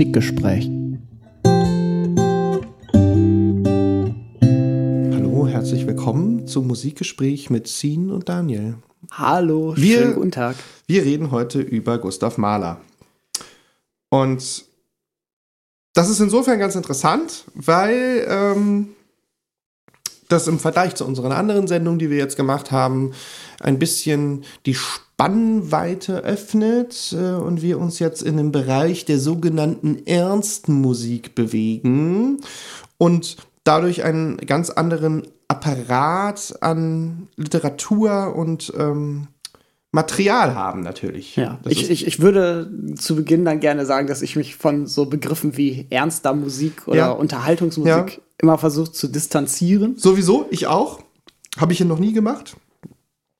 Musikgespräch. 0.00 0.64
Hallo, 5.12 5.46
herzlich 5.46 5.86
willkommen 5.86 6.46
zum 6.46 6.68
Musikgespräch 6.68 7.50
mit 7.50 7.68
Sin 7.68 8.08
und 8.08 8.30
Daniel. 8.30 8.76
Hallo, 9.10 9.74
Wir- 9.76 9.98
schönen 9.98 10.14
guten 10.14 10.30
Tag. 10.30 10.56
Wir 10.86 11.04
reden 11.04 11.30
heute 11.32 11.60
über 11.60 11.98
Gustav 11.98 12.38
Mahler. 12.38 12.80
Und 14.08 14.64
das 15.92 16.08
ist 16.08 16.20
insofern 16.20 16.58
ganz 16.58 16.76
interessant, 16.76 17.44
weil 17.52 18.26
ähm, 18.26 18.88
das 20.32 20.46
im 20.46 20.58
Vergleich 20.58 20.94
zu 20.94 21.04
unseren 21.04 21.32
anderen 21.32 21.66
Sendungen, 21.66 21.98
die 21.98 22.10
wir 22.10 22.18
jetzt 22.18 22.36
gemacht 22.36 22.70
haben, 22.70 23.12
ein 23.60 23.78
bisschen 23.78 24.44
die 24.66 24.74
Spannweite 24.74 26.24
öffnet 26.24 27.14
äh, 27.18 27.34
und 27.34 27.62
wir 27.62 27.78
uns 27.78 27.98
jetzt 27.98 28.22
in 28.22 28.36
den 28.36 28.52
Bereich 28.52 29.04
der 29.04 29.18
sogenannten 29.18 30.06
ernsten 30.06 30.72
Musik 30.80 31.34
bewegen 31.34 32.40
und 32.98 33.36
dadurch 33.64 34.02
einen 34.02 34.38
ganz 34.38 34.70
anderen 34.70 35.26
Apparat 35.48 36.54
an 36.60 37.28
Literatur 37.36 38.34
und 38.36 38.72
ähm, 38.78 39.26
Material 39.92 40.54
haben 40.54 40.82
natürlich. 40.82 41.34
Ja, 41.34 41.58
ich, 41.66 41.90
ich, 41.90 42.06
ich 42.06 42.20
würde 42.20 42.70
zu 42.96 43.16
Beginn 43.16 43.44
dann 43.44 43.58
gerne 43.58 43.86
sagen, 43.86 44.06
dass 44.06 44.22
ich 44.22 44.36
mich 44.36 44.54
von 44.54 44.86
so 44.86 45.06
Begriffen 45.06 45.56
wie 45.56 45.86
ernster 45.90 46.32
Musik 46.32 46.86
oder 46.86 46.96
Ja. 46.96 47.10
Unterhaltungsmusik 47.10 47.88
Ja. 48.16 48.22
immer 48.38 48.56
versuche 48.56 48.92
zu 48.92 49.08
distanzieren. 49.08 49.96
Sowieso, 49.96 50.46
ich 50.50 50.68
auch. 50.68 51.00
Habe 51.58 51.72
ich 51.72 51.78
hier 51.78 51.86
noch 51.86 51.98
nie 51.98 52.12
gemacht. 52.12 52.56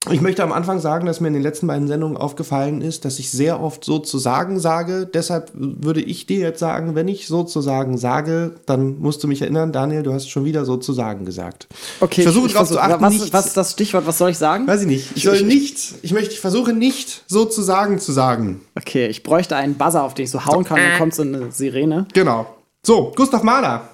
Ich 0.09 0.23
möchte 0.23 0.43
am 0.43 0.51
Anfang 0.53 0.81
sagen, 0.81 1.05
dass 1.05 1.21
mir 1.21 1.29
in 1.29 1.35
den 1.35 1.43
letzten 1.43 1.67
beiden 1.67 1.87
Sendungen 1.87 2.17
aufgefallen 2.17 2.81
ist, 2.81 3.05
dass 3.05 3.19
ich 3.19 3.31
sehr 3.31 3.61
oft 3.61 3.85
sozusagen 3.85 4.59
sage. 4.59 5.05
Deshalb 5.05 5.51
würde 5.53 6.01
ich 6.01 6.25
dir 6.25 6.39
jetzt 6.39 6.59
sagen, 6.59 6.95
wenn 6.95 7.07
ich 7.07 7.27
sozusagen 7.27 7.99
sage, 7.99 8.55
dann 8.65 8.99
musst 8.99 9.23
du 9.23 9.29
mich 9.29 9.43
erinnern, 9.43 9.73
Daniel, 9.73 10.03
du 10.03 10.15
hast 10.15 10.31
schon 10.31 10.47
wieder 10.47 10.65
sozusagen 10.65 11.27
gesagt. 11.27 11.69
Okay, 12.01 12.23
ich 12.23 12.25
versuche 12.25 12.49
darauf 12.49 12.69
zu 12.69 12.75
versuch- 12.79 12.93
achten, 12.95 13.03
was, 13.21 13.33
was 13.35 13.47
ist 13.49 13.57
das 13.59 13.73
Stichwort? 13.73 14.07
Was 14.07 14.17
soll 14.17 14.31
ich 14.31 14.39
sagen? 14.39 14.67
weiß 14.67 14.81
ich 14.81 14.87
nicht. 14.87 15.09
Ich 15.17 15.25
soll 15.25 15.43
nicht, 15.43 15.77
ich 16.01 16.13
möchte, 16.15 16.33
ich 16.33 16.41
versuche 16.41 16.73
nicht 16.73 17.25
sozusagen 17.27 17.99
zu 17.99 18.13
sagen. 18.13 18.63
Okay, 18.79 19.07
ich 19.09 19.23
bräuchte 19.23 19.55
einen 19.55 19.75
Buzzer, 19.75 20.03
auf 20.03 20.15
den 20.15 20.25
ich 20.25 20.31
so 20.31 20.47
hauen 20.47 20.65
kann, 20.65 20.79
dann 20.79 20.97
kommt 20.99 21.15
so 21.15 21.21
eine 21.23 21.53
Sirene. 21.53 22.07
Genau. 22.15 22.47
So, 22.83 23.13
Gustav 23.15 23.43
Mahler. 23.43 23.87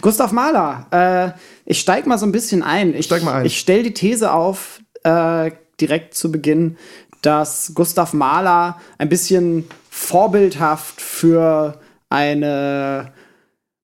Gustav 0.00 0.32
Mahler, 0.32 0.86
äh, 0.90 1.38
ich 1.64 1.80
steig 1.80 2.06
mal 2.06 2.18
so 2.18 2.26
ein 2.26 2.32
bisschen 2.32 2.62
ein. 2.62 2.94
Ich, 2.94 3.06
Steig 3.06 3.22
mal 3.22 3.40
ein. 3.40 3.46
Ich 3.46 3.58
stelle 3.58 3.82
die 3.82 3.94
These 3.94 4.32
auf, 4.32 4.80
äh, 5.02 5.50
direkt 5.80 6.14
zu 6.14 6.30
Beginn, 6.30 6.76
dass 7.22 7.72
Gustav 7.74 8.12
Mahler 8.12 8.80
ein 8.98 9.08
bisschen 9.08 9.64
vorbildhaft 9.90 11.00
für 11.00 11.80
eine 12.08 13.12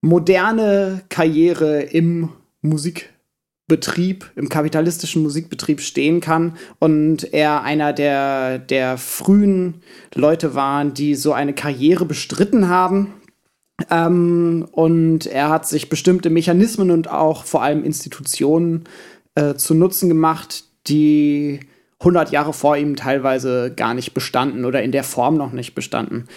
moderne 0.01 1.01
Karriere 1.09 1.81
im 1.81 2.29
Musikbetrieb, 2.61 4.31
im 4.35 4.49
kapitalistischen 4.49 5.23
Musikbetrieb 5.23 5.81
stehen 5.81 6.21
kann 6.21 6.57
und 6.79 7.33
er 7.33 7.63
einer 7.63 7.91
der, 7.91 8.59
der 8.59 8.97
frühen 8.97 9.81
Leute 10.13 10.55
waren, 10.55 10.93
die 10.93 11.15
so 11.15 11.33
eine 11.33 11.53
Karriere 11.53 12.05
bestritten 12.05 12.69
haben. 12.69 13.13
Ähm, 13.89 14.67
und 14.71 15.25
er 15.25 15.49
hat 15.49 15.67
sich 15.67 15.89
bestimmte 15.89 16.29
Mechanismen 16.29 16.91
und 16.91 17.09
auch 17.09 17.43
vor 17.43 17.61
allem 17.61 17.83
Institutionen 17.83 18.85
äh, 19.35 19.55
zu 19.55 19.73
Nutzen 19.73 20.09
gemacht, 20.09 20.63
die 20.87 21.59
100 21.99 22.31
Jahre 22.31 22.53
vor 22.53 22.77
ihm 22.77 22.95
teilweise 22.95 23.73
gar 23.75 23.93
nicht 23.93 24.13
bestanden 24.13 24.65
oder 24.65 24.83
in 24.83 24.91
der 24.91 25.03
Form 25.03 25.37
noch 25.37 25.51
nicht 25.51 25.75
bestanden. 25.75 26.27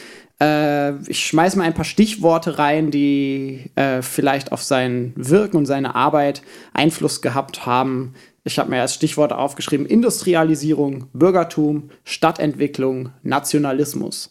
Äh, 0.41 0.97
ich 1.11 1.27
schmeiß 1.27 1.57
mal 1.57 1.65
ein 1.65 1.75
paar 1.75 1.85
Stichworte 1.85 2.59
rein, 2.59 2.91
die 2.91 3.71
äh, 3.75 4.03
vielleicht 4.03 4.53
auf 4.53 4.63
sein 4.63 5.13
Wirken 5.17 5.57
und 5.57 5.67
seine 5.67 5.95
Arbeit 5.95 6.43
Einfluss 6.73 7.23
gehabt 7.23 7.67
haben. 7.67 8.15
Ich 8.45 8.59
habe 8.59 8.71
mir 8.71 8.81
als 8.81 8.95
Stichworte 8.95 9.37
aufgeschrieben: 9.37 9.87
Industrialisierung, 9.87 11.09
Bürgertum, 11.13 11.91
Stadtentwicklung, 12.05 13.11
Nationalismus. 13.23 14.31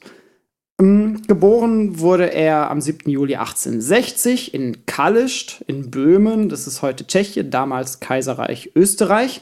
Ähm, 0.79 1.21
Geboren 1.27 1.99
wurde 1.99 2.31
er 2.31 2.69
am 2.69 2.81
7. 2.81 3.09
Juli 3.09 3.35
1860 3.35 4.53
in 4.53 4.85
Kalischt 4.85 5.61
in 5.67 5.89
Böhmen, 5.89 6.49
das 6.49 6.67
ist 6.67 6.81
heute 6.81 7.07
Tschechien, 7.07 7.49
damals 7.49 7.99
Kaiserreich 7.99 8.71
Österreich. 8.75 9.41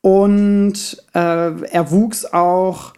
Und 0.00 1.02
äh, 1.14 1.18
er 1.18 1.90
wuchs 1.90 2.26
auch 2.26 2.92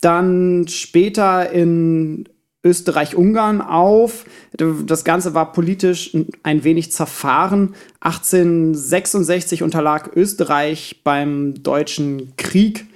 dann 0.00 0.66
später 0.68 1.50
in 1.50 2.28
Österreich-Ungarn 2.64 3.60
auf. 3.60 4.24
Das 4.52 5.04
Ganze 5.04 5.34
war 5.34 5.52
politisch 5.52 6.16
ein 6.42 6.64
wenig 6.64 6.90
zerfahren. 6.90 7.74
1866 8.00 9.62
unterlag 9.62 10.10
Österreich 10.16 11.02
beim 11.04 11.62
Deutschen 11.62 12.34
Krieg 12.36 12.87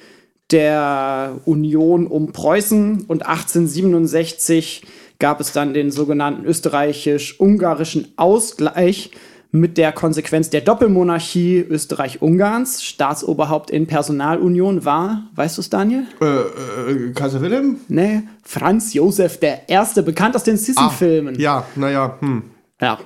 der 0.53 1.41
Union 1.45 2.07
um 2.07 2.33
Preußen 2.33 3.05
und 3.09 3.27
1867 3.27 4.83
gab 5.19 5.41
es 5.41 5.53
dann 5.53 5.73
den 5.75 5.91
sogenannten 5.91 6.45
österreichisch-ungarischen 6.45 8.09
Ausgleich 8.17 9.11
mit 9.55 9.77
der 9.77 9.93
Konsequenz 9.93 10.49
der 10.51 10.63
Doppelmonarchie 10.63 11.59
Österreich-Ungarns. 11.69 12.83
Staatsoberhaupt 12.83 13.71
in 13.71 13.87
Personalunion 13.87 14.85
war, 14.85 15.25
weißt 15.35 15.59
du 15.59 15.61
es, 15.61 15.69
Daniel? 15.71 16.05
Äh, 16.21 16.25
äh, 16.27 17.13
Kaiser 17.13 17.41
Wilhelm? 17.43 17.77
Nee, 17.89 18.23
Franz 18.43 18.95
Josef 18.95 19.39
der 19.39 19.69
Erste, 19.69 20.03
bekannt 20.03 20.35
aus 20.37 20.45
den 20.45 20.57
Sissi-Filmen. 20.57 21.39
Ja, 21.39 21.67
naja, 21.77 22.17
hm. 22.21 22.45
ja. 22.81 22.99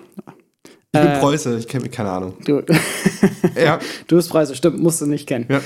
Ich 0.92 1.00
Äh. 1.00 1.04
bin 1.04 1.18
Preuße, 1.20 1.58
ich 1.58 1.66
kenne 1.68 1.88
keine 1.90 2.10
Ahnung. 2.10 2.34
Du, 2.44 2.62
Ja, 3.62 3.78
du 4.06 4.16
bist 4.16 4.30
Preise, 4.30 4.54
stimmt, 4.54 4.78
musst 4.78 5.00
du 5.00 5.06
nicht 5.06 5.26
kennen. 5.26 5.46
ja. 5.50 5.60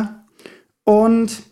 Äh, 0.00 0.04
und 0.88 1.42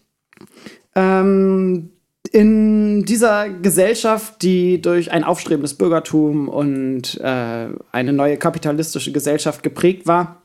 ähm, 0.95 1.91
in 2.33 3.05
dieser 3.05 3.51
Gesellschaft, 3.51 4.41
die 4.41 4.81
durch 4.81 5.13
ein 5.13 5.25
aufstrebendes 5.25 5.75
Bürgertum 5.75 6.49
und 6.49 7.21
äh, 7.21 7.69
eine 7.93 8.13
neue 8.15 8.39
kapitalistische 8.39 9.13
Gesellschaft 9.13 9.63
geprägt 9.63 10.07
war, 10.07 10.41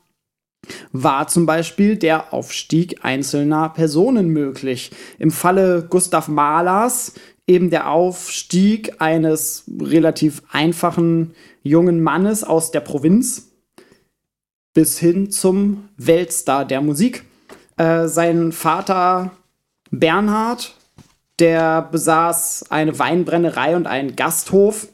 war 0.92 1.26
zum 1.26 1.46
Beispiel 1.46 1.96
der 1.96 2.34
Aufstieg 2.34 3.02
einzelner 3.02 3.70
Personen 3.70 4.28
möglich. 4.28 4.90
Im 5.18 5.30
Falle 5.30 5.86
Gustav 5.88 6.28
Mahlers 6.28 7.14
eben 7.46 7.70
der 7.70 7.90
Aufstieg 7.90 9.00
eines 9.00 9.64
relativ 9.80 10.42
einfachen 10.50 11.32
jungen 11.62 12.02
Mannes 12.02 12.44
aus 12.44 12.72
der 12.72 12.80
Provinz 12.80 13.52
bis 14.74 14.98
hin 14.98 15.30
zum 15.30 15.88
Weltstar 15.96 16.66
der 16.66 16.82
Musik. 16.82 17.24
Äh, 17.76 18.06
sein 18.08 18.52
Vater 18.52 19.30
Bernhard, 19.90 20.74
der 21.38 21.82
besaß 21.82 22.66
eine 22.70 22.98
Weinbrennerei 22.98 23.76
und 23.76 23.86
einen 23.86 24.16
Gasthof 24.16 24.88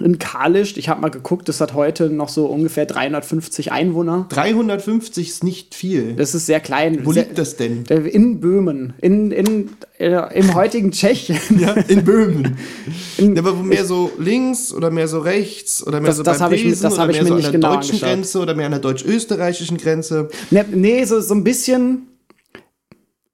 in 0.00 0.18
Kalischt. 0.18 0.76
Ich 0.78 0.88
habe 0.88 1.00
mal 1.00 1.10
geguckt, 1.10 1.48
das 1.48 1.60
hat 1.60 1.74
heute 1.74 2.08
noch 2.10 2.28
so 2.28 2.46
ungefähr 2.46 2.86
350 2.86 3.72
Einwohner. 3.72 4.26
350 4.30 5.28
ist 5.28 5.44
nicht 5.44 5.74
viel. 5.74 6.14
Das 6.14 6.34
ist 6.34 6.46
sehr 6.46 6.60
klein. 6.60 7.00
Wo 7.04 7.12
sehr, 7.12 7.24
liegt 7.24 7.38
das 7.38 7.56
denn? 7.56 7.84
äh, 7.88 7.96
In 8.08 8.40
Böhmen, 8.40 8.94
in, 9.00 9.30
in, 9.30 9.70
äh, 9.98 10.38
im 10.38 10.54
heutigen 10.54 10.90
Tschechien. 10.90 11.38
Ja, 11.58 11.72
in 11.72 12.04
Böhmen. 12.04 12.56
In- 13.18 13.36
Ja, 13.36 13.42
aber 13.42 13.54
mehr 13.54 13.84
so 13.84 14.10
links 14.18 14.72
oder 14.72 14.90
mehr 14.90 15.08
so 15.08 15.18
rechts 15.20 15.86
oder 15.86 16.00
mehr 16.00 16.08
Das- 16.08 16.16
so 16.16 16.22
das 16.22 16.38
bei 16.38 16.44
hab 16.46 16.52
ich- 16.52 16.62
das 16.80 16.84
oder 16.94 17.02
hab 17.02 17.10
ich 17.10 17.16
mehr 17.16 17.22
mir 17.24 17.28
so 17.28 17.34
an 17.34 17.42
der 17.42 17.50
genau 17.52 17.74
deutschen 17.74 17.90
angeschaut. 17.94 18.08
Grenze 18.08 18.38
oder 18.40 18.54
mehr 18.54 18.66
an 18.66 18.72
der 18.72 18.80
deutsch-österreichischen 18.80 19.76
Grenze. 19.76 20.28
Ne, 20.50 20.64
nee, 20.70 21.04
so, 21.04 21.20
so 21.20 21.34
ein 21.34 21.44
bisschen. 21.44 22.06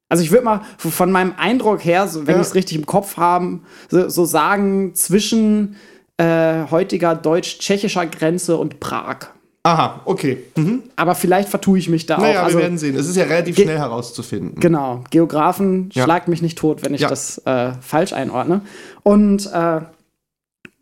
Also 0.08 0.22
ich 0.22 0.30
würde 0.30 0.44
mal 0.44 0.60
von 0.78 1.10
meinem 1.10 1.34
Eindruck 1.36 1.84
her, 1.84 2.06
so, 2.06 2.28
wenn 2.28 2.36
Ja. 2.36 2.40
ich 2.40 2.46
es 2.46 2.54
richtig 2.54 2.78
im 2.78 2.86
Kopf 2.86 3.16
habe, 3.16 3.58
so, 3.90 4.08
so 4.08 4.24
sagen, 4.24 4.94
zwischen 4.94 5.74
äh, 6.18 6.64
heutiger 6.70 7.14
deutsch-tschechischer 7.14 8.06
Grenze 8.06 8.56
und 8.56 8.80
Prag. 8.80 9.28
Aha, 9.62 10.00
okay. 10.04 10.44
Mhm. 10.56 10.84
Aber 10.94 11.14
vielleicht 11.16 11.48
vertue 11.48 11.78
ich 11.78 11.88
mich 11.88 12.06
da 12.06 12.18
Naja, 12.18 12.40
auch. 12.40 12.44
Also, 12.44 12.58
wir 12.58 12.62
werden 12.62 12.78
sehen. 12.78 12.94
Es 12.94 13.08
ist 13.08 13.16
ja 13.16 13.24
relativ 13.24 13.56
schnell 13.56 13.78
herauszufinden. 13.78 14.60
Genau, 14.60 15.02
Geografen 15.10 15.90
Ja. 15.92 16.04
schlagt 16.04 16.28
mich 16.28 16.40
nicht 16.40 16.56
tot, 16.56 16.84
wenn 16.84 16.94
ich 16.94 17.00
Ja. 17.00 17.08
das 17.08 17.38
äh, 17.46 17.72
falsch 17.80 18.12
einordne. 18.12 18.60
Und 19.02 19.50
äh, 19.52 19.80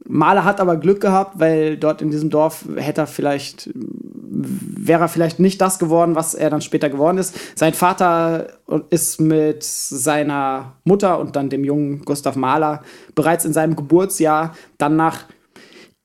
Mahler 0.06 0.44
hat 0.44 0.60
aber 0.60 0.76
Glück 0.76 1.00
gehabt, 1.00 1.40
weil 1.40 1.78
dort 1.78 2.02
in 2.02 2.10
diesem 2.10 2.28
Dorf 2.28 2.66
hätte 2.76 3.00
er 3.02 3.06
vielleicht, 3.06 3.70
wäre 4.34 5.02
er 5.02 5.08
vielleicht 5.08 5.38
nicht 5.38 5.60
das 5.60 5.78
geworden, 5.78 6.14
was 6.14 6.34
er 6.34 6.50
dann 6.50 6.60
später 6.60 6.90
geworden 6.90 7.18
ist. 7.18 7.34
Sein 7.54 7.74
Vater 7.74 8.48
ist 8.90 9.20
mit 9.20 9.62
seiner 9.62 10.72
Mutter 10.84 11.18
und 11.18 11.36
dann 11.36 11.50
dem 11.50 11.64
jungen 11.64 12.04
Gustav 12.04 12.36
Mahler 12.36 12.82
bereits 13.14 13.44
in 13.44 13.52
seinem 13.52 13.76
Geburtsjahr 13.76 14.54
dann 14.78 14.96
nach 14.96 15.24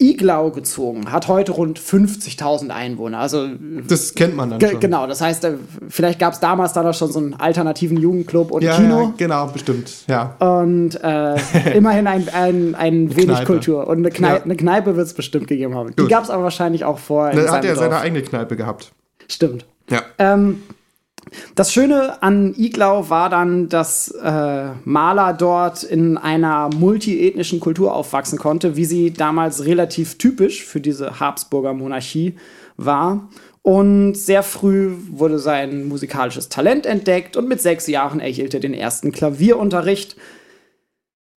Iglau 0.02 0.50
gezogen, 0.52 1.12
hat 1.12 1.28
heute 1.28 1.52
rund 1.52 1.78
50.000 1.78 2.70
Einwohner. 2.70 3.20
Also 3.20 3.50
Das 3.86 4.16
kennt 4.16 4.34
man 4.36 4.50
dann 4.50 4.62
schon. 4.62 4.80
genau, 4.80 5.08
das 5.08 5.20
heißt, 5.20 5.44
äh, 5.44 5.54
vielleicht 5.90 6.20
gab 6.20 6.32
es 6.34 6.40
damals 6.40 6.72
da 6.72 6.84
noch 6.84 6.94
schon 6.94 7.12
so 7.12 7.20
einen 7.20 7.34
alternativen 7.34 7.98
Jugendclub 7.98 8.50
und 8.52 8.62
Ja, 8.64 8.78
Kino. 8.78 9.02
ja, 9.02 9.14
genau, 9.18 9.48
bestimmt. 9.48 9.92
Ja. 10.08 10.36
Und 10.40 10.96
äh, 11.04 11.36
immerhin 11.76 12.08
ein, 12.08 12.30
ein, 12.30 12.76
ein 12.76 13.10
wenig 13.16 13.26
Kneipe. 13.26 13.46
Kultur. 13.46 13.88
Und 13.88 13.98
eine 13.98 14.10
Kneipe, 14.10 14.38
Ja. 14.38 14.44
eine 14.46 14.56
Kneipe 14.56 14.96
wird 14.96 15.06
es 15.08 15.14
bestimmt 15.14 15.48
gegeben 15.48 15.76
haben. 15.76 15.90
Die 15.92 15.96
Gut. 16.04 16.10
gab 16.10 16.24
es 16.24 16.30
aber 16.30 16.44
wahrscheinlich 16.44 16.86
auch 16.86 16.98
vor. 16.98 17.30
in 17.32 17.38
Da 17.38 17.52
hat 17.52 17.66
er 17.66 17.76
seine 17.76 17.90
Dorf. 17.90 18.02
eigene 18.02 18.22
Kneipe 18.22 18.56
gehabt. 18.56 18.94
Stimmt. 19.28 19.66
Ja. 19.90 20.04
Ähm, 20.18 20.64
das 21.56 21.74
Schöne 21.74 22.22
an 22.24 22.54
Iglau 22.58 23.10
war 23.10 23.30
dann, 23.30 23.70
dass 23.70 24.10
äh, 24.12 24.70
Maler 24.84 25.34
dort 25.34 25.84
in 25.84 26.18
einer 26.18 26.70
multiethnischen 26.76 27.60
Kultur 27.60 27.94
aufwachsen 27.96 28.40
konnte, 28.40 28.76
wie 28.76 28.86
sie 28.86 29.12
damals 29.12 29.66
relativ 29.66 30.18
typisch 30.18 30.64
für 30.64 30.82
diese 30.82 31.20
Habsburger 31.20 31.74
Monarchie 31.74 32.36
war. 32.78 33.30
Und 33.62 34.16
sehr 34.16 34.42
früh 34.42 34.96
wurde 35.10 35.38
sein 35.38 35.88
musikalisches 35.88 36.50
Talent 36.50 36.86
entdeckt 36.86 37.38
und 37.38 37.48
mit 37.48 37.62
sechs 37.62 37.88
Jahren 37.88 38.20
erhielt 38.20 38.54
er 38.54 38.60
den 38.60 38.74
ersten 38.74 39.12
Klavierunterricht. 39.12 40.16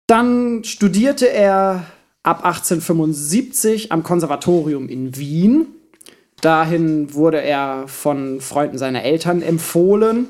Dann 0.06 0.64
studierte 0.64 1.28
er 1.30 1.86
ab 2.22 2.44
1875 2.44 3.90
am 3.90 4.02
Konservatorium 4.02 4.88
in 4.88 5.16
Wien. 5.16 5.66
Dahin 6.40 7.14
wurde 7.14 7.42
er 7.42 7.84
von 7.86 8.40
Freunden 8.40 8.78
seiner 8.78 9.02
Eltern 9.02 9.42
empfohlen. 9.42 10.28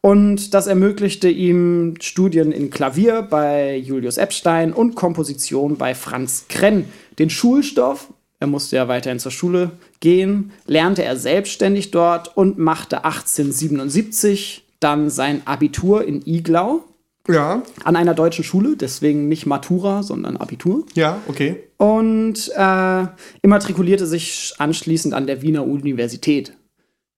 Und 0.00 0.54
das 0.54 0.68
ermöglichte 0.68 1.28
ihm 1.28 1.94
Studien 2.00 2.52
in 2.52 2.70
Klavier 2.70 3.22
bei 3.22 3.76
Julius 3.76 4.16
Epstein 4.16 4.72
und 4.72 4.94
Komposition 4.94 5.76
bei 5.76 5.94
Franz 5.94 6.46
Krenn. 6.48 6.84
Den 7.18 7.30
Schulstoff, 7.30 8.12
er 8.38 8.46
musste 8.46 8.76
ja 8.76 8.86
weiterhin 8.86 9.18
zur 9.18 9.32
Schule 9.32 9.72
gehen, 9.98 10.52
lernte 10.66 11.02
er 11.02 11.16
selbstständig 11.16 11.90
dort 11.90 12.36
und 12.36 12.58
machte 12.58 13.04
1877 13.04 14.64
dann 14.78 15.10
sein 15.10 15.42
Abitur 15.44 16.04
in 16.04 16.22
Iglau 16.24 16.84
Ja, 17.28 17.62
an 17.84 17.96
einer 17.96 18.14
deutschen 18.14 18.44
Schule, 18.44 18.76
deswegen 18.76 19.28
nicht 19.28 19.44
Matura, 19.46 20.02
sondern 20.02 20.36
Abitur 20.38 20.84
ja, 20.94 21.18
okay. 21.28 21.56
und 21.76 22.50
äh, 22.56 23.04
immatrikulierte 23.42 24.06
sich 24.06 24.54
anschließend 24.58 25.12
an 25.14 25.26
der 25.26 25.42
Wiener 25.42 25.66
Universität. 25.66 26.54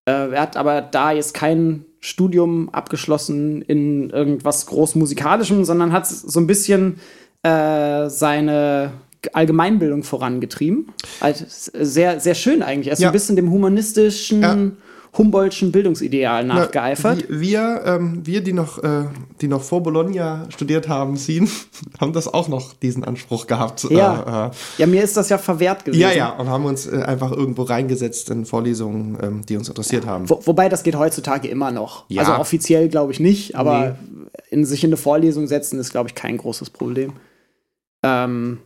Äh, 0.06 0.32
er 0.32 0.40
hat 0.40 0.56
aber 0.56 0.80
da 0.82 1.12
jetzt 1.12 1.34
kein 1.34 1.84
Studium 2.00 2.70
abgeschlossen 2.70 3.62
in 3.62 4.10
irgendwas 4.10 4.66
großmusikalischem, 4.66 5.64
sondern 5.64 5.92
hat 5.92 6.06
so 6.08 6.40
ein 6.40 6.46
bisschen 6.46 6.98
äh, 7.42 8.08
seine 8.08 8.92
Allgemeinbildung 9.34 10.02
vorangetrieben. 10.02 10.88
Also 11.20 11.44
sehr, 11.48 12.20
sehr 12.20 12.34
schön 12.34 12.62
eigentlich. 12.62 12.88
Er 12.88 12.94
ist 12.94 13.00
Ja. 13.00 13.10
ein 13.10 13.12
bisschen 13.12 13.36
dem 13.36 13.50
humanistischen, 13.50 14.42
Ja. 14.42 14.56
Humboldtschen 15.16 15.72
Bildungsideal 15.72 16.44
nachgeeifert. 16.44 17.28
Wir, 17.28 17.40
wir, 17.40 17.82
ähm, 17.84 18.24
wir 18.24 18.42
die, 18.42 18.52
noch, 18.52 18.82
äh, 18.82 19.06
die 19.40 19.48
noch 19.48 19.62
vor 19.62 19.82
Bologna 19.82 20.46
studiert 20.50 20.88
haben, 20.88 21.16
Sien, 21.16 21.48
haben 22.00 22.12
das 22.12 22.32
auch 22.32 22.48
noch, 22.48 22.74
diesen 22.74 23.04
Anspruch 23.04 23.46
gehabt. 23.46 23.88
Ja. 23.90 24.46
Äh, 24.46 24.48
äh, 24.48 24.50
ja, 24.78 24.86
mir 24.86 25.02
ist 25.02 25.16
das 25.16 25.28
ja 25.28 25.38
verwehrt 25.38 25.84
gewesen. 25.84 26.00
ja, 26.00 26.12
ja, 26.12 26.30
und 26.30 26.48
haben 26.48 26.64
uns 26.64 26.86
äh, 26.86 27.02
einfach 27.02 27.32
irgendwo 27.32 27.62
reingesetzt 27.62 28.30
in 28.30 28.44
Vorlesungen, 28.44 29.18
ähm, 29.20 29.46
die 29.46 29.56
uns 29.56 29.68
interessiert 29.68 30.06
haben. 30.06 30.30
Wo, 30.30 30.40
wobei 30.44 30.68
das 30.68 30.84
geht 30.84 30.96
heutzutage 30.96 31.48
immer 31.48 31.72
noch. 31.72 32.04
Ja. 32.08 32.22
Also 32.22 32.34
offiziell 32.34 32.88
glaube 32.88 33.12
ich 33.12 33.18
nicht, 33.18 33.56
aber 33.56 33.96
in 34.50 34.64
sich 34.64 34.84
in 34.84 34.90
eine 34.90 34.96
Vorlesung 34.96 35.46
setzen 35.48 35.78
ist, 35.80 35.90
glaube 35.90 36.08
ich, 36.08 36.14
kein 36.14 36.36
großes 36.36 36.70
Problem. 36.70 37.14
Ähm, 38.04 38.58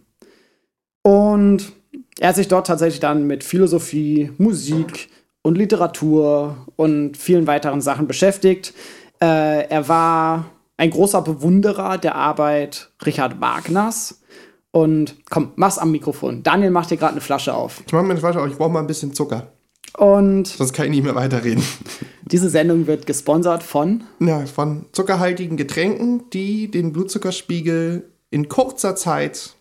und 1.03 1.73
er 2.19 2.29
hat 2.29 2.37
sich 2.37 2.49
dort 2.49 2.67
tatsächlich 2.67 3.01
dann 3.01 3.27
mit 3.27 3.45
Philosophie, 3.45 4.31
Musik 4.39 5.09
und 5.45 5.59
Literatur 5.59 6.57
und 6.77 7.17
vielen 7.19 7.47
weiteren 7.47 7.83
Sachen 7.83 8.07
beschäftigt. 8.07 8.73
Äh, 9.21 9.69
er 9.69 9.89
war 9.89 10.47
ein 10.79 10.91
großer 10.91 11.21
Bewunderer 11.21 11.99
der 11.99 12.15
Arbeit 12.15 12.91
Richard 13.05 13.41
Wagners. 13.41 14.23
Und 14.71 15.17
komm, 15.31 15.53
mach's 15.57 15.79
am 15.79 15.93
Mikrofon. 15.93 16.43
Daniel 16.43 16.71
macht 16.71 16.89
hier 16.89 16.97
gerade 16.97 17.13
eine 17.13 17.21
Flasche 17.21 17.55
auf. 17.55 17.83
Ich 17.87 17.93
mache 17.93 18.05
mir 18.05 18.15
nicht 18.15 18.23
weiter, 18.23 18.39
aber 18.39 18.49
ich 18.49 18.57
brauche 18.57 18.71
mal 18.71 18.81
ein 18.81 18.87
bisschen 18.87 19.13
Zucker. 19.13 19.53
Und 19.99 20.49
Sonst 20.49 20.73
kann 20.73 20.87
ich 20.87 20.91
nicht 20.93 21.05
mehr 21.05 21.15
weiterreden. 21.15 21.63
diese 22.23 22.49
Sendung 22.49 22.87
wird 22.87 23.07
gesponsert 23.07 23.63
von 23.63 24.03
Ja, 24.19 24.47
von 24.47 24.87
zuckerhaltigen 24.93 25.57
Getränken, 25.59 26.29
die 26.33 26.71
den 26.71 26.93
Blutzuckerspiegel 26.93 28.11
in 28.31 28.49
kurzer 28.49 28.97
Zeit 28.97 29.55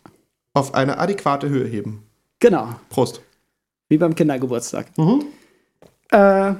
auf 0.54 0.74
eine 0.74 0.98
adäquate 0.98 1.48
Höhe 1.50 1.68
heben. 1.68 2.04
Genau, 2.40 2.70
Prost. 2.88 3.20
wie 3.90 3.98
beim 3.98 4.14
Kindergeburtstag. 4.14 4.86
Mhm. 4.96 5.26
Äh, 6.14 6.54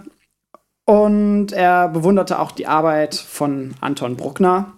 und 0.86 1.52
er 1.52 1.88
bewunderte 1.88 2.38
auch 2.38 2.52
die 2.52 2.66
Arbeit 2.66 3.14
von 3.14 3.74
Anton 3.80 4.16
Bruckner 4.16 4.72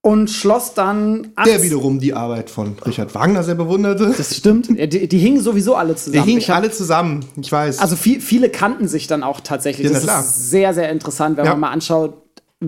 und 0.00 0.28
schloss 0.30 0.74
dann. 0.74 1.32
Der 1.44 1.54
18 1.56 1.62
wiederum 1.62 1.98
die 1.98 2.12
Arbeit 2.14 2.50
von 2.50 2.76
Richard 2.86 3.14
Wagner 3.14 3.42
sehr 3.42 3.54
bewunderte. 3.56 4.12
Das 4.16 4.36
stimmt. 4.36 4.68
Ja, 4.78 4.86
die, 4.86 5.08
die 5.08 5.18
hingen 5.18 5.40
sowieso 5.40 5.74
alle 5.74 5.94
Die 5.94 5.98
zusammen. 6.00 6.24
hingen 6.24 6.38
Ich 6.38 6.50
hab- 6.50 6.58
alle 6.58 6.70
zusammen, 6.70 7.24
ich 7.40 7.50
weiß. 7.50 7.78
also 7.80 7.96
viel, 7.96 8.20
viele 8.20 8.48
kannten 8.50 8.86
sich 8.86 9.06
dann 9.06 9.22
auch 9.22 9.40
tatsächlich. 9.40 9.86
Ja, 9.88 9.92
das 9.94 10.02
klar. 10.04 10.20
ist 10.20 10.50
sehr, 10.50 10.74
sehr 10.74 10.90
interessant, 10.90 11.36
wenn 11.36 11.46
Ja. 11.46 11.52
man 11.52 11.60
mal 11.60 11.70
anschaut, 11.70 12.18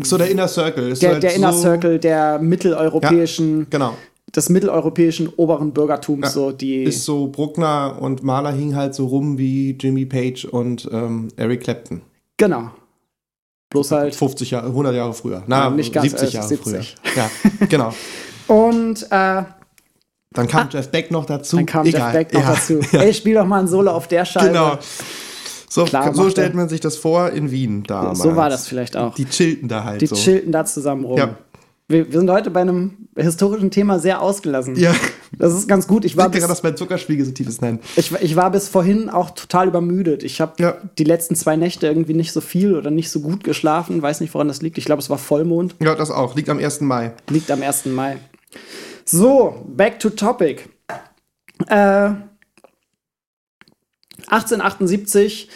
so 0.02 0.18
der 0.18 0.30
Inner 0.30 0.48
Circle. 0.48 0.90
Ist 0.90 1.02
der, 1.02 1.12
halt 1.12 1.22
der 1.22 1.34
Inner 1.34 1.52
so, 1.52 1.60
Circle 1.60 1.98
der 1.98 2.38
mitteleuropäischen, 2.38 3.68
Genau. 3.70 3.94
Des 4.34 4.48
mitteleuropäischen 4.48 5.28
oberen 5.36 5.72
Bürgertums, 5.72 6.24
Ja. 6.26 6.30
so 6.30 6.52
die. 6.52 6.82
Ist 6.84 7.04
so, 7.04 7.28
Bruckner 7.28 7.96
und 8.00 8.22
Mahler 8.22 8.52
hingen 8.52 8.74
halt 8.76 8.94
so 8.94 9.06
rum 9.06 9.38
wie 9.38 9.70
Jimmy 9.80 10.04
Page 10.04 10.44
und 10.46 10.88
ähm, 10.92 11.28
Eric 11.36 11.62
Clapton. 11.62 12.02
genau. 12.36 12.70
Bloß 13.70 13.90
halt. 13.90 14.14
50 14.14 14.52
Jahre, 14.52 14.68
100 14.68 14.94
Jahre 14.94 15.12
früher. 15.12 15.42
Na, 15.48 15.64
Ja, 15.64 15.70
nicht 15.70 15.92
ganz, 15.92 16.08
70 16.10 16.28
äh, 16.28 16.32
Jahre 16.36 16.48
70. 16.48 16.96
früher. 17.02 17.14
Ja, 17.16 17.30
genau. 17.68 17.92
Und 18.46 19.02
äh, 19.10 19.42
Dann 20.32 20.46
kam 20.48 20.68
Jeff 20.70 20.88
Beck 20.92 21.10
noch 21.10 21.24
dazu. 21.24 21.56
Ah. 21.56 21.58
dann 21.58 21.66
kam 21.66 21.84
Egal. 21.86 22.00
Jeff 22.00 22.12
Beck 22.12 22.32
noch 22.32 22.42
ja. 22.44 22.54
dazu. 22.54 22.78
Ey, 22.92 23.12
spiel 23.12 23.34
doch 23.34 23.44
mal 23.44 23.58
ein 23.60 23.66
Solo 23.66 23.90
auf 23.90 24.06
der 24.06 24.24
Scheibe. 24.24 24.46
Genau. 24.48 24.78
So, 25.68 25.84
Klar, 25.84 26.14
so 26.14 26.30
stellt 26.30 26.54
man 26.54 26.68
sich 26.68 26.80
das 26.80 26.96
vor 26.96 27.30
in 27.30 27.50
Wien 27.50 27.82
damals. 27.82 28.20
So 28.20 28.36
war 28.36 28.48
das 28.48 28.68
vielleicht 28.68 28.96
auch. 28.96 29.14
Die 29.16 29.24
chillten 29.26 29.68
da 29.68 29.82
halt 29.82 30.00
Die 30.00 30.06
so. 30.06 30.14
chillten 30.14 30.52
da 30.52 30.64
zusammen 30.64 31.04
rum. 31.04 31.18
Ja. 31.18 31.36
Wir, 31.88 32.12
wir 32.12 32.18
sind 32.18 32.28
heute 32.30 32.50
bei 32.50 32.62
einem 32.62 33.08
historischen 33.16 33.70
Thema 33.70 34.00
sehr 34.00 34.20
ausgelassen. 34.20 34.74
Ja, 34.76 34.92
Das 35.38 35.54
ist 35.54 35.68
ganz 35.68 35.86
gut. 35.86 36.04
Ich 36.04 36.16
war, 36.16 36.24
daran, 36.24 36.32
bis, 36.40 36.48
dass 36.48 36.62
mein 36.64 36.76
Zuckerspiegel 36.76 37.24
so 37.24 37.30
tief 37.30 37.46
ist. 37.48 37.62
Nein. 37.62 37.78
ich, 37.94 38.10
ich 38.12 38.34
war 38.34 38.50
bis 38.50 38.68
vorhin 38.68 39.08
auch 39.08 39.30
total 39.30 39.68
übermüdet. 39.68 40.24
Ich 40.24 40.40
habe 40.40 40.54
Ja. 40.58 40.78
die 40.98 41.04
letzten 41.04 41.36
zwei 41.36 41.54
Nächte 41.56 41.86
irgendwie 41.86 42.14
nicht 42.14 42.32
so 42.32 42.40
viel 42.40 42.74
oder 42.76 42.90
nicht 42.90 43.10
so 43.10 43.20
gut 43.20 43.44
geschlafen. 43.44 44.02
Weiß 44.02 44.20
nicht, 44.20 44.34
woran 44.34 44.48
das 44.48 44.62
liegt. 44.62 44.78
Ich 44.78 44.84
glaube, 44.84 45.00
es 45.00 45.10
war 45.10 45.18
Vollmond. 45.18 45.76
Ja, 45.80 45.94
das 45.94 46.10
auch. 46.10 46.34
Liegt 46.34 46.48
am 46.48 46.58
1. 46.58 46.80
Mai. 46.80 47.12
Liegt 47.30 47.50
am 47.52 47.62
1. 47.62 47.86
Mai. 47.86 48.16
So, 49.04 49.64
back 49.68 50.00
to 50.00 50.10
topic. 50.10 50.68
Äh, 51.68 52.10
1878 54.28 55.48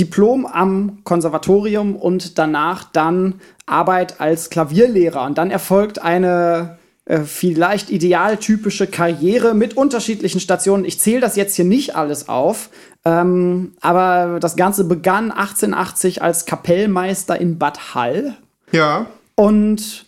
Diplom 0.00 0.46
am 0.46 0.98
Konservatorium 1.04 1.94
und 1.94 2.38
danach 2.38 2.84
dann 2.84 3.34
Arbeit 3.66 4.20
als 4.20 4.48
Klavierlehrer. 4.48 5.24
Und 5.26 5.36
dann 5.36 5.50
erfolgt 5.50 6.00
eine 6.00 6.78
äh, 7.04 7.20
vielleicht 7.20 7.90
idealtypische 7.90 8.86
Karriere 8.86 9.54
mit 9.54 9.76
unterschiedlichen 9.76 10.40
Stationen. 10.40 10.84
Ich 10.86 10.98
zähle 10.98 11.20
das 11.20 11.36
jetzt 11.36 11.54
hier 11.54 11.66
nicht 11.66 11.96
alles 11.96 12.28
auf, 12.28 12.70
ähm, 13.04 13.72
aber 13.80 14.38
das 14.40 14.56
Ganze 14.56 14.84
begann 14.84 15.30
1880 15.30 16.22
als 16.22 16.46
Kapellmeister 16.46 17.38
in 17.40 17.58
Bad 17.58 17.94
Hall 17.94 18.36
Ja. 18.72 19.06
und 19.34 20.06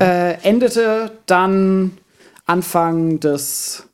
äh, 0.00 0.34
endete 0.42 1.10
dann 1.26 1.98
Anfang 2.46 3.18
des 3.18 3.88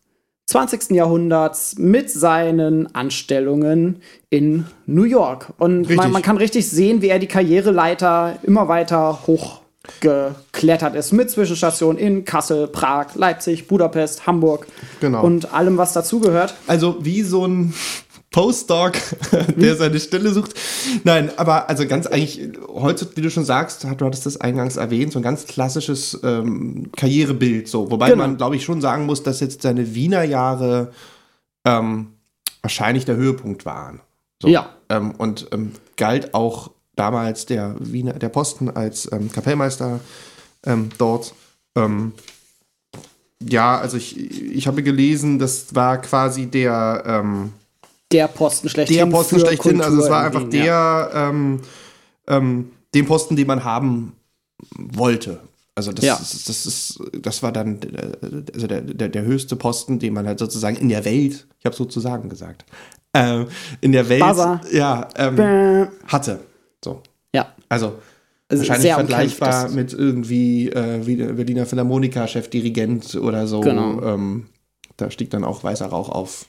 20. 0.49 0.93
Jahrhunderts 0.93 1.77
mit 1.77 2.11
seinen 2.11 2.95
Anstellungen 2.95 4.01
in 4.31 4.65
New 4.87 5.05
York. 5.05 5.53
Und 5.59 5.95
man, 5.95 6.11
man 6.11 6.23
kann 6.23 6.39
richtig 6.39 6.67
sehen, 6.71 7.03
wie 7.03 7.09
er 7.09 7.19
die 7.19 7.27
Karriereleiter 7.27 8.39
immer 8.45 8.67
weiter 8.67 9.19
hochgeklettert 9.27 10.95
ist. 10.95 11.13
Mit 11.13 11.31
Zwischenstationen 11.31 11.99
in 11.99 12.25
Kassel, 12.25 12.67
Prag, 12.67 13.15
Leipzig, 13.15 13.69
Budapest, 13.69 14.27
Hamburg 14.27 14.67
Genau. 15.01 15.23
und 15.23 15.53
allem, 15.53 15.77
was 15.77 15.93
dazugehört. 15.93 16.55
Also 16.67 16.97
wie 17.01 17.21
so 17.21 17.45
ein 17.47 17.75
Postdoc, 18.31 18.93
der 19.57 19.77
seine 19.77 19.99
Stelle 19.99 20.31
sucht. 20.33 20.55
Nein, 21.05 21.31
aber 21.37 21.69
also 21.69 21.87
ganz 21.87 22.07
eigentlich, 22.07 22.41
heute, 22.69 23.09
wie 23.15 23.23
du 23.23 23.31
schon 23.31 23.45
sagst, 23.45 23.85
du 23.85 23.89
hattest 23.89 24.27
das 24.27 24.39
eingangs 24.41 24.77
erwähnt, 24.77 25.13
so 25.13 25.19
ein 25.19 25.23
ganz 25.23 25.47
klassisches 25.47 26.19
ähm, 26.23 26.91
Karrierebild. 26.97 27.69
So. 27.69 27.91
Wobei 27.91 28.11
Genau. 28.11 28.25
man, 28.25 28.37
glaube 28.37 28.57
ich, 28.57 28.65
schon 28.65 28.81
sagen 28.81 29.07
muss, 29.07 29.23
dass 29.23 29.41
jetzt 29.41 29.63
seine 29.63 29.95
Wiener 29.95 30.25
Jahre 30.25 30.93
ähm, 31.65 32.09
wahrscheinlich 32.61 33.05
der 33.07 33.17
Höhepunkt 33.17 33.65
waren. 33.65 34.01
So. 34.43 34.49
Ja. 34.49 34.75
Ähm, 34.91 35.13
und 35.13 35.49
ähm, 35.53 35.73
galt 35.97 36.35
auch 36.35 36.71
damals 36.97 37.47
der 37.47 37.77
Wiener, 37.79 38.15
der 38.15 38.29
Posten 38.29 38.69
als 38.69 39.11
ähm, 39.11 39.33
Kapellmeister 39.33 40.01
ähm, 40.67 40.91
dort. 40.99 41.35
Ja, 43.41 43.79
also 43.79 43.97
ich, 43.97 44.19
ich 44.19 44.67
habe 44.67 44.83
gelesen, 44.83 45.39
das 45.39 45.73
war 45.77 45.99
quasi 46.03 46.47
der, 46.47 47.05
Der 48.13 48.29
Posten 48.29 48.69
schlechthin. 48.69 48.97
der 48.97 49.07
Posten 49.07 49.39
schlechthin. 49.41 49.81
Also 49.83 50.01
es 50.03 50.09
war 50.11 50.21
in 50.21 50.27
einfach 50.27 50.43
Wien, 50.43 50.51
der, 50.51 50.65
ja. 50.65 51.29
ähm, 51.29 51.61
ähm, 52.27 52.71
den 52.95 53.07
Posten, 53.07 53.37
den 53.37 53.47
man 53.47 53.65
haben 53.65 54.13
wollte. 54.77 55.41
Also 55.75 55.93
das, 55.93 56.05
Ja. 56.05 56.15
ist, 56.15 56.49
das 56.49 56.67
ist, 56.67 57.01
das 57.23 57.43
war 57.43 57.53
dann 57.53 57.81
äh, 57.83 58.43
also 58.55 58.67
der, 58.67 58.81
der, 58.81 59.09
der 59.09 59.23
höchste 59.23 59.55
Posten, 59.57 59.99
den 59.99 60.13
man 60.15 60.27
halt 60.27 60.39
sozusagen 60.39 60.77
in 60.77 60.89
der 60.89 61.05
Welt, 61.05 61.47
ich 61.61 61.67
habe 61.67 61.77
sozusagen 61.77 62.29
gesagt, 62.29 62.65
äh, 63.13 63.45
in 63.81 63.93
der 63.93 64.09
Welt, 64.09 64.23
ja, 64.73 65.09
ähm, 65.17 65.89
hatte. 66.07 66.41
So, 66.85 67.03
Ja. 67.35 67.53
also 67.69 67.99
Also 68.49 68.63
wahrscheinlich 68.63 68.83
sehr 68.83 68.95
vergleichbar 68.97 69.67
umkämpft, 69.67 69.77
mit 69.77 69.93
irgendwie 69.93 70.71
äh, 70.71 71.07
wie 71.07 71.17
der 71.17 71.35
Berliner 71.35 71.67
Philharmoniker, 71.67 72.27
Chefdirigent 72.27 73.15
oder 73.17 73.47
so. 73.47 73.61
Genau. 73.61 74.03
Ähm, 74.03 74.47
da 74.97 75.11
stieg 75.11 75.31
dann 75.31 75.45
auch 75.45 75.63
weißer 75.63 75.87
Rauch 75.87 76.09
auf. 76.09 76.47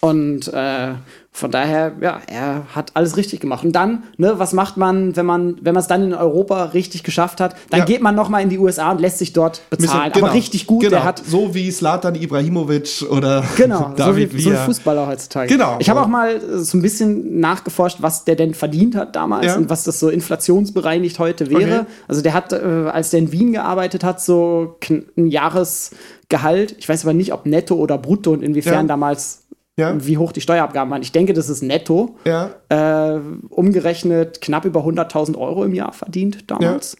Und 0.00 0.48
äh, 0.52 0.88
von 1.32 1.50
daher, 1.50 1.92
ja, 2.00 2.20
er 2.28 2.62
hat 2.74 2.92
alles 2.94 3.16
richtig 3.16 3.40
gemacht. 3.40 3.64
Und 3.64 3.72
dann, 3.72 4.04
ne, 4.18 4.34
was 4.38 4.52
macht 4.52 4.76
man, 4.76 5.16
wenn 5.16 5.26
man, 5.26 5.56
wenn 5.62 5.74
man 5.74 5.80
es 5.80 5.88
dann 5.88 6.02
in 6.04 6.14
Europa 6.14 6.64
richtig 6.66 7.02
geschafft 7.02 7.40
hat? 7.40 7.56
Dann 7.70 7.80
Ja. 7.80 7.84
geht 7.86 8.02
man 8.02 8.14
noch 8.14 8.28
mal 8.28 8.40
in 8.40 8.50
die 8.50 8.58
USA 8.58 8.92
und 8.92 9.00
lässt 9.00 9.18
sich 9.18 9.32
dort 9.32 9.62
bezahlen. 9.70 10.12
Bisschen- 10.12 10.24
Aber 10.26 10.34
richtig 10.34 10.66
gut. 10.68 10.82
Genau. 10.82 10.90
Der 10.96 11.04
hat 11.04 11.22
so 11.26 11.52
wie 11.54 11.70
Slatan 11.72 12.14
Ibrahimovic 12.14 13.04
oder 13.10 13.42
Genau, 13.56 13.88
so 13.90 13.96
David 13.96 14.32
wie, 14.34 14.42
so 14.42 14.50
wie 14.50 14.52
Villa. 14.52 14.64
Fußballer 14.66 15.06
heutzutage. 15.08 15.48
Genau. 15.48 15.76
Ich 15.80 15.90
habe 15.90 16.02
auch 16.02 16.06
mal 16.06 16.36
äh, 16.36 16.58
so 16.58 16.76
ein 16.78 16.82
bisschen 16.82 17.40
nachgeforscht, 17.40 17.96
was 18.00 18.24
der 18.24 18.36
denn 18.36 18.54
verdient 18.54 18.94
hat 18.94 19.16
damals 19.16 19.46
Ja. 19.46 19.56
und 19.56 19.68
was 19.70 19.82
das 19.84 19.98
so 19.98 20.10
inflationsbereinigt 20.10 21.18
heute 21.18 21.50
wäre. 21.50 21.80
Okay. 21.80 21.86
Also 22.06 22.20
der 22.22 22.34
hat, 22.34 22.52
äh, 22.52 22.56
als 22.92 23.10
der 23.10 23.18
in 23.20 23.32
Wien 23.32 23.52
gearbeitet 23.52 24.04
hat, 24.04 24.20
so 24.20 24.76
ein 24.88 25.26
Jahresgehalt, 25.26 26.76
ich 26.78 26.88
weiß 26.88 27.04
aber 27.04 27.14
nicht, 27.14 27.32
ob 27.32 27.46
netto 27.46 27.74
oder 27.74 27.98
brutto 27.98 28.32
und 28.32 28.42
inwiefern 28.42 28.74
Ja. 28.74 28.82
damals, 28.84 29.40
Ja. 29.76 29.94
wie 30.06 30.18
hoch 30.18 30.30
die 30.32 30.40
Steuerabgaben 30.40 30.90
waren. 30.90 31.02
Ich 31.02 31.10
denke, 31.12 31.32
das 31.32 31.48
ist 31.48 31.62
netto. 31.62 32.16
Ja, 32.24 32.50
Äh, 32.68 33.18
umgerechnet 33.48 34.40
knapp 34.40 34.64
über 34.64 34.84
100.000 34.84 35.36
Euro 35.36 35.64
im 35.64 35.74
Jahr 35.74 35.92
verdient 35.92 36.48
damals. 36.50 36.96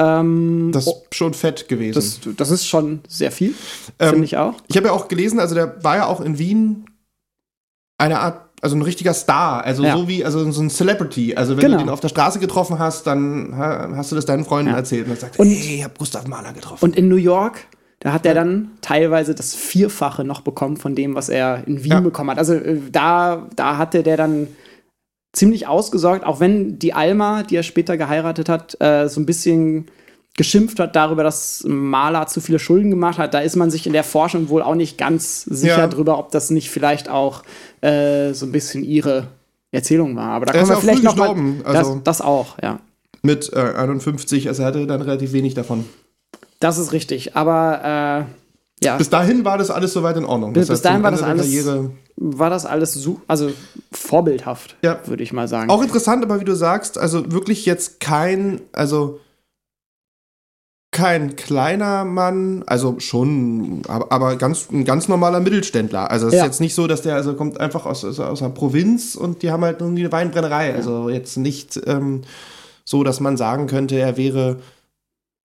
Ähm, 0.00 0.70
das 0.72 0.86
oh, 0.86 1.02
ist 1.10 1.14
schon 1.14 1.34
fett 1.34 1.68
gewesen. 1.68 1.94
das, 1.94 2.20
das 2.36 2.50
ist 2.50 2.66
schon 2.66 3.00
sehr 3.08 3.30
viel, 3.30 3.54
Ähm, 4.00 4.10
finde 4.10 4.24
ich 4.24 4.36
auch. 4.36 4.54
ich 4.68 4.76
habe 4.76 4.88
ja 4.88 4.92
auch 4.92 5.06
gelesen, 5.08 5.38
also 5.38 5.54
der 5.54 5.82
war 5.84 5.96
ja 5.96 6.06
auch 6.06 6.20
in 6.20 6.36
Wien 6.38 6.84
eine 7.98 8.18
Art, 8.18 8.40
also 8.60 8.74
ein 8.76 8.82
richtiger 8.82 9.14
Star, 9.14 9.62
also 9.64 9.84
Ja. 9.84 9.96
so 9.96 10.08
wie, 10.08 10.24
also 10.24 10.50
so 10.50 10.60
ein 10.62 10.70
Celebrity. 10.70 11.36
Also 11.36 11.56
wenn 11.56 11.62
Genau. 11.62 11.76
du 11.78 11.84
den 11.84 11.90
auf 11.90 12.00
der 12.00 12.08
Straße 12.08 12.40
getroffen 12.40 12.78
hast, 12.80 13.06
dann 13.06 13.56
ha- 13.56 13.88
hast 13.94 14.10
du 14.10 14.16
das 14.16 14.24
deinen 14.26 14.44
Freunden 14.44 14.72
Ja. 14.72 14.76
erzählt 14.78 15.04
und 15.04 15.10
dann 15.10 15.18
sagst, 15.20 15.38
Und- 15.38 15.46
hey, 15.48 15.76
ich 15.76 15.84
habe 15.84 15.94
Gustav 15.96 16.26
Mahler 16.26 16.52
getroffen. 16.52 16.84
Und 16.84 16.96
in 16.96 17.08
New 17.08 17.14
York, 17.16 17.58
da 18.04 18.12
hat 18.12 18.24
er 18.26 18.34
dann 18.34 18.70
teilweise 18.82 19.34
das 19.34 19.54
Vierfache 19.54 20.22
noch 20.24 20.42
bekommen 20.42 20.76
von 20.76 20.94
dem, 20.94 21.14
was 21.16 21.28
er 21.30 21.66
in 21.66 21.82
Wien 21.82 21.92
Ja. 21.92 22.00
bekommen 22.00 22.30
hat. 22.30 22.38
Also 22.38 22.54
äh, 22.54 22.78
da, 22.92 23.48
da 23.56 23.78
hatte 23.78 24.02
der 24.04 24.16
dann 24.16 24.46
ziemlich 25.32 25.66
ausgesorgt, 25.66 26.24
auch 26.24 26.38
wenn 26.38 26.78
die 26.78 26.92
Alma, 26.94 27.42
die 27.42 27.56
er 27.56 27.62
später 27.62 27.96
geheiratet 27.96 28.48
hat, 28.48 28.80
äh, 28.80 29.08
so 29.08 29.20
ein 29.20 29.26
bisschen 29.26 29.86
geschimpft 30.36 30.78
hat 30.80 30.94
darüber, 30.96 31.22
dass 31.22 31.64
Maler 31.66 32.26
zu 32.26 32.40
viele 32.40 32.58
Schulden 32.58 32.90
gemacht 32.90 33.18
hat. 33.18 33.34
Da 33.34 33.40
ist 33.40 33.56
man 33.56 33.70
sich 33.70 33.86
in 33.86 33.92
der 33.92 34.04
Forschung 34.04 34.48
wohl 34.48 34.62
auch 34.62 34.74
nicht 34.74 34.98
ganz 34.98 35.42
sicher 35.44 35.78
Ja. 35.78 35.86
drüber, 35.88 36.18
ob 36.18 36.30
das 36.30 36.50
nicht 36.50 36.70
vielleicht 36.70 37.08
auch 37.08 37.42
äh, 37.80 38.32
so 38.34 38.44
ein 38.46 38.52
bisschen 38.52 38.84
ihre 38.84 39.28
Erzählung 39.72 40.14
war. 40.14 40.30
Aber 40.30 40.46
da 40.46 40.52
kommen 40.52 40.68
wir 40.68 40.76
vielleicht 40.76 41.02
noch 41.04 41.16
mal, 41.16 41.34
also- 41.64 41.94
das, 41.94 42.02
das 42.04 42.20
auch, 42.20 42.58
ja. 42.62 42.80
Mit 43.22 43.50
äh, 43.54 43.58
51, 43.58 44.48
also 44.48 44.62
er 44.62 44.66
hatte 44.68 44.86
dann 44.86 45.00
relativ 45.00 45.32
wenig 45.32 45.54
davon. 45.54 45.84
Das 46.64 46.78
ist 46.78 46.92
richtig. 46.92 47.36
Aber 47.36 48.26
äh, 48.80 48.84
ja. 48.84 48.96
Bis 48.96 49.10
dahin 49.10 49.44
war 49.44 49.58
das 49.58 49.70
alles 49.70 49.92
soweit 49.92 50.16
in 50.16 50.24
Ordnung. 50.24 50.54
Bis- 50.54 50.68
Das 50.68 50.78
bis 50.78 50.82
dahin 50.82 51.02
war 51.02 51.10
das 51.10 51.22
alles- 51.22 51.42
Karriere 51.42 51.90
war 52.16 52.48
das 52.48 52.64
alles 52.64 52.94
so, 52.94 53.20
also 53.26 53.50
vorbildhaft, 53.92 54.76
Ja. 54.82 55.00
würde 55.06 55.22
ich 55.24 55.32
mal 55.32 55.48
sagen. 55.48 55.68
Auch 55.68 55.82
interessant, 55.82 56.22
aber 56.24 56.40
wie 56.40 56.44
du 56.44 56.54
sagst, 56.54 56.96
also 56.96 57.32
wirklich 57.32 57.66
jetzt 57.66 57.98
kein, 57.98 58.60
also 58.72 59.18
kein 60.92 61.34
kleiner 61.34 62.04
Mann, 62.04 62.62
also 62.66 63.00
schon, 63.00 63.82
aber, 63.88 64.12
aber 64.12 64.36
ganz, 64.36 64.68
ein 64.70 64.84
ganz 64.84 65.08
normaler 65.08 65.40
Mittelständler. 65.40 66.08
Also 66.10 66.28
es 66.28 66.34
Ja. 66.34 66.40
ist 66.40 66.46
jetzt 66.46 66.60
nicht 66.60 66.74
so, 66.76 66.86
dass 66.86 67.02
der, 67.02 67.16
also 67.16 67.34
kommt 67.34 67.58
einfach 67.58 67.84
aus, 67.84 68.04
aus, 68.04 68.20
aus 68.20 68.42
einer 68.42 68.52
Provinz 68.54 69.16
und 69.16 69.42
die 69.42 69.50
haben 69.50 69.64
halt 69.64 69.80
irgendwie 69.80 70.02
eine 70.02 70.12
Weinbrennerei. 70.12 70.72
Also 70.72 71.08
jetzt 71.10 71.36
nicht 71.36 71.80
ähm, 71.86 72.22
so, 72.84 73.02
dass 73.02 73.18
man 73.18 73.36
sagen 73.36 73.66
könnte, 73.66 73.98
er 73.98 74.16
wäre 74.16 74.60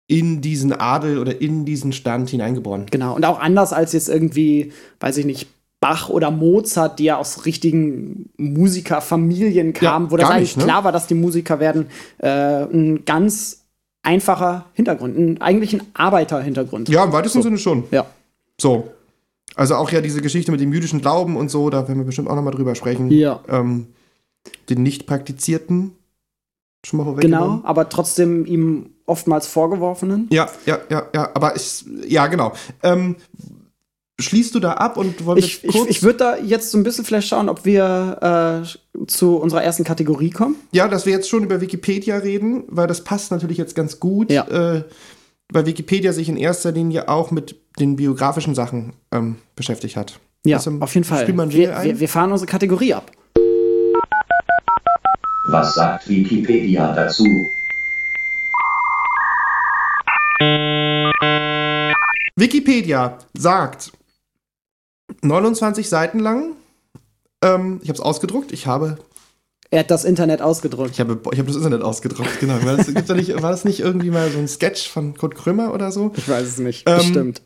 in 0.08 0.40
diesen 0.40 0.72
Adel 0.72 1.18
oder 1.18 1.40
in 1.40 1.64
diesen 1.64 1.92
Stand 1.92 2.30
hineingeboren. 2.30 2.86
Genau. 2.90 3.14
Und 3.14 3.24
auch 3.24 3.38
anders 3.38 3.72
als 3.72 3.92
jetzt 3.92 4.08
irgendwie, 4.08 4.72
weiß 5.00 5.18
ich 5.18 5.26
nicht, 5.26 5.48
Bach 5.80 6.08
oder 6.08 6.30
Mozart, 6.32 6.98
die 6.98 7.04
ja 7.04 7.18
aus 7.18 7.46
richtigen 7.46 8.30
Musikerfamilien 8.36 9.74
kamen, 9.74 10.06
Ja, 10.06 10.10
wo 10.10 10.16
das 10.16 10.30
eigentlich 10.30 10.56
nicht, 10.56 10.56
ne? 10.56 10.64
klar 10.64 10.82
war, 10.82 10.90
dass 10.92 11.06
die 11.06 11.14
Musiker 11.14 11.60
werden, 11.60 11.86
äh, 12.18 12.64
ein 12.64 13.04
ganz 13.04 13.62
einfacher 14.02 14.64
Hintergrund, 14.72 15.16
ein, 15.16 15.40
eigentlich 15.40 15.74
ein 15.74 15.82
Arbeiterhintergrund. 15.94 16.88
Ja, 16.88 17.04
im 17.04 17.12
weitesten 17.12 17.42
Sinne 17.42 17.58
schon. 17.58 17.84
Ja. 17.90 18.06
So. 18.60 18.88
Also 19.54 19.74
auch 19.74 19.90
ja 19.90 20.00
diese 20.00 20.20
Geschichte 20.22 20.50
mit 20.50 20.60
dem 20.60 20.72
jüdischen 20.72 21.00
Glauben 21.00 21.36
und 21.36 21.50
so, 21.50 21.68
da 21.70 21.86
werden 21.86 21.98
wir 21.98 22.04
bestimmt 22.06 22.28
auch 22.28 22.34
nochmal 22.34 22.54
drüber 22.54 22.74
sprechen. 22.74 23.10
Ja. 23.10 23.40
Ähm, 23.48 23.88
den 24.70 24.82
nicht 24.82 25.06
praktizierten. 25.06 25.92
Schon 26.84 27.04
mal 27.04 27.14
Genau, 27.16 27.60
aber 27.64 27.88
trotzdem 27.88 28.46
ihm 28.46 28.90
oftmals 29.08 29.46
vorgeworfenen. 29.46 30.28
Ja, 30.32 30.48
ja, 30.66 30.78
ja, 30.90 31.06
ja, 31.14 31.30
aber 31.34 31.56
ich, 31.56 31.84
ja, 32.06 32.26
genau. 32.26 32.52
Ähm, 32.82 33.16
schließt 34.20 34.54
du 34.54 34.60
da 34.60 34.72
ab 34.72 34.96
und 34.96 35.24
wollen 35.26 35.38
Ich, 35.38 35.62
wir 35.62 35.70
ich, 35.70 35.88
ich 35.88 36.02
würde 36.02 36.18
da 36.18 36.36
jetzt 36.38 36.70
so 36.72 36.78
ein 36.78 36.82
bisschen 36.82 37.04
vielleicht 37.04 37.28
schauen, 37.28 37.48
ob 37.48 37.64
wir 37.64 38.64
äh, 38.64 39.06
zu 39.06 39.36
unserer 39.36 39.62
ersten 39.62 39.84
Kategorie 39.84 40.30
kommen. 40.30 40.56
ja, 40.72 40.88
dass 40.88 41.06
wir 41.06 41.12
jetzt 41.12 41.28
schon 41.28 41.44
über 41.44 41.60
Wikipedia 41.60 42.16
reden, 42.16 42.64
weil 42.68 42.86
das 42.88 43.04
passt 43.04 43.30
natürlich 43.30 43.58
jetzt 43.58 43.74
ganz 43.76 44.00
gut, 44.00 44.30
Ja. 44.30 44.46
äh, 44.48 44.82
weil 45.52 45.66
Wikipedia 45.66 46.12
sich 46.12 46.28
in 46.28 46.36
erster 46.36 46.72
Linie 46.72 47.08
auch 47.08 47.30
mit 47.30 47.56
den 47.78 47.96
biografischen 47.96 48.54
Sachen 48.56 48.92
ähm, 49.12 49.36
beschäftigt 49.54 49.96
hat. 49.96 50.18
Ja, 50.44 50.56
Also, 50.56 50.72
auf 50.80 50.94
jeden 50.94 51.04
Fall. 51.04 51.26
Wir, 51.52 51.82
wir, 51.84 52.00
wir 52.00 52.08
fahren 52.08 52.32
unsere 52.32 52.50
Kategorie 52.50 52.94
ab. 52.94 53.10
Was 55.50 55.74
sagt 55.74 56.08
Wikipedia 56.08 56.92
dazu? 56.92 57.24
Wikipedia 62.38 63.18
sagt 63.37 63.92
29 65.23 65.88
Seiten 65.88 66.18
lang. 66.18 66.52
Ähm, 67.42 67.80
ich 67.83 67.88
habe 67.88 67.97
es 67.97 68.00
ausgedruckt. 68.00 68.52
Ich 68.52 68.66
habe, 68.66 68.99
Er 69.71 69.80
hat 69.80 69.90
das 69.90 70.04
Internet 70.04 70.42
ausgedrückt. 70.42 70.92
ich 70.92 71.00
habe, 71.00 71.18
ich 71.33 71.38
habe 71.38 71.49
das 71.49 71.57
Internet 71.57 71.83
ausgedruckt. 71.83 72.40
Genau. 72.40 72.62
War 72.64 72.76
das, 72.76 72.87
da 73.07 73.14
nicht, 73.14 73.35
war 73.42 73.50
das 73.50 73.64
nicht 73.64 73.80
irgendwie 73.80 74.11
mal 74.11 74.30
so 74.30 74.38
ein 74.38 74.49
Sketch 74.49 74.88
von 74.88 75.16
Kurt 75.16 75.35
Krömer 75.35 75.73
oder 75.73 75.90
so? 75.92 76.12
Ich 76.16 76.28
weiß 76.28 76.47
es 76.47 76.59
nicht. 76.59 76.88
Ähm, 76.88 76.97
Bestimmt. 76.99 77.42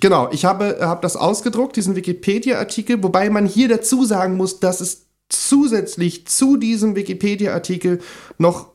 Genau. 0.00 0.30
Ich 0.30 0.44
habe, 0.44 0.78
habe 0.80 1.00
das 1.02 1.16
ausgedruckt, 1.16 1.76
diesen 1.76 1.96
Wikipedia-Artikel, 1.96 3.02
wobei 3.02 3.30
man 3.30 3.46
hier 3.46 3.68
dazu 3.68 4.04
sagen 4.04 4.36
muss, 4.36 4.60
dass 4.60 4.80
es 4.80 5.06
zusätzlich 5.28 6.26
zu 6.26 6.56
diesem 6.56 6.94
Wikipedia-Artikel 6.94 8.00
noch 8.38 8.70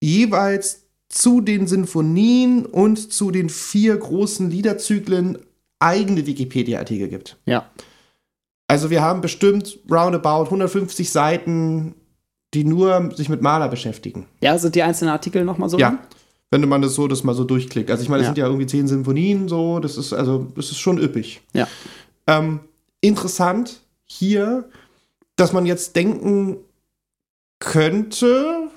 jeweils 0.00 0.82
zu 1.08 1.40
den 1.40 1.66
Sinfonien 1.66 2.66
und 2.66 3.12
zu 3.12 3.30
den 3.30 3.48
vier 3.48 3.96
großen 3.96 4.50
Liederzyklen 4.50 5.38
eigene 5.78 6.26
Wikipedia-Artikel 6.26 7.08
gibt. 7.08 7.36
Ja. 7.46 7.70
Also 8.66 8.90
wir 8.90 9.00
haben 9.00 9.20
bestimmt 9.20 9.78
roundabout 9.90 10.44
150 10.44 11.10
Seiten, 11.10 11.94
die 12.52 12.64
nur 12.64 13.10
sich 13.16 13.28
mit 13.28 13.40
Maler 13.40 13.68
beschäftigen. 13.68 14.26
Ja, 14.42 14.58
sind 14.58 14.74
die 14.74 14.82
einzelnen 14.82 15.12
Artikel 15.12 15.44
nochmal 15.44 15.68
so? 15.68 15.78
Ja. 15.78 15.88
lang? 15.90 15.98
Wenn 16.50 16.66
man 16.68 16.80
das 16.82 16.94
so, 16.94 17.08
das 17.08 17.24
mal 17.24 17.34
so 17.34 17.44
durchklickt. 17.44 17.90
Also 17.90 18.02
ich 18.02 18.08
meine, 18.08 18.22
es 18.22 18.26
Ja. 18.26 18.28
sind 18.30 18.38
ja 18.38 18.46
irgendwie 18.46 18.66
zehn 18.66 18.88
Sinfonien, 18.88 19.48
so, 19.48 19.80
das 19.80 19.96
ist, 19.98 20.12
also, 20.12 20.46
das 20.56 20.70
ist 20.70 20.78
schon 20.78 20.98
üppig. 20.98 21.42
Ja. 21.52 21.68
Ähm, 22.26 22.60
interessant 23.00 23.80
hier, 24.04 24.68
dass 25.36 25.52
man 25.52 25.66
jetzt 25.66 25.94
denken 25.96 26.56
könnte, 27.58 28.68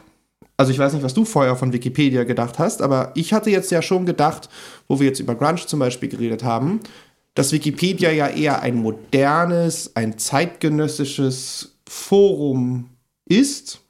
also 0.61 0.71
ich 0.71 0.77
weiß 0.77 0.93
nicht, 0.93 1.01
was 1.01 1.15
du 1.15 1.25
vorher 1.25 1.55
von 1.55 1.73
Wikipedia 1.73 2.23
gedacht 2.23 2.59
hast, 2.59 2.83
aber 2.83 3.13
ich 3.15 3.33
hatte 3.33 3.49
jetzt 3.49 3.71
ja 3.71 3.81
schon 3.81 4.05
gedacht, 4.05 4.47
wo 4.87 4.99
wir 4.99 5.07
jetzt 5.07 5.19
über 5.19 5.33
Grunge 5.33 5.65
zum 5.65 5.79
Beispiel 5.79 6.07
geredet 6.07 6.43
haben, 6.43 6.81
dass 7.33 7.51
Wikipedia 7.51 8.11
ja 8.11 8.27
eher 8.27 8.61
ein 8.61 8.75
modernes, 8.75 9.95
ein 9.95 10.19
zeitgenössisches 10.19 11.79
Forum 11.89 12.91
ist. 13.25 13.81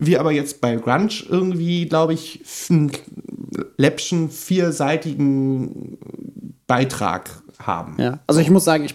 Wir 0.00 0.18
aber 0.18 0.32
jetzt 0.32 0.60
bei 0.60 0.74
Grunge 0.74 1.22
irgendwie, 1.28 1.86
glaube 1.86 2.14
ich, 2.14 2.40
einen 2.68 2.90
läppschen, 3.76 4.30
vierseitigen 4.30 5.98
Beitrag 6.66 7.43
haben. 7.58 7.96
Ja. 7.98 8.20
Also 8.26 8.40
ich 8.40 8.50
muss 8.50 8.64
sagen, 8.64 8.84
ich 8.84 8.94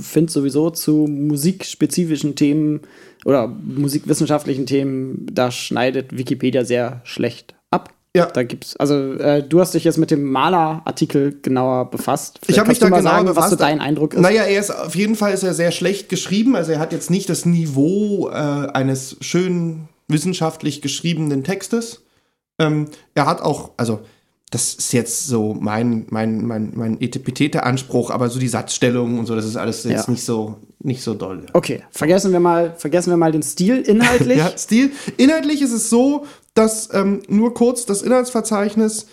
finde 0.00 0.32
sowieso 0.32 0.70
zu 0.70 1.06
musikspezifischen 1.08 2.36
Themen 2.36 2.80
oder 3.24 3.48
musikwissenschaftlichen 3.48 4.66
Themen, 4.66 5.26
da 5.30 5.50
schneidet 5.50 6.16
Wikipedia 6.16 6.64
sehr 6.64 7.00
schlecht 7.04 7.54
ab. 7.70 7.92
Ja. 8.16 8.26
Da 8.26 8.42
gibt's, 8.42 8.76
also 8.76 9.12
äh, 9.14 9.42
du 9.42 9.60
hast 9.60 9.74
dich 9.74 9.84
jetzt 9.84 9.98
mit 9.98 10.10
dem 10.10 10.24
Maler-Artikel 10.24 11.38
genauer 11.42 11.90
befasst. 11.90 12.40
Ich 12.48 12.58
habe 12.58 12.68
mich 12.68 12.80
da 12.80 12.88
mal 12.88 12.98
genau 12.98 13.10
sagen, 13.10 13.26
befasst. 13.26 13.44
was 13.44 13.50
so 13.50 13.56
dein 13.56 13.80
Eindruck 13.80 14.14
ist. 14.14 14.20
Naja, 14.20 14.42
er 14.42 14.58
ist 14.58 14.70
auf 14.70 14.96
jeden 14.96 15.14
Fall 15.14 15.32
ist 15.32 15.44
er 15.44 15.54
sehr 15.54 15.70
schlecht 15.70 16.08
geschrieben. 16.08 16.56
Also 16.56 16.72
er 16.72 16.80
hat 16.80 16.92
jetzt 16.92 17.10
nicht 17.10 17.28
das 17.28 17.46
Niveau 17.46 18.28
äh, 18.28 18.32
eines 18.32 19.16
schön 19.20 19.88
wissenschaftlich 20.08 20.82
geschriebenen 20.82 21.44
Textes. 21.44 22.04
Ähm, 22.58 22.86
er 23.14 23.26
hat 23.26 23.42
auch, 23.42 23.70
also 23.76 24.00
das 24.50 24.74
ist 24.74 24.92
jetzt 24.92 25.26
so 25.28 25.54
mein, 25.54 26.06
mein, 26.10 26.44
mein, 26.44 26.72
mein 26.74 27.00
Etepetete-Anspruch, 27.00 28.10
aber 28.10 28.28
so 28.30 28.40
die 28.40 28.48
Satzstellung 28.48 29.18
und 29.20 29.26
so, 29.26 29.36
das 29.36 29.44
ist 29.44 29.56
alles 29.56 29.84
jetzt 29.84 30.06
Ja. 30.06 30.10
nicht 30.10 30.24
so, 30.24 30.56
nicht 30.80 31.02
so 31.02 31.14
doll. 31.14 31.46
Okay, 31.52 31.84
vergessen 31.92 32.32
wir 32.32 32.40
mal, 32.40 32.74
vergessen 32.76 33.10
wir 33.10 33.16
mal 33.16 33.30
den 33.32 33.42
Stil 33.44 33.78
inhaltlich. 33.80 34.38
Ja, 34.38 34.56
Stil. 34.58 34.90
Inhaltlich 35.18 35.62
ist 35.62 35.72
es 35.72 35.88
so, 35.88 36.26
dass 36.54 36.92
ähm, 36.92 37.22
nur 37.28 37.54
kurz 37.54 37.86
das 37.86 38.02
Inhaltsverzeichnis 38.02 39.06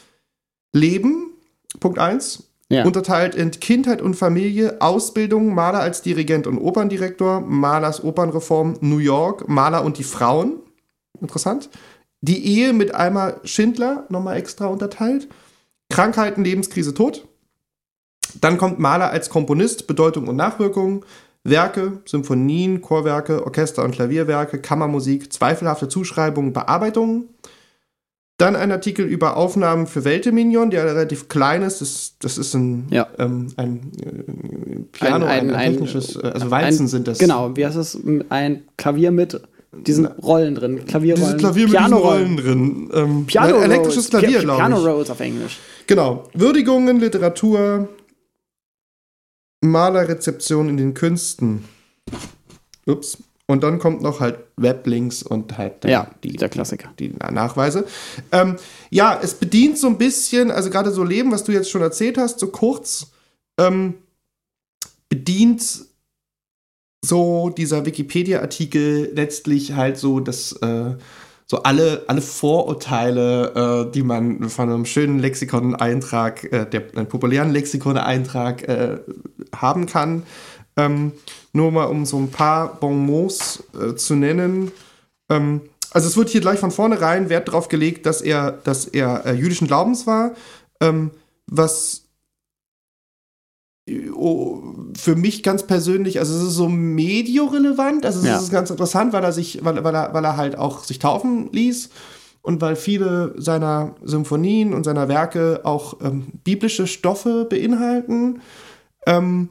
Leben, 0.74 1.32
Punkt 1.80 2.00
1, 2.00 2.44
Ja. 2.70 2.84
unterteilt 2.86 3.36
in 3.36 3.52
Kindheit 3.52 4.02
und 4.02 4.16
Familie, 4.16 4.78
Ausbildung, 4.82 5.54
Maler 5.54 5.80
als 5.80 6.02
Dirigent 6.02 6.48
und 6.48 6.58
Operndirektor, 6.58 7.42
Malers 7.42 8.04
Opernreform, 8.04 8.78
New 8.82 8.98
York, 8.98 9.48
Maler 9.48 9.84
und 9.86 9.98
die 10.00 10.04
Frauen. 10.04 10.54
Interessant. 11.22 11.70
Die 12.22 12.46
Ehe 12.46 12.74
mit 12.74 12.94
Alma 12.96 13.36
Schindler, 13.44 14.06
nochmal 14.10 14.38
extra 14.38 14.66
unterteilt. 14.68 15.28
Krankheiten, 15.90 16.44
Lebenskrise, 16.44 16.94
Tod. 16.94 17.28
Dann 18.42 18.58
kommt 18.58 18.80
Maler 18.80 19.10
als 19.12 19.30
Komponist, 19.30 19.88
Bedeutung 19.88 20.28
und 20.28 20.36
Nachwirkungen. 20.36 21.04
Werke, 21.44 22.02
Symphonien, 22.06 22.82
Chorwerke, 22.82 23.46
Orchester- 23.46 23.86
und 23.86 23.92
Klavierwerke, 23.92 24.60
Kammermusik, 24.60 25.32
zweifelhafte 25.32 25.88
Zuschreibungen, 25.88 26.52
Bearbeitungen. 26.52 27.30
Dann 28.38 28.56
ein 28.58 28.72
Artikel 28.72 29.06
über 29.06 29.38
Aufnahmen 29.38 29.88
für 29.88 30.04
Welteminion, 30.04 30.70
der 30.72 30.86
relativ 30.86 31.30
klein 31.30 31.62
ist. 31.64 31.80
Das, 31.82 32.16
das 32.20 32.38
ist 32.38 32.54
ein, 32.54 32.88
Ja. 32.92 33.08
ähm, 33.18 33.48
ein 33.56 33.92
äh, 34.04 34.80
Piano, 34.92 35.26
ein, 35.26 35.50
Ein- 35.50 35.56
ein- 35.56 35.72
technisches, 35.72 36.18
äh, 36.18 36.28
also 36.34 36.52
Walzen 36.52 36.88
sind 36.88 37.08
das. 37.08 37.18
Genau, 37.18 37.56
wie 37.56 37.66
heißt 37.66 37.78
es? 37.78 37.98
Ein 38.30 38.64
Klavier 38.78 39.12
mit 39.12 39.42
diesen 39.72 40.06
Rollen 40.08 40.56
drin. 40.56 40.86
Klavierrollen. 40.86 41.26
Diese 41.26 41.38
Klavier 41.38 41.66
mit 41.68 41.74
diesen. 41.80 41.94
Rollen 41.94 42.38
drin. 42.38 42.90
Ähm, 42.94 43.26
Piano 43.26 43.58
ein 43.58 43.64
elektrisches 43.64 44.06
Rolls. 44.06 44.10
Klavier, 44.10 44.40
Pi- 44.40 44.44
glaube 44.46 44.58
Piano 44.60 44.80
ich. 44.80 44.86
Rolls 44.86 45.10
auf 45.10 45.20
Englisch. 45.20 45.58
Genau. 45.88 46.30
Würdigungen, 46.34 47.00
Literatur, 47.00 47.90
Malerrezeption 49.62 50.70
in 50.70 50.78
den 50.78 50.94
Künsten. 50.94 51.66
Ups. 52.86 53.18
Und 53.50 53.64
dann 53.64 53.80
kommt 53.80 54.02
noch 54.02 54.20
halt 54.20 54.40
Weblinks 54.58 55.24
und 55.24 55.58
halt 55.58 55.84
dann 55.86 55.92
Ja, 55.92 56.12
die, 56.22 56.34
der 56.34 56.50
Klassiker. 56.50 56.90
die 57.00 57.14
Nachweise. 57.32 57.86
Ähm, 58.34 58.58
ja, 58.90 59.18
es 59.24 59.36
bedient 59.36 59.78
so 59.78 59.88
ein 59.88 59.98
bisschen, 59.98 60.52
also 60.52 60.70
gerade 60.70 60.92
so 60.92 61.02
Leben, 61.04 61.32
was 61.32 61.46
du 61.46 61.54
jetzt 61.54 61.70
schon 61.70 61.82
erzählt 61.82 62.18
hast, 62.18 62.40
so 62.40 62.48
kurz, 62.48 63.08
ähm, 63.58 63.94
bedient 65.08 65.86
so 67.04 67.50
dieser 67.50 67.86
Wikipedia-Artikel 67.86 69.12
letztlich 69.14 69.74
halt 69.74 69.98
so 69.98 70.20
das, 70.20 70.54
äh, 70.54 70.96
so 71.46 71.64
alle, 71.64 72.04
alle 72.08 72.22
Vorurteile, 72.22 73.88
äh, 73.88 73.92
die 73.92 74.04
man 74.04 74.50
von 74.50 74.70
einem 74.70 74.86
schönen 74.86 75.20
Lexikon-Eintrag, 75.20 76.52
äh, 76.52 76.66
der, 76.66 76.84
einem 76.96 77.08
populären 77.08 77.52
Lexikon-Eintrag 77.52 78.68
äh, 78.68 78.98
haben 79.56 79.86
kann. 79.86 80.24
Ähm, 80.76 81.14
nur 81.54 81.72
mal 81.72 81.86
um 81.86 82.06
so 82.06 82.18
ein 82.18 82.30
paar 82.30 82.80
Bonmots 82.80 83.64
äh, 83.80 83.96
zu 83.96 84.16
nennen. 84.16 84.72
Ähm, 85.30 85.62
also 85.92 86.08
es 86.08 86.18
wird 86.18 86.30
hier 86.30 86.42
gleich 86.42 86.60
von 86.60 86.72
vornherein 86.72 87.30
Wert 87.30 87.48
darauf 87.48 87.70
gelegt, 87.70 88.06
dass 88.06 88.22
er, 88.22 88.52
dass 88.52 88.86
er 88.86 89.26
äh, 89.26 89.34
jüdischen 89.34 89.68
Glaubens 89.68 90.06
war, 90.06 90.36
ähm, 90.82 91.12
was 91.48 92.04
oh, 94.14 94.62
für 94.98 95.16
mich 95.16 95.44
ganz 95.44 95.64
persönlich, 95.64 96.20
also 96.20 96.36
es 96.36 96.44
ist 96.44 96.56
so 96.56 96.68
mediorelevant, 96.68 98.06
also 98.06 98.20
es 98.20 98.26
Ja. 98.26 98.38
ist 98.40 98.52
ganz 98.52 98.70
interessant, 98.72 99.14
weil 99.14 99.24
er 99.24 99.32
sich, 99.32 99.64
weil, 99.64 99.84
weil, 99.84 99.96
er, 99.96 100.14
weil 100.14 100.26
er 100.26 100.38
halt 100.38 100.58
auch 100.58 100.84
sich 100.84 100.98
taufen 101.00 101.50
ließ 101.52 101.90
und 102.42 102.62
weil 102.62 102.76
viele 102.76 103.36
seiner 103.38 103.96
Symphonien 104.04 104.74
und 104.74 104.84
seiner 104.84 105.08
Werke 105.08 105.62
auch 105.64 106.02
ähm, 106.02 106.28
biblische 106.44 106.88
Stoffe 106.88 107.46
beinhalten 107.46 108.42
ähm, 109.06 109.50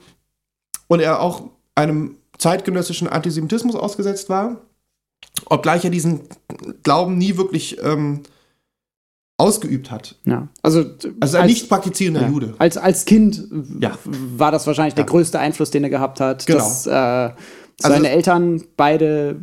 und 0.89 1.01
er 1.01 1.21
auch 1.21 1.45
einem 1.77 2.17
zeitgenössischen 2.39 3.09
Antisemitismus 3.09 3.77
ausgesetzt 3.77 4.29
war, 4.29 4.61
obgleich 5.47 5.85
er 5.85 5.91
diesen 5.91 6.23
Glauben 6.83 7.19
nie 7.19 7.37
wirklich 7.37 7.79
ähm, 7.83 8.23
ausgeübt 9.39 9.91
hat. 9.91 10.17
Ja. 10.25 10.49
Also, 10.63 10.85
Also 11.21 11.39
ein 11.39 11.47
nicht 11.47 11.69
praktizierender 11.69 12.23
ja, 12.23 12.29
Jude. 12.29 12.55
Als, 12.59 12.77
als 12.79 13.05
Kind 13.05 13.43
Ja. 13.81 13.93
war 14.05 14.51
das 14.51 14.67
wahrscheinlich 14.67 14.95
der 14.95 15.05
größte 15.05 15.39
Einfluss, 15.39 15.71
den 15.71 15.85
er 15.85 15.91
gehabt 15.91 16.21
hat, 16.21 16.47
Genau. 16.47 16.59
dass 16.59 16.87
äh, 16.87 17.31
seine 17.79 18.09
Eltern 18.09 18.63
beide 18.79 19.37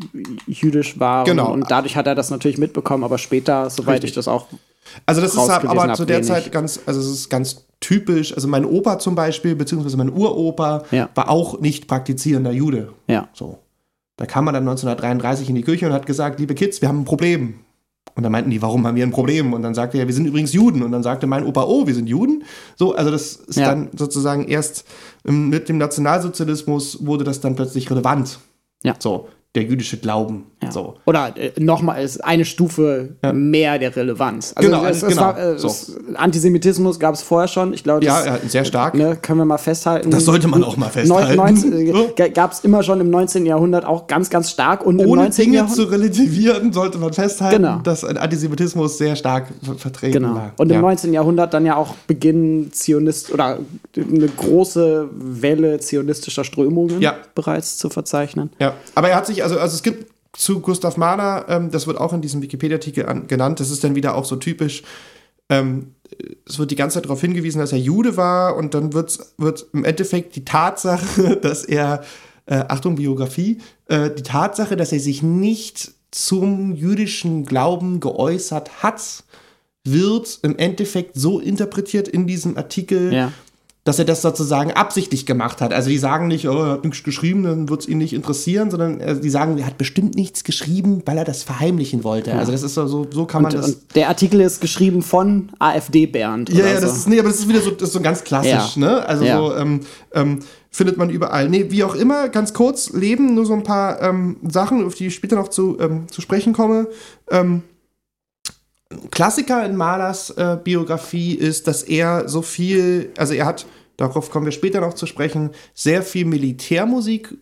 jüdisch 0.47 0.99
waren 0.99 1.25
Genau. 1.25 1.51
und 1.53 1.69
dadurch 1.69 1.95
hat 1.95 2.07
er 2.07 2.15
das 2.15 2.31
natürlich 2.31 2.57
mitbekommen, 2.57 3.03
aber 3.03 3.19
später, 3.19 3.69
soweit 3.69 3.95
Richtig. 3.95 4.09
ich 4.11 4.15
das 4.15 4.27
auch 4.27 4.47
Also 5.05 5.21
das 5.21 5.31
ist 5.33 5.37
rausgelesen 5.37 5.69
aber 5.69 5.83
hab, 5.89 5.95
zu 5.95 6.05
der 6.05 6.17
wenig. 6.17 6.27
Zeit 6.27 6.51
ganz, 6.51 6.79
also 6.87 6.99
es 6.99 7.07
ist 7.07 7.29
ganz 7.29 7.65
typisch. 7.79 8.33
Also 8.33 8.47
mein 8.47 8.65
Opa 8.65 8.97
zum 8.97 9.13
Beispiel, 9.13 9.55
beziehungsweise 9.55 9.97
mein 9.97 10.09
Uropa, 10.11 10.83
Ja. 10.89 11.09
war 11.13 11.29
auch 11.29 11.59
nicht 11.59 11.87
praktizierender 11.87 12.51
Jude. 12.51 12.93
Ja. 13.07 13.27
So. 13.33 13.59
Da 14.17 14.25
kam 14.25 14.45
man 14.45 14.53
dann 14.55 14.63
1933 14.63 15.49
in 15.49 15.55
die 15.55 15.61
Küche 15.63 15.85
und 15.85 15.93
hat 15.93 16.05
gesagt, 16.07 16.39
liebe 16.39 16.55
Kids, 16.55 16.81
wir 16.81 16.87
haben 16.89 17.01
ein 17.01 17.05
Problem. 17.05 17.59
Und 18.15 18.23
dann 18.23 18.31
meinten 18.31 18.51
die, 18.51 18.61
warum 18.61 18.85
haben 18.85 18.95
wir 18.95 19.03
ein 19.03 19.11
Problem? 19.11 19.53
Und 19.53 19.63
dann 19.63 19.73
sagte 19.73 19.97
er, 19.97 20.07
wir 20.07 20.13
sind 20.13 20.27
übrigens 20.27 20.53
Juden. 20.53 20.83
Und 20.83 20.91
dann 20.91 21.01
sagte 21.01 21.25
mein 21.25 21.45
Opa, 21.45 21.63
oh, 21.63 21.87
wir 21.87 21.95
sind 21.95 22.07
Juden. 22.07 22.43
So, 22.75 22.93
also 22.93 23.09
das 23.09 23.35
ist 23.37 23.57
Ja. 23.57 23.69
dann 23.69 23.89
sozusagen 23.97 24.47
erst 24.47 24.85
ähm, 25.25 25.49
mit 25.49 25.67
dem 25.67 25.77
Nationalsozialismus 25.79 27.05
wurde 27.05 27.23
das 27.23 27.39
dann 27.41 27.55
plötzlich 27.55 27.89
relevant. 27.89 28.39
Ja. 28.83 28.95
So, 28.99 29.27
der 29.55 29.63
jüdische 29.63 29.97
Glauben. 29.97 30.45
Ja. 30.63 30.71
So. 30.71 30.95
Oder 31.05 31.33
äh, 31.37 31.51
nochmal 31.59 32.03
ist 32.03 32.23
eine 32.23 32.43
Stufe 32.45 33.09
mehr 33.33 33.77
der 33.77 33.95
Relevanz. 33.95 34.53
Also 34.55 34.69
Genau, 34.69 34.83
es, 34.85 35.03
es 35.03 35.09
genau, 35.09 35.21
war, 35.21 35.37
äh, 35.37 35.59
so. 35.59 35.67
es, 35.67 35.95
Antisemitismus 36.15 36.99
gab 36.99 37.13
es 37.13 37.21
vorher 37.21 37.47
schon. 37.47 37.73
Ich 37.73 37.83
glaube, 37.83 38.03
Ja, 38.03 38.25
ja, 38.25 38.39
sehr 38.47 38.65
stark. 38.65 38.95
ne, 38.95 39.15
können 39.21 39.39
wir 39.39 39.45
mal 39.45 39.57
festhalten. 39.59 40.09
Das 40.09 40.25
sollte 40.25 40.47
man 40.47 40.63
auch 40.63 40.75
mal 40.77 40.89
festhalten. 40.89 41.93
Gab 42.33 42.51
es 42.53 42.61
immer 42.61 42.81
schon 42.81 42.99
im 43.01 43.09
19. 43.09 43.45
Jahrhundert 43.45 43.85
auch 43.85 44.07
ganz, 44.07 44.29
ganz 44.29 44.49
stark. 44.49 44.83
Und 44.85 44.99
Ohne 44.99 45.23
19. 45.23 45.45
Dinge 45.45 45.57
Jahrhundert, 45.57 45.75
zu 45.77 45.83
relativieren, 45.83 46.73
sollte 46.73 46.97
man 46.97 47.13
festhalten, 47.13 47.61
Genau. 47.63 47.79
dass 47.83 48.03
Antisemitismus 48.03 48.97
sehr 48.97 49.15
stark 49.15 49.47
ver 49.61 49.75
vertreten 49.75 50.13
Genau. 50.23 50.35
war. 50.35 50.51
Und 50.57 50.69
im 50.69 50.75
ja. 50.75 50.81
19. 50.81 51.13
Jahrhundert 51.13 51.53
dann 51.53 51.65
ja 51.65 51.75
auch 51.75 51.93
Beginn 52.07 52.71
Zionist 52.71 53.31
oder 53.31 53.59
eine 53.95 54.27
große 54.27 55.09
Welle 55.13 55.79
zionistischer 55.79 56.43
Strömungen 56.43 57.01
Ja. 57.01 57.15
bereits 57.35 57.77
zu 57.77 57.89
verzeichnen. 57.89 58.49
Ja, 58.59 58.73
aber 58.95 59.09
er 59.09 59.17
hat 59.17 59.27
sich, 59.27 59.42
also, 59.43 59.59
also 59.59 59.75
es 59.75 59.83
gibt 59.83 60.11
zu 60.35 60.61
Gustav 60.61 60.97
Mahler, 60.97 61.45
ähm, 61.47 61.69
das 61.71 61.85
wird 61.87 61.97
auch 61.97 62.11
in 62.13 62.21
diesem 62.21 62.41
Wikipedia-Artikel 62.41 63.05
an- 63.05 63.27
genannt, 63.27 63.59
das 63.59 63.69
ist 63.69 63.83
dann 63.83 63.95
wieder 63.95 64.15
auch 64.15 64.25
so 64.25 64.35
typisch, 64.37 64.81
ähm, 65.49 65.93
es 66.47 66.57
wird 66.57 66.71
die 66.71 66.75
ganze 66.75 66.95
Zeit 66.95 67.05
darauf 67.05 67.21
hingewiesen, 67.21 67.59
dass 67.59 67.71
er 67.71 67.77
Jude 67.79 68.17
war 68.17 68.55
und 68.55 68.73
dann 68.73 68.93
wird, 68.93 69.19
wird 69.37 69.67
im 69.73 69.83
Endeffekt 69.85 70.35
die 70.35 70.45
Tatsache, 70.45 71.37
dass 71.41 71.63
er, 71.63 72.03
äh, 72.45 72.63
Achtung, 72.67 72.95
Biografie, 72.95 73.59
äh, 73.87 74.09
die 74.09 74.23
Tatsache, 74.23 74.75
dass 74.75 74.91
er 74.91 74.99
sich 74.99 75.21
nicht 75.23 75.91
zum 76.11 76.75
jüdischen 76.75 77.45
Glauben 77.45 77.99
geäußert 77.99 78.83
hat, 78.83 79.23
wird 79.85 80.39
im 80.43 80.57
Endeffekt 80.57 81.15
so 81.15 81.39
interpretiert 81.39 82.07
in 82.07 82.25
diesem 82.27 82.55
Artikel, 82.57 83.11
Ja. 83.13 83.31
Dass 83.85 83.99
er 83.99 84.05
das 84.05 84.21
sozusagen 84.21 84.71
absichtlich 84.71 85.25
gemacht 85.25 85.59
hat. 85.59 85.73
Also 85.73 85.89
die 85.89 85.97
sagen 85.97 86.27
nicht, 86.27 86.47
oh, 86.47 86.53
er 86.63 86.71
hat 86.71 86.85
nichts 86.85 87.03
geschrieben, 87.03 87.43
dann 87.43 87.67
wird 87.67 87.81
es 87.81 87.87
ihn 87.89 87.97
nicht 87.97 88.13
interessieren, 88.13 88.71
sondern 88.71 89.01
äh, 89.01 89.19
die 89.19 89.29
sagen, 89.29 89.57
er 89.57 89.65
hat 89.65 89.77
bestimmt 89.77 90.15
nichts 90.15 90.45
geschrieben, 90.45 91.01
weil 91.05 91.17
er 91.17 91.25
das 91.25 91.43
verheimlichen 91.43 92.03
wollte. 92.05 92.33
Also 92.33 92.53
das 92.53 92.63
ist 92.63 92.75
so, 92.75 92.87
so, 92.87 93.25
kann 93.25 93.43
Und, 93.43 93.51
man 93.53 93.61
das. 93.61 93.73
und 93.73 93.95
der 93.95 94.07
Artikel 94.07 94.39
ist 94.39 94.61
geschrieben 94.61 95.01
von 95.01 95.49
AfD 95.59 96.05
Bernd. 96.05 96.49
ja, 96.49 96.65
ja, 96.65 96.73
das 96.79 96.91
so. 96.91 96.95
ist, 96.95 97.07
nee, 97.09 97.19
aber 97.19 97.27
das 97.29 97.39
ist 97.39 97.49
wieder 97.49 97.59
so, 97.61 97.71
das 97.71 97.89
ist 97.89 97.93
so 97.93 98.01
ganz 98.01 98.23
klassisch, 98.23 98.75
Ja. 98.77 98.79
ne? 98.79 99.05
Also 99.05 99.25
Ja. 99.25 99.37
so, 99.37 99.53
ähm, 99.55 99.81
ähm, 100.13 100.39
findet 100.71 100.97
man 100.97 101.09
überall. 101.09 101.49
Nee, 101.49 101.65
wie 101.69 101.83
auch 101.83 101.93
immer, 101.95 102.29
ganz 102.29 102.53
kurz, 102.53 102.91
Leben, 102.93 103.35
nur 103.35 103.45
so 103.45 103.53
ein 103.53 103.63
paar 103.63 104.01
ähm, 104.01 104.37
Sachen, 104.49 104.85
auf 104.85 104.95
die 104.95 105.07
ich 105.07 105.15
später 105.15 105.35
noch 105.35 105.49
zu, 105.49 105.77
ähm, 105.79 106.07
zu 106.09 106.21
sprechen 106.21 106.53
komme. 106.53 106.87
Ähm, 107.29 107.63
Klassiker 109.11 109.65
in 109.65 109.75
Malers 109.75 110.29
äh, 110.31 110.57
Biografie 110.63 111.33
ist, 111.35 111.67
dass 111.67 111.83
er 111.83 112.27
so 112.27 112.41
viel, 112.41 113.11
also 113.17 113.33
er 113.33 113.45
hat, 113.45 113.65
darauf 113.97 114.31
kommen 114.31 114.45
wir 114.45 114.51
später 114.51 114.81
noch 114.81 114.93
zu 114.93 115.05
sprechen, 115.05 115.51
sehr 115.73 116.03
viel 116.03 116.25
Militärmusik 116.25 117.37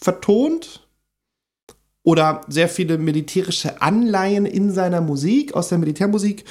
vertont 0.00 0.86
oder 2.02 2.42
sehr 2.48 2.68
viele 2.68 2.98
militärische 2.98 3.80
Anleihen 3.80 4.46
in 4.46 4.70
seiner 4.70 5.00
Musik, 5.00 5.54
aus 5.54 5.68
der 5.68 5.78
Militärmusik. 5.78 6.44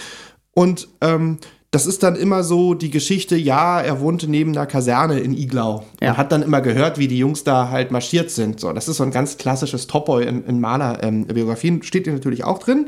Und 0.55 0.87
ähm, 1.01 1.37
das 1.73 1.87
ist 1.87 2.03
dann 2.03 2.15
immer 2.15 2.43
so 2.43 2.75
die 2.75 2.91
Geschichte, 2.91 3.35
ja, 3.35 3.81
er 3.81 3.99
wohnte 3.99 4.27
neben 4.29 4.51
einer 4.51 4.67
Kaserne 4.67 5.19
in 5.19 5.35
Iglau 5.35 5.83
Ja. 6.01 6.11
und 6.11 6.17
hat 6.17 6.31
dann 6.31 6.43
immer 6.43 6.61
gehört, 6.61 6.99
wie 6.99 7.07
die 7.07 7.17
Jungs 7.17 7.43
da 7.43 7.69
halt 7.69 7.89
marschiert 7.89 8.29
sind. 8.29 8.59
So, 8.59 8.71
das 8.73 8.87
ist 8.87 8.97
so 8.97 9.03
ein 9.03 9.09
ganz 9.09 9.37
klassisches 9.37 9.87
Topboy 9.87 10.23
in, 10.23 10.45
in 10.45 10.59
Maler-Biografien, 10.59 11.81
steht 11.81 12.03
hier 12.03 12.13
natürlich 12.13 12.43
auch 12.43 12.59
drin. 12.59 12.87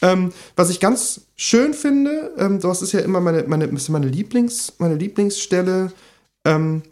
Ähm, 0.00 0.32
was 0.56 0.70
ich 0.70 0.80
ganz 0.80 1.22
schön 1.36 1.74
finde, 1.74 2.32
ähm, 2.38 2.60
das 2.60 2.82
ist 2.82 2.92
ja 2.92 3.00
immer 3.00 3.20
meine, 3.20 3.44
meine, 3.44 3.66
meine, 3.66 4.06
Lieblings, 4.06 4.74
meine 4.78 4.94
Lieblingsstelle, 4.94 5.92
ähm, 6.44 6.82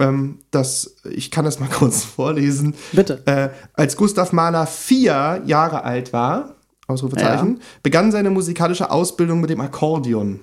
ähm, 0.00 0.38
das, 0.50 0.96
ich 1.04 1.30
kann 1.30 1.44
das 1.44 1.60
mal 1.60 1.68
kurz 1.72 2.04
vorlesen. 2.04 2.74
Bitte. 2.92 3.22
Äh, 3.26 3.50
als 3.74 3.96
Gustav 3.96 4.32
Mahler 4.32 4.66
vier 4.66 5.42
Jahre 5.46 5.84
alt 5.84 6.12
war, 6.12 6.56
Ausrufezeichen, 6.86 7.60
begann 7.82 8.10
seine 8.10 8.30
musikalische 8.30 8.90
Ausbildung 8.90 9.40
mit 9.40 9.50
dem 9.50 9.60
Akkordeon. 9.60 10.40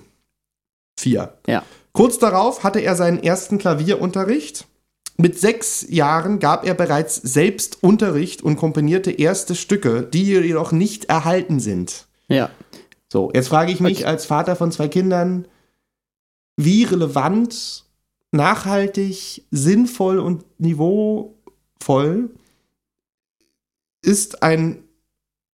Vier. 0.98 1.34
Ja. 1.46 1.64
Kurz 1.92 2.18
darauf 2.18 2.62
hatte 2.62 2.80
er 2.80 2.94
seinen 2.94 3.22
ersten 3.22 3.58
Klavierunterricht. 3.58 4.66
Mit 5.18 5.38
sechs 5.38 5.86
Jahren 5.88 6.38
gab 6.40 6.66
er 6.66 6.74
bereits 6.74 7.16
selbst 7.16 7.82
Unterricht 7.82 8.42
und 8.42 8.56
komponierte 8.56 9.10
erste 9.10 9.54
Stücke, 9.54 10.02
die 10.02 10.24
jedoch 10.24 10.72
nicht 10.72 11.06
erhalten 11.06 11.58
sind. 11.58 12.06
Ja. 12.28 12.50
So, 13.10 13.30
jetzt 13.32 13.48
frage 13.48 13.72
ich 13.72 13.80
mich 13.80 13.98
Okay. 13.98 14.06
als 14.06 14.26
Vater 14.26 14.56
von 14.56 14.72
zwei 14.72 14.88
Kindern, 14.88 15.46
wie 16.56 16.84
relevant, 16.84 17.84
nachhaltig, 18.32 19.44
sinnvoll 19.50 20.18
und 20.18 20.44
niveauvoll 20.58 22.30
ist 24.02 24.42
ein 24.42 24.84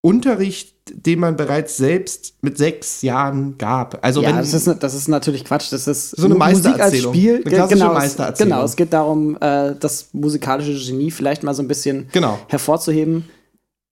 Unterricht, 0.03 0.75
den 0.95 1.19
man 1.21 1.37
bereits 1.37 1.77
selbst 1.77 2.35
mit 2.43 2.59
sechs 2.59 3.03
Jahren 3.03 3.57
gab. 3.59 3.99
Also 4.05 4.23
ja, 4.23 4.29
wenn 4.31 4.37
das 4.37 4.55
ist, 4.55 4.67
das 4.81 4.95
ist 4.95 5.09
natürlich 5.09 5.45
Quatsch. 5.45 5.73
Das 5.73 5.87
ist 5.87 6.11
So 6.11 6.27
eine 6.27 6.35
Mu- 6.35 6.41
Musik 6.45 6.55
als 6.55 6.65
Meistererzählung. 6.65 7.15
Spiel. 7.15 7.35
Eine 7.37 7.45
klassische 7.57 7.79
genau, 7.81 7.95
Meistererzählung. 7.95 8.33
Es, 8.53 8.55
genau, 8.57 8.65
es 8.65 8.77
geht 8.77 8.93
darum, 8.93 9.37
äh, 9.41 9.75
das 9.79 10.09
musikalische 10.13 10.75
Genie 10.91 11.11
vielleicht 11.11 11.43
mal 11.43 11.55
so 11.55 11.63
ein 11.63 11.69
bisschen 11.69 12.09
Genau. 12.13 12.39
hervorzuheben. 12.49 13.25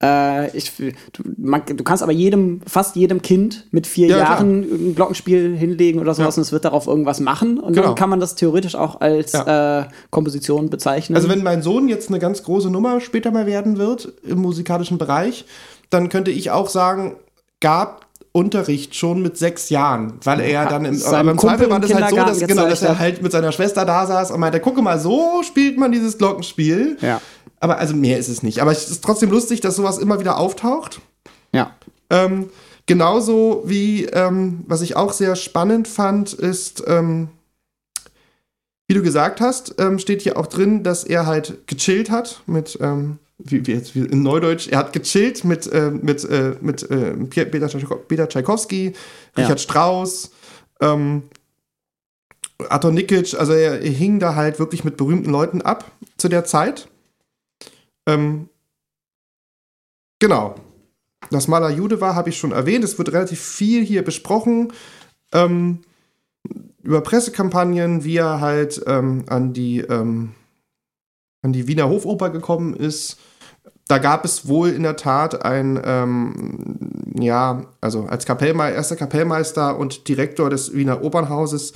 Äh, 0.00 0.56
ich, 0.56 0.70
du, 0.76 1.22
man, 1.38 1.62
du 1.66 1.82
kannst 1.82 2.04
aber 2.04 2.12
jedem, 2.12 2.60
fast 2.68 2.94
jedem 2.94 3.20
Kind 3.20 3.66
mit 3.72 3.84
vier 3.84 4.06
Ja, 4.06 4.16
klar. 4.18 4.28
Jahren 4.36 4.60
ein 4.60 4.94
Glockenspiel 4.94 5.56
hinlegen 5.56 5.98
oder 5.98 6.14
sowas 6.14 6.36
Ja. 6.36 6.40
und 6.40 6.42
es 6.42 6.52
wird 6.52 6.64
darauf 6.64 6.86
irgendwas 6.86 7.18
machen. 7.18 7.58
Und 7.58 7.72
Genau. 7.72 7.86
dann 7.88 7.94
kann 7.96 8.08
man 8.08 8.20
das 8.20 8.36
theoretisch 8.36 8.76
auch 8.76 9.00
als 9.00 9.32
Ja. 9.32 9.80
äh, 9.80 9.88
Komposition 10.10 10.70
bezeichnen. 10.70 11.16
Also 11.16 11.28
wenn 11.28 11.42
mein 11.42 11.62
Sohn 11.62 11.88
jetzt 11.88 12.10
eine 12.10 12.20
ganz 12.20 12.44
große 12.44 12.70
Nummer 12.70 13.00
später 13.00 13.32
mal 13.32 13.46
werden 13.46 13.76
wird 13.76 14.12
im 14.22 14.38
musikalischen 14.38 14.98
Bereich, 14.98 15.44
dann 15.90 16.08
könnte 16.08 16.30
ich 16.30 16.50
auch 16.50 16.68
sagen, 16.68 17.16
gab 17.60 18.06
Unterricht 18.32 18.94
schon 18.94 19.22
mit 19.22 19.36
sechs 19.36 19.70
Jahren, 19.70 20.14
weil 20.22 20.40
er 20.40 20.66
dann 20.66 20.84
im, 20.84 21.02
aber 21.02 21.30
im 21.30 21.38
Zweifel 21.38 21.70
war 21.70 21.80
das 21.80 21.92
halt 21.92 22.10
so, 22.10 22.16
dass, 22.16 22.40
genau, 22.40 22.68
dass 22.68 22.82
er 22.82 22.98
halt 22.98 23.22
mit 23.22 23.32
seiner 23.32 23.52
Schwester 23.52 23.84
da 23.84 24.06
saß 24.06 24.30
und 24.30 24.38
meinte, 24.40 24.60
gucke 24.60 24.82
mal, 24.82 25.00
so 25.00 25.42
spielt 25.42 25.78
man 25.78 25.92
dieses 25.92 26.18
Glockenspiel. 26.18 26.98
ja. 27.00 27.20
Aber 27.60 27.78
also 27.78 27.96
mehr 27.96 28.18
ist 28.18 28.28
es 28.28 28.44
nicht. 28.44 28.60
Aber 28.62 28.70
es 28.70 28.88
ist 28.88 29.02
trotzdem 29.02 29.30
lustig, 29.30 29.60
dass 29.60 29.74
sowas 29.76 29.98
immer 29.98 30.20
wieder 30.20 30.38
auftaucht. 30.38 31.00
Ja. 31.52 31.72
Ähm, 32.08 32.50
genauso 32.86 33.62
wie, 33.66 34.04
ähm, 34.04 34.64
was 34.68 34.80
ich 34.80 34.94
auch 34.94 35.12
sehr 35.12 35.34
spannend 35.34 35.88
fand, 35.88 36.32
ist, 36.32 36.84
ähm, 36.86 37.28
wie 38.86 38.94
du 38.94 39.02
gesagt 39.02 39.40
hast, 39.40 39.74
ähm, 39.78 39.98
steht 39.98 40.22
hier 40.22 40.38
auch 40.38 40.46
drin, 40.46 40.82
dass 40.82 41.02
er 41.02 41.26
halt 41.26 41.66
gechillt 41.66 42.10
hat 42.10 42.42
mit, 42.46 42.78
ähm, 42.80 43.18
wie, 43.38 43.66
wie 43.66 43.72
jetzt 43.72 43.94
wie 43.94 44.00
in 44.00 44.22
Neudeutsch, 44.22 44.68
er 44.68 44.78
hat 44.78 44.92
gechillt 44.92 45.44
mit, 45.44 45.66
äh, 45.68 45.90
mit, 45.90 46.24
äh, 46.24 46.56
mit 46.60 46.82
äh, 46.90 47.12
Peter, 47.14 47.68
Peter 48.08 48.28
Tchaikovsky, 48.28 48.92
Ja. 49.36 49.42
Richard 49.42 49.60
Strauss, 49.60 50.32
ähm, 50.80 51.22
Arthur 52.68 52.90
Nikic, 52.90 53.34
also 53.34 53.52
er, 53.52 53.80
er 53.80 53.90
hing 53.90 54.18
da 54.18 54.34
halt 54.34 54.58
wirklich 54.58 54.84
mit 54.84 54.96
berühmten 54.96 55.30
Leuten 55.30 55.62
ab 55.62 55.92
zu 56.16 56.28
der 56.28 56.44
Zeit. 56.44 56.88
Ähm, 58.06 58.48
genau. 60.18 60.56
Dass 61.30 61.46
Maler 61.46 61.70
Jude 61.70 62.00
war, 62.00 62.14
habe 62.14 62.30
ich 62.30 62.38
schon 62.38 62.52
erwähnt. 62.52 62.84
Es 62.84 62.98
wird 62.98 63.12
relativ 63.12 63.40
viel 63.40 63.84
hier 63.84 64.02
besprochen. 64.02 64.72
Ähm, 65.32 65.80
über 66.82 67.00
Pressekampagnen, 67.02 68.04
wie 68.04 68.16
er 68.16 68.40
halt 68.40 68.82
ähm, 68.86 69.24
an, 69.28 69.52
die, 69.52 69.80
ähm, 69.80 70.34
an 71.42 71.52
die 71.52 71.68
Wiener 71.68 71.88
Hofoper 71.88 72.30
gekommen 72.30 72.74
ist. 72.74 73.18
Da 73.86 73.98
gab 73.98 74.24
es 74.24 74.46
wohl 74.48 74.68
in 74.70 74.82
der 74.82 74.96
Tat 74.96 75.44
ein, 75.44 75.80
ähm, 75.84 77.14
ja, 77.18 77.62
also 77.80 78.04
als 78.04 78.26
Kapellmeister, 78.26 78.76
erster 78.76 78.96
Kapellmeister 78.96 79.78
und 79.78 80.08
Direktor 80.08 80.50
des 80.50 80.74
Wiener 80.74 81.02
Opernhauses 81.02 81.72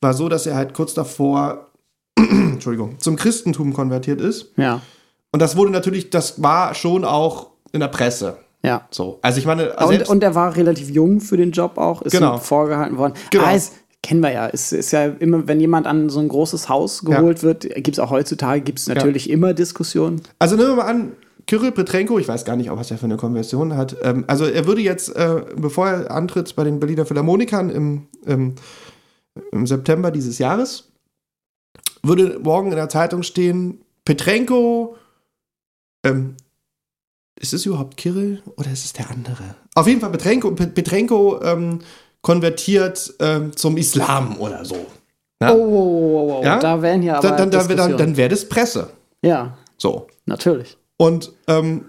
war 0.00 0.14
so, 0.14 0.28
dass 0.28 0.46
er 0.46 0.56
halt 0.56 0.74
kurz 0.74 0.94
davor, 0.94 1.68
Entschuldigung, 2.16 2.98
zum 2.98 3.16
Christentum 3.16 3.72
konvertiert 3.74 4.20
ist. 4.20 4.52
Ja. 4.56 4.80
Und 5.30 5.40
das 5.40 5.56
wurde 5.56 5.70
natürlich, 5.70 6.10
das 6.10 6.42
war 6.42 6.74
schon 6.74 7.04
auch 7.04 7.50
in 7.70 7.80
der 7.80 7.88
Presse. 7.88 8.38
Ja. 8.64 8.86
So. 8.90 9.18
Also 9.22 9.38
ich 9.38 9.46
meine, 9.46 9.74
Und, 9.76 10.08
und 10.08 10.22
er 10.22 10.34
war 10.34 10.54
relativ 10.56 10.90
jung 10.90 11.20
für 11.20 11.36
den 11.36 11.52
Job 11.52 11.78
auch, 11.78 12.02
ist 12.02 12.12
Genau. 12.12 12.38
vorgehalten 12.38 12.96
worden. 12.98 13.14
Genau. 13.30 13.44
Ah, 13.44 13.52
es, 13.54 13.72
kennen 14.02 14.20
wir 14.20 14.32
ja. 14.32 14.48
Es 14.48 14.72
ist 14.72 14.90
ja 14.90 15.06
immer, 15.06 15.46
wenn 15.48 15.60
jemand 15.60 15.86
an 15.86 16.08
so 16.10 16.18
ein 16.20 16.28
großes 16.28 16.68
Haus 16.68 17.04
geholt 17.04 17.42
wird, 17.42 17.62
gibt 17.62 17.92
es 17.92 17.98
auch 17.98 18.10
heutzutage, 18.10 18.60
gibt 18.62 18.78
es 18.80 18.88
natürlich 18.88 19.30
immer 19.30 19.54
Diskussionen. 19.54 20.20
also 20.38 20.56
nehmen 20.56 20.70
wir 20.70 20.76
mal 20.76 20.86
an, 20.90 21.12
Kirill 21.46 21.72
Petrenko, 21.72 22.18
ich 22.20 22.28
weiß 22.28 22.44
gar 22.44 22.56
nicht, 22.56 22.70
was 22.70 22.90
er 22.90 22.98
für 22.98 23.04
eine 23.06 23.16
Konversion 23.16 23.76
hat. 23.76 23.96
Ähm, 24.02 24.24
also 24.28 24.44
er 24.44 24.66
würde 24.66 24.80
jetzt, 24.80 25.08
äh, 25.16 25.42
bevor 25.56 25.88
er 25.88 26.10
antritt 26.10 26.54
bei 26.54 26.62
den 26.64 26.78
Berliner 26.78 27.04
Philharmonikern 27.04 27.68
im, 27.70 28.06
im, 28.26 28.54
im 29.50 29.66
September 29.66 30.10
dieses 30.12 30.38
Jahres, 30.38 30.88
würde 32.04 32.38
morgen 32.40 32.70
in 32.70 32.76
der 32.76 32.88
Zeitung 32.88 33.22
stehen, 33.24 33.80
Petrenko, 34.04 34.96
ähm, 36.04 36.36
ist 37.40 37.52
es 37.54 37.66
überhaupt 37.66 37.96
Kirill 37.96 38.42
oder 38.56 38.70
ist 38.70 38.84
es 38.84 38.92
der 38.92 39.10
andere? 39.10 39.56
Auf 39.74 39.88
jeden 39.88 40.00
Fall 40.00 40.10
Petrenko, 40.10 40.52
Pe- 40.52 40.66
Petrenko 40.68 41.40
ähm, 41.42 41.80
konvertiert 42.22 43.12
ähm, 43.20 43.54
zum 43.54 43.76
Islam 43.76 44.36
oder 44.38 44.64
so. 44.64 44.86
Ja? 45.42 45.52
Oh, 45.52 45.58
oh, 45.58 46.30
oh, 46.30 46.38
oh. 46.38 46.44
Ja? 46.44 46.58
da 46.58 46.80
wären 46.80 47.02
ja 47.02 47.18
aber 47.18 47.32
dann 47.32 47.50
dann, 47.50 47.76
dann, 47.76 47.96
dann, 47.96 48.16
wäre 48.16 48.28
das 48.28 48.48
Presse. 48.48 48.90
Ja, 49.22 49.56
So. 49.76 50.06
natürlich. 50.26 50.76
Und 50.96 51.32
ähm, 51.48 51.86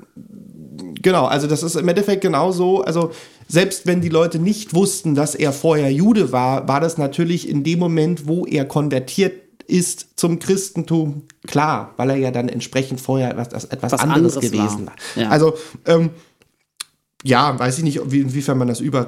genau, 1.01 1.25
also 1.25 1.45
das 1.47 1.61
ist 1.61 1.75
im 1.75 1.87
Endeffekt 1.87 2.21
genauso. 2.21 2.81
Also 2.81 3.11
selbst 3.47 3.85
wenn 3.85 4.01
die 4.01 4.09
Leute 4.09 4.39
nicht 4.39 4.73
wussten, 4.73 5.13
dass 5.13 5.35
er 5.35 5.53
vorher 5.53 5.91
Jude 5.91 6.31
war, 6.31 6.67
war 6.67 6.79
das 6.79 6.97
natürlich 6.97 7.47
in 7.47 7.63
dem 7.63 7.77
Moment, 7.77 8.27
wo 8.27 8.45
er 8.45 8.65
konvertiert 8.65 9.33
ist 9.67 10.19
zum 10.19 10.39
Christentum, 10.39 11.23
klar, 11.47 11.93
weil 11.97 12.09
er 12.11 12.15
ja 12.17 12.31
dann 12.31 12.49
entsprechend 12.49 12.99
vorher 12.99 13.31
etwas, 13.31 13.65
etwas 13.65 13.93
Was 13.93 14.01
anderes, 14.01 14.37
anderes 14.37 14.51
gewesen 14.51 14.87
war. 14.87 14.93
war. 15.15 15.23
Ja. 15.23 15.29
Also 15.29 15.53
ähm, 15.85 16.09
ja, 17.23 17.57
weiß 17.57 17.77
ich 17.77 17.83
nicht, 17.85 18.11
wie, 18.11 18.19
inwiefern 18.19 18.57
man 18.57 18.67
das 18.67 18.81
über, 18.81 19.07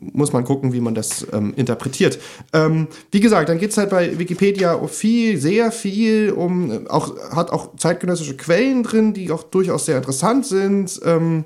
muss 0.00 0.32
man 0.32 0.44
gucken, 0.44 0.72
wie 0.72 0.80
man 0.80 0.94
das 0.94 1.26
ähm, 1.32 1.52
interpretiert. 1.56 2.18
Ähm, 2.52 2.86
wie 3.10 3.20
gesagt, 3.20 3.48
dann 3.48 3.58
geht 3.58 3.72
es 3.72 3.76
halt 3.76 3.90
bei 3.90 4.18
Wikipedia 4.18 4.78
viel, 4.86 5.38
sehr 5.38 5.72
viel 5.72 6.30
um, 6.30 6.86
auch, 6.86 7.16
hat 7.34 7.50
auch 7.50 7.76
zeitgenössische 7.76 8.36
Quellen 8.36 8.84
drin, 8.84 9.12
die 9.12 9.32
auch 9.32 9.42
durchaus 9.42 9.86
sehr 9.86 9.96
interessant 9.96 10.46
sind. 10.46 11.00
Ähm, 11.04 11.44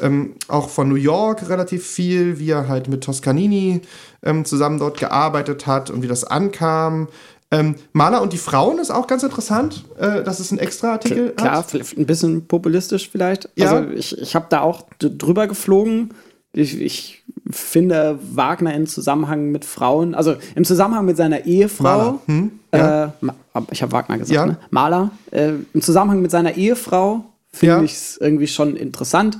ähm, 0.00 0.34
auch 0.48 0.70
von 0.70 0.88
New 0.88 0.94
York 0.94 1.48
relativ 1.50 1.86
viel, 1.86 2.38
wie 2.38 2.50
er 2.50 2.68
halt 2.68 2.88
mit 2.88 3.04
Toscanini 3.04 3.82
ähm, 4.22 4.46
zusammen 4.46 4.78
dort 4.78 4.98
gearbeitet 4.98 5.66
hat 5.66 5.90
und 5.90 6.02
wie 6.02 6.08
das 6.08 6.24
ankam. 6.24 7.08
Ähm, 7.52 7.74
Maler 7.92 8.22
und 8.22 8.32
die 8.32 8.38
Frauen 8.38 8.78
ist 8.78 8.90
auch 8.90 9.06
ganz 9.08 9.24
interessant, 9.24 9.84
äh, 9.98 10.22
dass 10.22 10.38
es 10.38 10.52
einen 10.52 10.60
extra 10.60 10.92
Artikel 10.92 11.30
Klar, 11.30 11.64
ein 11.96 12.06
bisschen 12.06 12.46
populistisch 12.46 13.08
vielleicht. 13.10 13.48
Ja. 13.56 13.70
Also 13.72 13.90
ich, 13.90 14.16
ich 14.18 14.34
habe 14.36 14.46
da 14.50 14.60
auch 14.60 14.84
drüber 14.98 15.48
geflogen. 15.48 16.14
Ich, 16.52 16.80
ich 16.80 17.24
finde 17.50 18.18
Wagner 18.34 18.74
im 18.74 18.86
Zusammenhang 18.86 19.50
mit 19.50 19.64
Frauen, 19.64 20.14
also 20.14 20.36
im 20.54 20.64
Zusammenhang 20.64 21.04
mit 21.04 21.16
seiner 21.16 21.44
Ehefrau, 21.46 22.20
hm, 22.26 22.52
ja. 22.74 23.06
äh, 23.06 23.30
ich 23.70 23.82
habe 23.82 23.92
Wagner 23.92 24.18
gesagt, 24.18 24.34
Ja. 24.34 24.46
ne? 24.46 24.58
Maler, 24.70 25.10
äh, 25.30 25.52
im 25.72 25.82
Zusammenhang 25.82 26.22
mit 26.22 26.30
seiner 26.30 26.56
Ehefrau 26.56 27.24
finde 27.52 27.76
Ja. 27.76 27.82
ich 27.82 27.92
es 27.92 28.16
irgendwie 28.20 28.46
schon 28.46 28.76
interessant. 28.76 29.38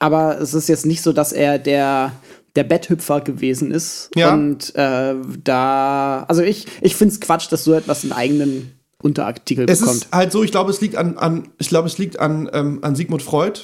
Aber 0.00 0.40
es 0.40 0.54
ist 0.54 0.68
jetzt 0.68 0.86
nicht 0.86 1.02
so, 1.02 1.12
dass 1.12 1.32
er 1.32 1.58
der, 1.58 2.12
der 2.56 2.64
Betthüpfer 2.64 3.20
gewesen 3.20 3.70
ist. 3.70 4.10
Ja. 4.16 4.32
Und 4.32 4.74
äh, 4.74 5.14
da, 5.44 6.24
also 6.28 6.42
ich, 6.42 6.66
ich 6.80 6.96
finde 6.96 7.14
es 7.14 7.20
Quatsch, 7.20 7.50
dass 7.52 7.64
so 7.64 7.72
etwas 7.74 8.02
einen 8.02 8.12
eigenen 8.12 8.72
Unterartikel 9.02 9.66
Es 9.70 9.80
bekommt. 9.80 9.96
ist 9.98 10.08
halt 10.12 10.32
so, 10.32 10.42
ich 10.42 10.50
glaube, 10.50 10.70
es 10.70 10.80
liegt 10.80 10.96
an, 10.96 11.18
an 11.18 11.48
ich 11.58 11.68
glaube, 11.68 11.86
es 11.86 11.98
liegt 11.98 12.18
an, 12.18 12.50
ähm, 12.52 12.80
an 12.82 12.96
Sigmund 12.96 13.22
Freud, 13.22 13.60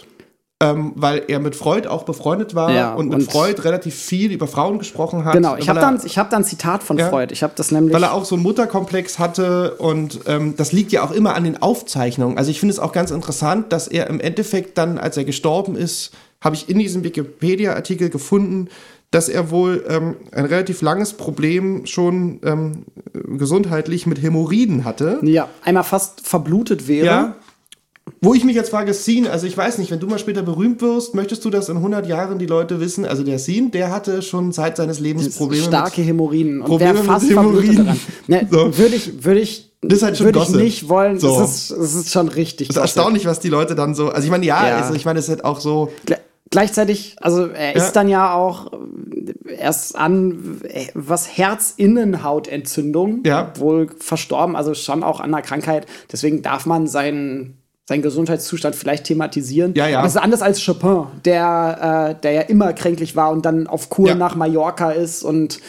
ähm, 0.62 0.92
weil 0.94 1.22
er 1.26 1.40
mit 1.40 1.56
Freud 1.56 1.88
auch 1.88 2.04
befreundet 2.04 2.54
war 2.54 2.70
Ja, 2.72 2.94
und 2.94 3.08
mit 3.08 3.18
und- 3.18 3.32
Freud 3.32 3.60
relativ 3.64 3.96
viel 3.96 4.30
über 4.30 4.46
Frauen 4.46 4.78
gesprochen 4.78 5.24
hat. 5.24 5.32
Genau, 5.32 5.56
ich 5.56 5.68
habe 5.68 5.80
dann, 5.80 6.00
ich 6.04 6.16
hab 6.18 6.30
dann 6.30 6.42
ein 6.42 6.44
Zitat 6.44 6.84
von 6.84 6.96
Ja. 6.96 7.08
Freud. 7.08 7.32
Ich 7.32 7.42
habe 7.42 7.52
das 7.56 7.72
nämlich. 7.72 7.92
weil 7.92 8.04
er 8.04 8.14
auch 8.14 8.24
so 8.24 8.36
einen 8.36 8.44
Mutterkomplex 8.44 9.18
hatte 9.18 9.74
und 9.74 10.20
ähm, 10.26 10.54
das 10.56 10.70
liegt 10.70 10.92
ja 10.92 11.02
auch 11.02 11.10
immer 11.10 11.34
an 11.34 11.42
den 11.42 11.60
Aufzeichnungen. 11.60 12.38
Also 12.38 12.52
ich 12.52 12.60
finde 12.60 12.72
es 12.74 12.78
auch 12.78 12.92
ganz 12.92 13.10
interessant, 13.10 13.72
dass 13.72 13.88
er 13.88 14.06
im 14.06 14.20
Endeffekt 14.20 14.78
dann, 14.78 14.98
als 14.98 15.16
er 15.16 15.24
gestorben 15.24 15.74
ist, 15.74 16.12
habe 16.44 16.54
ich 16.54 16.68
in 16.68 16.78
diesem 16.78 17.02
Wikipedia-Artikel 17.02 18.10
gefunden, 18.10 18.68
dass 19.10 19.28
er 19.28 19.50
wohl 19.50 19.84
ähm, 19.88 20.16
ein 20.32 20.44
relativ 20.44 20.82
langes 20.82 21.12
Problem 21.12 21.86
schon 21.86 22.40
ähm, 22.44 22.84
gesundheitlich 23.38 24.06
mit 24.06 24.20
Hämorrhoiden 24.20 24.84
hatte. 24.84 25.20
ja, 25.22 25.48
einmal 25.62 25.84
fast 25.84 26.26
verblutet 26.26 26.86
wäre. 26.88 27.06
Ja. 27.06 27.36
Wo 28.20 28.34
ich 28.34 28.44
mich 28.44 28.54
jetzt 28.54 28.68
frage, 28.70 28.92
Scene, 28.92 29.30
also 29.30 29.46
ich 29.46 29.56
weiß 29.56 29.78
nicht, 29.78 29.90
wenn 29.90 30.00
du 30.00 30.06
mal 30.06 30.18
später 30.18 30.42
berühmt 30.42 30.82
wirst, 30.82 31.14
möchtest 31.14 31.44
du, 31.44 31.50
dass 31.50 31.70
in 31.70 31.76
100 31.76 32.06
Jahren 32.06 32.38
die 32.38 32.46
Leute 32.46 32.80
wissen, 32.80 33.06
also 33.06 33.22
der 33.22 33.38
Scene, 33.38 33.70
der 33.70 33.90
hatte 33.90 34.20
schon 34.20 34.52
Zeit 34.52 34.76
seines 34.76 35.00
Lebens 35.00 35.36
Probleme 35.36 35.64
starke 35.64 36.02
Hämorrhoiden 36.02 36.60
und 36.60 36.66
Probleme 36.66 36.94
mit 36.94 37.04
fast 37.04 37.30
Hämorrhoiden. 37.30 37.62
verblutet 37.64 37.86
daran. 37.86 38.00
Ne, 38.26 38.48
So. 38.50 38.76
Würde 38.76 38.96
ich, 38.96 39.24
würde 39.24 39.40
ich, 39.40 39.70
Das 39.80 39.98
ist 39.98 40.02
halt 40.02 40.16
schon 40.18 40.26
würde 40.26 40.40
ich 40.40 40.48
nicht 40.50 40.88
wollen. 40.88 41.18
So. 41.18 41.40
Es, 41.40 41.70
ist, 41.70 41.70
es 41.70 41.94
ist 41.94 42.10
schon 42.12 42.28
richtig. 42.28 42.68
Das 42.68 42.76
ist 42.76 42.82
erstaunlich, 42.82 43.24
was 43.26 43.40
die 43.40 43.48
Leute 43.48 43.74
dann 43.74 43.94
so, 43.94 44.10
also 44.10 44.24
ich 44.24 44.30
meine, 44.30 44.44
ja, 44.44 44.68
Ja. 44.68 44.76
Also 44.78 44.94
ich 44.94 45.04
meine, 45.04 45.18
es 45.18 45.26
ist 45.26 45.30
halt 45.30 45.44
auch 45.44 45.60
so, 45.60 45.90
Gleichzeitig, 46.50 47.16
also 47.20 47.46
er 47.48 47.70
Ja. 47.76 47.82
ist 47.84 47.92
dann 47.94 48.08
ja 48.08 48.32
auch 48.34 48.72
äh, 48.72 49.54
erst 49.58 49.96
an 49.96 50.60
äh, 50.68 50.86
was 50.94 51.26
Herzinnenhautentzündung, 51.36 53.22
Ja. 53.24 53.52
wohl 53.58 53.88
verstorben, 53.98 54.56
also 54.56 54.74
schon 54.74 55.02
auch 55.02 55.20
an 55.20 55.34
einer 55.34 55.42
Krankheit. 55.42 55.86
Deswegen 56.12 56.42
darf 56.42 56.66
man 56.66 56.86
seinen, 56.86 57.58
seinen 57.86 58.02
Gesundheitszustand 58.02 58.74
vielleicht 58.76 59.04
thematisieren. 59.04 59.74
Ja, 59.74 59.88
ja. 59.88 59.98
Aber 59.98 60.06
es 60.06 60.14
ist 60.14 60.20
anders 60.22 60.42
als 60.42 60.64
Chopin, 60.64 61.06
der, 61.24 62.14
äh, 62.16 62.20
der 62.22 62.32
ja 62.32 62.40
immer 62.42 62.72
kränklich 62.72 63.16
war 63.16 63.30
und 63.30 63.44
dann 63.44 63.66
auf 63.66 63.90
Kur 63.90 64.08
Ja. 64.08 64.14
nach 64.14 64.36
Mallorca 64.36 64.90
ist 64.90 65.22
und 65.22 65.60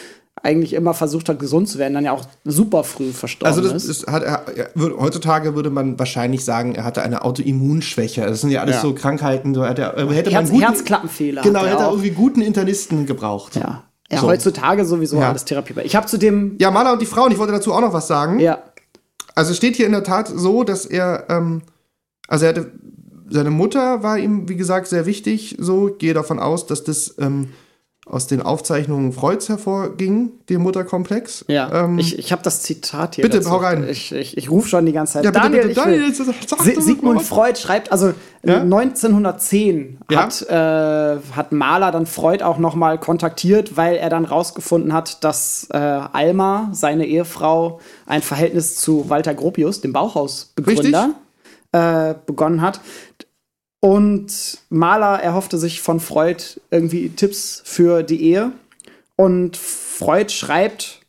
eigentlich 0.45 0.73
immer 0.73 0.93
versucht 0.93 1.27
hat, 1.27 1.39
gesund 1.39 1.67
zu 1.67 1.77
werden, 1.79 1.93
dann 1.95 2.05
ja 2.05 2.11
auch 2.13 2.25
super 2.45 2.83
früh 2.83 3.11
verstorben 3.11 3.53
also 3.57 3.67
das 3.67 3.83
ist. 3.83 4.07
hat, 4.07 4.23
er, 4.23 4.43
heutzutage 4.77 5.55
würde 5.55 5.69
man 5.69 5.99
wahrscheinlich 5.99 6.45
sagen, 6.45 6.75
er 6.75 6.83
hatte 6.85 7.01
eine 7.01 7.23
Autoimmunschwäche. 7.25 8.21
Das 8.21 8.41
sind 8.41 8.51
ja 8.51 8.61
alles 8.61 8.75
Ja. 8.75 8.81
so 8.81 8.93
Krankheiten, 8.93 9.53
so 9.53 9.65
hat 9.65 9.79
er, 9.79 9.95
hätte 9.97 10.29
man 10.29 10.39
Herz, 10.39 10.49
guten, 10.51 10.61
Herzklappenfehler. 10.61 11.41
Genau, 11.41 11.63
er 11.63 11.71
hätte 11.71 11.83
er 11.83 11.89
irgendwie 11.89 12.11
guten 12.11 12.41
Internisten 12.41 13.05
gebraucht. 13.05 13.55
Ja. 13.55 13.83
Ja, 14.11 14.19
So. 14.21 14.27
heutzutage 14.27 14.85
sowieso 14.85 15.17
Ja. 15.19 15.29
alles 15.29 15.45
Therapie. 15.45 15.73
Ich 15.83 15.95
habe 15.95 16.05
zu 16.05 16.17
dem. 16.17 16.55
Ja, 16.59 16.69
Maler 16.71 16.93
und 16.93 17.01
die 17.01 17.07
Frauen, 17.07 17.31
ich 17.31 17.39
wollte 17.39 17.53
dazu 17.53 17.73
auch 17.73 17.81
noch 17.81 17.91
was 17.93 18.07
sagen. 18.07 18.39
Ja. 18.39 18.59
Also 19.33 19.51
es 19.51 19.57
steht 19.57 19.75
hier 19.75 19.87
in 19.87 19.91
der 19.91 20.03
Tat 20.03 20.27
so, 20.33 20.63
dass 20.63 20.85
er, 20.85 21.25
ähm, 21.29 21.63
also 22.27 22.45
er 22.45 22.49
hatte, 22.49 22.71
seine 23.29 23.49
Mutter 23.49 24.03
war 24.03 24.19
ihm, 24.19 24.47
wie 24.47 24.55
gesagt, 24.55 24.87
sehr 24.87 25.07
wichtig. 25.07 25.55
So, 25.59 25.89
gehe 25.97 26.13
davon 26.13 26.37
aus, 26.39 26.67
dass 26.67 26.83
das 26.83 27.15
ähm, 27.19 27.49
aus 28.07 28.27
den 28.27 28.41
Aufzeichnungen 28.41 29.11
Freuds 29.13 29.49
hervorging, 29.49 30.31
der 30.47 30.59
Mutterkomplex. 30.59 31.43
Ja, 31.47 31.85
Ähm, 31.85 31.97
ich, 31.97 32.19
ich 32.19 32.31
habe 32.31 32.43
das 32.43 32.61
Zitat 32.61 33.15
hier. 33.15 33.23
bitte, 33.23 33.37
dazu. 33.39 33.49
hau 33.49 33.57
rein. 33.57 33.87
Ich, 33.89 34.11
ich, 34.11 34.37
ich 34.37 34.51
rufe 34.51 34.69
schon 34.69 34.85
die 34.85 34.91
ganze 34.91 35.13
Zeit. 35.13 35.25
ja, 35.25 35.31
bitte, 35.31 35.43
Daniel, 35.43 35.67
bitte, 35.67 35.71
ich 35.81 35.85
will- 35.87 36.13
Daniel, 36.57 36.81
Sigmund. 36.81 37.21
Freud 37.23 37.57
schreibt, 37.59 37.91
also 37.91 38.13
Ja? 38.43 38.61
1910 38.61 39.97
Ja? 40.11 40.23
hat, 40.23 40.41
äh, 40.43 41.19
hat 41.35 41.51
Mahler 41.51 41.91
dann 41.91 42.05
Freud 42.05 42.43
auch 42.43 42.57
noch 42.59 42.75
mal 42.75 42.99
kontaktiert, 42.99 43.75
weil 43.77 43.95
er 43.95 44.09
dann 44.09 44.25
rausgefunden 44.25 44.93
hat, 44.93 45.23
dass 45.23 45.67
äh, 45.71 45.77
Alma, 45.77 46.69
seine 46.73 47.05
Ehefrau, 47.07 47.79
ein 48.05 48.21
Verhältnis 48.21 48.75
zu 48.75 49.09
Walter 49.09 49.33
Gropius, 49.33 49.81
dem 49.81 49.93
Bauhausbegründer, 49.93 51.11
äh, 51.71 52.13
begonnen 52.25 52.61
hat. 52.61 52.79
Und 53.85 54.57
Mahler 54.69 55.21
erhoffte 55.21 55.59
sich 55.59 55.79
von 55.79 55.99
Freud 55.99 56.43
irgendwie 56.71 57.09
Tipps 57.09 57.61
für 57.65 58.01
die 58.01 58.19
Ehe. 58.19 58.51
Und 59.15 59.57
Freud 59.57 60.33
schreibt 60.33 61.01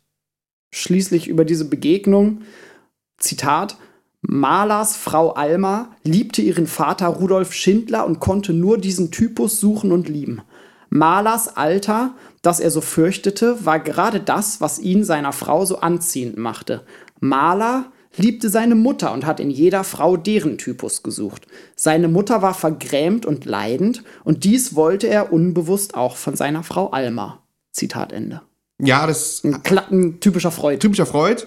schließlich 0.75 1.27
über 1.27 1.47
diese 1.47 1.65
Begegnung, 1.65 2.43
Zitat, 3.17 3.79
Mahlers 4.21 4.95
Frau 4.95 5.31
Alma 5.31 5.97
liebte 6.03 6.43
ihren 6.43 6.67
Vater 6.67 7.07
Rudolf 7.07 7.55
Schindler 7.55 8.05
und 8.05 8.21
konnte 8.21 8.53
nur 8.53 8.77
diesen 8.77 9.11
Typus 9.11 9.59
suchen 9.59 9.91
und 9.91 10.11
lieben. 10.11 10.43
Mahlers 10.91 11.57
Alter, 11.57 12.13
das 12.43 12.61
er 12.61 12.71
so 12.71 12.83
fürchtete, 12.83 13.65
war 13.65 13.81
gerade 13.81 14.21
das, 14.21 14.61
was 14.61 14.79
ihn 14.79 15.03
seiner 15.03 15.33
Frau 15.33 15.65
so 15.65 15.79
anziehend 15.79 16.37
machte. 16.37 16.85
Mahler 17.21 17.91
liebte 18.17 18.49
seine 18.49 18.75
Mutter 18.75 19.13
und 19.13 19.27
hat 19.27 19.41
in 19.41 19.51
jeder 19.51 19.85
Frau 19.85 20.17
deren 20.17 20.59
Typus 20.59 21.03
gesucht. 21.03 21.47
Seine 21.75 22.09
Mutter 22.09 22.43
war 22.43 22.55
vergrämt 22.55 23.27
und 23.27 23.45
leidend 23.45 24.03
und 24.25 24.45
dies 24.45 24.75
wollte 24.75 25.09
er 25.09 25.33
unbewusst 25.33 25.95
auch 25.95 26.17
von 26.17 26.37
seiner 26.37 26.63
Frau 26.63 26.91
Alma. 26.91 27.43
Zitat 27.73 28.13
Ende. 28.13 28.43
Ja, 28.79 29.07
das 29.07 29.43
Ein, 29.43 29.61
ein 29.91 30.21
typischer 30.21 30.51
Freud. 30.51 30.79
typischer 30.79 31.07
Freud. 31.07 31.47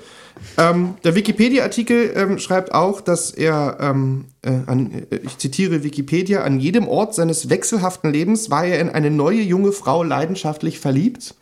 Ähm, 0.58 0.96
der 1.04 1.16
Wikipedia-Artikel 1.16 2.14
ähm, 2.16 2.40
schreibt 2.40 2.74
auch, 2.74 3.02
dass 3.02 3.32
er, 3.32 3.78
ähm, 3.80 4.26
äh, 4.42 4.52
an, 4.66 4.92
äh, 5.12 5.18
ich 5.18 5.38
zitiere 5.38 5.84
Wikipedia, 5.84 6.44
an 6.44 6.60
jedem 6.60 6.88
Ort 6.88 7.14
seines 7.14 7.50
wechselhaften 7.50 8.12
Lebens 8.12 8.50
war 8.50 8.66
er 8.66 8.80
in 8.80 8.90
eine 8.90 9.12
neue 9.12 9.42
junge 9.42 9.74
Frau 9.74 10.02
leidenschaftlich 10.04 10.80
verliebt. 10.80 11.36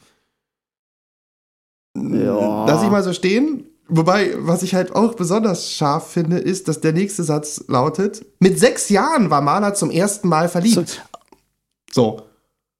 Ja. 1.95 2.65
Lass 2.65 2.83
ich 2.83 2.89
mal 2.89 3.03
so 3.03 3.13
stehen. 3.13 3.65
Wobei, 3.89 4.33
was 4.37 4.63
ich 4.63 4.75
halt 4.75 4.95
auch 4.95 5.13
besonders 5.13 5.71
scharf 5.71 6.11
finde, 6.11 6.37
ist, 6.37 6.67
dass 6.67 6.81
der 6.81 6.93
nächste 6.93 7.23
Satz 7.23 7.63
lautet: 7.67 8.25
Mit 8.39 8.59
sechs 8.59 8.89
Jahren 8.89 9.29
war 9.29 9.41
Mahler 9.41 9.73
zum 9.73 9.91
ersten 9.91 10.27
Mal 10.27 10.49
verliebt. 10.49 11.03
So, 11.91 12.21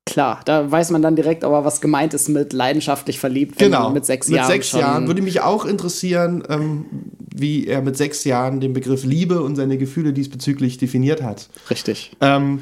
Klar, 0.07 0.39
da 0.45 0.71
weiß 0.71 0.91
man 0.91 1.01
dann 1.01 1.17
direkt 1.17 1.43
aber, 1.43 1.65
was 1.65 1.81
gemeint 1.81 2.13
ist 2.13 2.29
mit 2.29 2.53
leidenschaftlich 2.53 3.19
verliebt, 3.19 3.59
genau. 3.59 3.89
mit 3.89 4.05
sechs 4.05 4.29
Jahren 4.29 4.47
sechs 4.47 4.69
schon 4.69 4.79
Jahren 4.79 5.07
würde 5.07 5.21
mich 5.21 5.41
auch 5.41 5.65
interessieren, 5.65 6.43
ähm, 6.47 6.85
wie 7.19 7.67
er 7.67 7.81
mit 7.81 7.97
sechs 7.97 8.23
Jahren 8.23 8.61
den 8.61 8.71
Begriff 8.71 9.03
Liebe 9.03 9.41
und 9.41 9.57
seine 9.57 9.77
Gefühle 9.77 10.13
diesbezüglich 10.13 10.77
definiert 10.77 11.21
hat. 11.21 11.49
richtig. 11.69 12.15
Ähm, 12.21 12.61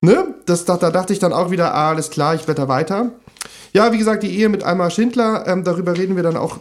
ne? 0.00 0.36
Das, 0.46 0.64
da, 0.64 0.76
da 0.76 0.92
dachte 0.92 1.12
ich 1.12 1.18
dann 1.18 1.32
auch 1.32 1.50
wieder, 1.50 1.74
ah, 1.74 1.90
alles 1.90 2.10
klar, 2.10 2.36
ich 2.36 2.42
blätter 2.42 2.68
weiter. 2.68 3.10
Ja, 3.72 3.92
wie 3.92 3.98
gesagt, 3.98 4.22
die 4.22 4.38
Ehe 4.38 4.48
mit 4.48 4.62
Alma 4.62 4.90
Schindler, 4.90 5.48
ähm, 5.48 5.64
darüber 5.64 5.98
reden 5.98 6.14
wir 6.14 6.22
dann 6.22 6.36
auch 6.36 6.60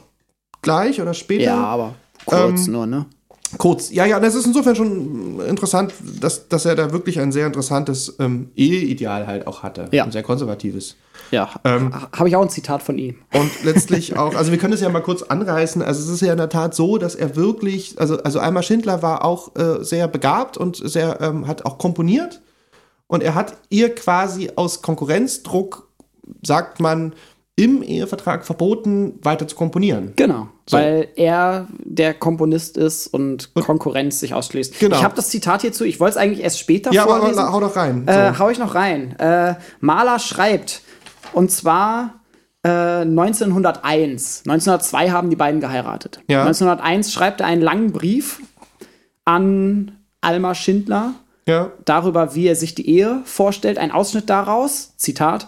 gleich 0.63 1.01
oder 1.01 1.13
später. 1.13 1.43
Ja, 1.43 1.63
aber 1.63 1.93
kurz 2.25 2.67
Ähm, 2.67 2.73
nur, 2.73 2.85
ne? 2.87 3.05
Kurz, 3.57 3.91
ja, 3.91 4.05
ja, 4.05 4.19
das 4.19 4.35
ist 4.35 4.47
insofern 4.47 4.75
schon 4.75 5.39
interessant, 5.47 5.93
dass, 6.19 6.47
dass 6.47 6.65
er 6.65 6.75
da 6.75 6.91
wirklich 6.91 7.19
ein 7.19 7.31
sehr 7.31 7.45
interessantes 7.45 8.15
ähm, 8.19 8.49
Eheideal 8.55 9.27
halt 9.27 9.47
auch 9.47 9.61
hatte. 9.61 9.89
Ja. 9.91 10.05
Ein 10.05 10.11
sehr 10.11 10.23
konservatives. 10.23 10.95
Ja, 11.29 11.49
ähm, 11.63 11.93
habe 11.93 12.29
ich 12.29 12.35
auch 12.35 12.41
ein 12.41 12.49
Zitat 12.49 12.81
von 12.81 12.97
ihm. 12.97 13.15
Und 13.33 13.63
letztlich 13.63 14.17
auch, 14.17 14.35
also 14.35 14.51
wir 14.51 14.57
können 14.57 14.73
es 14.73 14.81
ja 14.81 14.89
mal 14.89 15.01
kurz 15.01 15.21
anreißen. 15.21 15.81
Also 15.81 16.01
es 16.01 16.09
ist 16.09 16.21
ja 16.21 16.31
in 16.31 16.37
der 16.37 16.49
Tat 16.49 16.73
so, 16.73 16.97
dass 16.97 17.15
er 17.15 17.35
wirklich, 17.35 17.99
also, 17.99 18.21
also 18.23 18.39
Alma 18.39 18.63
Schindler 18.63 19.01
war 19.01 19.23
auch 19.23 19.55
äh, 19.55 19.83
sehr 19.83 20.07
begabt 20.07 20.57
und 20.57 20.77
sehr, 20.77 21.21
ähm, 21.21 21.47
hat 21.47 21.65
auch 21.65 21.77
komponiert. 21.77 22.41
Und 23.07 23.21
er 23.21 23.35
hat 23.35 23.57
ihr 23.69 23.93
quasi 23.93 24.51
aus 24.55 24.81
Konkurrenzdruck, 24.81 25.87
sagt 26.41 26.79
man, 26.79 27.13
im 27.55 27.83
Ehevertrag 27.83 28.45
verboten, 28.45 29.19
weiter 29.21 29.47
zu 29.47 29.55
komponieren. 29.55 30.13
Genau, 30.15 30.47
So. 30.67 30.77
weil 30.77 31.09
er 31.15 31.67
der 31.83 32.15
Komponist 32.15 32.77
ist 32.77 33.07
und 33.07 33.53
Konkurrenz 33.53 34.19
sich 34.19 34.33
ausschließt. 34.33 34.79
Genau. 34.79 34.95
Ich 34.95 35.03
habe 35.03 35.15
das 35.15 35.29
Zitat 35.29 35.61
hierzu, 35.61 35.83
ich 35.83 35.99
wollte 35.99 36.11
es 36.11 36.17
eigentlich 36.17 36.43
erst 36.43 36.57
später 36.59 36.91
Ja, 36.91 37.03
aber, 37.03 37.17
vorlesen. 37.19 37.39
aber 37.39 37.53
hau 37.53 37.59
doch 37.59 37.75
rein. 37.75 38.07
Äh, 38.07 38.33
So. 38.33 38.39
hau 38.39 38.49
ich 38.49 38.57
noch 38.57 38.73
rein. 38.73 39.15
Äh, 39.19 39.55
Mahler 39.81 40.17
schreibt, 40.17 40.81
und 41.33 41.51
zwar 41.51 42.15
äh, 42.63 42.69
1901. 42.69 44.43
1902 44.47 45.11
haben 45.11 45.29
die 45.29 45.35
beiden 45.35 45.61
geheiratet. 45.61 46.21
Ja. 46.27 46.41
1901 46.41 47.13
schreibt 47.13 47.41
er 47.41 47.47
einen 47.47 47.61
langen 47.61 47.91
Brief 47.91 48.41
an 49.25 49.97
Alma 50.21 50.55
Schindler 50.55 51.13
ja, 51.47 51.71
darüber, 51.85 52.35
wie 52.35 52.47
er 52.47 52.55
sich 52.55 52.73
die 52.73 52.87
Ehe 52.89 53.21
vorstellt. 53.25 53.77
Ein 53.77 53.91
Ausschnitt 53.91 54.29
daraus, 54.29 54.93
Zitat. 54.97 55.47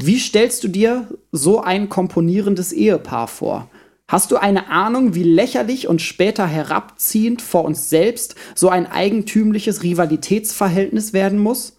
Wie 0.00 0.20
stellst 0.20 0.62
du 0.62 0.68
dir 0.68 1.08
so 1.32 1.60
ein 1.60 1.88
komponierendes 1.88 2.72
Ehepaar 2.72 3.26
vor? 3.26 3.68
Hast 4.06 4.30
du 4.30 4.36
eine 4.36 4.70
Ahnung, 4.70 5.14
wie 5.16 5.24
lächerlich 5.24 5.88
und 5.88 6.00
später 6.00 6.46
herabziehend 6.46 7.42
vor 7.42 7.64
uns 7.64 7.90
selbst 7.90 8.36
so 8.54 8.68
ein 8.68 8.86
eigentümliches 8.86 9.82
Rivalitätsverhältnis 9.82 11.12
werden 11.12 11.40
muss? 11.40 11.76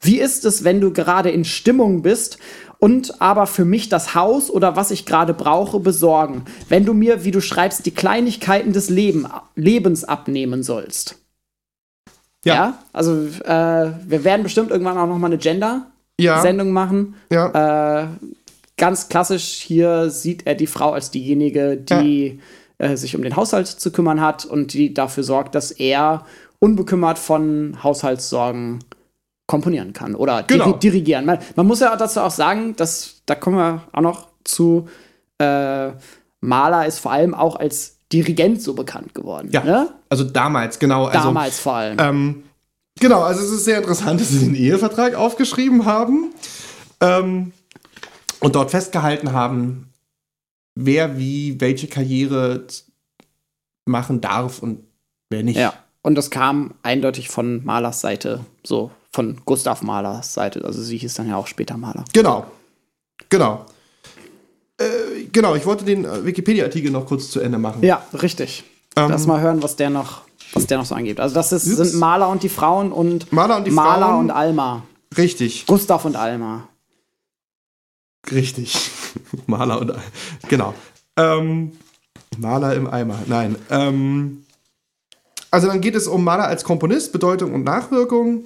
Wie 0.00 0.18
ist 0.18 0.44
es, 0.44 0.64
wenn 0.64 0.80
du 0.80 0.92
gerade 0.92 1.30
in 1.30 1.44
Stimmung 1.44 2.02
bist 2.02 2.38
und 2.80 3.22
aber 3.22 3.46
für 3.46 3.64
mich 3.64 3.88
das 3.88 4.16
Haus 4.16 4.50
oder 4.50 4.74
was 4.74 4.90
ich 4.90 5.06
gerade 5.06 5.32
brauche 5.32 5.78
besorgen, 5.78 6.46
wenn 6.68 6.84
du 6.84 6.92
mir, 6.92 7.24
wie 7.24 7.30
du 7.30 7.40
schreibst, 7.40 7.86
die 7.86 7.92
Kleinigkeiten 7.92 8.72
des 8.72 8.90
Leben, 8.90 9.28
Lebens 9.54 10.04
abnehmen 10.04 10.64
sollst? 10.64 11.16
Ja. 12.44 12.54
Ja, 12.54 12.78
also 12.92 13.26
äh, 13.44 13.92
wir 14.06 14.24
werden 14.24 14.42
bestimmt 14.42 14.70
irgendwann 14.70 14.98
auch 14.98 15.06
noch 15.06 15.18
mal 15.18 15.28
eine 15.28 15.38
Gender-Sendung 15.38 15.99
ja, 16.22 16.52
machen. 16.64 17.14
ja. 17.30 18.02
Äh, 18.02 18.06
ganz 18.76 19.08
klassisch 19.08 19.44
hier 19.62 20.10
sieht 20.10 20.46
er 20.46 20.54
die 20.54 20.66
Frau 20.66 20.92
als 20.92 21.10
diejenige, 21.10 21.76
die 21.76 22.40
äh, 22.78 22.96
sich 22.96 23.14
um 23.14 23.22
den 23.22 23.36
Haushalt 23.36 23.66
zu 23.66 23.92
kümmern 23.92 24.20
hat 24.20 24.44
und 24.44 24.72
die 24.72 24.94
dafür 24.94 25.22
sorgt, 25.22 25.54
dass 25.54 25.70
er 25.70 26.24
unbekümmert 26.58 27.18
von 27.18 27.76
Haushaltssorgen 27.82 28.78
komponieren 29.46 29.92
kann 29.92 30.14
oder 30.14 30.44
Genau. 30.44 30.72
dirigieren. 30.72 31.26
Man, 31.26 31.38
man 31.56 31.66
muss 31.66 31.80
ja 31.80 31.94
dazu 31.96 32.20
auch 32.20 32.30
sagen, 32.30 32.76
dass 32.76 33.22
da 33.26 33.34
kommen 33.34 33.56
wir 33.56 33.82
auch 33.92 34.00
noch 34.00 34.28
zu. 34.44 34.88
Äh, 35.38 35.90
Mahler 36.40 36.86
ist 36.86 37.00
vor 37.00 37.12
allem 37.12 37.34
auch 37.34 37.56
als 37.56 37.98
Dirigent 38.12 38.62
so 38.62 38.74
bekannt 38.74 39.14
geworden. 39.14 39.48
ja. 39.52 39.62
Ne? 39.62 39.88
Also 40.08 40.24
damals, 40.24 40.78
genau. 40.78 41.06
Also, 41.06 41.28
Damals 41.28 41.60
vor 41.60 41.74
allem. 41.74 41.96
Ähm, 42.00 42.42
genau, 43.00 43.22
also 43.22 43.42
es 43.42 43.50
ist 43.50 43.64
sehr 43.64 43.78
interessant, 43.78 44.20
dass 44.20 44.28
sie 44.28 44.38
den 44.40 44.54
Ehevertrag 44.54 45.14
aufgeschrieben 45.14 45.84
haben 45.84 46.32
ähm, 47.00 47.52
und 48.38 48.54
dort 48.54 48.70
festgehalten 48.70 49.32
haben, 49.32 49.88
wer 50.74 51.18
wie 51.18 51.60
welche 51.60 51.88
Karriere 51.88 52.64
machen 53.86 54.20
darf 54.20 54.60
und 54.60 54.84
wer 55.30 55.42
nicht. 55.42 55.56
Ja. 55.56 55.74
und 56.02 56.14
das 56.14 56.30
kam 56.30 56.74
eindeutig 56.82 57.28
von 57.28 57.64
Malers 57.64 58.00
Seite, 58.00 58.44
so 58.62 58.90
von 59.12 59.40
Gustav 59.44 59.82
Malers 59.82 60.34
Seite. 60.34 60.64
Also 60.64 60.82
sie 60.82 60.96
hieß 60.98 61.14
dann 61.14 61.28
ja 61.28 61.36
auch 61.36 61.46
später 61.48 61.76
Maler. 61.76 62.04
Genau. 62.12 62.46
Genau. 63.28 63.66
Äh, 64.78 65.24
genau, 65.32 65.54
ich 65.54 65.66
wollte 65.66 65.84
den 65.84 66.04
äh, 66.04 66.24
Wikipedia-Artikel 66.24 66.90
noch 66.90 67.06
kurz 67.06 67.30
zu 67.30 67.40
Ende 67.40 67.58
machen. 67.58 67.82
Ja, 67.82 68.02
richtig. 68.22 68.64
Ähm, 68.96 69.10
Lass 69.10 69.26
mal 69.26 69.40
hören, 69.40 69.62
was 69.62 69.76
der 69.76 69.90
noch, 69.90 70.22
was 70.52 70.66
der 70.66 70.78
noch 70.78 70.84
so 70.84 70.94
angibt. 70.94 71.20
Also 71.20 71.34
das 71.34 71.52
ist, 71.52 71.64
sind 71.64 71.94
Maler 71.94 72.28
und 72.28 72.42
die 72.42 72.48
Frauen 72.48 72.92
und 72.92 73.32
Maler 73.32 73.58
und 73.58 73.66
die 73.66 73.70
Maler 73.70 74.06
Frauen. 74.06 74.20
und 74.20 74.30
Alma. 74.30 74.82
Richtig. 75.16 75.66
Gustav 75.66 76.04
und 76.04 76.16
Alma. 76.16 76.68
Richtig. 78.30 78.90
Maler 79.46 79.80
und 79.80 79.92
genau. 80.48 80.74
Ähm, 81.16 81.72
Maler 82.38 82.74
im 82.74 82.88
Eimer. 82.88 83.18
Nein. 83.26 83.56
Ähm, 83.70 84.44
also 85.50 85.66
dann 85.66 85.80
geht 85.80 85.94
es 85.96 86.06
um 86.06 86.22
Maler 86.22 86.46
als 86.46 86.64
Komponist, 86.64 87.12
Bedeutung 87.12 87.54
und 87.54 87.64
Nachwirkung. 87.64 88.44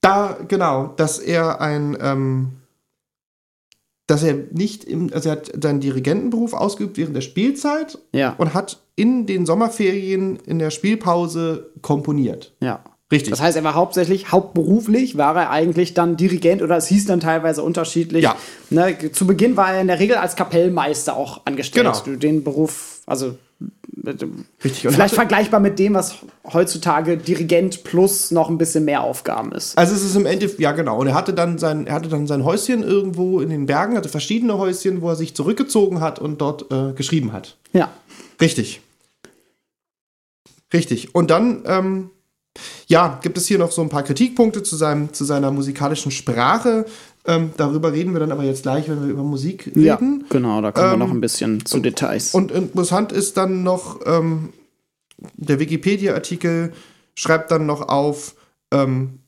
Da, 0.00 0.36
genau, 0.46 0.88
dass 0.96 1.18
er 1.18 1.60
ein, 1.60 1.96
ähm, 2.00 2.57
dass 4.08 4.24
er 4.24 4.34
nicht 4.50 4.82
im, 4.84 5.12
also 5.12 5.28
er 5.28 5.36
hat 5.36 5.52
seinen 5.62 5.78
Dirigentenberuf 5.78 6.52
ausgeübt 6.54 6.96
während 6.96 7.14
der 7.14 7.20
Spielzeit 7.20 7.98
Ja, 8.12 8.34
und 8.38 8.54
hat 8.54 8.80
in 8.96 9.26
den 9.26 9.46
Sommerferien 9.46 10.40
in 10.46 10.58
der 10.58 10.70
Spielpause 10.70 11.70
komponiert. 11.82 12.52
ja. 12.60 12.82
Richtig. 13.10 13.30
Das 13.30 13.40
heißt, 13.40 13.56
er 13.56 13.64
war 13.64 13.72
hauptsächlich, 13.74 14.32
hauptberuflich 14.32 15.16
war 15.16 15.34
er 15.34 15.48
eigentlich 15.48 15.94
dann 15.94 16.18
Dirigent 16.18 16.60
oder 16.60 16.76
es 16.76 16.88
hieß 16.88 17.06
dann 17.06 17.20
teilweise 17.20 17.62
unterschiedlich. 17.62 18.22
Ja. 18.22 18.36
Ne, 18.68 19.12
zu 19.12 19.26
Beginn 19.26 19.56
war 19.56 19.72
er 19.72 19.80
in 19.80 19.86
der 19.86 19.98
Regel 19.98 20.16
als 20.16 20.36
Kapellmeister 20.36 21.16
auch 21.16 21.40
angestellt. 21.46 21.86
Genau. 21.86 21.98
Du- 22.04 22.16
Den 22.18 22.44
Beruf, 22.44 23.00
also 23.06 23.38
Richtig. 24.64 24.86
Und 24.86 24.94
vielleicht 24.94 25.14
vergleichbar 25.14 25.60
mit 25.60 25.78
dem, 25.78 25.94
was 25.94 26.16
heutzutage 26.52 27.16
Dirigent 27.16 27.84
plus 27.84 28.30
noch 28.30 28.48
ein 28.48 28.58
bisschen 28.58 28.84
mehr 28.84 29.02
Aufgaben 29.02 29.52
ist. 29.52 29.76
Also 29.76 29.94
es 29.94 30.04
ist 30.04 30.14
im 30.16 30.26
Endeffekt, 30.26 30.60
ja 30.60 30.72
genau. 30.72 30.98
Und 30.98 31.08
er 31.08 31.14
hatte 31.14 31.34
dann 31.34 31.58
sein, 31.58 31.86
er 31.86 31.94
hatte 31.94 32.08
dann 32.08 32.26
sein 32.26 32.44
Häuschen 32.44 32.82
irgendwo 32.82 33.40
in 33.40 33.50
den 33.50 33.66
Bergen, 33.66 33.96
hatte 33.96 34.08
verschiedene 34.08 34.56
Häuschen, 34.56 35.02
wo 35.02 35.10
er 35.10 35.16
sich 35.16 35.34
zurückgezogen 35.34 36.00
hat 36.00 36.18
und 36.18 36.40
dort 36.40 36.70
äh, 36.72 36.92
geschrieben 36.92 37.32
hat. 37.32 37.56
Ja. 37.72 37.90
Richtig. 38.40 38.80
Richtig. 40.72 41.14
Und 41.14 41.30
dann, 41.30 41.62
ähm, 41.66 42.10
ja, 42.86 43.18
gibt 43.22 43.38
es 43.38 43.46
hier 43.46 43.58
noch 43.58 43.72
so 43.72 43.82
ein 43.82 43.88
paar 43.88 44.02
Kritikpunkte 44.02 44.62
zu, 44.62 44.76
seinem, 44.76 45.12
zu 45.12 45.24
seiner 45.24 45.50
musikalischen 45.50 46.10
Sprache. 46.10 46.86
Ähm, 47.28 47.50
darüber 47.58 47.92
reden 47.92 48.14
wir 48.14 48.20
dann 48.20 48.32
aber 48.32 48.42
jetzt 48.42 48.62
gleich, 48.62 48.88
wenn 48.88 49.02
wir 49.02 49.08
über 49.10 49.22
Musik 49.22 49.70
Ja, 49.76 49.96
reden. 49.96 50.24
genau, 50.30 50.60
da 50.62 50.72
kommen 50.72 50.86
wir 50.88 50.92
Ähm, 50.94 50.98
noch 50.98 51.10
ein 51.10 51.20
bisschen 51.20 51.64
zu 51.66 51.78
Details. 51.78 52.34
Und 52.34 52.50
interessant 52.50 53.12
ist 53.12 53.36
dann 53.36 53.62
noch, 53.62 54.00
ähm, 54.06 54.48
der 55.36 55.60
Wikipedia-Artikel 55.60 56.72
schreibt 57.14 57.50
dann 57.50 57.66
noch 57.66 57.88
auf, 57.88 58.34
ähm, 58.72 59.18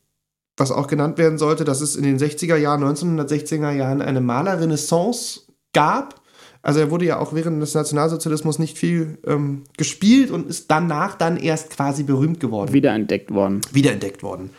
was 0.56 0.72
auch 0.72 0.86
genannt 0.86 1.18
werden 1.18 1.36
sollte, 1.38 1.64
dass 1.64 1.80
es 1.82 1.94
in 1.94 2.02
den 2.04 2.18
60er 2.18 2.56
Jahren, 2.56 2.82
1960er 2.82 3.70
Jahren 3.72 4.00
eine 4.02 4.20
Malerrenaissance 4.22 5.40
gab. 5.74 6.20
Also 6.62 6.80
er 6.80 6.90
wurde 6.90 7.04
ja 7.06 7.18
auch 7.18 7.34
während 7.34 7.60
des 7.62 7.74
Nationalsozialismus 7.74 8.58
nicht 8.58 8.76
viel 8.78 9.18
ähm, 9.26 9.64
gespielt 9.78 10.30
und 10.30 10.48
ist 10.48 10.70
danach 10.70 11.16
dann 11.16 11.36
erst 11.38 11.70
quasi 11.70 12.02
berühmt 12.02 12.40
geworden, 12.40 12.72
Wiederentdeckt 12.72 13.30
worden. 13.32 13.60
wiederentdeckt 13.72 14.22
worden. 14.22 14.50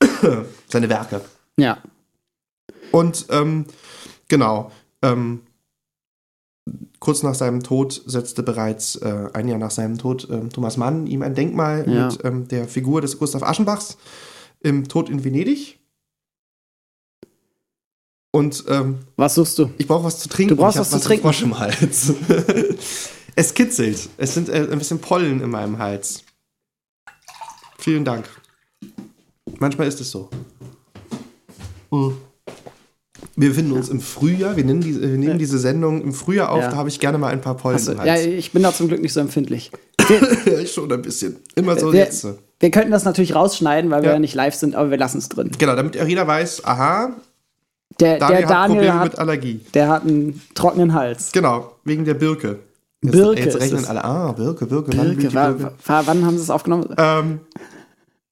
Seine 0.68 0.88
Werke. 0.88 1.20
Ja. 1.56 1.78
Und 2.92 3.26
ähm, 3.30 3.66
genau, 4.28 4.70
ähm, 5.02 5.42
kurz 6.98 7.22
nach 7.22 7.34
seinem 7.34 7.62
Tod 7.62 8.02
setzte 8.06 8.42
bereits 8.42 8.96
äh, 8.96 9.28
ein 9.34 9.48
Jahr 9.48 9.58
nach 9.58 9.70
seinem 9.70 9.98
Tod 9.98 10.28
ähm, 10.30 10.50
Thomas 10.50 10.76
Mann 10.76 11.06
ihm 11.06 11.22
ein 11.22 11.34
Denkmal 11.34 11.88
Ja. 11.88 12.06
mit 12.08 12.24
ähm, 12.24 12.48
der 12.48 12.66
Figur 12.68 13.00
des 13.00 13.18
Gustav 13.18 13.42
Aschenbachs 13.42 13.96
im 14.60 14.88
Tod 14.88 15.08
in 15.10 15.22
Venedig. 15.24 15.78
Und 18.32 18.64
ähm, 18.68 18.98
Was 19.16 19.34
suchst 19.36 19.58
du? 19.58 19.70
ich 19.78 19.86
brauche 19.86 20.04
was 20.04 20.18
zu 20.20 20.28
trinken. 20.28 20.56
Du 20.56 20.62
brauchst 20.62 20.76
hab 20.78 20.82
was 20.82 20.90
zu 20.90 20.98
trinken. 21.06 21.22
Frosch 21.22 21.42
im 21.42 21.58
Hals. 21.58 22.12
es 23.36 23.54
kitzelt. 23.54 24.08
Es 24.18 24.34
sind 24.34 24.48
äh, 24.48 24.68
ein 24.70 24.78
bisschen 24.78 24.98
Pollen 24.98 25.40
in 25.40 25.50
meinem 25.50 25.78
Hals. 25.78 26.22
Vielen 27.78 28.04
Dank. 28.04 28.28
Manchmal 29.58 29.86
ist 29.86 30.00
es 30.00 30.10
so. 30.10 30.28
Mhm. 31.90 32.18
Wir 33.36 33.50
befinden 33.50 33.72
uns 33.72 33.88
im 33.90 34.00
Frühjahr. 34.00 34.56
Wir 34.56 34.64
nehmen, 34.64 34.80
diese, 34.80 35.00
wir 35.02 35.08
nehmen 35.18 35.38
diese 35.38 35.58
Sendung 35.58 36.02
im 36.02 36.12
Frühjahr 36.14 36.50
auf. 36.50 36.62
Ja. 36.62 36.70
Da 36.70 36.76
habe 36.76 36.88
ich 36.88 36.98
gerne 37.00 37.18
mal 37.18 37.28
ein 37.28 37.40
paar 37.42 37.56
Pollen 37.56 37.78
im 37.86 37.96
ja, 37.98 38.12
Hals. 38.14 38.24
ich 38.26 38.50
bin 38.52 38.62
da 38.62 38.72
zum 38.72 38.88
Glück 38.88 39.00
nicht 39.02 39.12
so 39.12 39.20
empfindlich. 39.20 39.70
Ja, 40.46 40.58
ich 40.60 40.72
schon 40.72 40.90
ein 40.92 41.02
bisschen. 41.02 41.36
Immer 41.56 41.76
so 41.76 41.92
wir, 41.92 41.98
jetzt. 42.00 42.24
wir 42.60 42.70
könnten 42.70 42.92
das 42.92 43.04
natürlich 43.04 43.34
rausschneiden, 43.34 43.90
weil 43.90 44.02
wir 44.02 44.08
Ja. 44.10 44.14
ja 44.14 44.18
nicht 44.20 44.34
live 44.34 44.54
sind, 44.54 44.76
aber 44.76 44.90
wir 44.90 44.98
lassen 44.98 45.18
es 45.18 45.28
drin. 45.28 45.50
Genau, 45.58 45.74
damit 45.74 45.96
jeder 45.96 46.24
weiß, 46.28 46.64
aha, 46.64 47.10
Der 47.98 48.18
Daniel, 48.18 48.36
der 48.38 48.46
hat 48.46 48.50
Daniel 48.50 48.76
Probleme 48.78 48.94
hat, 49.00 49.04
mit 49.10 49.18
Allergie. 49.18 49.60
der 49.74 49.88
hat 49.88 50.02
einen 50.04 50.40
trockenen 50.54 50.94
Hals. 50.94 51.32
Genau, 51.32 51.72
wegen 51.84 52.04
der 52.04 52.14
Birke. 52.14 52.60
Jetzt, 53.02 53.12
Birke 53.12 53.40
Jetzt 53.42 53.60
rechnen 53.60 53.84
alle, 53.86 54.04
ah, 54.04 54.30
Birke, 54.32 54.66
Birke, 54.66 54.96
wann 54.96 55.08
Birke, 55.16 55.28
die 55.28 55.34
wa- 55.34 55.48
Birke? 55.50 55.72
wa- 55.84 56.02
wann 56.06 56.24
haben 56.24 56.36
sie 56.36 56.44
es 56.44 56.50
aufgenommen? 56.50 56.94
Ähm, 56.96 57.40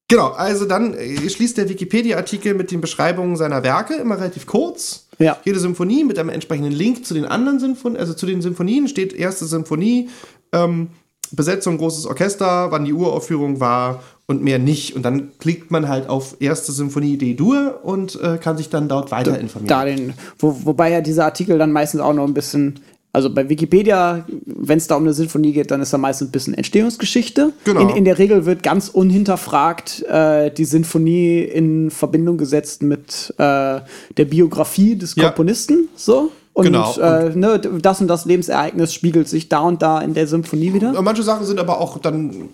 genau, 0.08 0.28
also 0.30 0.64
dann 0.64 0.94
äh, 0.94 1.28
schließt 1.28 1.56
der 1.56 1.68
Wikipedia-Artikel 1.68 2.54
mit 2.54 2.70
den 2.70 2.80
Beschreibungen 2.80 3.36
seiner 3.36 3.62
Werke, 3.62 3.94
immer 3.94 4.18
relativ 4.18 4.46
kurz. 4.46 5.08
Ja. 5.18 5.38
Jede 5.44 5.58
Symphonie 5.60 6.04
mit 6.04 6.18
einem 6.18 6.30
entsprechenden 6.30 6.72
Link 6.72 7.06
zu 7.06 7.14
den 7.14 7.24
anderen 7.24 7.60
Symphonen, 7.60 7.96
also 7.96 8.14
zu 8.14 8.26
den 8.26 8.42
Symphonien 8.42 8.88
steht 8.88 9.12
erste 9.12 9.46
Symphonie, 9.46 10.08
ähm, 10.52 10.88
Besetzung, 11.32 11.78
großes 11.78 12.06
Orchester, 12.06 12.70
wann 12.70 12.84
die 12.84 12.92
Uraufführung 12.92 13.60
war 13.60 14.02
und 14.26 14.42
mehr 14.42 14.58
nicht. 14.58 14.94
Und 14.94 15.02
dann 15.02 15.32
klickt 15.38 15.70
man 15.70 15.88
halt 15.88 16.08
auf 16.08 16.36
erste 16.40 16.72
Symphonie 16.72 17.16
D-Dur 17.16 17.80
und 17.82 18.20
äh, 18.20 18.38
kann 18.38 18.56
sich 18.56 18.70
dann 18.70 18.88
dort 18.88 19.10
weiter 19.10 19.38
informieren. 19.38 19.68
Da 19.68 19.84
den, 19.84 20.14
wo, 20.38 20.64
wobei 20.64 20.90
ja 20.90 21.00
dieser 21.00 21.24
Artikel 21.24 21.58
dann 21.58 21.72
meistens 21.72 22.00
auch 22.00 22.14
noch 22.14 22.26
ein 22.26 22.34
bisschen, 22.34 22.80
also 23.14 23.31
bei 23.33 23.48
Wikipedia, 23.48 24.24
wenn 24.44 24.77
es 24.79 24.88
da 24.88 24.96
um 24.96 25.05
eine 25.05 25.14
Sinfonie 25.14 25.53
geht, 25.53 25.70
dann 25.70 25.81
ist 25.81 25.92
da 25.92 25.98
meistens 25.98 26.29
ein 26.29 26.33
bisschen 26.33 26.53
Entstehungsgeschichte. 26.55 27.53
Genau. 27.64 27.81
In, 27.81 27.88
in 27.90 28.05
der 28.05 28.18
Regel 28.18 28.44
wird 28.44 28.62
ganz 28.64 28.88
unhinterfragt 28.88 30.03
äh, 30.09 30.50
die 30.50 30.64
Sinfonie 30.64 31.38
in 31.42 31.90
Verbindung 31.92 32.37
gesetzt 32.38 32.83
mit 32.83 33.33
äh, 33.38 33.81
der 34.16 34.24
Biografie 34.29 34.96
des 34.96 35.14
Ja. 35.14 35.27
Komponisten. 35.29 35.88
So. 35.96 36.33
Und, 36.55 36.64
Genau. 36.66 36.92
Äh, 36.98 37.31
ne, 37.37 37.59
das 37.61 38.00
und 38.00 38.09
das 38.09 38.27
Lebensereignis 38.27 38.92
spiegelt 38.94 39.29
sich 39.29 39.48
da 39.48 39.61
und 39.61 39.81
da 39.83 40.00
in 40.00 40.14
der 40.14 40.27
Symphonie 40.27 40.72
wieder. 40.74 41.00
Manche 41.03 41.22
Sachen 41.24 41.46
sind 41.46 41.59
aber 41.59 41.81
auch 41.81 41.98
dann 41.98 42.48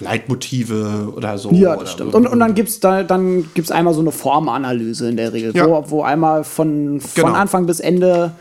Leitmotive 0.00 1.12
oder 1.16 1.38
so. 1.38 1.50
Ja, 1.52 1.72
oder 1.72 1.80
das 1.82 1.92
stimmt. 1.92 2.14
Und, 2.14 2.26
und 2.26 2.38
dann 2.40 2.54
gibt 2.54 2.68
es 2.68 2.80
da, 2.80 3.02
dann 3.02 3.44
gibt's 3.54 3.70
einmal 3.70 3.94
so 3.94 4.00
eine 4.00 4.12
Formanalyse 4.12 5.08
in 5.08 5.16
der 5.16 5.32
Regel, 5.32 5.54
Ja. 5.56 5.66
wo, 5.68 5.84
wo 5.88 6.02
einmal 6.02 6.44
von, 6.44 7.00
von 7.00 7.24
Genau. 7.24 7.36
Anfang 7.36 7.66
bis 7.66 7.80
Ende 7.80 8.32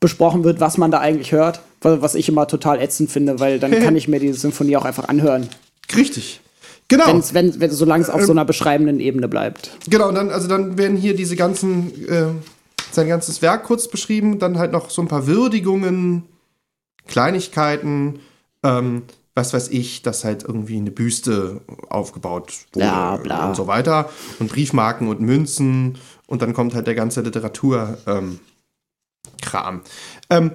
besprochen 0.00 0.44
wird, 0.44 0.60
was 0.60 0.78
man 0.78 0.90
da 0.90 0.98
eigentlich 1.00 1.32
hört. 1.32 1.60
wa- 1.82 1.98
Was 2.00 2.14
ich 2.14 2.28
immer 2.28 2.46
total 2.46 2.80
ätzend 2.80 3.10
finde, 3.10 3.38
weil 3.40 3.58
dann 3.58 3.70
kann 3.80 3.94
ich 3.96 4.08
mir 4.08 4.18
die 4.20 4.32
Symphonie 4.32 4.76
auch 4.76 4.84
einfach 4.84 5.08
anhören. 5.08 5.48
Richtig. 5.96 6.40
Genau. 6.88 7.06
Wenn's, 7.06 7.34
wenn, 7.34 7.60
wenn, 7.60 7.70
solange 7.70 8.02
es 8.02 8.10
auf 8.10 8.22
so 8.24 8.32
einer 8.32 8.44
beschreibenden 8.44 8.98
Ebene 8.98 9.28
bleibt. 9.28 9.70
Genau, 9.88 10.08
und 10.08 10.14
dann, 10.16 10.30
also 10.30 10.48
dann 10.48 10.76
werden 10.76 10.96
hier 10.96 11.14
diese 11.14 11.36
ganzen, 11.36 11.92
äh, 12.08 12.24
sein 12.90 13.06
ganzes 13.06 13.42
Werk 13.42 13.62
kurz 13.64 13.86
beschrieben, 13.88 14.40
dann 14.40 14.58
halt 14.58 14.72
noch 14.72 14.90
so 14.90 15.00
ein 15.00 15.06
paar 15.06 15.28
Würdigungen, 15.28 16.24
Kleinigkeiten, 17.06 18.20
ähm, 18.62 19.02
was 19.34 19.52
weiß 19.54 19.68
ich, 19.68 20.02
dass 20.02 20.24
halt 20.24 20.42
irgendwie 20.42 20.76
eine 20.76 20.90
Büste 20.90 21.60
aufgebaut 21.88 22.52
wurde 22.72 22.84
Bla, 22.86 23.16
bla. 23.16 23.48
und 23.48 23.56
so 23.56 23.66
weiter. 23.66 24.10
Und 24.38 24.50
Briefmarken 24.50 25.08
und 25.08 25.20
Münzen 25.20 25.98
und 26.26 26.42
dann 26.42 26.52
kommt 26.52 26.74
halt 26.74 26.86
der 26.86 26.94
ganze 26.94 27.20
Literatur 27.22 27.98
ähm, 28.06 28.40
Kram. 29.50 29.82
Ähm, 30.30 30.52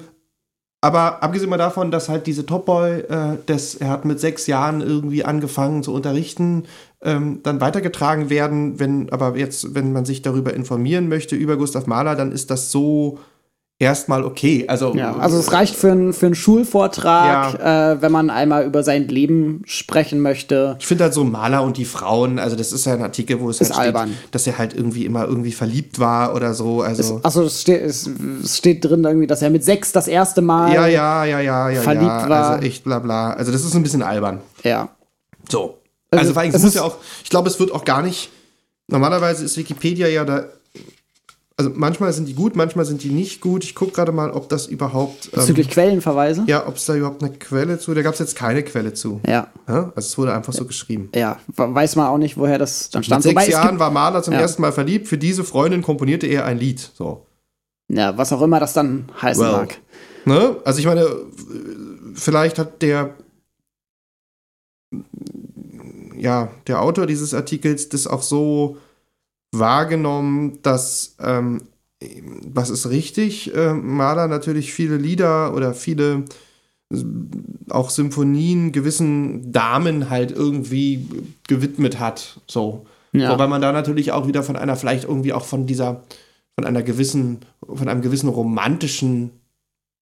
aber 0.81 1.23
abgesehen 1.23 1.49
mal 1.49 1.58
davon, 1.58 1.89
dass 1.89 2.10
halt 2.10 2.27
diese 2.27 2.45
Topboy, 2.45 2.99
äh, 2.99 3.38
er 3.79 3.89
hat 3.89 4.05
mit 4.05 4.19
sechs 4.19 4.45
Jahren 4.45 4.81
irgendwie 4.81 5.25
angefangen 5.25 5.81
zu 5.81 5.91
unterrichten, 5.91 6.65
ähm, 7.01 7.39
dann 7.41 7.60
weitergetragen 7.60 8.29
werden. 8.29 8.79
Wenn 8.79 9.10
aber 9.12 9.36
jetzt, 9.36 9.73
wenn 9.73 9.93
man 9.93 10.05
sich 10.05 10.21
darüber 10.21 10.53
informieren 10.53 11.08
möchte 11.08 11.36
über 11.36 11.58
Gustav 11.58 11.88
Mahler, 11.88 12.15
dann 12.15 12.31
ist 12.31 12.51
das 12.51 12.71
so 12.71 13.17
erstmal 13.77 14.23
okay. 14.23 14.65
Also, 14.67 14.95
Ja, 14.95 15.15
also 15.17 15.38
es 15.38 15.51
reicht 15.51 15.75
für, 15.75 15.91
einen- 15.91 16.13
für 16.13 16.27
einen 16.27 16.35
Schulvortrag, 16.35 17.59
äh, 17.59 18.01
wenn 18.01 18.11
man 18.11 18.29
einmal 18.29 18.65
über 18.65 18.83
sein 18.83 19.07
Leben 19.07 19.61
sprechen 19.65 20.21
möchte. 20.21 20.78
Ich 20.80 20.88
finde 20.88 21.05
halt 21.05 21.13
so 21.13 21.23
Maler 21.23 21.61
und 21.63 21.78
die 21.78 21.86
Frauen, 21.86 22.39
also 22.39 22.55
das 22.55 22.71
ist 22.71 22.86
ja 22.86 22.93
ein 22.93 23.01
Artikel, 23.01 23.39
wo 23.41 23.49
es 23.49 23.59
Ist 23.59 23.69
halt 23.76 23.76
steht, 23.76 23.95
albern. 23.95 24.17
dass 24.32 24.47
er 24.47 24.57
halt 24.57 24.73
irgendwie 24.73 25.05
immer 25.05 25.26
irgendwie 25.26 25.51
verliebt 25.51 25.99
war 25.99 26.34
oder 26.36 26.53
so. 26.53 26.82
Also 26.82 27.19
Achso, 27.23 27.43
es 27.43 27.61
steht, 27.61 27.82
es, 27.82 28.09
steht 28.45 28.86
drin 28.86 29.03
irgendwie, 29.03 29.28
dass 29.28 29.41
er 29.41 29.49
mit 29.49 29.63
sechs 29.63 29.91
das 29.91 30.07
erste 30.07 30.41
Mal. 30.41 30.73
ja, 30.73 30.88
ja, 30.88 31.26
ja, 31.26 31.39
ja, 31.41 31.69
ja, 31.69 31.82
verliebt 31.82 32.05
ja. 32.05 32.30
war. 32.30 32.49
Also 32.51 32.65
echt 32.65 32.84
bla 32.86 32.99
bla. 32.99 33.34
Also 33.34 33.51
das 33.51 33.65
ist 33.65 33.76
ein 33.76 33.84
bisschen 33.84 34.03
albern. 34.03 34.39
ja. 34.63 34.89
So. 35.49 35.80
Also, 36.11 36.21
Also, 36.21 36.34
vor 36.34 36.41
allem, 36.43 36.51
es 36.55 36.61
muss 36.61 36.69
ist- 36.69 36.76
ja 36.76 36.84
auch, 36.84 36.95
ich 37.23 37.30
glaube, 37.30 37.49
es 37.49 37.59
wird 37.59 37.71
auch 37.73 37.84
gar 37.84 38.01
nicht, 38.01 38.30
normalerweise 38.88 39.43
ist 39.43 39.57
Wikipedia 39.57 40.07
ja 40.07 40.23
da 40.23 40.45
also 41.58 41.72
manchmal 41.74 42.12
sind 42.12 42.28
die 42.28 42.34
gut, 42.34 42.56
manchmal 42.58 42.84
sind 42.84 43.01
die 43.03 43.10
nicht 43.12 43.39
gut. 43.39 43.64
Ich 43.64 43.76
gucke 43.76 43.93
gerade 43.93 44.12
mal, 44.12 44.30
ob 44.32 44.49
das 44.49 44.68
überhaupt. 44.68 45.28
Ähm, 45.28 45.39
Bezüglich 45.39 45.70
Quellenverweise? 45.70 46.43
ja, 46.47 46.68
ob 46.68 46.76
es 46.76 46.86
da 46.86 46.95
überhaupt 46.95 47.24
eine 47.24 47.32
Quelle 47.34 47.80
zu. 47.80 47.93
Da 47.93 48.01
gab 48.01 48.14
es 48.14 48.20
jetzt 48.20 48.36
keine 48.36 48.62
Quelle 48.64 48.93
zu. 48.93 49.22
Ja. 49.26 49.47
Ja, 49.68 49.93
Also 49.95 50.08
es 50.08 50.18
wurde 50.18 50.34
einfach 50.34 50.51
so 50.51 50.66
geschrieben. 50.66 51.10
Ja, 51.16 51.39
weiß 51.56 51.95
man 51.95 52.08
auch 52.08 52.18
nicht, 52.18 52.36
woher 52.38 52.58
das 52.58 52.89
dann 52.89 52.99
Mit 52.99 53.06
stammt. 53.06 53.24
sechs 53.24 53.36
Wobei 53.36 53.47
Jahren 53.49 53.80
war 53.80 53.89
Mahler 53.89 54.22
zum 54.22 54.34
Ja. 54.34 54.41
ersten 54.41 54.62
Mal 54.62 54.74
verliebt. 54.74 55.08
Für 55.08 55.18
diese 55.18 55.43
Freundin 55.45 55.82
komponierte 55.82 56.28
er 56.28 56.43
ein 56.45 56.58
Lied. 56.60 56.91
So. 56.93 57.26
ja, 57.88 58.18
was 58.18 58.34
auch 58.34 58.41
immer 58.41 58.60
das 58.60 58.74
dann 58.74 59.10
heißen 59.22 59.41
Well. 59.43 59.51
mag. 59.53 59.78
Ne? 60.26 60.58
Also 60.66 60.80
ich 60.80 60.86
meine, 60.88 61.08
vielleicht 62.16 62.60
hat 62.60 62.82
der 62.82 63.14
ja, 66.18 66.49
der 66.68 66.82
Autor 66.82 67.06
dieses 67.08 67.34
Artikels 67.34 67.89
das 67.89 68.08
auch 68.08 68.22
so 68.24 68.78
wahrgenommen, 69.60 70.60
dass 70.62 71.16
ähm, 71.20 71.62
was 72.45 72.70
ist 72.70 72.89
richtig, 72.89 73.53
äh, 73.56 73.74
Mahler 73.74 74.28
natürlich 74.28 74.74
viele 74.74 74.97
Lieder 74.97 75.53
oder 75.56 75.74
viele 75.74 76.26
auch 77.70 77.89
Symphonien 77.89 78.72
gewissen 78.72 79.51
Damen 79.51 80.10
halt 80.10 80.32
irgendwie 80.32 81.08
gewidmet 81.47 81.99
hat. 81.99 82.39
So. 82.47 82.86
Ja. 83.12 83.32
Wobei 83.32 83.47
man 83.47 83.62
da 83.62 83.72
natürlich 83.72 84.12
auch 84.12 84.28
wieder 84.28 84.43
von 84.43 84.56
einer, 84.56 84.76
vielleicht 84.76 85.06
irgendwie 85.06 85.34
auch 85.34 85.45
von 85.45 85.66
dieser, 85.66 86.03
von 86.56 86.66
einer 86.66 86.84
gewissen, 86.84 87.39
von 87.68 87.88
einem 87.88 88.01
gewissen 88.01 88.30
romantischen 88.30 89.32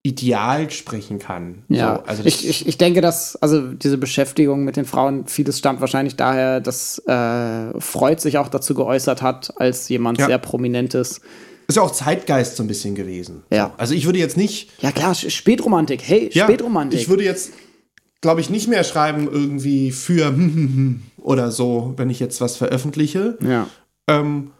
Ideal 0.06 0.70
sprechen 0.70 1.18
kann. 1.18 1.64
Ja, 1.70 1.96
so, 1.96 2.04
also 2.04 2.24
ich, 2.26 2.48
ich, 2.48 2.68
ich 2.68 2.78
denke, 2.78 3.00
dass 3.00 3.38
also 3.38 3.72
diese 3.72 3.98
Beschäftigung 3.98 4.66
mit 4.66 4.76
den 4.76 4.84
Frauen, 4.84 5.28
vieles 5.28 5.58
stammt 5.60 5.80
wahrscheinlich 5.80 6.18
daher, 6.18 6.60
dass 6.60 7.00
äh, 7.08 7.80
Freud 7.80 8.20
sich 8.22 8.38
auch 8.38 8.50
dazu 8.50 8.74
geäußert 8.74 9.22
hat, 9.22 9.54
als 9.62 9.88
jemand 9.88 10.18
Ja. 10.20 10.26
sehr 10.28 10.40
prominentes. 10.40 11.22
ist 11.68 11.76
ja 11.78 11.82
auch 11.82 11.92
Zeitgeist 11.92 12.58
so 12.58 12.64
ein 12.64 12.68
bisschen 12.68 12.96
gewesen. 12.96 13.44
Ja. 13.50 13.68
So. 13.68 13.72
Also 13.78 13.94
ich 13.96 14.06
würde 14.06 14.20
jetzt 14.20 14.36
nicht, 14.36 14.72
Ja 14.82 14.92
klar, 14.92 15.16
Spätromantik, 15.16 16.02
hey, 16.06 16.30
ja, 16.34 16.44
Spätromantik. 16.44 17.00
ich 17.00 17.08
würde 17.08 17.24
jetzt, 17.24 17.54
glaube 18.20 18.42
ich, 18.42 18.50
nicht 18.50 18.68
mehr 18.68 18.84
schreiben 18.84 19.30
irgendwie 19.32 19.92
für 19.92 20.34
oder 21.18 21.50
so, 21.50 21.94
wenn 21.96 22.10
ich 22.10 22.20
jetzt 22.20 22.42
was 22.42 22.58
veröffentliche. 22.58 23.38
ja. 23.42 23.68
Ähm, 24.10 24.52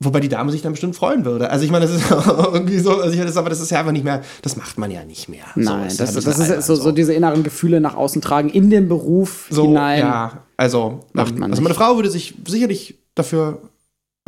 wobei 0.00 0.20
die 0.20 0.28
Dame 0.28 0.50
sich 0.52 0.62
dann 0.62 0.72
bestimmt 0.72 0.94
freuen 0.96 1.24
würde. 1.24 1.50
Also 1.50 1.64
ich 1.64 1.70
meine, 1.70 1.86
das 1.86 1.94
ist 1.96 2.10
irgendwie 2.10 2.78
so, 2.78 2.92
also 2.92 3.10
ich 3.10 3.16
meine, 3.16 3.26
das, 3.26 3.36
aber 3.36 3.50
das 3.50 3.60
ist 3.60 3.70
ja 3.70 3.80
einfach 3.80 3.92
nicht 3.92 4.04
mehr, 4.04 4.22
das 4.42 4.56
macht 4.56 4.78
man 4.78 4.90
ja 4.90 5.04
nicht 5.04 5.28
mehr. 5.28 5.44
Nein, 5.56 5.86
ist 5.88 5.98
das, 6.00 6.14
das 6.14 6.24
bisschen 6.24 6.58
ist 6.58 6.66
so, 6.66 6.74
so 6.76 6.92
diese 6.92 7.12
inneren 7.14 7.42
Gefühle 7.42 7.80
nach 7.80 7.94
außen 7.96 8.22
tragen, 8.22 8.48
in 8.48 8.70
den 8.70 8.88
Beruf 8.88 9.48
so, 9.50 9.64
hinein. 9.64 10.00
Ja, 10.00 10.44
also, 10.56 11.00
Macht 11.12 11.30
ähm, 11.32 11.38
man 11.40 11.50
also 11.50 11.60
nicht. 11.62 11.68
meine 11.68 11.74
Frau 11.74 11.96
würde 11.96 12.10
sich 12.10 12.34
sicherlich 12.46 12.98
dafür, 13.14 13.62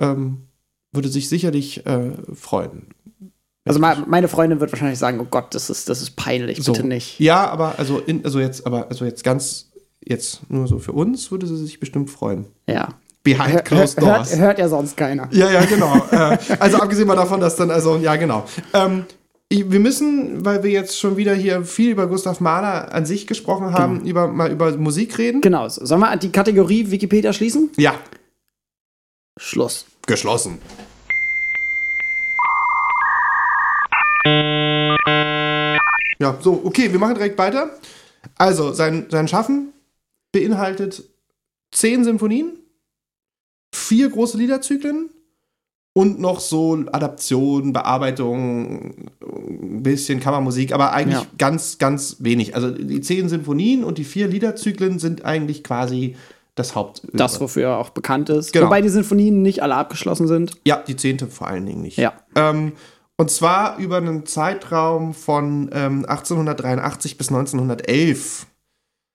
ähm, 0.01 0.39
würde 0.93 1.09
sich 1.09 1.29
sicherlich 1.29 1.87
äh, 1.87 2.13
freuen. 2.35 2.89
Also 3.65 3.79
me- 3.79 4.05
meine 4.09 4.27
Freundin 4.27 4.59
wird 4.59 4.73
wahrscheinlich 4.73 4.99
sagen, 4.99 5.21
oh 5.21 5.27
Gott, 5.31 5.55
das 5.55 5.71
ist, 5.71 5.89
das 5.89 6.03
ist 6.03 6.17
peinlich, 6.17 6.63
So. 6.65 6.73
bitte 6.73 6.87
nicht. 6.87 7.21
Ja, 7.21 7.49
aber 7.49 7.79
also, 7.79 7.99
in, 8.01 8.25
also 8.25 8.41
jetzt, 8.41 8.67
aber 8.67 8.89
also 8.89 9.05
jetzt 9.05 9.23
ganz, 9.23 9.71
jetzt 10.05 10.41
nur 10.51 10.67
so 10.67 10.79
für 10.79 10.93
uns 10.93 11.31
würde 11.31 11.47
sie 11.47 11.57
sich 11.59 11.79
bestimmt 11.79 12.11
freuen. 12.11 12.47
Ja. 12.67 12.89
Behind 13.35 13.65
closed 13.65 14.01
hört, 14.01 14.19
doors. 14.19 14.37
hört 14.37 14.59
ja 14.59 14.69
sonst 14.69 14.97
keiner. 14.97 15.29
Ja, 15.31 15.51
ja, 15.51 15.65
genau. 15.65 15.97
äh, 16.11 16.39
also 16.59 16.79
abgesehen 16.79 17.07
mal 17.07 17.17
davon, 17.17 17.41
dass 17.41 17.57
dann, 17.57 17.71
also, 17.71 17.97
ja, 17.97 18.17
genau. 18.17 18.45
Ähm, 18.73 19.05
wir 19.53 19.81
müssen, 19.81 20.45
weil 20.45 20.63
wir 20.63 20.71
jetzt 20.71 20.99
schon 20.99 21.17
wieder 21.17 21.35
hier 21.35 21.65
viel 21.65 21.91
über 21.91 22.07
Gustav 22.07 22.41
Mahler 22.41 22.95
an 22.95 23.05
sich 23.05 23.27
gesprochen 23.27 23.73
haben, 23.73 24.05
über, 24.07 24.29
mal 24.29 24.51
über 24.51 24.71
Musik 24.77 25.19
reden. 25.19 25.41
Genau. 25.41 25.69
Sollen 25.69 26.01
wir 26.01 26.17
die 26.17 26.31
Kategorie 26.31 26.91
Wikipedia 26.91 27.33
schließen? 27.33 27.71
Ja, 27.77 27.95
Schluss. 29.41 29.87
geschlossen. 30.07 30.59
Ja, 36.21 36.37
so, 36.41 36.61
okay, 36.65 36.93
wir 36.93 36.99
machen 36.99 37.15
direkt 37.15 37.39
weiter. 37.39 37.71
Also, 38.37 38.73
sein, 38.73 39.07
sein 39.11 39.27
Schaffen 39.27 39.73
beinhaltet 40.31 41.03
zehn 41.73 42.05
Symphonien, 42.05 42.59
vier 43.73 44.11
große 44.11 44.37
Liederzyklen 44.39 45.11
und 45.93 46.21
noch 46.21 46.41
so 46.41 46.85
Adaptionen, 46.93 47.73
Bearbeitungen, 47.73 49.11
ein 49.23 49.83
bisschen 49.83 50.21
Kammermusik, 50.21 50.73
aber 50.73 50.93
eigentlich 50.93 51.21
Ja. 51.23 51.27
ganz, 51.39 51.79
ganz 51.79 52.17
wenig. 52.21 52.55
Also 52.55 52.71
die 52.71 53.01
zehn 53.01 53.29
Symphonien 53.29 53.85
und 53.85 53.99
die 53.99 54.05
vier 54.05 54.29
Liederzyklen 54.29 54.99
sind 54.99 55.25
eigentlich 55.25 55.65
quasi 55.65 56.17
das 56.55 56.75
Haupt. 56.75 57.03
Das, 57.13 57.41
wofür 57.41 57.63
er 57.69 57.79
auch 57.79 57.91
bekannt 57.91 58.29
ist. 58.29 58.53
Genau. 58.53 58.67
Wobei 58.67 58.83
die 58.83 58.89
Sinfonien 58.89 59.43
nicht 59.43 59.63
alle 59.63 59.75
abgeschlossen 59.77 60.27
sind. 60.27 60.53
Ja, 60.67 60.83
die 60.87 60.97
zehnte 60.97 61.27
vor 61.27 61.47
allen 61.49 61.67
Dingen 61.67 61.83
nicht. 61.83 61.97
Ja. 61.97 62.13
Ähm, 62.37 62.73
und 63.17 63.31
zwar 63.31 63.77
über 63.79 63.97
einen 63.99 64.27
Zeitraum 64.27 65.13
von 65.15 65.71
ähm, 65.73 66.05
1883 66.07 67.19
bis 67.19 67.29
1911. 67.29 68.47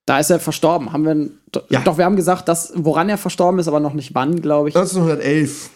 Da 0.06 0.20
ist 0.20 0.30
er 0.30 0.40
verstorben. 0.40 0.94
Haben 0.94 1.06
wir, 1.06 1.62
Ja. 1.70 1.82
Doch, 1.82 1.98
wir 1.98 2.06
haben 2.06 2.16
gesagt, 2.16 2.48
dass, 2.48 2.74
woran 2.76 3.10
er 3.10 3.18
verstorben 3.18 3.60
ist, 3.60 3.68
aber 3.68 3.80
noch 3.80 3.94
nicht 3.94 4.14
wann, 4.14 4.42
glaube 4.42 4.70
ich. 4.70 4.76
1911 4.76 5.70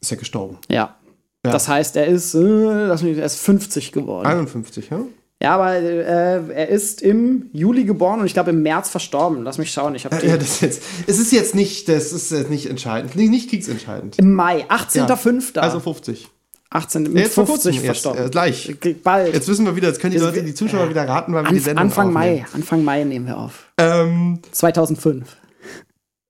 ist 0.00 0.10
er 0.10 0.16
gestorben. 0.16 0.58
Ja. 0.68 0.96
Ja. 1.44 1.52
Das 1.52 1.68
heißt, 1.68 1.96
er 1.96 2.06
ist, 2.06 2.34
äh, 2.34 2.88
er 2.88 3.24
ist 3.24 3.40
50 3.40 3.92
geworden. 3.92 4.26
51, 4.26 4.90
ja? 4.90 5.00
Ja, 5.42 5.54
aber 5.54 5.72
äh, 5.74 6.52
er 6.52 6.68
ist 6.68 7.00
im 7.00 7.48
Juli 7.54 7.84
geboren 7.84 8.20
und 8.20 8.26
ich 8.26 8.34
glaube 8.34 8.50
im 8.50 8.62
März 8.62 8.90
verstorben. 8.90 9.42
Lass 9.42 9.56
mich 9.56 9.72
schauen. 9.72 9.94
Ich 9.94 10.04
habe 10.04 10.14
Ja, 10.26 10.36
das 10.36 10.50
ist 10.50 10.60
jetzt, 10.60 10.82
es 11.06 11.18
ist 11.18 11.32
jetzt 11.32 11.54
nicht, 11.54 11.88
das 11.88 12.12
ist 12.12 12.30
jetzt 12.30 12.50
nicht 12.50 12.66
entscheidend, 12.68 13.16
nicht, 13.16 13.30
nicht 13.30 13.48
kriegsentscheidend. 13.48 14.18
im 14.18 14.34
Mai, 14.34 14.66
18.05. 14.68 15.58
Also 15.58 15.80
50. 15.80 16.28
18. 16.70 17.02
mit 17.02 17.16
jetzt 17.16 17.34
vor 17.34 17.46
50 17.46 17.82
kurzem, 17.84 17.84
jetzt, 17.84 18.06
äh, 18.06 18.30
gleich. 18.30 18.76
Bald. 19.02 19.34
Jetzt 19.34 19.48
wissen 19.48 19.66
wir 19.66 19.74
wieder, 19.74 19.88
jetzt 19.88 20.00
können 20.00 20.12
die 20.12 20.18
Jetzt 20.18 20.26
Leute, 20.26 20.44
die 20.44 20.54
Zuschauer 20.54 20.88
wieder 20.88 21.06
raten, 21.06 21.34
wann 21.34 21.46
wir 21.46 21.52
die 21.52 21.58
Sendung 21.58 21.86
Anfang 21.86 22.16
aufnehmen. 22.16 22.42
Mai. 22.42 22.46
Anfang 22.52 22.84
Mai 22.84 23.04
nehmen 23.04 23.26
wir 23.26 23.38
auf. 23.38 23.72
Ähm, 23.76 24.38
2005. 24.52 25.36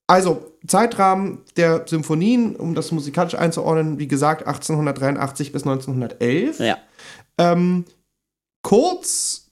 Also, 0.07 0.51
Zeitrahmen 0.67 1.43
der 1.57 1.85
Symphonien, 1.87 2.57
um 2.57 2.75
das 2.75 2.91
musikalisch 2.91 3.35
einzuordnen, 3.35 3.99
wie 3.99 4.09
gesagt, 4.09 4.47
1883 4.47 5.53
bis 5.53 5.63
1911. 5.63 6.59
Ja. 6.59 6.79
Ähm, 7.39 7.85
kurz, 8.63 9.51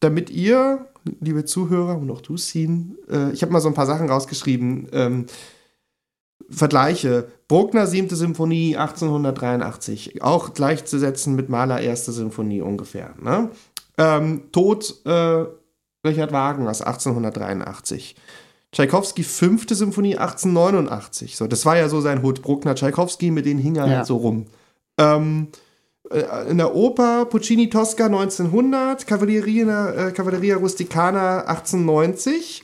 damit 0.00 0.30
ihr, 0.30 0.86
liebe 1.20 1.44
Zuhörer 1.44 1.98
und 1.98 2.10
auch 2.10 2.20
du, 2.20 2.36
Sien, 2.36 2.96
äh, 3.10 3.32
ich 3.32 3.42
habe 3.42 3.52
mal 3.52 3.60
so 3.60 3.68
ein 3.68 3.74
paar 3.74 3.86
Sachen 3.86 4.08
rausgeschrieben. 4.08 4.88
Ähm, 4.92 5.26
Vergleiche. 6.50 7.28
Bruckner 7.48 7.86
siebte 7.86 8.16
Symphonie 8.16 8.76
1883, 8.76 10.22
auch 10.22 10.54
gleichzusetzen 10.54 11.34
mit 11.34 11.48
Mahler 11.48 11.80
erste 11.80 12.12
Symphonie 12.12 12.60
ungefähr. 12.60 13.14
Ne? 13.20 13.50
Ähm, 13.96 14.42
Tod 14.52 14.94
äh, 15.04 15.44
Richard 16.06 16.32
Wagners 16.32 16.82
1883. 16.82 18.16
Tschaikowski 18.72 19.24
fünfte 19.24 19.74
Symphonie 19.74 20.16
1889. 20.16 21.36
So, 21.36 21.46
das 21.46 21.64
war 21.64 21.76
ja 21.76 21.88
so 21.88 22.00
sein 22.00 22.22
Hut. 22.22 22.42
Bruckner, 22.42 22.74
Tschaikowski, 22.74 23.30
mit 23.30 23.46
denen 23.46 23.60
hing 23.60 23.76
er 23.76 23.86
Ja. 23.86 23.96
halt 23.98 24.06
so 24.06 24.16
rum. 24.18 24.46
Ähm, 24.98 25.48
äh, 26.10 26.50
in 26.50 26.58
der 26.58 26.74
Oper 26.74 27.24
Puccini 27.24 27.70
Tosca 27.70 28.06
1900, 28.06 29.06
Cavalleria, 29.06 30.08
äh, 30.08 30.12
Cavalleria 30.12 30.56
Rusticana 30.56 31.46
1890. 31.46 32.62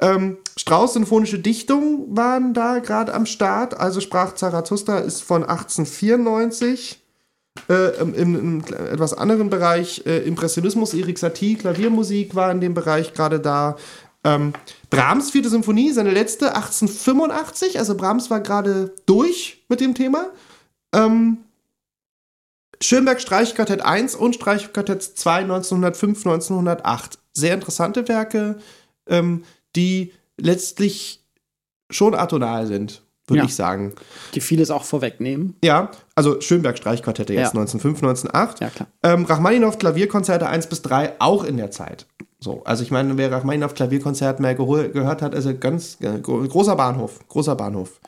Ähm, 0.00 0.38
Strauß 0.56 0.94
symphonische 0.94 1.38
Dichtung 1.38 2.16
waren 2.16 2.54
da 2.54 2.78
gerade 2.78 3.14
am 3.14 3.26
Start. 3.26 3.78
Also 3.78 4.00
sprach 4.00 4.34
Zarathustra 4.34 4.98
ist 4.98 5.22
von 5.22 5.42
1894. 5.42 7.02
Äh, 7.68 8.00
im, 8.00 8.14
im, 8.14 8.34
im 8.36 8.64
etwas 8.92 9.14
anderen 9.14 9.50
Bereich 9.50 10.04
äh, 10.06 10.18
Impressionismus, 10.18 10.94
Erik 10.94 11.18
Satie, 11.18 11.56
Klaviermusik 11.56 12.36
war 12.36 12.52
in 12.52 12.60
dem 12.60 12.74
Bereich 12.74 13.14
gerade 13.14 13.40
da. 13.40 13.76
Ähm, 14.24 14.52
Brahms 14.90 15.30
vierte 15.30 15.48
Symphonie, 15.48 15.92
seine 15.92 16.10
letzte 16.10 16.54
1885. 16.54 17.78
Also 17.78 17.96
Brahms 17.96 18.30
war 18.30 18.40
gerade 18.40 18.94
durch 19.06 19.64
mit 19.68 19.80
dem 19.80 19.94
Thema. 19.94 20.26
Ähm, 20.94 21.38
Schönberg 22.80 23.20
Streichquartett 23.20 23.82
1 23.82 24.14
und 24.14 24.36
Streichquartett 24.36 25.02
2 25.02 25.40
1905, 25.40 26.26
1908. 26.26 27.18
Sehr 27.32 27.54
interessante 27.54 28.06
Werke, 28.08 28.58
ähm, 29.08 29.44
die 29.76 30.12
letztlich 30.36 31.24
schon 31.90 32.14
atonal 32.14 32.66
sind, 32.66 33.02
würde 33.26 33.40
Ja. 33.40 33.44
ich 33.44 33.54
sagen. 33.54 33.94
Die 34.34 34.40
vieles 34.40 34.70
auch 34.70 34.84
vorwegnehmen. 34.84 35.56
Ja, 35.62 35.90
also 36.14 36.40
Schönberg 36.40 36.78
Streichquartette 36.78 37.32
jetzt 37.34 37.54
Ja. 37.54 37.60
1905, 37.60 38.02
1908. 38.02 38.60
Ja, 38.60 38.70
klar. 38.70 38.88
Ähm, 39.02 39.24
Rachmaninow 39.24 39.76
Klavierkonzerte 39.78 40.46
1 40.46 40.66
bis 40.68 40.82
3 40.82 41.14
auch 41.18 41.44
in 41.44 41.56
der 41.56 41.70
Zeit. 41.70 42.06
So, 42.40 42.62
also 42.64 42.82
ich 42.82 42.90
meine, 42.90 43.16
wer 43.18 43.32
Rachmaninow 43.32 43.74
Klavierkonzert 43.74 44.38
mehr 44.40 44.54
gehört 44.54 45.22
hat, 45.22 45.34
ist 45.34 45.46
ein 45.46 45.58
ganz 45.60 45.98
äh, 46.00 46.20
gro- 46.20 46.46
großer 46.46 46.76
Bahnhof, 46.76 47.20
großer 47.28 47.56
Bahnhof. 47.56 48.00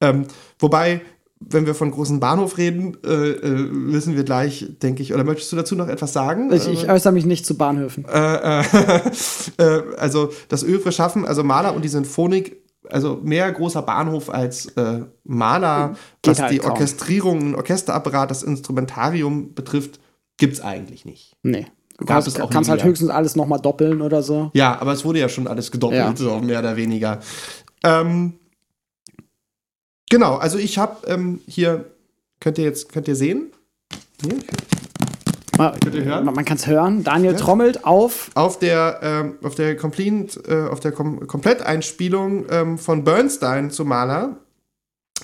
Ähm, 0.00 0.26
wobei, 0.58 1.00
wenn 1.40 1.66
wir 1.66 1.74
von 1.74 1.90
großen 1.90 2.18
Bahnhof 2.18 2.56
reden, 2.58 2.96
äh, 3.04 3.08
äh, 3.08 3.68
wissen 3.70 4.16
wir 4.16 4.24
gleich, 4.24 4.66
denke 4.82 5.02
ich, 5.02 5.12
oder 5.12 5.22
möchtest 5.24 5.52
du 5.52 5.56
dazu 5.56 5.74
noch 5.76 5.88
etwas 5.88 6.12
sagen? 6.12 6.50
Ich, 6.52 6.66
ich 6.66 6.88
äußere 6.88 7.12
mich 7.12 7.26
nicht 7.26 7.44
zu 7.44 7.56
Bahnhöfen. 7.58 8.04
äh, 8.06 8.60
äh, 8.60 8.64
äh, 9.58 9.82
also 9.98 10.30
das 10.48 10.64
Övre 10.64 10.92
schaffen, 10.92 11.26
also 11.26 11.44
Maler 11.44 11.74
und 11.74 11.84
die 11.84 11.88
Sinfonik 11.88 12.62
also 12.90 13.20
mehr 13.22 13.50
großer 13.50 13.82
Bahnhof 13.82 14.30
als 14.30 14.66
äh, 14.76 15.00
Maler, 15.24 15.96
Geht 16.22 16.30
was 16.32 16.42
halt 16.42 16.52
die 16.52 16.58
kaum. 16.58 16.70
Orchestrierung, 16.70 17.40
den 17.40 17.54
Orchesterapparat, 17.56 18.30
das 18.30 18.42
Instrumentarium 18.42 19.54
betrifft, 19.54 19.98
gibt's 20.36 20.60
eigentlich 20.60 21.04
nicht. 21.04 21.36
Nee. 21.42 21.66
Du 21.98 22.04
kannst, 22.04 22.28
es 22.28 22.38
auch 22.38 22.50
kannst 22.50 22.68
halt 22.68 22.84
höchstens 22.84 23.08
alles 23.10 23.36
nochmal 23.36 23.58
doppeln 23.58 24.02
oder 24.02 24.22
so. 24.22 24.50
Ja, 24.52 24.78
aber 24.80 24.92
es 24.92 25.04
wurde 25.04 25.18
ja 25.18 25.28
schon 25.28 25.46
alles 25.46 25.72
gedoppelt, 25.72 25.98
Ja. 26.00 26.14
so 26.16 26.38
mehr 26.38 26.58
oder 26.58 26.76
weniger. 26.76 27.20
Ähm, 27.82 28.34
genau, 30.10 30.36
also 30.36 30.58
ich 30.58 30.78
habe 30.78 31.06
ähm, 31.06 31.40
hier, 31.46 31.84
könnt 32.40 32.58
ihr 32.58 32.64
jetzt, 32.64 32.92
könnt 32.92 33.08
ihr 33.08 33.16
sehen? 33.16 33.52
Hier, 34.22 34.38
Man, 35.58 35.74
ihr 35.92 36.04
hören? 36.04 36.24
man 36.24 36.44
kann 36.44 36.56
es 36.56 36.66
hören. 36.66 37.04
Daniel 37.04 37.32
Ja. 37.32 37.38
trommelt 37.38 37.84
auf. 37.84 38.30
auf 38.34 38.58
der, 38.58 39.00
ähm, 39.02 39.34
auf 39.42 39.54
der, 39.54 39.76
Complete, 39.76 40.40
äh, 40.48 40.70
auf 40.70 40.80
der 40.80 40.92
Kom 40.92 41.26
Kompletteinspielung 41.26 42.46
ähm, 42.50 42.78
von 42.78 43.04
Bernstein 43.04 43.70
zu 43.70 43.84
Mahler. 43.84 44.36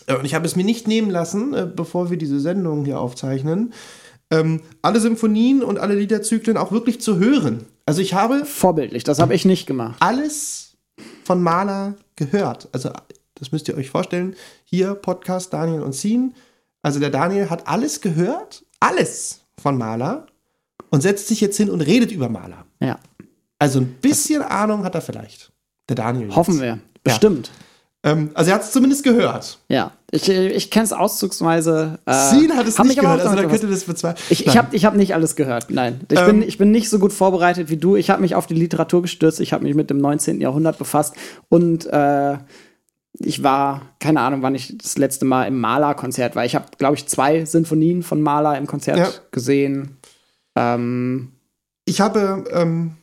Äh, 0.07 0.17
und 0.17 0.25
ich 0.25 0.35
habe 0.35 0.47
es 0.47 0.57
mir 0.57 0.65
nicht 0.65 0.87
nehmen 0.89 1.11
lassen, 1.11 1.55
äh, 1.55 1.67
bevor 1.75 2.11
wir 2.11 2.17
diese 2.19 2.41
Sendung 2.41 2.85
hier 2.85 3.01
aufzeichnen, 3.01 3.73
ähm, 4.31 4.61
alle 4.81 5.01
Symphonien 5.01 5.63
und 5.63 5.79
alle 5.79 5.95
Liederzyklen 5.95 6.57
auch 6.57 6.73
wirklich 6.73 7.01
zu 7.01 7.19
hören. 7.19 7.67
Also 7.85 8.01
ich 8.01 8.15
habe 8.15 8.45
Vorbildlich. 8.47 9.05
Das 9.05 9.19
habe 9.19 9.35
ich 9.35 9.45
nicht 9.45 9.67
gemacht. 9.67 9.97
alles 10.01 10.77
von 11.25 11.43
Mahler 11.43 11.95
gehört. 12.17 12.69
Also, 12.73 12.91
das 13.43 13.51
müsst 13.51 13.69
ihr 13.69 13.77
euch 13.77 13.91
vorstellen. 13.91 14.37
Hier 14.63 14.95
Podcast 14.95 15.53
Daniel 15.53 15.83
und 15.83 15.97
Sien. 15.97 16.35
Also, 16.81 17.01
der 17.01 17.11
Daniel 17.11 17.51
hat 17.51 17.67
alles 17.67 18.01
gehört, 18.01 18.65
alles 18.79 19.41
von 19.61 19.77
Mahler 19.77 20.27
und 20.91 21.01
setzt 21.01 21.27
sich 21.27 21.41
jetzt 21.41 21.57
hin 21.57 21.69
und 21.69 21.81
redet 21.81 22.13
über 22.13 22.29
Mahler. 22.29 22.67
Ja. 22.79 23.01
Also, 23.59 23.81
ein 23.81 23.95
bisschen 24.01 24.43
Ahnung 24.43 24.85
hat 24.85 24.95
er 24.95 25.01
vielleicht. 25.01 25.51
Der 25.89 25.97
Daniel. 25.97 26.29
jetzt. 26.29 26.37
Hoffen 26.37 26.61
wir. 26.61 26.79
Bestimmt. 27.03 27.51
Ähm, 28.05 28.31
also, 28.35 28.53
er 28.53 28.55
hat 28.55 28.63
es 28.63 28.71
zumindest 28.71 29.03
gehört. 29.03 29.59
Ja. 29.69 29.91
Ich, 30.13 30.29
ich 30.29 30.71
kenne 30.71 30.85
es 30.85 30.93
auszugsweise. 30.93 31.99
Äh, 32.07 32.13
hat 32.13 32.69
es 32.69 32.79
nicht 32.79 33.01
gehört. 33.01 33.23
Also, 33.23 33.35
da 33.35 33.45
könnte 33.49 33.67
das 33.67 33.83
bezweifeln. 33.83 34.25
Ich, 34.31 34.47
ich 34.47 34.57
habe 34.57 34.77
ich 34.77 34.85
hab 34.85 34.95
nicht 34.95 35.15
alles 35.17 35.35
gehört, 35.35 35.71
nein. 35.71 36.01
Ich, 36.09 36.17
Ähm, 36.17 36.27
bin, 36.27 36.43
ich 36.43 36.59
bin 36.59 36.71
nicht 36.71 36.89
so 36.89 37.01
gut 37.01 37.13
vorbereitet 37.13 37.71
wie 37.71 37.77
du. 37.77 37.97
Ich 37.97 38.09
habe 38.09 38.21
mich 38.23 38.37
auf 38.37 38.47
die 38.47 38.55
Literatur 38.55 39.03
gestürzt. 39.03 39.41
Ich 39.41 39.53
habe 39.53 39.65
mich 39.65 39.75
mit 39.75 39.91
dem 39.91 39.99
19. 39.99 40.41
Jahrhundert 40.41 40.79
befasst. 40.79 41.15
Und 41.49 41.87
äh, 41.87 42.37
ich 43.19 43.43
war, 43.43 43.83
keine 44.01 44.21
Ahnung, 44.21 44.43
wann 44.43 44.55
ich 44.55 44.77
das 44.79 44.97
letzte 44.99 45.25
Mal 45.25 45.45
im 45.45 45.61
Mahler-Konzert 45.61 46.35
war. 46.37 46.45
Ich 46.45 46.55
habe, 46.55 46.67
glaube 46.79 46.97
ich, 46.97 47.07
zwei 47.07 47.45
Sinfonien 47.45 48.03
von 48.03 48.21
Mahler 48.23 48.57
im 48.59 48.67
Konzert 48.67 48.99
Ja. 48.99 49.09
gesehen. 49.31 49.99
Ähm, 50.57 51.33
Ich 51.85 52.01
habe, 52.01 52.45
ähm, 52.53 52.97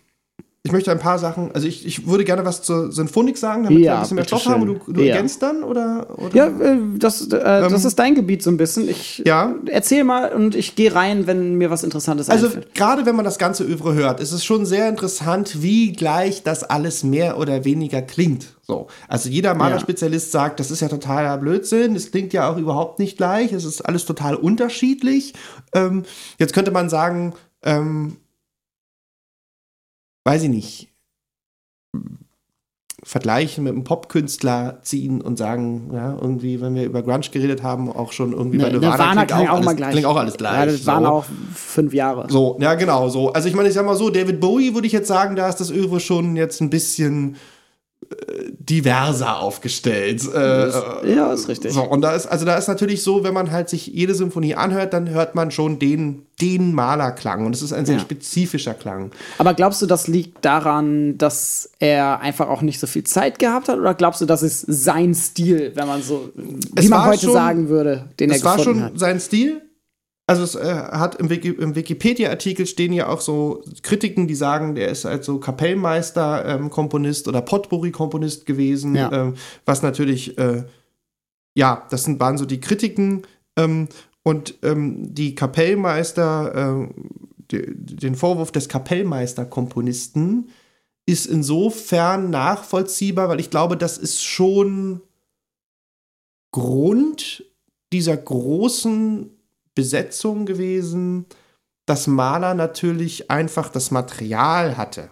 ich 0.64 0.74
möchte 0.74 0.92
ein 0.92 1.00
paar 1.00 1.18
Sachen, 1.20 1.54
also 1.54 1.66
ich, 1.68 1.86
ich 1.86 2.06
würde 2.06 2.26
gerne 2.26 2.44
was 2.44 2.62
zur 2.62 2.92
Sinfonik 2.92 3.38
sagen, 3.38 3.64
damit 3.64 3.80
wir 3.80 3.86
Ja, 3.86 3.96
ein 3.96 4.02
bisschen 4.02 4.16
mehr 4.16 4.26
Stoff 4.28 4.46
haben. 4.46 4.62
Und 4.70 4.82
du, 4.88 4.92
du 4.92 5.02
Ja. 5.02 5.14
ergänzt 5.14 5.42
dann, 5.42 5.64
oder? 5.64 6.08
oder? 6.20 6.36
ja, 6.36 6.48
äh, 6.48 6.78
das, 6.98 7.28
äh, 7.28 7.40
das 7.40 7.82
Ähm, 7.84 7.88
ist 7.88 7.98
dein 7.98 8.14
Gebiet 8.16 8.44
so 8.44 8.52
ein 8.52 8.58
bisschen. 8.58 8.90
Ich 8.90 9.24
Ja. 9.26 9.56
erzähl 9.68 10.04
mal 10.04 10.34
und 10.34 10.56
ich 10.56 10.76
gehe 10.76 10.94
rein, 10.94 11.28
wenn 11.28 11.56
mir 11.56 11.70
was 11.70 11.84
Interessantes 11.86 12.30
Also 12.30 12.48
einfällt. 12.48 12.76
gerade 12.76 13.06
wenn 13.06 13.16
man 13.16 13.24
das 13.24 13.38
ganze 13.38 13.64
Övre 13.64 13.94
hört, 13.94 14.20
ist 14.20 14.34
es 14.34 14.44
schon 14.44 14.66
sehr 14.66 14.90
interessant, 14.90 15.62
wie 15.64 15.94
gleich 15.94 16.44
das 16.44 16.64
alles 16.66 17.06
mehr 17.06 17.38
oder 17.38 17.64
weniger 17.64 18.02
klingt. 18.02 18.58
So, 18.62 18.88
also 19.08 19.30
jeder 19.30 19.54
Malerspezialist 19.56 20.32
sagt, 20.34 20.60
das 20.60 20.72
ist 20.72 20.82
ja 20.82 20.90
totaler 20.90 21.38
Blödsinn, 21.38 21.96
es 21.96 22.12
klingt 22.12 22.34
ja 22.34 22.50
auch 22.52 22.58
überhaupt 22.58 23.00
nicht 23.00 23.16
gleich, 23.18 23.54
es 23.54 23.64
ist 23.64 23.82
alles 23.82 24.06
total 24.06 24.36
unterschiedlich. 24.36 25.34
Ähm, 25.74 26.04
jetzt 26.38 26.54
könnte 26.54 26.72
man 26.72 26.90
sagen, 26.90 27.34
ähm, 27.64 28.18
weiß 30.26 30.44
ich 30.44 30.50
nicht, 30.50 30.90
vergleichen 33.04 33.64
mit 33.64 33.74
einem 33.74 33.84
Popkünstler 33.86 34.80
ziehen 34.82 35.22
und 35.22 35.38
sagen, 35.38 35.90
ja, 35.94 36.18
irgendwie, 36.20 36.60
wenn 36.62 36.76
wir 36.76 36.84
über 36.84 37.02
Grunge 37.02 37.22
geredet 37.32 37.64
haben, 37.64 37.90
auch 37.92 38.12
schon 38.12 38.34
irgendwie 38.34 38.58
bei 38.58 38.66
Ne, 38.70 38.80
Nirvana, 38.80 38.98
Nirvana 38.98 39.26
klingt, 39.26 39.30
klingt 39.32 39.50
auch 39.50 39.54
auch 39.54 39.60
mal 39.60 39.68
alles, 39.68 39.78
gleich. 39.78 39.92
klingt 39.92 40.06
auch 40.06 40.16
alles 40.18 40.38
gleich. 40.38 40.60
Ja, 40.60 40.66
das 40.66 40.86
waren 40.86 41.04
so. 41.04 41.10
auch 41.10 41.26
fünf 41.56 41.94
Jahre. 41.94 42.28
So, 42.30 42.58
ja, 42.60 42.74
genau, 42.76 43.08
so. 43.10 43.32
Also 43.32 43.48
ich 43.48 43.56
meine, 43.56 43.70
ich 43.70 43.74
sag 43.74 43.86
mal 43.86 43.96
so, 43.96 44.10
David 44.10 44.40
Bowie 44.40 44.74
würde 44.74 44.86
ich 44.88 44.94
jetzt 44.94 45.08
sagen, 45.08 45.36
da 45.36 45.48
ist 45.48 45.58
das 45.58 45.72
Övre 45.72 46.00
schon 46.00 46.36
jetzt 46.36 46.62
ein 46.62 46.70
bisschen 46.70 47.38
diverser 48.60 49.40
aufgestellt. 49.40 50.24
Äh, 50.34 50.70
ja, 51.16 51.34
ist 51.34 51.48
richtig. 51.48 51.74
so, 51.74 51.84
und 51.84 52.02
da 52.02 52.14
ist, 52.16 52.26
also 52.28 52.46
da 52.46 52.56
ist 52.56 52.68
natürlich 52.68 53.04
so, 53.04 53.24
wenn 53.24 53.34
man 53.34 53.52
halt 53.52 53.70
sich 53.70 53.88
jede 53.88 54.16
Symphonie 54.16 54.56
anhört, 54.56 54.94
dann 54.94 55.10
hört 55.10 55.36
man 55.36 55.52
schon 55.52 55.80
den, 55.80 56.24
den 56.42 56.74
Malerklang. 56.74 57.46
Und 57.46 57.56
es 57.56 57.62
ist 57.62 57.74
ein 57.74 57.86
sehr 57.86 57.96
Ja. 57.96 58.02
spezifischer 58.02 58.74
Klang. 58.74 59.12
Aber 59.38 59.54
glaubst 59.54 59.82
du, 59.82 59.86
das 59.86 60.08
liegt 60.08 60.44
daran, 60.46 61.18
dass 61.18 61.70
er 61.80 62.20
einfach 62.22 62.48
auch 62.50 62.62
nicht 62.62 62.80
so 62.80 62.88
viel 62.88 63.04
Zeit 63.04 63.40
gehabt 63.40 63.70
hat? 63.70 63.78
Oder 63.78 63.94
glaubst 63.94 64.22
du, 64.22 64.26
das 64.26 64.44
ist 64.44 64.62
sein 64.68 65.14
Stil, 65.14 65.72
wenn 65.76 65.88
man 65.88 66.02
so, 66.02 66.30
wie 66.36 66.60
Es 66.76 66.90
man 66.90 67.06
heute 67.06 67.26
schon- 67.26 67.34
sagen 67.34 67.70
würde, 67.70 68.06
den 68.20 68.30
er 68.32 68.38
Es 68.38 68.44
war 68.44 68.58
gefunden 68.58 68.80
schon 68.80 68.86
hat? 68.90 69.00
sein 69.00 69.20
Stil. 69.20 69.62
Also 70.30 70.44
es 70.44 70.54
äh, 70.54 70.62
hat 70.72 71.16
im, 71.16 71.32
Wiki, 71.32 71.50
im 71.50 71.74
Wikipedia-Artikel 71.74 72.68
stehen 72.68 72.94
ja 72.94 73.08
auch 73.08 73.20
so 73.20 73.64
Kritiken, 73.82 74.28
die 74.28 74.36
sagen, 74.36 74.76
der 74.76 74.90
ist 74.90 75.04
halt 75.06 75.24
so 75.24 75.40
Kapellmeister-Komponist 75.40 77.28
oder 77.28 77.42
Potpourri-Komponist 77.42 78.46
gewesen, 78.46 78.94
Ja. 78.94 79.12
ähm, 79.12 79.34
was 79.66 79.82
natürlich, 79.82 80.38
äh, 80.38 80.66
ja, 81.56 81.88
das 81.90 82.04
sind, 82.04 82.20
waren 82.20 82.38
so 82.38 82.46
die 82.46 82.60
Kritiken 82.60 83.24
ähm, 83.58 83.88
und 84.22 84.54
ähm, 84.62 85.16
die 85.16 85.34
Kapellmeister, 85.34 86.84
äh, 86.84 86.94
die, 87.50 87.64
den 87.96 88.14
Vorwurf 88.14 88.52
des 88.52 88.70
Kapellmeister-Komponisten 88.70 90.52
ist 91.08 91.26
insofern 91.26 92.30
nachvollziehbar, 92.30 93.30
weil 93.30 93.40
ich 93.40 93.50
glaube, 93.50 93.78
das 93.78 93.98
ist 93.98 94.24
schon 94.24 95.02
Grund 96.52 97.44
dieser 97.92 98.16
großen 98.16 99.32
Besetzung 99.76 100.46
gewesen, 100.46 101.26
dass 101.86 102.08
Maler 102.08 102.54
natürlich 102.54 103.32
einfach 103.32 103.70
das 103.70 103.92
Material 103.92 104.78
hatte. 104.78 105.10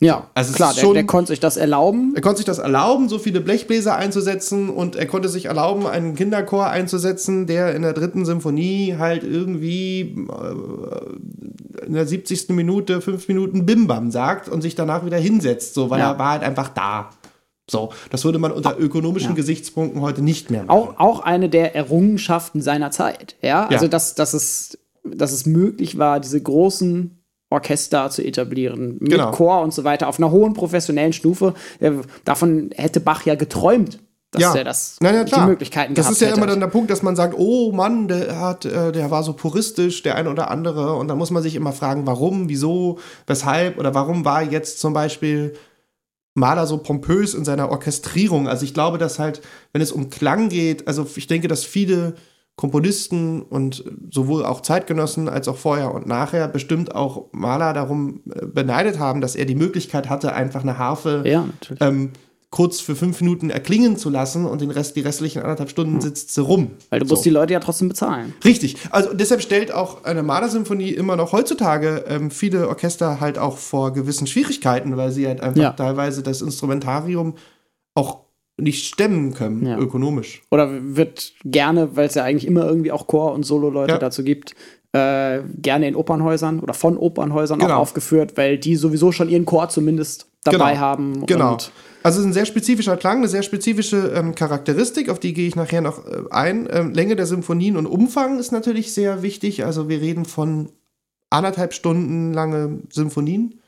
Ja, 0.00 0.28
Also 0.34 0.52
klar, 0.54 0.70
ist 0.70 0.76
der, 0.78 0.82
schon- 0.82 0.94
der 0.94 1.06
konnte 1.06 1.28
sich 1.30 1.38
das 1.40 1.56
erlauben. 1.56 2.14
Er 2.16 2.20
konnte 2.22 2.38
sich 2.38 2.46
das 2.46 2.58
erlauben, 2.58 3.08
so 3.08 3.18
viele 3.20 3.40
Blechbläser 3.40 3.94
einzusetzen 3.94 4.68
und 4.68 4.96
er 4.96 5.06
konnte 5.06 5.28
sich 5.28 5.44
erlauben, 5.44 5.86
einen 5.86 6.16
Kinderchor 6.16 6.66
einzusetzen, 6.68 7.46
der 7.46 7.74
in 7.76 7.82
der 7.82 7.92
dritten 7.92 8.24
Symphonie 8.24 8.96
halt 8.98 9.22
irgendwie 9.22 10.00
äh, 10.28 11.86
in 11.86 11.92
der 11.94 12.06
70. 12.06 12.48
Minute 12.50 13.00
fünf 13.02 13.28
Minuten 13.28 13.66
Bimbam 13.66 14.10
sagt 14.10 14.48
und 14.48 14.62
sich 14.62 14.74
danach 14.74 15.04
wieder 15.06 15.18
hinsetzt, 15.18 15.74
so, 15.74 15.90
weil 15.90 16.00
Ja. 16.00 16.12
er 16.12 16.18
war 16.18 16.30
halt 16.32 16.42
einfach 16.42 16.70
da. 16.70 17.10
So, 17.70 17.90
das 18.10 18.24
würde 18.24 18.38
man 18.38 18.52
unter 18.52 18.78
ökonomischen 18.78 19.30
Ja. 19.30 19.34
Gesichtspunkten 19.36 20.00
heute 20.02 20.20
nicht 20.22 20.50
mehr 20.50 20.64
machen. 20.64 20.70
Auch, 20.70 20.98
auch 20.98 21.20
eine 21.20 21.48
der 21.48 21.74
Errungenschaften 21.74 22.60
seiner 22.60 22.90
Zeit. 22.90 23.36
Ja, 23.40 23.66
also 23.68 23.86
Ja. 23.86 23.88
dass, 23.90 24.14
dass, 24.14 24.34
es, 24.34 24.78
dass 25.02 25.32
es 25.32 25.46
möglich 25.46 25.96
war, 25.98 26.20
diese 26.20 26.40
großen 26.42 27.18
Orchester 27.50 28.10
zu 28.10 28.22
etablieren, 28.22 28.96
mit 29.00 29.12
Genau. 29.12 29.30
Chor 29.30 29.62
und 29.62 29.72
so 29.72 29.84
weiter, 29.84 30.08
auf 30.08 30.18
einer 30.18 30.30
hohen 30.30 30.54
professionellen 30.54 31.12
Stufe. 31.12 31.54
Davon 32.24 32.70
hätte 32.74 33.00
Bach 33.00 33.24
ja 33.24 33.34
geträumt, 33.34 34.00
dass 34.30 34.42
Ja. 34.42 34.54
er 34.56 34.64
das, 34.64 34.96
Nein, 35.00 35.14
ja, 35.14 35.24
klar. 35.24 35.44
die 35.44 35.50
Möglichkeiten 35.50 35.94
Das 35.94 36.10
ist 36.10 36.20
ja 36.20 36.26
hätte. 36.28 36.38
immer 36.38 36.46
dann 36.48 36.58
der 36.60 36.66
Punkt, 36.66 36.90
dass 36.90 37.02
man 37.02 37.14
sagt, 37.16 37.34
oh 37.38 37.70
Mann, 37.72 38.08
der 38.08 38.40
hat, 38.40 38.64
äh, 38.64 38.90
der 38.92 39.10
war 39.10 39.22
so 39.22 39.32
puristisch, 39.34 40.02
der 40.02 40.16
eine 40.16 40.30
oder 40.30 40.50
andere. 40.50 40.94
Und 40.96 41.08
dann 41.08 41.16
muss 41.16 41.30
man 41.30 41.42
sich 41.42 41.54
immer 41.54 41.72
fragen, 41.72 42.06
warum, 42.06 42.48
wieso, 42.48 42.98
weshalb 43.26 43.78
oder 43.78 43.94
warum 43.94 44.24
war 44.24 44.42
jetzt 44.42 44.80
zum 44.80 44.92
Beispiel 44.92 45.54
Mahler 46.34 46.66
so 46.66 46.78
pompös 46.78 47.34
in 47.34 47.44
seiner 47.44 47.70
Orchestrierung. 47.70 48.48
Also 48.48 48.64
ich 48.64 48.74
glaube, 48.74 48.98
dass 48.98 49.18
halt, 49.18 49.40
wenn 49.72 49.80
es 49.80 49.92
um 49.92 50.10
Klang 50.10 50.48
geht, 50.48 50.86
also 50.88 51.06
ich 51.14 51.26
denke, 51.26 51.48
dass 51.48 51.64
viele 51.64 52.14
Komponisten 52.56 53.42
und 53.42 53.84
sowohl 54.12 54.44
auch 54.44 54.60
Zeitgenossen 54.60 55.28
als 55.28 55.48
auch 55.48 55.56
vorher 55.56 55.92
und 55.92 56.06
nachher 56.06 56.46
bestimmt 56.46 56.94
auch 56.94 57.26
Mahler 57.32 57.72
darum 57.72 58.20
äh, 58.32 58.46
beneidet 58.46 59.00
haben, 59.00 59.20
dass 59.20 59.34
er 59.34 59.44
die 59.44 59.56
Möglichkeit 59.56 60.08
hatte, 60.08 60.34
einfach 60.34 60.62
eine 60.62 60.78
Harfe 60.78 61.24
ja, 61.26 61.48
ähm, 61.80 62.10
kurz 62.54 62.78
für 62.80 62.94
fünf 62.94 63.20
Minuten 63.20 63.50
erklingen 63.50 63.96
zu 63.96 64.10
lassen 64.10 64.46
und 64.46 64.60
den 64.60 64.70
Rest, 64.70 64.94
die 64.94 65.00
restlichen 65.00 65.42
anderthalb 65.42 65.70
Stunden 65.70 66.00
sitzt 66.00 66.32
sie 66.32 66.40
rum. 66.40 66.70
Weil 66.88 67.00
du 67.00 67.06
so. 67.06 67.14
musst 67.14 67.24
die 67.24 67.30
Leute 67.30 67.52
ja 67.52 67.58
trotzdem 67.58 67.88
bezahlen. 67.88 68.32
Richtig. 68.44 68.76
Also 68.90 69.12
deshalb 69.12 69.42
stellt 69.42 69.74
auch 69.74 70.04
eine 70.04 70.22
Mahler-Symphonie 70.22 70.90
immer 70.90 71.16
noch 71.16 71.32
heutzutage 71.32 72.04
ähm, 72.06 72.30
viele 72.30 72.68
Orchester 72.68 73.18
halt 73.18 73.38
auch 73.38 73.58
vor 73.58 73.92
gewissen 73.92 74.28
Schwierigkeiten, 74.28 74.96
weil 74.96 75.10
sie 75.10 75.26
halt 75.26 75.40
einfach 75.40 75.60
Ja. 75.60 75.70
teilweise 75.72 76.22
das 76.22 76.42
Instrumentarium 76.42 77.34
auch 77.96 78.20
nicht 78.56 78.86
stemmen 78.86 79.34
können, 79.34 79.66
Ja. 79.66 79.76
ökonomisch. 79.76 80.42
Oder 80.52 80.70
wird 80.96 81.32
gerne, 81.44 81.96
weil 81.96 82.06
es 82.06 82.14
ja 82.14 82.22
eigentlich 82.22 82.46
immer 82.46 82.64
irgendwie 82.64 82.92
auch 82.92 83.08
Chor- 83.08 83.32
und 83.34 83.42
Solo-Leute 83.42 83.94
Ja. 83.94 83.98
dazu 83.98 84.22
gibt, 84.22 84.54
äh, 84.92 85.40
gerne 85.60 85.88
in 85.88 85.96
Opernhäusern 85.96 86.60
oder 86.60 86.72
von 86.72 86.96
Opernhäusern 86.96 87.58
Genau. 87.58 87.74
auch 87.74 87.78
aufgeführt, 87.80 88.36
weil 88.36 88.58
die 88.58 88.76
sowieso 88.76 89.10
schon 89.10 89.28
ihren 89.28 89.44
Chor 89.44 89.70
zumindest 89.70 90.28
dabei 90.44 90.72
Genau. 90.72 90.80
haben. 90.80 91.26
Genau. 91.26 91.58
Also 92.02 92.18
es 92.18 92.24
ist 92.24 92.26
ein 92.26 92.32
sehr 92.34 92.44
spezifischer 92.46 92.96
Klang, 92.98 93.18
eine 93.18 93.28
sehr 93.28 93.42
spezifische 93.42 94.12
ähm, 94.14 94.34
Charakteristik, 94.34 95.08
auf 95.08 95.18
die 95.18 95.32
gehe 95.32 95.48
ich 95.48 95.56
nachher 95.56 95.80
noch 95.80 96.06
äh, 96.06 96.22
ein. 96.30 96.68
Ähm, 96.70 96.92
Länge 96.92 97.16
der 97.16 97.26
Symphonien 97.26 97.76
und 97.76 97.86
Umfang 97.86 98.38
ist 98.38 98.52
natürlich 98.52 98.92
sehr 98.92 99.22
wichtig. 99.22 99.64
Also 99.64 99.88
wir 99.88 100.00
reden 100.00 100.26
von 100.26 100.68
anderthalb 101.30 101.72
Stunden 101.72 102.32
lange 102.34 102.80
Symphonien. 102.92 103.60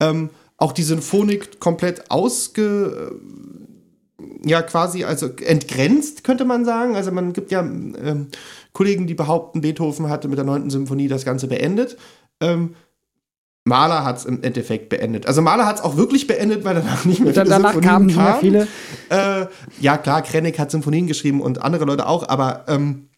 Ähm, 0.00 0.30
auch 0.56 0.72
die 0.72 0.84
Symphonik 0.84 1.58
komplett 1.58 2.10
ausge, 2.12 3.10
äh, 3.10 4.48
ja 4.48 4.62
quasi 4.62 5.02
also 5.04 5.28
entgrenzt, 5.44 6.22
könnte 6.22 6.44
man 6.44 6.64
sagen. 6.64 6.94
Also 6.94 7.10
man 7.10 7.32
gibt 7.32 7.50
ja 7.50 7.60
ähm, 7.60 8.28
Kollegen, 8.72 9.08
die 9.08 9.14
behaupten, 9.14 9.62
Beethoven 9.62 10.08
hatte 10.08 10.28
mit 10.28 10.38
der 10.38 10.44
9. 10.44 10.70
Symphonie 10.70 11.08
das 11.08 11.24
Ganze 11.24 11.48
beendet. 11.48 11.96
Ähm, 12.40 12.74
Mahler 13.64 14.04
hat 14.04 14.18
es 14.18 14.24
im 14.26 14.42
Endeffekt 14.42 14.90
beendet. 14.90 15.26
Also 15.26 15.40
Mahler 15.40 15.64
hat 15.66 15.76
es 15.76 15.82
auch 15.82 15.96
wirklich 15.96 16.26
beendet, 16.26 16.64
weil 16.64 16.74
danach 16.74 17.04
nicht 17.06 17.20
mehr 17.20 17.32
viele 17.32 17.46
Danach 17.46 17.72
Symphonien 17.72 18.14
kamen 18.14 18.40
viele. 18.40 18.68
Äh, 19.08 19.46
ja, 19.80 19.96
klar, 19.96 20.20
Krennic 20.22 20.58
hat 20.58 20.70
Symphonien 20.70 21.06
geschrieben 21.06 21.40
und 21.40 21.62
andere 21.62 21.86
Leute 21.86 22.06
auch, 22.06 22.28
aber 22.28 22.64
ähm, 22.68 23.08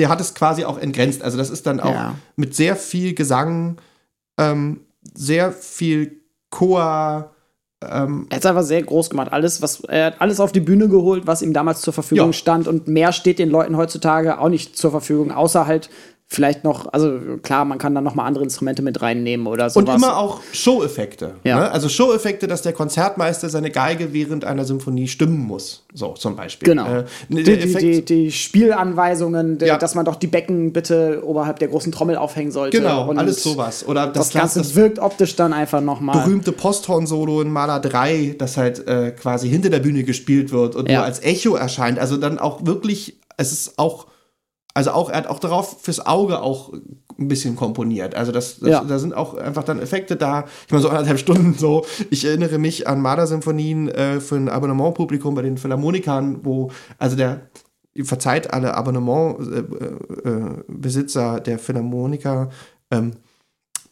der 0.00 0.08
hat 0.08 0.20
es 0.20 0.34
quasi 0.34 0.64
auch 0.64 0.78
entgrenzt. 0.78 1.22
Also 1.22 1.38
das 1.38 1.50
ist 1.50 1.66
dann 1.66 1.78
auch 1.78 1.94
Ja. 1.94 2.14
mit 2.34 2.54
sehr 2.56 2.74
viel 2.74 3.14
Gesang, 3.14 3.76
ähm, 4.38 4.80
sehr 5.14 5.52
viel 5.52 6.20
Chor, 6.50 7.30
ähm, 7.84 8.26
Er 8.30 8.36
hat 8.36 8.44
es 8.44 8.46
einfach 8.46 8.62
sehr 8.64 8.82
groß 8.82 9.08
gemacht. 9.10 9.32
Alles, 9.32 9.62
was, 9.62 9.80
er 9.84 10.06
hat 10.06 10.20
alles 10.20 10.38
auf 10.40 10.52
die 10.52 10.60
Bühne 10.60 10.88
geholt, 10.88 11.26
was 11.26 11.42
ihm 11.42 11.52
damals 11.52 11.80
zur 11.80 11.92
Verfügung 11.92 12.26
Ja. 12.28 12.32
stand. 12.32 12.66
Und 12.68 12.88
mehr 12.88 13.12
steht 13.12 13.38
den 13.38 13.50
Leuten 13.50 13.76
heutzutage 13.76 14.38
auch 14.38 14.48
nicht 14.48 14.76
zur 14.76 14.90
Verfügung, 14.90 15.30
außer 15.32 15.66
halt 15.66 15.90
vielleicht 16.32 16.64
noch, 16.64 16.92
also 16.92 17.18
klar, 17.42 17.64
man 17.64 17.78
kann 17.78 17.94
dann 17.94 18.04
noch 18.04 18.14
mal 18.14 18.24
andere 18.24 18.42
Instrumente 18.44 18.82
mit 18.82 19.02
reinnehmen 19.02 19.46
oder 19.46 19.68
sowas. 19.70 19.88
Und 19.88 19.94
immer 19.94 20.16
auch 20.16 20.40
Show-Effekte. 20.52 21.34
Ja. 21.44 21.60
Ne? 21.60 21.70
Also 21.70 21.88
Show-Effekte, 21.88 22.46
dass 22.46 22.62
der 22.62 22.72
Konzertmeister 22.72 23.48
seine 23.50 23.70
Geige 23.70 24.12
während 24.12 24.44
einer 24.44 24.64
Symphonie 24.64 25.08
stimmen 25.08 25.38
muss. 25.38 25.84
So 25.92 26.12
zum 26.14 26.34
Beispiel. 26.36 26.66
Genau. 26.68 26.86
Äh, 27.00 27.04
die, 27.28 27.42
die, 27.42 27.74
die, 27.74 28.04
die 28.04 28.32
Spielanweisungen, 28.32 29.58
Ja. 29.60 29.76
dass 29.78 29.94
man 29.94 30.04
doch 30.04 30.16
die 30.16 30.26
Becken 30.26 30.72
bitte 30.72 31.22
oberhalb 31.24 31.58
der 31.58 31.68
großen 31.68 31.92
Trommel 31.92 32.16
aufhängen 32.16 32.50
sollte. 32.50 32.78
genau, 32.78 33.08
Und 33.08 33.18
alles 33.18 33.42
sowas. 33.42 33.86
Oder 33.86 34.06
Das, 34.06 34.30
das, 34.30 34.40
Ganze 34.40 34.58
das 34.60 34.74
wirkt 34.74 34.98
optisch 34.98 35.36
dann 35.36 35.52
einfach 35.52 35.80
noch 35.80 36.00
mal. 36.00 36.12
berühmte 36.24 36.52
Posthorn-Solo 36.52 37.42
in 37.42 37.50
Maler 37.50 37.80
3, 37.80 38.36
das 38.38 38.56
halt 38.56 38.86
äh, 38.88 39.10
quasi 39.12 39.48
hinter 39.48 39.70
der 39.70 39.80
Bühne 39.80 40.04
gespielt 40.04 40.50
wird 40.52 40.76
und 40.76 40.88
Ja. 40.88 40.98
nur 40.98 41.04
als 41.04 41.20
Echo 41.22 41.54
erscheint. 41.56 41.98
Also 41.98 42.16
dann 42.16 42.38
auch 42.38 42.64
wirklich, 42.66 43.16
es 43.36 43.52
ist 43.52 43.78
auch, 43.78 44.06
also 44.74 44.92
auch, 44.92 45.10
er 45.10 45.18
hat 45.18 45.26
auch 45.26 45.38
darauf 45.38 45.82
fürs 45.82 46.04
Auge 46.06 46.40
auch 46.40 46.72
ein 47.18 47.28
bisschen 47.28 47.56
komponiert. 47.56 48.14
Also 48.14 48.32
das, 48.32 48.58
das 48.60 48.68
Ja. 48.68 48.84
da 48.84 48.98
sind 48.98 49.14
auch 49.14 49.34
einfach 49.34 49.64
dann 49.64 49.78
Effekte 49.80 50.16
da. 50.16 50.44
Ich 50.66 50.72
meine, 50.72 50.82
so 50.82 50.88
anderthalb 50.88 51.18
Stunden 51.18 51.54
so. 51.54 51.84
Ich 52.10 52.24
erinnere 52.24 52.58
mich 52.58 52.88
an 52.88 53.00
Mahler-Symphonien 53.00 53.88
äh, 53.88 54.20
für 54.20 54.36
ein 54.36 54.48
Abonnementpublikum 54.48 55.34
bei 55.34 55.42
den 55.42 55.58
Philharmonikern, 55.58 56.40
wo, 56.44 56.70
also 56.98 57.16
der, 57.16 57.48
verzeiht 58.02 58.52
alle 58.52 58.74
Abonnementbesitzer 58.74 60.58
äh, 60.58 60.62
Besitzer 60.68 61.40
der 61.40 61.58
Philharmoniker, 61.58 62.48
ähm, 62.90 63.12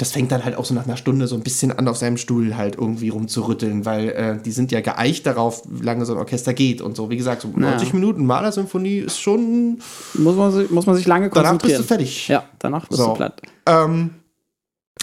das 0.01 0.12
fängt 0.12 0.32
dann 0.32 0.44
halt 0.44 0.57
auch 0.57 0.64
so 0.64 0.72
nach 0.74 0.86
einer 0.86 0.96
Stunde 0.96 1.26
so 1.26 1.34
ein 1.36 1.42
bisschen 1.42 1.72
an, 1.72 1.86
auf 1.86 1.96
seinem 1.96 2.16
Stuhl 2.16 2.57
halt 2.57 2.76
irgendwie 2.76 3.11
rumzurütteln, 3.11 3.84
weil 3.84 4.09
äh, 4.11 4.38
die 4.42 4.51
sind 4.53 4.72
ja 4.72 4.80
geeicht 4.80 5.26
darauf, 5.26 5.62
wie 5.68 5.84
lange 5.84 6.07
so 6.07 6.14
ein 6.14 6.18
Orchester 6.18 6.55
geht 6.55 6.80
und 6.80 6.96
so. 6.96 7.11
Wie 7.11 7.16
gesagt, 7.18 7.42
so 7.42 7.48
90 7.55 7.92
Minuten 7.92 8.24
Malersymphonie 8.24 8.98
ist 8.98 9.20
schon, 9.20 9.80
muss, 10.14 10.36
man, 10.36 10.53
sich- 10.53 10.70
muss 10.70 10.86
man 10.86 10.96
sich 10.96 11.07
lange 11.07 11.28
danach 11.28 11.53
bist 11.53 11.61
konzentrieren. 11.76 11.82
du 11.82 11.86
fertig. 11.88 12.28
Ja, 12.28 12.44
danach 12.59 12.88
bist 12.88 13.01
So. 13.01 13.09
du 13.09 13.14
platt. 13.14 13.42
Ähm, 13.66 14.11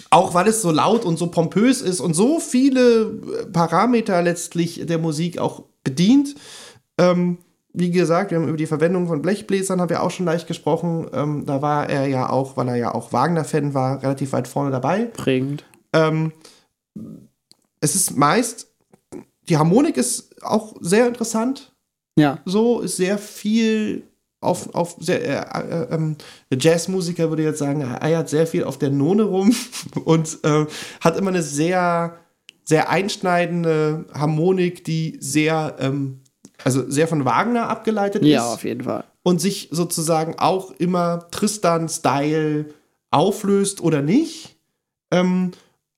auch 0.09 0.33
weil 0.33 0.47
es 0.47 0.61
so 0.61 0.71
laut 0.71 1.05
und 1.05 1.17
so 1.19 1.27
pompös 1.27 1.81
ist 1.81 1.99
und 1.99 2.13
so 2.13 2.39
viele 2.39 3.05
Parameter 3.53 4.21
letztlich 4.21 4.85
der 4.85 4.97
Musik 4.99 5.37
auch 5.37 5.63
bedient. 5.83 6.35
Ähm, 6.97 7.37
wie 7.79 7.91
gesagt, 7.91 8.31
wir 8.31 8.39
haben 8.39 8.47
über 8.47 8.57
die 8.57 8.65
Verwendung 8.65 9.07
von 9.07 9.21
Blechbläsern 9.21 9.79
haben 9.79 9.91
wir 9.91 10.01
auch 10.01 10.09
schon 10.09 10.25
leicht 10.25 10.47
gesprochen. 10.47 11.07
Ähm, 11.13 11.45
da 11.45 11.61
war 11.61 11.87
er 11.87 12.07
ja 12.07 12.27
auch, 12.27 12.57
weil 12.57 12.69
er 12.69 12.75
ja 12.75 12.95
auch 12.95 13.13
Wagner-Fan 13.13 13.75
war, 13.75 14.01
relativ 14.01 14.31
weit 14.33 14.47
vorne 14.47 14.71
dabei. 14.71 15.05
Prägend. 15.05 15.63
Ähm, 15.93 16.31
es 17.79 17.93
ist 17.93 18.17
meist, 18.17 18.73
die 19.47 19.57
Harmonik 19.57 19.95
ist 19.95 20.43
auch 20.43 20.75
sehr 20.81 21.07
interessant. 21.07 21.71
Ja. 22.17 22.39
So 22.45 22.79
ist 22.79 22.97
sehr 22.97 23.19
viel 23.19 24.07
auf, 24.41 24.73
auf 24.73 24.95
sehr, 24.99 25.21
äh, 25.21 25.59
äh, 25.59 25.93
ähm, 25.93 26.15
der 26.49 26.57
Jazzmusiker 26.57 27.29
würde 27.29 27.43
jetzt 27.43 27.59
sagen, 27.59 27.81
er 27.81 28.01
eiert 28.01 28.27
sehr 28.27 28.47
viel 28.47 28.63
auf 28.63 28.79
der 28.79 28.89
None 28.89 29.21
rum 29.21 29.55
und 30.03 30.39
äh, 30.43 30.65
hat 31.01 31.15
immer 31.15 31.29
eine 31.29 31.43
sehr, 31.43 32.17
sehr 32.63 32.89
einschneidende 32.89 34.05
Harmonik, 34.15 34.83
die 34.83 35.17
sehr, 35.19 35.75
ähm, 35.79 36.21
also 36.67 36.83
sehr 36.89 37.07
von 37.07 37.23
Wagner 37.23 37.69
abgeleitet 37.69 38.25
Ja, 38.25 38.45
ist 38.49 38.53
auf 38.55 38.63
jeden 38.65 38.83
Fall. 38.83 39.05
und 39.23 39.39
sich 39.39 39.69
sozusagen 39.71 40.35
auch 40.37 40.71
immer 40.79 41.27
Tristan-Style 41.31 42.65
auflöst 43.09 43.81
oder 43.81 44.01
nicht. 44.01 44.57
Ähm, 45.11 45.51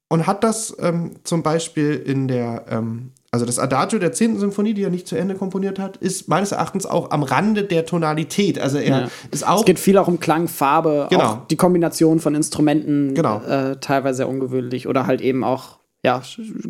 und 0.10 0.28
hat 0.28 0.44
das 0.44 0.76
ähm, 0.80 1.16
zum 1.24 1.42
Beispiel 1.44 1.96
in 1.96 2.28
der, 2.28 2.66
ähm, 2.70 3.12
also 3.32 3.46
das 3.48 3.58
Adagio 3.60 3.98
der 4.00 4.12
10. 4.12 4.38
Symphonie, 4.40 4.74
die 4.76 4.84
er 4.84 4.90
nicht 4.92 5.08
zu 5.08 5.16
Ende 5.16 5.34
komponiert 5.36 5.80
hat, 5.80 5.98
ist 5.98 6.28
meines 6.28 6.52
Erachtens 6.52 6.86
auch 6.86 7.10
am 7.12 7.24
Rande 7.24 7.64
der 7.64 7.86
Tonalität. 7.88 8.60
Also 8.60 8.78
er 8.78 9.02
Ja. 9.02 9.08
ist 9.32 9.48
auch 9.48 9.60
Es 9.62 9.66
geht 9.66 9.80
viel 9.80 9.98
auch 9.98 10.08
um 10.08 10.20
Klang, 10.20 10.48
Farbe, 10.48 11.08
Genau. 11.10 11.24
auch 11.24 11.48
die 11.48 11.56
Kombination 11.58 12.20
von 12.20 12.36
Instrumenten, 12.36 13.14
Genau. 13.16 13.42
äh, 13.42 13.80
teilweise 13.80 14.18
sehr 14.18 14.30
ungewöhnlich 14.30 14.88
oder 14.88 15.08
halt 15.08 15.22
eben 15.22 15.44
auch 15.44 15.80
ja, 16.04 16.22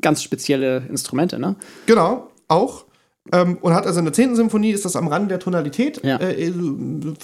ganz 0.02 0.24
spezielle 0.24 0.84
Instrumente, 0.90 1.38
ne? 1.38 1.56
Genau, 1.86 2.28
auch. 2.48 2.86
Ähm, 3.32 3.58
und 3.62 3.74
hat 3.74 3.86
also 3.86 4.00
in 4.00 4.06
der 4.06 4.14
10. 4.14 4.36
Symphonie 4.36 4.72
ist 4.72 4.86
das 4.86 4.96
am 4.96 5.08
Rande 5.08 5.30
der 5.30 5.40
Tonalität 5.40 6.04
Ja. 6.04 6.18
äh, 6.18 6.48
äh, 6.48 6.54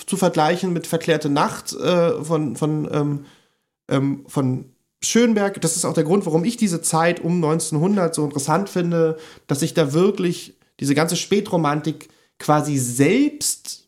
zu 0.05 0.17
vergleichen 0.17 0.73
mit 0.73 0.87
Verklärte 0.87 1.29
Nacht 1.29 1.73
äh, 1.73 2.23
von, 2.23 2.55
von, 2.55 2.87
ähm, 2.91 3.25
ähm, 3.89 4.25
von 4.27 4.65
Schönberg. 5.03 5.61
Das 5.61 5.75
ist 5.75 5.85
auch 5.85 5.93
der 5.93 6.03
Grund, 6.03 6.25
warum 6.25 6.43
ich 6.45 6.57
diese 6.57 6.81
Zeit 6.81 7.19
um 7.23 7.35
1900 7.43 8.13
so 8.13 8.25
interessant 8.25 8.69
finde, 8.69 9.17
dass 9.47 9.59
sich 9.61 9.73
da 9.73 9.93
wirklich 9.93 10.55
diese 10.79 10.95
ganze 10.95 11.15
Spätromantik 11.15 12.09
quasi 12.39 12.77
selbst 12.77 13.87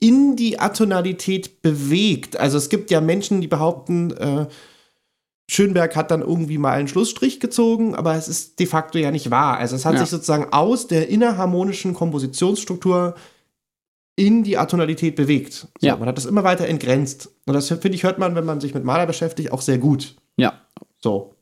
in 0.00 0.36
die 0.36 0.58
Atonalität 0.58 1.62
bewegt. 1.62 2.36
Also 2.38 2.58
es 2.58 2.68
gibt 2.68 2.90
ja 2.90 3.00
Menschen, 3.00 3.40
die 3.40 3.46
behaupten, 3.46 4.10
äh, 4.12 4.46
Schönberg 5.52 5.96
hat 5.96 6.12
dann 6.12 6.20
irgendwie 6.20 6.58
mal 6.58 6.72
einen 6.74 6.86
Schlussstrich 6.86 7.40
gezogen, 7.40 7.96
aber 7.96 8.14
es 8.14 8.28
ist 8.28 8.60
de 8.60 8.66
facto 8.66 8.98
ja 8.98 9.10
nicht 9.10 9.32
wahr. 9.32 9.56
Also 9.58 9.74
es 9.74 9.84
hat 9.84 9.94
Ja. 9.94 10.00
sich 10.00 10.08
sozusagen 10.10 10.52
aus 10.52 10.86
der 10.86 11.08
innerharmonischen 11.08 11.92
Kompositionsstruktur 11.92 13.16
in 14.14 14.44
die 14.44 14.56
Atonalität 14.58 15.16
bewegt. 15.16 15.52
So, 15.54 15.68
Ja. 15.80 15.96
Man 15.96 16.08
hat 16.08 16.16
das 16.16 16.26
immer 16.26 16.44
weiter 16.44 16.68
entgrenzt. 16.68 17.30
Und 17.46 17.54
das 17.54 17.66
finde 17.66 17.90
ich, 17.90 18.04
hört 18.04 18.18
man, 18.20 18.36
wenn 18.36 18.44
man 18.44 18.60
sich 18.60 18.74
mit 18.74 18.84
Maler 18.84 19.06
beschäftigt, 19.06 19.50
auch 19.50 19.60
sehr 19.62 19.78
gut. 19.78 20.14
Ja. 20.36 20.52
So. 21.02 21.34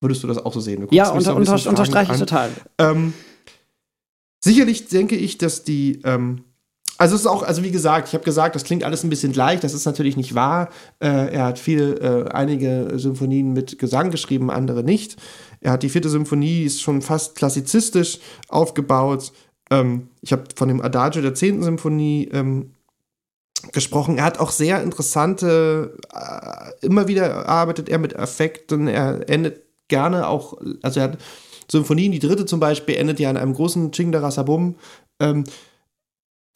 Würdest 0.00 0.24
du 0.24 0.26
das 0.26 0.38
auch 0.38 0.52
so 0.52 0.58
sehen? 0.58 0.88
Ja, 0.90 1.10
unter, 1.10 1.36
unterstreiche 1.36 2.12
ich 2.14 2.18
total. 2.18 2.50
Ähm, 2.78 3.12
sicherlich 4.40 4.88
denke 4.88 5.14
ich, 5.14 5.38
dass 5.38 5.62
die, 5.62 6.00
ähm, 6.04 6.42
also 6.98 7.14
es 7.14 7.22
ist 7.22 7.26
auch, 7.26 7.42
also 7.42 7.62
wie 7.62 7.70
gesagt, 7.70 8.08
ich 8.08 8.14
habe 8.14 8.24
gesagt, 8.24 8.54
das 8.54 8.64
klingt 8.64 8.84
alles 8.84 9.02
ein 9.02 9.10
bisschen 9.10 9.32
gleich, 9.32 9.60
das 9.60 9.74
ist 9.74 9.86
natürlich 9.86 10.16
nicht 10.16 10.34
wahr. 10.34 10.68
Äh, 11.00 11.34
er 11.34 11.46
hat 11.46 11.58
viele, 11.58 11.94
äh, 11.94 12.28
einige 12.30 12.92
Symphonien 12.96 13.52
mit 13.52 13.78
Gesang 13.78 14.10
geschrieben, 14.10 14.50
andere 14.50 14.84
nicht. 14.84 15.16
Er 15.60 15.72
hat 15.72 15.82
die 15.82 15.88
vierte 15.88 16.08
Symphonie, 16.08 16.64
ist 16.64 16.82
schon 16.82 17.02
fast 17.02 17.34
klassizistisch 17.34 18.18
aufgebaut. 18.48 19.32
Ähm, 19.70 20.08
ich 20.20 20.32
habe 20.32 20.44
von 20.54 20.68
dem 20.68 20.80
Adagio 20.80 21.22
der 21.22 21.34
zehnten 21.34 21.62
Symphonie 21.62 22.28
ähm, 22.32 22.72
gesprochen. 23.72 24.18
Er 24.18 24.24
hat 24.24 24.38
auch 24.38 24.50
sehr 24.50 24.82
interessante, 24.82 25.96
äh, 26.12 26.86
immer 26.86 27.08
wieder 27.08 27.48
arbeitet 27.48 27.88
er 27.88 27.98
mit 27.98 28.12
Effekten. 28.14 28.88
Er 28.88 29.28
endet 29.28 29.62
gerne 29.88 30.26
auch, 30.26 30.58
also 30.82 31.00
er 31.00 31.04
hat 31.04 31.18
Symphonien, 31.70 32.12
die 32.12 32.18
dritte 32.18 32.44
zum 32.44 32.60
Beispiel, 32.60 32.96
endet 32.96 33.20
ja 33.20 33.30
an 33.30 33.36
einem 33.36 33.54
großen 33.54 33.92
Chingdarasabum. 33.92 34.76
Ähm, 35.20 35.44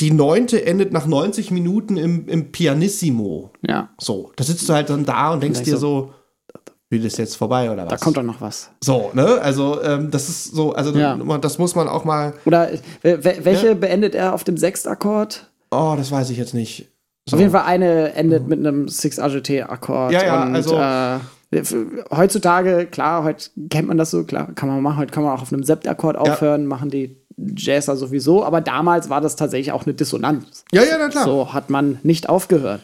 die 0.00 0.10
neunte 0.10 0.64
endet 0.66 0.92
nach 0.92 1.06
90 1.06 1.50
Minuten 1.50 1.96
im, 1.96 2.28
im 2.28 2.52
Pianissimo. 2.52 3.50
Ja, 3.66 3.88
So, 3.98 4.32
da 4.36 4.44
sitzt 4.44 4.68
du 4.68 4.74
halt 4.74 4.90
dann 4.90 5.04
da 5.04 5.32
und 5.32 5.42
denkst 5.42 5.60
Vielleicht 5.60 5.72
dir 5.72 5.78
so, 5.78 6.12
wie 6.90 7.00
das 7.00 7.16
jetzt 7.16 7.36
vorbei 7.36 7.70
oder 7.70 7.84
was? 7.84 7.90
da 7.90 7.96
kommt 7.96 8.16
doch 8.16 8.22
noch 8.22 8.40
was. 8.40 8.70
so, 8.84 9.10
ne? 9.14 9.40
Also, 9.40 9.82
ähm, 9.82 10.10
das 10.10 10.28
ist 10.28 10.44
so, 10.54 10.72
also 10.74 10.96
Ja. 10.96 11.16
das 11.38 11.58
muss 11.58 11.74
man 11.74 11.88
auch 11.88 12.04
mal, 12.04 12.34
Oder 12.44 12.72
äh, 12.72 12.78
wel- 13.02 13.44
welche 13.44 13.74
beendet 13.74 14.14
er 14.14 14.34
auf 14.34 14.44
dem 14.44 14.56
Sechstakkord? 14.56 15.50
oh, 15.70 15.94
das 15.96 16.12
weiß 16.12 16.30
ich 16.30 16.38
jetzt 16.38 16.54
nicht. 16.54 16.88
So. 17.28 17.36
Auf 17.36 17.40
jeden 17.40 17.50
Fall 17.52 17.64
eine 17.64 18.12
endet 18.12 18.46
mit 18.46 18.58
einem 18.60 18.88
Six 18.88 19.18
Agité-Akkord. 19.18 20.12
Ja, 20.12 20.24
ja, 20.24 20.42
und, 20.44 20.54
also- 20.54 20.76
Äh, 20.76 21.18
heutzutage, 22.14 22.86
klar, 22.86 23.24
heute 23.24 23.50
kennt 23.70 23.88
man 23.88 23.96
das 23.98 24.10
so, 24.10 24.24
klar, 24.24 24.52
kann 24.54 24.68
man 24.68 24.82
machen. 24.82 24.98
Heute 24.98 25.12
kann 25.12 25.22
man 25.24 25.32
auch 25.36 25.42
auf 25.42 25.52
einem 25.52 25.62
Septakkord 25.64 26.16
aufhören, 26.16 26.66
machen 26.66 26.90
die 26.90 27.16
Jazzer 27.36 27.96
sowieso. 27.96 28.44
Aber 28.44 28.60
damals 28.60 29.08
war 29.10 29.20
das 29.20 29.36
tatsächlich 29.36 29.72
auch 29.72 29.84
eine 29.86 29.94
Dissonanz. 29.94 30.64
Ja, 30.72 30.82
ja, 30.84 30.96
na 30.98 31.08
klar. 31.08 31.24
So 31.24 31.52
hat 31.52 31.70
man 31.70 31.98
nicht 32.02 32.28
aufgehört. 32.28 32.80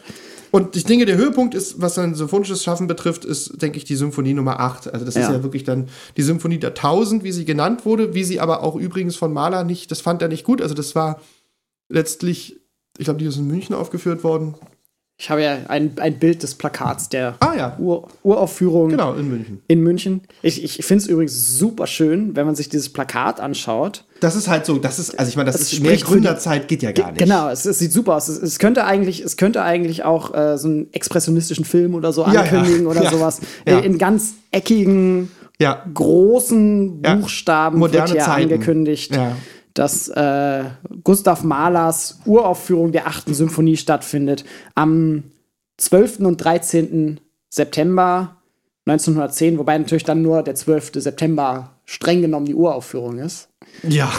Und 0.51 0.75
ich 0.75 0.83
denke, 0.83 1.07
der 1.07 1.17
Höhepunkt 1.17 1.55
ist, 1.55 1.81
was 1.81 1.95
sein 1.95 2.13
symphonisches 2.13 2.63
Schaffen 2.63 2.85
betrifft, 2.85 3.25
ist, 3.25 3.59
denke 3.59 3.77
ich, 3.77 3.85
die 3.85 3.95
Symphonie 3.95 4.35
Nummer 4.35 4.59
8. 4.59 4.93
Also 4.93 5.03
das 5.03 5.15
ist 5.15 5.23
Ja. 5.23 5.31
ja 5.33 5.41
wirklich 5.43 5.63
dann 5.63 5.87
die 6.15 6.21
Symphonie 6.21 6.59
der 6.59 6.75
1000, 6.75 7.23
wie 7.23 7.31
sie 7.31 7.43
genannt 7.45 7.85
wurde, 7.87 8.13
wie 8.13 8.23
sie 8.23 8.39
aber 8.39 8.61
auch 8.61 8.75
übrigens 8.75 9.15
von 9.15 9.33
Mahler 9.33 9.63
nicht, 9.63 9.89
das 9.89 10.01
fand 10.01 10.21
er 10.21 10.27
nicht 10.27 10.43
gut. 10.43 10.61
Also 10.61 10.75
das 10.75 10.93
war 10.93 11.19
letztlich, 11.89 12.59
ich 12.97 13.05
glaube, 13.05 13.19
die 13.19 13.25
ist 13.25 13.37
in 13.37 13.47
München 13.47 13.75
aufgeführt 13.75 14.23
worden. 14.23 14.55
Ich 15.17 15.29
habe 15.29 15.43
ja 15.43 15.57
ein, 15.67 15.93
ein 15.99 16.19
Bild 16.19 16.43
des 16.43 16.55
Plakats 16.55 17.07
der 17.09 17.35
Ah 17.39 17.53
ja, 17.55 17.77
Ur 17.79 18.07
Uraufführung 18.23 18.89
genau, 18.89 19.13
in 19.13 19.29
München. 19.29 19.61
in 19.67 19.81
München. 19.81 20.21
Ich, 20.41 20.63
ich 20.63 20.83
finde 20.85 21.03
es 21.03 21.07
übrigens 21.09 21.57
super 21.57 21.87
schön, 21.87 22.35
wenn 22.35 22.45
man 22.45 22.55
sich 22.55 22.67
dieses 22.69 22.89
Plakat 22.89 23.39
anschaut. 23.39 24.05
Das 24.23 24.35
ist 24.35 24.47
halt 24.47 24.65
so, 24.65 24.77
das 24.77 24.99
ist, 24.99 25.19
also 25.19 25.29
ich 25.29 25.35
meine, 25.35 25.51
das 25.51 25.61
Es 25.61 25.73
ist 25.73 25.81
mehr 25.81 25.97
Gründerzeit 25.97 26.67
geht 26.67 26.81
ja 26.81 26.91
gar 26.91 27.11
nicht. 27.11 27.19
Genau, 27.19 27.49
es, 27.49 27.65
es 27.65 27.79
sieht 27.79 27.91
super 27.91 28.15
aus. 28.15 28.27
Es, 28.29 28.41
es 28.41 28.57
könnte 28.59 28.85
eigentlich, 28.85 29.19
es 29.21 29.35
könnte 29.37 29.61
eigentlich 29.63 30.03
auch 30.03 30.33
äh, 30.33 30.57
so 30.57 30.67
einen 30.67 30.91
expressionistischen 30.93 31.65
Film 31.65 31.93
oder 31.95 32.13
so 32.13 32.23
Ja, 32.25 32.33
ja. 32.33 32.41
ankündigen 32.41 32.87
oder 32.87 33.03
Ja. 33.03 33.11
sowas. 33.11 33.41
Ja. 33.67 33.79
Äh, 33.79 33.85
In 33.85 33.97
ganz 33.97 34.33
eckigen, 34.51 35.29
Ja, 35.59 35.83
großen 35.93 37.01
Ja. 37.03 37.15
Buchstaben 37.15 37.79
Moderne 37.79 38.09
wird 38.09 38.17
hier 38.17 38.25
Zeiten. 38.25 38.43
angekündigt, 38.53 39.15
Ja. 39.15 39.35
dass 39.73 40.07
äh, 40.09 40.63
Gustav 41.03 41.43
Mahlers 41.43 42.19
Uraufführung 42.25 42.91
der 42.91 43.07
achten 43.07 43.33
Symphonie 43.33 43.77
stattfindet 43.77 44.45
am 44.75 45.23
12. 45.77 46.19
und 46.19 46.37
13. 46.37 47.19
September 47.49 48.37
1910, 48.85 49.57
wobei 49.59 49.77
natürlich 49.77 50.03
dann 50.03 50.21
nur 50.21 50.43
der 50.43 50.55
12. 50.55 50.91
September 50.95 51.69
streng 51.85 52.21
genommen 52.21 52.45
die 52.45 52.55
Uraufführung 52.55 53.17
ist. 53.19 53.49
Ja, 53.81 54.11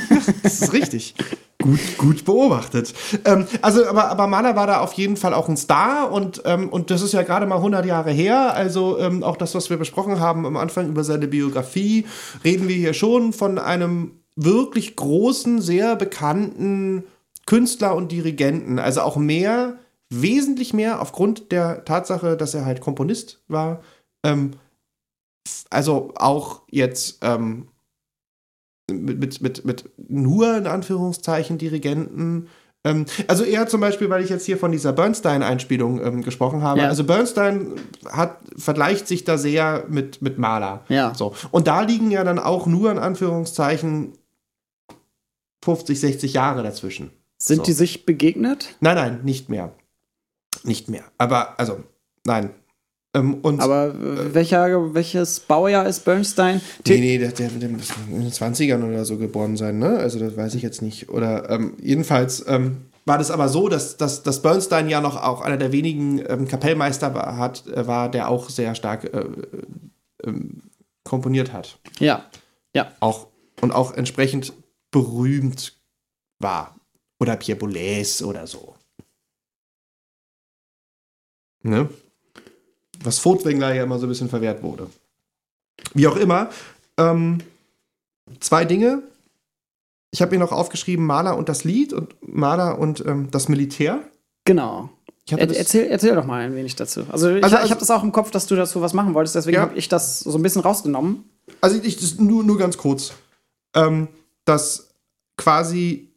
das 0.42 0.60
ist 0.60 0.72
richtig. 0.72 1.14
Gut, 1.62 1.98
gut 1.98 2.24
beobachtet. 2.24 2.92
Ähm, 3.24 3.46
also, 3.62 3.86
aber, 3.86 4.10
aber 4.10 4.26
Mahler 4.26 4.56
war 4.56 4.66
da 4.66 4.80
auf 4.80 4.92
jeden 4.92 5.16
Fall 5.16 5.34
auch 5.34 5.48
ein 5.48 5.56
Star 5.56 6.12
und, 6.12 6.42
ähm, 6.44 6.68
und 6.68 6.90
das 6.90 7.02
ist 7.02 7.12
ja 7.12 7.22
gerade 7.22 7.46
mal 7.46 7.56
100 7.56 7.86
Jahre 7.86 8.10
her. 8.10 8.54
Also 8.54 8.98
ähm, 8.98 9.22
auch 9.22 9.36
das, 9.36 9.54
was 9.54 9.70
wir 9.70 9.76
besprochen 9.76 10.20
haben 10.20 10.46
am 10.46 10.56
Anfang 10.56 10.88
über 10.88 11.02
seine 11.02 11.28
Biografie, 11.28 12.06
reden 12.44 12.68
wir 12.68 12.76
hier 12.76 12.94
schon 12.94 13.32
von 13.32 13.58
einem 13.58 14.20
wirklich 14.36 14.96
großen, 14.96 15.62
sehr 15.62 15.96
bekannten 15.96 17.04
Künstler 17.46 17.94
und 17.94 18.12
Dirigenten. 18.12 18.78
Also 18.78 19.00
auch 19.00 19.16
mehr, 19.16 19.78
wesentlich 20.10 20.74
mehr 20.74 21.00
aufgrund 21.00 21.52
der 21.52 21.84
Tatsache, 21.84 22.36
dass 22.36 22.54
er 22.54 22.66
halt 22.66 22.80
Komponist 22.80 23.42
war. 23.48 23.82
Ähm, 24.22 24.52
also 25.70 26.12
auch 26.16 26.62
jetzt 26.70 27.18
ähm, 27.22 27.68
mit, 28.90 29.20
mit, 29.20 29.40
mit, 29.40 29.64
mit 29.64 29.90
nur 30.08 30.56
in 30.56 30.66
Anführungszeichen 30.66 31.58
Dirigenten. 31.58 32.48
Ähm, 32.84 33.06
also 33.26 33.44
er 33.44 33.66
zum 33.66 33.80
Beispiel, 33.80 34.08
weil 34.10 34.22
ich 34.22 34.30
jetzt 34.30 34.46
hier 34.46 34.58
von 34.58 34.72
dieser 34.72 34.92
Bernstein-Einspielung 34.92 36.00
ähm, 36.04 36.22
gesprochen 36.22 36.62
habe. 36.62 36.80
Ja. 36.80 36.88
Also 36.88 37.04
Bernstein 37.04 37.74
hat, 38.08 38.38
vergleicht 38.56 39.08
sich 39.08 39.24
da 39.24 39.38
sehr 39.38 39.84
mit, 39.88 40.22
mit 40.22 40.38
Mahler. 40.38 40.84
Ja. 40.88 41.14
So. 41.14 41.34
Und 41.50 41.66
da 41.66 41.80
liegen 41.80 42.10
ja 42.10 42.22
dann 42.22 42.38
auch 42.38 42.66
nur 42.66 42.90
in 42.90 42.98
Anführungszeichen 42.98 44.12
50, 45.64 45.98
60 45.98 46.32
Jahre 46.34 46.62
dazwischen. 46.62 47.10
Sind 47.38 47.58
So. 47.58 47.62
die 47.64 47.72
sich 47.72 48.06
begegnet? 48.06 48.76
Nein, 48.80 48.94
nein, 48.94 49.20
nicht 49.24 49.48
mehr. 49.48 49.72
Nicht 50.62 50.88
mehr. 50.88 51.04
Aber, 51.18 51.58
also, 51.58 51.82
nein. 52.24 52.50
Ähm, 53.16 53.34
und 53.42 53.60
Aber 53.60 53.94
äh, 53.94 54.34
welcher, 54.34 54.94
welches 54.94 55.40
Baujahr 55.40 55.86
ist 55.86 56.04
Bernstein? 56.04 56.60
Nee, 56.86 57.00
nee, 57.00 57.18
der, 57.18 57.32
der, 57.32 57.48
der 57.48 57.68
muss 57.70 57.90
in 58.10 58.20
den 58.20 58.30
20ern 58.30 58.86
oder 58.86 59.04
so 59.04 59.16
geboren 59.16 59.56
sein, 59.56 59.78
ne? 59.78 59.96
Also 59.96 60.18
das 60.18 60.36
weiß 60.36 60.54
ich 60.54 60.62
jetzt 60.62 60.82
nicht. 60.82 61.08
Oder 61.08 61.48
ähm, 61.48 61.76
jedenfalls 61.80 62.44
ähm, 62.46 62.82
war 63.06 63.16
das 63.16 63.30
aber 63.30 63.48
so, 63.48 63.68
dass, 63.68 63.96
dass, 63.96 64.22
dass 64.22 64.42
Bernstein 64.42 64.90
ja 64.90 65.00
noch 65.00 65.22
auch 65.22 65.40
einer 65.40 65.56
der 65.56 65.72
wenigen 65.72 66.22
ähm, 66.28 66.46
Kapellmeister 66.46 67.14
war, 67.14 67.38
hat, 67.38 67.66
äh, 67.68 67.86
war, 67.86 68.10
der 68.10 68.28
auch 68.28 68.50
sehr 68.50 68.74
stark 68.74 69.04
äh, 69.04 69.24
äh, 70.28 70.32
komponiert 71.04 71.54
hat. 71.54 71.78
Ja. 71.98 72.26
Ja. 72.74 72.92
Auch, 73.00 73.28
und 73.62 73.72
auch 73.72 73.94
entsprechend 73.94 74.52
berühmt 74.90 75.74
war. 76.38 76.76
Oder 77.18 77.36
Pierre 77.36 77.58
Boulez 77.58 78.20
oder 78.20 78.46
so. 78.46 78.74
Ne? 81.62 81.88
Was 83.02 83.18
Furtwängler 83.18 83.74
ja 83.74 83.82
immer 83.84 83.98
so 83.98 84.06
ein 84.06 84.08
bisschen 84.08 84.28
verwehrt 84.28 84.62
wurde. 84.62 84.88
Wie 85.94 86.06
auch 86.06 86.16
immer. 86.16 86.50
Ähm, 86.98 87.38
zwei 88.40 88.64
Dinge. 88.64 89.02
Ich 90.12 90.22
habe 90.22 90.32
mir 90.32 90.38
noch 90.38 90.52
aufgeschrieben, 90.52 91.04
Maler 91.04 91.36
und 91.36 91.48
das 91.48 91.64
Lied 91.64 91.92
und 91.92 92.14
Maler 92.26 92.78
und 92.78 93.04
ähm, 93.04 93.30
das 93.30 93.48
Militär. 93.48 94.00
Genau. 94.44 94.88
Er, 95.28 95.38
erzähl, 95.38 95.88
erzähl 95.88 96.14
doch 96.14 96.24
mal 96.24 96.40
ein 96.42 96.54
wenig 96.54 96.76
dazu. 96.76 97.04
Also, 97.10 97.34
ich, 97.34 97.42
Also- 97.44 97.56
ich 97.56 97.70
habe 97.70 97.80
das 97.80 97.90
auch 97.90 98.02
im 98.04 98.12
Kopf, 98.12 98.30
dass 98.30 98.46
du 98.46 98.54
dazu 98.54 98.80
was 98.80 98.92
machen 98.92 99.12
wolltest, 99.14 99.34
deswegen 99.34 99.56
Ja. 99.56 99.62
habe 99.62 99.76
ich 99.76 99.88
das 99.88 100.20
so 100.20 100.38
ein 100.38 100.42
bisschen 100.42 100.62
rausgenommen. 100.62 101.24
Also 101.60 101.80
ich, 101.82 102.18
nur, 102.18 102.44
nur 102.44 102.58
ganz 102.58 102.76
kurz. 102.78 103.12
Ähm, 103.74 104.08
dass 104.44 104.88
quasi 105.36 106.08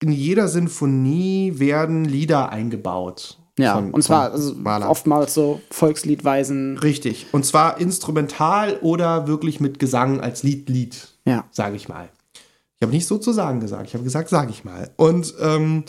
in 0.00 0.12
jeder 0.12 0.48
Sinfonie 0.48 1.58
werden 1.58 2.04
Lieder 2.04 2.50
eingebaut. 2.50 3.38
Ja, 3.58 3.74
Von- 3.74 3.92
und 3.92 4.02
zwar 4.02 4.32
also 4.32 4.54
oftmals 4.64 5.32
so 5.34 5.60
Volksliedweisen. 5.70 6.78
Richtig. 6.78 7.26
Und 7.32 7.44
zwar 7.46 7.80
instrumental 7.80 8.78
oder 8.82 9.28
wirklich 9.28 9.60
mit 9.60 9.78
Gesang 9.78 10.20
als 10.20 10.42
Liedlied, 10.42 11.08
Ja. 11.24 11.44
sage 11.52 11.76
ich 11.76 11.88
mal. 11.88 12.08
Ich 12.34 12.82
habe 12.82 12.92
nicht 12.92 13.06
sozusagen 13.06 13.60
gesagt, 13.60 13.86
ich 13.86 13.94
habe 13.94 14.02
gesagt, 14.04 14.28
sage 14.28 14.50
ich 14.50 14.64
mal. 14.64 14.90
Und 14.96 15.34
ähm, 15.40 15.84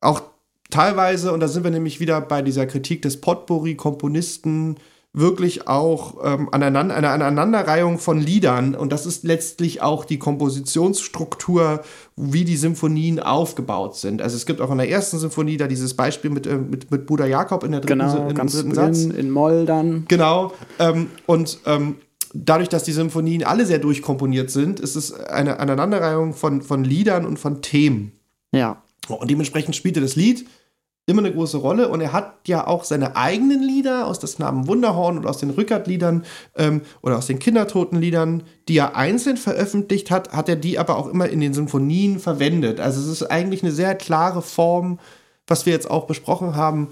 auch 0.00 0.22
teilweise, 0.70 1.32
und 1.32 1.40
da 1.40 1.48
sind 1.48 1.64
wir 1.64 1.70
nämlich 1.70 2.00
wieder 2.00 2.20
bei 2.22 2.40
dieser 2.40 2.66
Kritik 2.66 3.02
des 3.02 3.20
Potpourri-Komponisten, 3.20 4.76
wirklich 5.14 5.68
auch 5.68 6.16
ähm, 6.24 6.48
aneinander, 6.52 6.94
eine 6.94 7.10
Aneinanderreihung 7.10 7.98
von 7.98 8.18
Liedern. 8.18 8.74
Und 8.74 8.92
das 8.92 9.04
ist 9.04 9.24
letztlich 9.24 9.82
auch 9.82 10.06
die 10.06 10.18
Kompositionsstruktur, 10.18 11.82
wie 12.16 12.44
die 12.44 12.56
Symphonien 12.56 13.20
aufgebaut 13.20 13.96
sind. 13.96 14.22
Also 14.22 14.36
es 14.36 14.46
gibt 14.46 14.62
auch 14.62 14.70
in 14.70 14.78
der 14.78 14.88
ersten 14.88 15.18
Symphonie 15.18 15.58
da 15.58 15.66
dieses 15.66 15.94
Beispiel 15.94 16.30
mit, 16.30 16.46
äh, 16.46 16.56
mit, 16.56 16.90
mit 16.90 17.06
Bruder 17.06 17.26
Jakob 17.26 17.62
in 17.64 17.72
der 17.72 17.80
dritten, 17.80 17.98
Genau, 17.98 18.28
im 18.28 18.34
ganz 18.34 18.54
dritten 18.54 18.74
Satz. 18.74 19.02
In 19.04 19.30
Moll 19.30 19.66
dann. 19.66 20.06
Genau. 20.08 20.52
Ähm, 20.78 21.08
und 21.26 21.58
ähm, 21.66 21.96
dadurch, 22.32 22.70
dass 22.70 22.84
die 22.84 22.92
Symphonien 22.92 23.44
alle 23.44 23.66
sehr 23.66 23.80
durchkomponiert 23.80 24.50
sind, 24.50 24.80
ist 24.80 24.96
es 24.96 25.12
eine 25.12 25.60
Aneinanderreihung 25.60 26.32
von, 26.32 26.62
von 26.62 26.84
Liedern 26.84 27.26
und 27.26 27.38
von 27.38 27.60
Themen. 27.60 28.12
Ja. 28.50 28.82
Und 29.08 29.30
dementsprechend 29.30 29.76
spielte 29.76 30.00
das 30.00 30.16
Lied 30.16 30.46
immer 31.06 31.20
eine 31.20 31.32
große 31.32 31.56
Rolle. 31.56 31.88
Und 31.88 32.00
er 32.00 32.12
hat 32.12 32.46
ja 32.46 32.66
auch 32.66 32.84
seine 32.84 33.16
eigenen 33.16 33.62
Lieder 33.62 34.06
aus 34.06 34.18
des 34.18 34.38
Namen 34.38 34.66
Wunderhorn 34.68 35.18
und 35.18 35.26
aus 35.26 35.38
den 35.38 35.50
Rückert-Liedern 35.50 36.24
ähm, 36.56 36.82
oder 37.02 37.18
aus 37.18 37.26
den 37.26 37.38
Kindertotenliedern, 37.38 38.44
die 38.68 38.78
er 38.78 38.96
einzeln 38.96 39.36
veröffentlicht 39.36 40.10
hat, 40.10 40.32
hat 40.32 40.48
er 40.48 40.56
die 40.56 40.78
aber 40.78 40.96
auch 40.96 41.08
immer 41.08 41.28
in 41.28 41.40
den 41.40 41.54
Symphonien 41.54 42.18
verwendet. 42.20 42.78
Also 42.80 43.00
es 43.00 43.08
ist 43.08 43.30
eigentlich 43.30 43.62
eine 43.62 43.72
sehr 43.72 43.94
klare 43.94 44.42
Form, 44.42 44.98
was 45.46 45.66
wir 45.66 45.72
jetzt 45.72 45.90
auch 45.90 46.06
besprochen 46.06 46.54
haben, 46.54 46.88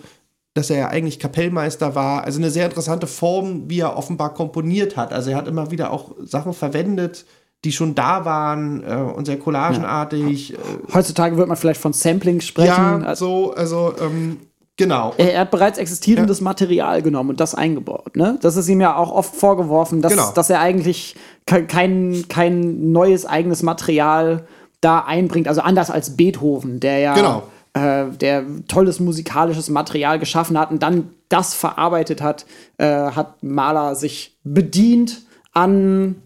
dass 0.54 0.70
er 0.70 0.78
ja 0.78 0.88
eigentlich 0.88 1.20
Kapellmeister 1.20 1.94
war. 1.94 2.24
Also 2.24 2.40
eine 2.40 2.50
sehr 2.50 2.66
interessante 2.66 3.06
Form, 3.06 3.70
wie 3.70 3.80
er 3.80 3.96
offenbar 3.96 4.34
komponiert 4.34 4.96
hat. 4.96 5.12
Also 5.12 5.30
er 5.30 5.36
hat 5.36 5.46
immer 5.46 5.70
wieder 5.70 5.92
auch 5.92 6.16
Sachen 6.20 6.52
verwendet, 6.52 7.24
die 7.64 7.72
schon 7.72 7.94
da 7.94 8.24
waren 8.24 8.82
äh, 8.84 8.94
und 8.94 9.26
sehr 9.26 9.38
collagenartig. 9.38 10.54
Äh, 10.54 10.56
Heutzutage 10.94 11.36
wird 11.36 11.48
man 11.48 11.56
vielleicht 11.56 11.80
von 11.80 11.92
Sampling 11.92 12.40
sprechen. 12.40 12.68
ja, 12.68 12.98
Also, 13.06 13.48
so, 13.48 13.54
also, 13.54 13.94
ähm, 14.00 14.38
genau. 14.76 15.12
er, 15.18 15.34
er 15.34 15.40
hat 15.42 15.50
bereits 15.50 15.78
existierendes 15.78 16.40
Material 16.40 17.02
genommen 17.02 17.30
und 17.30 17.40
das 17.40 17.54
eingebaut. 17.54 18.16
Ne? 18.16 18.38
Das 18.40 18.56
ist 18.56 18.68
ihm 18.68 18.80
ja 18.80 18.96
auch 18.96 19.12
oft 19.12 19.34
vorgeworfen, 19.36 20.00
dass, 20.02 20.12
Genau. 20.12 20.30
dass 20.32 20.48
er 20.48 20.60
eigentlich 20.60 21.16
ke- 21.46 21.66
kein, 21.66 22.24
kein 22.28 22.92
neues 22.92 23.26
eigenes 23.26 23.62
Material 23.62 24.46
da 24.80 25.00
einbringt. 25.00 25.46
Also 25.46 25.60
anders 25.60 25.90
als 25.90 26.16
Beethoven, 26.16 26.80
der 26.80 26.98
ja 27.00 27.14
Genau. 27.14 27.42
äh, 27.74 28.06
der 28.16 28.44
tolles 28.68 29.00
musikalisches 29.00 29.68
Material 29.68 30.18
geschaffen 30.18 30.58
hat 30.58 30.70
und 30.70 30.82
dann 30.82 31.10
das 31.28 31.52
verarbeitet 31.54 32.22
hat, 32.22 32.46
äh, 32.78 32.86
hat 33.10 33.42
Mahler 33.42 33.94
sich 33.96 34.34
bedient 34.44 35.20
an 35.52 36.22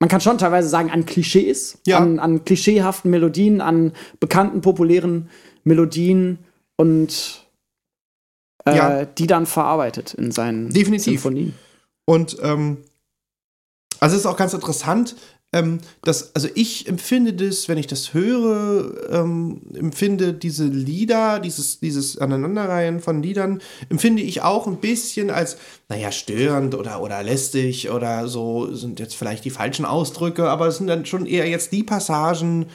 man 0.00 0.08
kann 0.08 0.20
schon 0.20 0.38
teilweise 0.38 0.68
sagen, 0.68 0.90
an 0.90 1.06
Klischees, 1.06 1.78
Ja. 1.86 1.98
an, 1.98 2.18
an 2.18 2.44
klischeehaften 2.44 3.10
Melodien, 3.10 3.60
an 3.60 3.92
bekannten, 4.20 4.60
populären 4.60 5.30
Melodien 5.64 6.38
und 6.76 7.46
äh, 8.66 8.76
Ja. 8.76 9.04
die 9.04 9.26
dann 9.26 9.46
verarbeitet 9.46 10.14
in 10.14 10.30
seinen 10.32 10.70
Definitiv. 10.70 11.22
Symphonien. 11.22 11.54
Und 12.06 12.36
ähm, 12.42 12.78
also 14.00 14.14
es 14.16 14.20
ist 14.22 14.26
auch 14.26 14.36
ganz 14.36 14.52
interessant, 14.52 15.16
ähm, 15.54 15.78
dass, 16.02 16.34
also 16.34 16.48
ich 16.54 16.88
empfinde 16.88 17.32
das, 17.32 17.68
wenn 17.68 17.78
ich 17.78 17.86
das 17.86 18.12
höre, 18.12 19.12
ähm, 19.12 19.62
empfinde 19.72 20.34
diese 20.34 20.64
Lieder, 20.64 21.38
dieses, 21.38 21.78
dieses 21.78 22.18
Aneinanderreihen 22.18 23.00
von 23.00 23.22
Liedern, 23.22 23.62
empfinde 23.88 24.22
ich 24.22 24.42
auch 24.42 24.66
ein 24.66 24.78
bisschen 24.78 25.30
als, 25.30 25.56
naja, 25.88 26.10
störend 26.10 26.74
oder, 26.74 27.00
oder 27.00 27.22
lästig 27.22 27.88
oder 27.90 28.26
so, 28.26 28.74
sind 28.74 28.98
jetzt 28.98 29.14
vielleicht 29.14 29.44
die 29.44 29.50
falschen 29.50 29.84
Ausdrücke, 29.84 30.50
aber 30.50 30.66
es 30.66 30.78
sind 30.78 30.88
dann 30.88 31.06
schon 31.06 31.24
eher 31.24 31.48
jetzt 31.48 31.70
die 31.70 31.84
Passagen, 31.84 32.66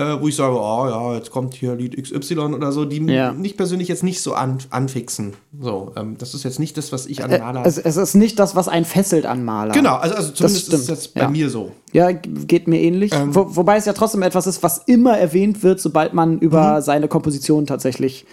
äh, 0.00 0.20
wo 0.20 0.28
ich 0.28 0.34
sage, 0.36 0.54
oh 0.54 0.86
ja, 0.88 1.14
jetzt 1.16 1.30
kommt 1.30 1.54
hier 1.54 1.74
Lied 1.76 1.94
XY 2.02 2.38
oder 2.54 2.72
so, 2.72 2.84
die 2.84 2.98
Ja. 3.04 3.32
mich 3.32 3.56
persönlich 3.56 3.88
jetzt 3.88 4.02
nicht 4.02 4.20
so 4.22 4.32
an, 4.34 4.58
anfixen. 4.70 5.34
So, 5.60 5.92
ähm, 5.96 6.16
das 6.18 6.34
ist 6.34 6.42
jetzt 6.44 6.58
nicht 6.58 6.76
das, 6.78 6.90
was 6.92 7.06
ich 7.06 7.22
an 7.22 7.30
Äh, 7.30 7.38
Maler 7.38 7.66
es, 7.66 7.78
es 7.78 7.96
ist 7.96 8.14
nicht 8.14 8.38
das, 8.38 8.56
was 8.56 8.68
einen 8.68 8.84
fesselt 8.86 9.26
an 9.26 9.44
Maler. 9.44 9.72
Genau, 9.74 9.96
also, 9.96 10.14
also 10.14 10.32
zumindest 10.32 10.68
ist 10.68 10.74
es 10.74 10.82
stimmt, 10.84 10.98
jetzt 10.98 11.14
bei 11.14 11.20
ja. 11.20 11.28
mir 11.28 11.50
so. 11.50 11.72
Ja, 11.92 12.10
geht 12.12 12.66
mir 12.66 12.80
ähnlich. 12.80 13.12
Ähm. 13.14 13.34
Wo, 13.34 13.54
wobei 13.56 13.76
es 13.76 13.84
ja 13.84 13.92
trotzdem 13.92 14.22
etwas 14.22 14.46
ist, 14.46 14.62
was 14.62 14.78
immer 14.86 15.18
erwähnt 15.18 15.62
wird, 15.62 15.80
sobald 15.80 16.14
man 16.14 16.32
Mhm. 16.34 16.38
über 16.38 16.82
seine 16.82 17.06
Komposition 17.08 17.66
tatsächlich 17.66 18.24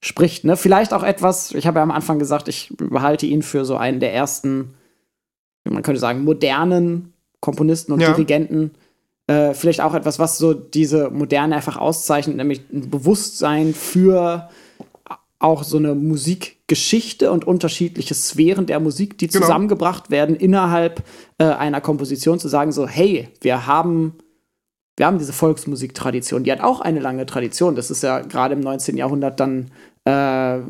spricht. 0.00 0.44
Ne? 0.44 0.56
Vielleicht 0.56 0.92
auch 0.94 1.02
etwas, 1.02 1.52
ich 1.52 1.66
habe 1.66 1.78
ja 1.78 1.82
am 1.82 1.90
Anfang 1.90 2.18
gesagt, 2.18 2.48
ich 2.48 2.72
behalte 2.76 3.26
ihn 3.26 3.42
für 3.42 3.64
so 3.64 3.76
einen 3.76 3.98
der 3.98 4.14
ersten, 4.14 4.74
man 5.68 5.82
könnte 5.82 6.00
sagen, 6.00 6.22
modernen 6.24 7.12
Komponisten 7.40 7.92
und 7.92 8.00
Ja. 8.00 8.12
Dirigenten. 8.12 8.72
Äh, 9.26 9.54
vielleicht 9.54 9.80
auch 9.80 9.94
etwas, 9.94 10.18
was 10.18 10.38
so 10.38 10.54
diese 10.54 11.10
Moderne 11.10 11.56
einfach 11.56 11.76
auszeichnet, 11.76 12.36
nämlich 12.36 12.62
ein 12.72 12.90
Bewusstsein 12.90 13.74
für 13.74 14.48
auch 15.38 15.64
so 15.64 15.76
eine 15.76 15.94
Musikgeschichte 15.94 17.30
und 17.30 17.46
unterschiedliche 17.46 18.14
Sphären 18.14 18.66
der 18.66 18.80
Musik, 18.80 19.18
die 19.18 19.26
Genau. 19.26 19.44
zusammengebracht 19.44 20.10
werden 20.10 20.36
innerhalb 20.36 21.02
äh, 21.38 21.44
einer 21.44 21.80
Komposition, 21.80 22.38
zu 22.38 22.48
sagen 22.48 22.72
so, 22.72 22.86
hey, 22.86 23.28
wir 23.40 23.66
haben 23.66 24.14
wir 24.96 25.06
haben 25.06 25.18
diese 25.18 25.34
Volksmusiktradition, 25.34 26.44
die 26.44 26.52
hat 26.52 26.62
auch 26.62 26.80
eine 26.80 27.00
lange 27.00 27.26
Tradition. 27.26 27.76
Das 27.76 27.90
ist 27.90 28.02
ja 28.02 28.20
gerade 28.20 28.54
im 28.54 28.60
19. 28.60 28.96
Jahrhundert 28.96 29.38
dann 29.40 29.70
äh, 30.04 30.60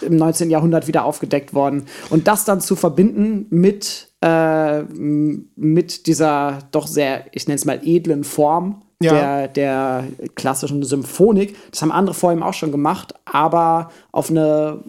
im 0.00 0.16
19. 0.16 0.50
Jahrhundert 0.50 0.86
wieder 0.88 1.04
aufgedeckt 1.04 1.52
worden. 1.54 1.84
Und 2.10 2.26
das 2.28 2.44
dann 2.44 2.60
zu 2.60 2.76
verbinden 2.76 3.46
mit, 3.50 4.08
äh, 4.22 4.82
mit 4.82 6.06
dieser 6.06 6.60
doch 6.70 6.86
sehr, 6.86 7.26
ich 7.32 7.46
nenne 7.46 7.56
es 7.56 7.64
mal, 7.64 7.80
edlen 7.84 8.24
Form 8.24 8.82
Ja. 9.02 9.12
der, 9.12 9.48
der 9.48 10.04
klassischen 10.34 10.82
Symphonik, 10.82 11.56
das 11.70 11.82
haben 11.82 11.92
andere 11.92 12.14
vor 12.14 12.32
ihm 12.32 12.42
auch 12.42 12.54
schon 12.54 12.72
gemacht, 12.72 13.14
aber 13.24 13.90
auf 14.12 14.30
eine 14.30 14.84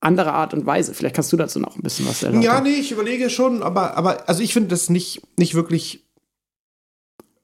andere 0.00 0.32
Art 0.34 0.52
und 0.54 0.66
Weise. 0.66 0.94
Vielleicht 0.94 1.14
kannst 1.16 1.32
du 1.32 1.36
dazu 1.36 1.58
noch 1.58 1.74
ein 1.76 1.82
bisschen 1.82 2.06
was 2.06 2.22
erläutern. 2.22 2.42
Ja, 2.42 2.60
nee, 2.60 2.74
ich 2.78 2.92
überlege 2.92 3.30
schon, 3.30 3.62
aber, 3.62 3.96
aber 3.96 4.28
also 4.28 4.42
ich 4.42 4.52
finde 4.52 4.68
das 4.68 4.90
nicht, 4.90 5.22
nicht 5.38 5.54
wirklich. 5.54 6.04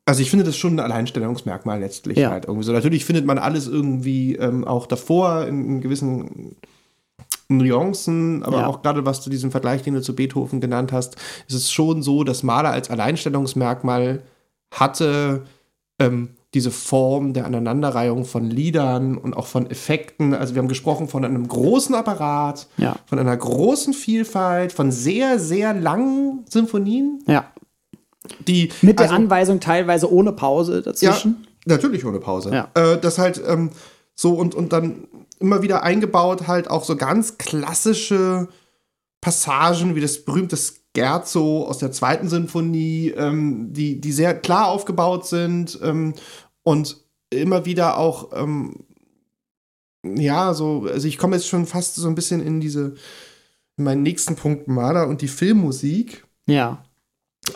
Also 0.05 0.21
ich 0.21 0.31
finde 0.31 0.45
das 0.45 0.57
schon 0.57 0.75
ein 0.75 0.81
Alleinstellungsmerkmal 0.81 1.79
letztlich 1.81 2.19
Ja. 2.19 2.31
halt 2.31 2.45
irgendwie 2.47 2.65
so. 2.65 2.73
Natürlich 2.73 3.05
findet 3.05 3.25
man 3.25 3.39
alles 3.39 3.69
irgendwie 3.69 4.35
ähm, 4.37 4.65
auch 4.65 4.87
davor 4.87 5.47
in, 5.47 5.65
in 5.65 5.81
gewissen 5.81 6.57
Nuancen, 7.49 8.43
aber 8.43 8.61
Ja. 8.61 8.67
auch 8.67 8.83
gerade 8.83 9.05
was 9.07 9.23
du 9.23 9.31
diesen 9.31 9.51
Vergleich, 9.51 9.83
den 9.83 9.95
du 9.95 10.03
zu 10.03 10.15
Beethoven 10.15 10.61
genannt 10.61 10.93
hast, 10.93 11.17
ist 11.49 11.55
es 11.55 11.71
schon 11.73 12.03
so, 12.03 12.25
dass 12.25 12.43
Mahler 12.43 12.71
als 12.71 12.91
Alleinstellungsmerkmal 12.91 14.23
hatte 14.73 15.43
ähm, 15.99 16.31
diese 16.55 16.71
Form 16.71 17.33
der 17.33 17.47
Aneinanderreihung 17.47 18.25
von 18.25 18.45
Liedern 18.51 19.17
und 19.17 19.35
auch 19.35 19.47
von 19.47 19.71
Effekten. 19.71 20.35
Also 20.35 20.55
wir 20.55 20.61
haben 20.61 20.69
gesprochen 20.69 21.09
von 21.09 21.25
einem 21.25 21.47
großen 21.49 21.95
Apparat, 21.95 22.67
Ja. 22.77 22.97
von 23.07 23.19
einer 23.19 23.37
großen 23.37 23.95
Vielfalt, 23.95 24.73
von 24.73 24.91
sehr, 24.91 25.39
sehr 25.39 25.73
langen 25.75 26.45
Symphonien, 26.49 27.23
Ja. 27.27 27.45
die 28.47 28.71
Mit 28.83 28.99
der 28.99 29.05
also, 29.07 29.15
Anweisung 29.17 29.61
teilweise 29.61 30.13
ohne 30.13 30.33
Pause 30.33 30.77
ja, 30.77 30.81
dazwischen. 30.83 31.47
natürlich 31.67 32.05
ohne 32.05 32.19
Pause. 32.21 32.51
Ja. 32.53 32.69
Äh, 32.75 32.99
das 32.99 33.19
halt 33.19 33.41
ähm, 33.47 33.71
so 34.15 34.35
und, 34.35 34.55
und 34.55 34.73
dann 34.73 35.09
immer 35.39 35.63
wieder 35.63 35.83
eingebaut 35.83 36.47
halt 36.47 36.71
auch 36.71 36.85
so 36.85 36.97
ganz 36.97 37.39
klassische 37.39 38.49
Passagen 39.21 39.95
wie 39.95 40.01
das 40.01 40.25
berühmte 40.25 40.57
Scherzo 40.57 41.67
aus 41.67 41.79
der 41.79 41.93
zweiten 41.93 42.29
Sinfonie, 42.29 43.11
ähm, 43.17 43.73
die, 43.73 44.01
die 44.01 44.13
sehr 44.13 44.39
klar 44.39 44.69
aufgebaut 44.69 45.27
sind 45.27 45.79
ähm, 45.83 46.15
und 46.63 46.99
immer 47.31 47.65
wieder 47.65 47.97
auch 47.99 48.31
ähm, 48.35 48.85
ja, 50.05 50.53
so, 50.53 50.89
also 50.91 51.07
ich 51.07 51.19
komme 51.19 51.37
jetzt 51.37 51.49
schon 51.49 51.67
fast 51.67 51.95
so 51.95 52.09
ein 52.09 52.15
bisschen 52.15 52.45
in 52.45 52.61
diese, 52.61 52.95
in 53.77 53.85
meinen 53.85 54.03
nächsten 54.03 54.37
Punkt 54.37 54.69
Maler 54.69 55.09
und 55.09 55.23
die 55.23 55.29
Filmmusik 55.29 56.25
Ja. 56.47 56.85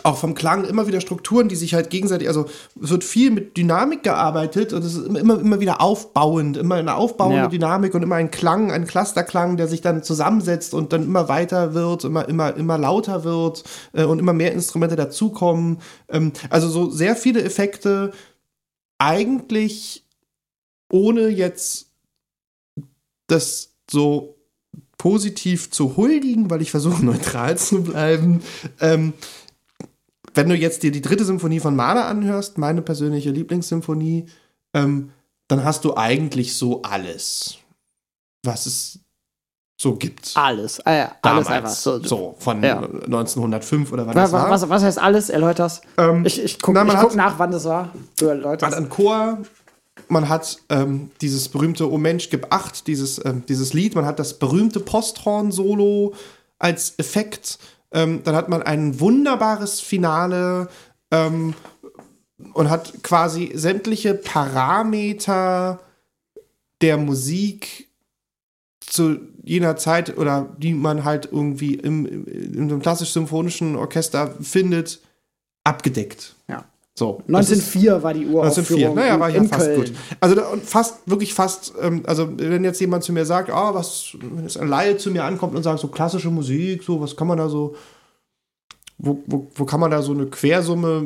Auch 0.03 0.17
vom 0.17 0.33
Klang 0.35 0.65
immer 0.65 0.85
wieder 0.87 0.99
Strukturen, 0.99 1.47
die 1.47 1.55
sich 1.55 1.73
halt 1.73 1.89
gegenseitig, 1.89 2.27
also 2.27 2.47
es 2.81 2.89
wird 2.89 3.05
viel 3.05 3.31
mit 3.31 3.55
Dynamik 3.55 4.03
gearbeitet 4.03 4.73
und 4.73 4.83
es 4.83 4.95
ist 4.95 5.05
immer, 5.05 5.39
immer, 5.39 5.61
wieder 5.61 5.79
aufbauend, 5.79 6.57
immer 6.57 6.75
eine 6.75 6.95
aufbauende 6.95 7.43
Ja. 7.43 7.47
Dynamik 7.47 7.95
und 7.95 8.03
immer 8.03 8.15
ein 8.15 8.29
Klang, 8.29 8.69
ein 8.69 8.85
Clusterklang, 8.85 9.55
der 9.55 9.69
sich 9.69 9.79
dann 9.79 10.03
zusammensetzt 10.03 10.73
und 10.73 10.91
dann 10.91 11.03
immer 11.03 11.29
weiter 11.29 11.73
wird, 11.73 12.03
immer, 12.03 12.27
immer, 12.27 12.53
immer 12.57 12.77
lauter 12.77 13.23
wird 13.23 13.63
äh, 13.93 14.03
und 14.03 14.19
immer 14.19 14.33
mehr 14.33 14.51
Instrumente 14.51 14.97
dazukommen. 14.97 15.77
Ähm, 16.09 16.33
also 16.49 16.67
so 16.67 16.89
sehr 16.89 17.15
viele 17.15 17.41
Effekte, 17.41 18.11
eigentlich 18.97 20.05
ohne 20.91 21.29
jetzt 21.29 21.91
das 23.27 23.73
so 23.89 24.35
positiv 24.97 25.71
zu 25.71 25.95
huldigen, 25.95 26.49
weil 26.49 26.61
ich 26.61 26.71
versuche 26.71 27.05
neutral 27.05 27.57
zu 27.57 27.83
bleiben. 27.83 28.41
Ähm, 28.81 29.13
wenn 30.37 30.47
du 30.49 30.55
jetzt 30.55 30.83
dir 30.83 30.91
die 30.91 31.01
dritte 31.01 31.25
Symphonie 31.25 31.59
von 31.59 31.75
Mahler 31.75 32.05
anhörst, 32.05 32.57
meine 32.57 32.81
persönliche 32.81 33.31
Lieblingssymphonie, 33.31 34.25
ähm, 34.73 35.11
dann 35.47 35.63
hast 35.63 35.83
du 35.85 35.95
eigentlich 35.97 36.55
so 36.55 36.81
alles, 36.83 37.57
was 38.43 38.65
es 38.65 38.99
so 39.79 39.95
gibt. 39.95 40.31
Alles. 40.35 40.79
Äh, 40.85 41.07
alles 41.21 41.47
einfach. 41.47 41.69
So, 41.69 42.01
so 42.03 42.35
von 42.39 42.63
Ja. 42.63 42.77
1905 42.81 43.91
oder 43.91 44.07
wann 44.07 44.15
Was, 44.15 44.31
das 44.31 44.41
war. 44.41 44.49
was, 44.49 44.67
was 44.69 44.83
heißt 44.83 44.99
alles? 44.99 45.29
Erläuter's. 45.29 45.81
Ähm, 45.97 46.25
Ich, 46.25 46.41
ich 46.43 46.59
guck, 46.61 46.73
na, 46.73 46.83
man 46.83 46.95
ich 46.95 47.01
guck 47.01 47.15
nach, 47.15 47.37
wann 47.37 47.51
das 47.51 47.65
war. 47.65 47.93
Du 48.17 48.25
Man 48.25 48.37
hat 48.37 48.43
erläuterst. 48.43 48.73
einen 48.75 48.89
Chor, 48.89 49.37
man 50.09 50.29
hat 50.29 50.57
ähm, 50.69 51.11
dieses 51.21 51.49
berühmte 51.49 51.91
O 51.91 51.97
Mensch, 51.97 52.29
gib 52.29 52.51
acht, 52.51 52.87
dieses, 52.87 53.23
ähm, 53.23 53.43
dieses 53.47 53.73
Lied, 53.73 53.93
man 53.95 54.05
hat 54.05 54.17
das 54.19 54.39
berühmte 54.39 54.79
Posthorn-Solo 54.79 56.13
als 56.59 56.97
Effekt, 56.97 57.59
ähm, 57.91 58.21
dann 58.23 58.35
hat 58.35 58.49
man 58.49 58.61
ein 58.61 58.99
wunderbares 58.99 59.79
Finale 59.79 60.69
ähm, 61.11 61.53
und 62.53 62.69
hat 62.69 63.03
quasi 63.03 63.51
sämtliche 63.55 64.13
Parameter 64.13 65.79
der 66.81 66.97
Musik 66.97 67.87
zu 68.79 69.19
jener 69.43 69.75
Zeit 69.77 70.17
oder 70.17 70.55
die 70.57 70.73
man 70.73 71.03
halt 71.03 71.29
irgendwie 71.31 71.75
im, 71.75 72.05
im, 72.05 72.69
einem 72.69 72.81
klassisch-symphonischen 72.81 73.75
Orchester 73.75 74.35
findet, 74.41 75.01
abgedeckt. 75.63 76.35
Ja. 76.47 76.65
So. 76.97 77.21
das 77.27 77.51
ist- 77.51 77.75
1904 77.75 78.01
war 78.03 78.13
die 78.15 78.25
1904. 78.25 78.35
Uraufführung 78.89 78.95
Naja, 78.95 79.19
war 79.19 79.29
ja 79.29 79.43
fast 79.43 79.65
Köln. 79.67 79.79
gut. 79.81 79.93
Also 80.19 80.35
da, 80.35 80.43
fast, 80.63 80.95
wirklich 81.05 81.31
fast, 81.31 81.73
ähm, 81.79 82.01
also 82.07 82.27
wenn 82.37 82.63
jetzt 82.63 82.81
jemand 82.81 83.03
zu 83.03 83.13
mir 83.13 83.23
sagt, 83.23 83.51
ah, 83.51 83.71
was, 83.75 84.15
wenn 84.19 84.43
jetzt 84.43 84.57
ein 84.59 84.67
Laie 84.67 84.97
zu 84.97 85.11
mir 85.11 85.23
ankommt 85.23 85.55
und 85.55 85.61
sagt, 85.61 85.79
so 85.79 85.89
klassische 85.89 86.31
Musik, 86.31 86.81
so, 86.81 86.99
was 86.99 87.15
kann 87.15 87.27
man 87.27 87.37
da 87.37 87.49
so, 87.49 87.75
wo, 88.99 89.21
wo, 89.27 89.47
wo 89.53 89.65
kann 89.65 89.79
man 89.79 89.91
da 89.91 90.01
so 90.01 90.11
eine 90.11 90.25
Quersumme 90.25 91.03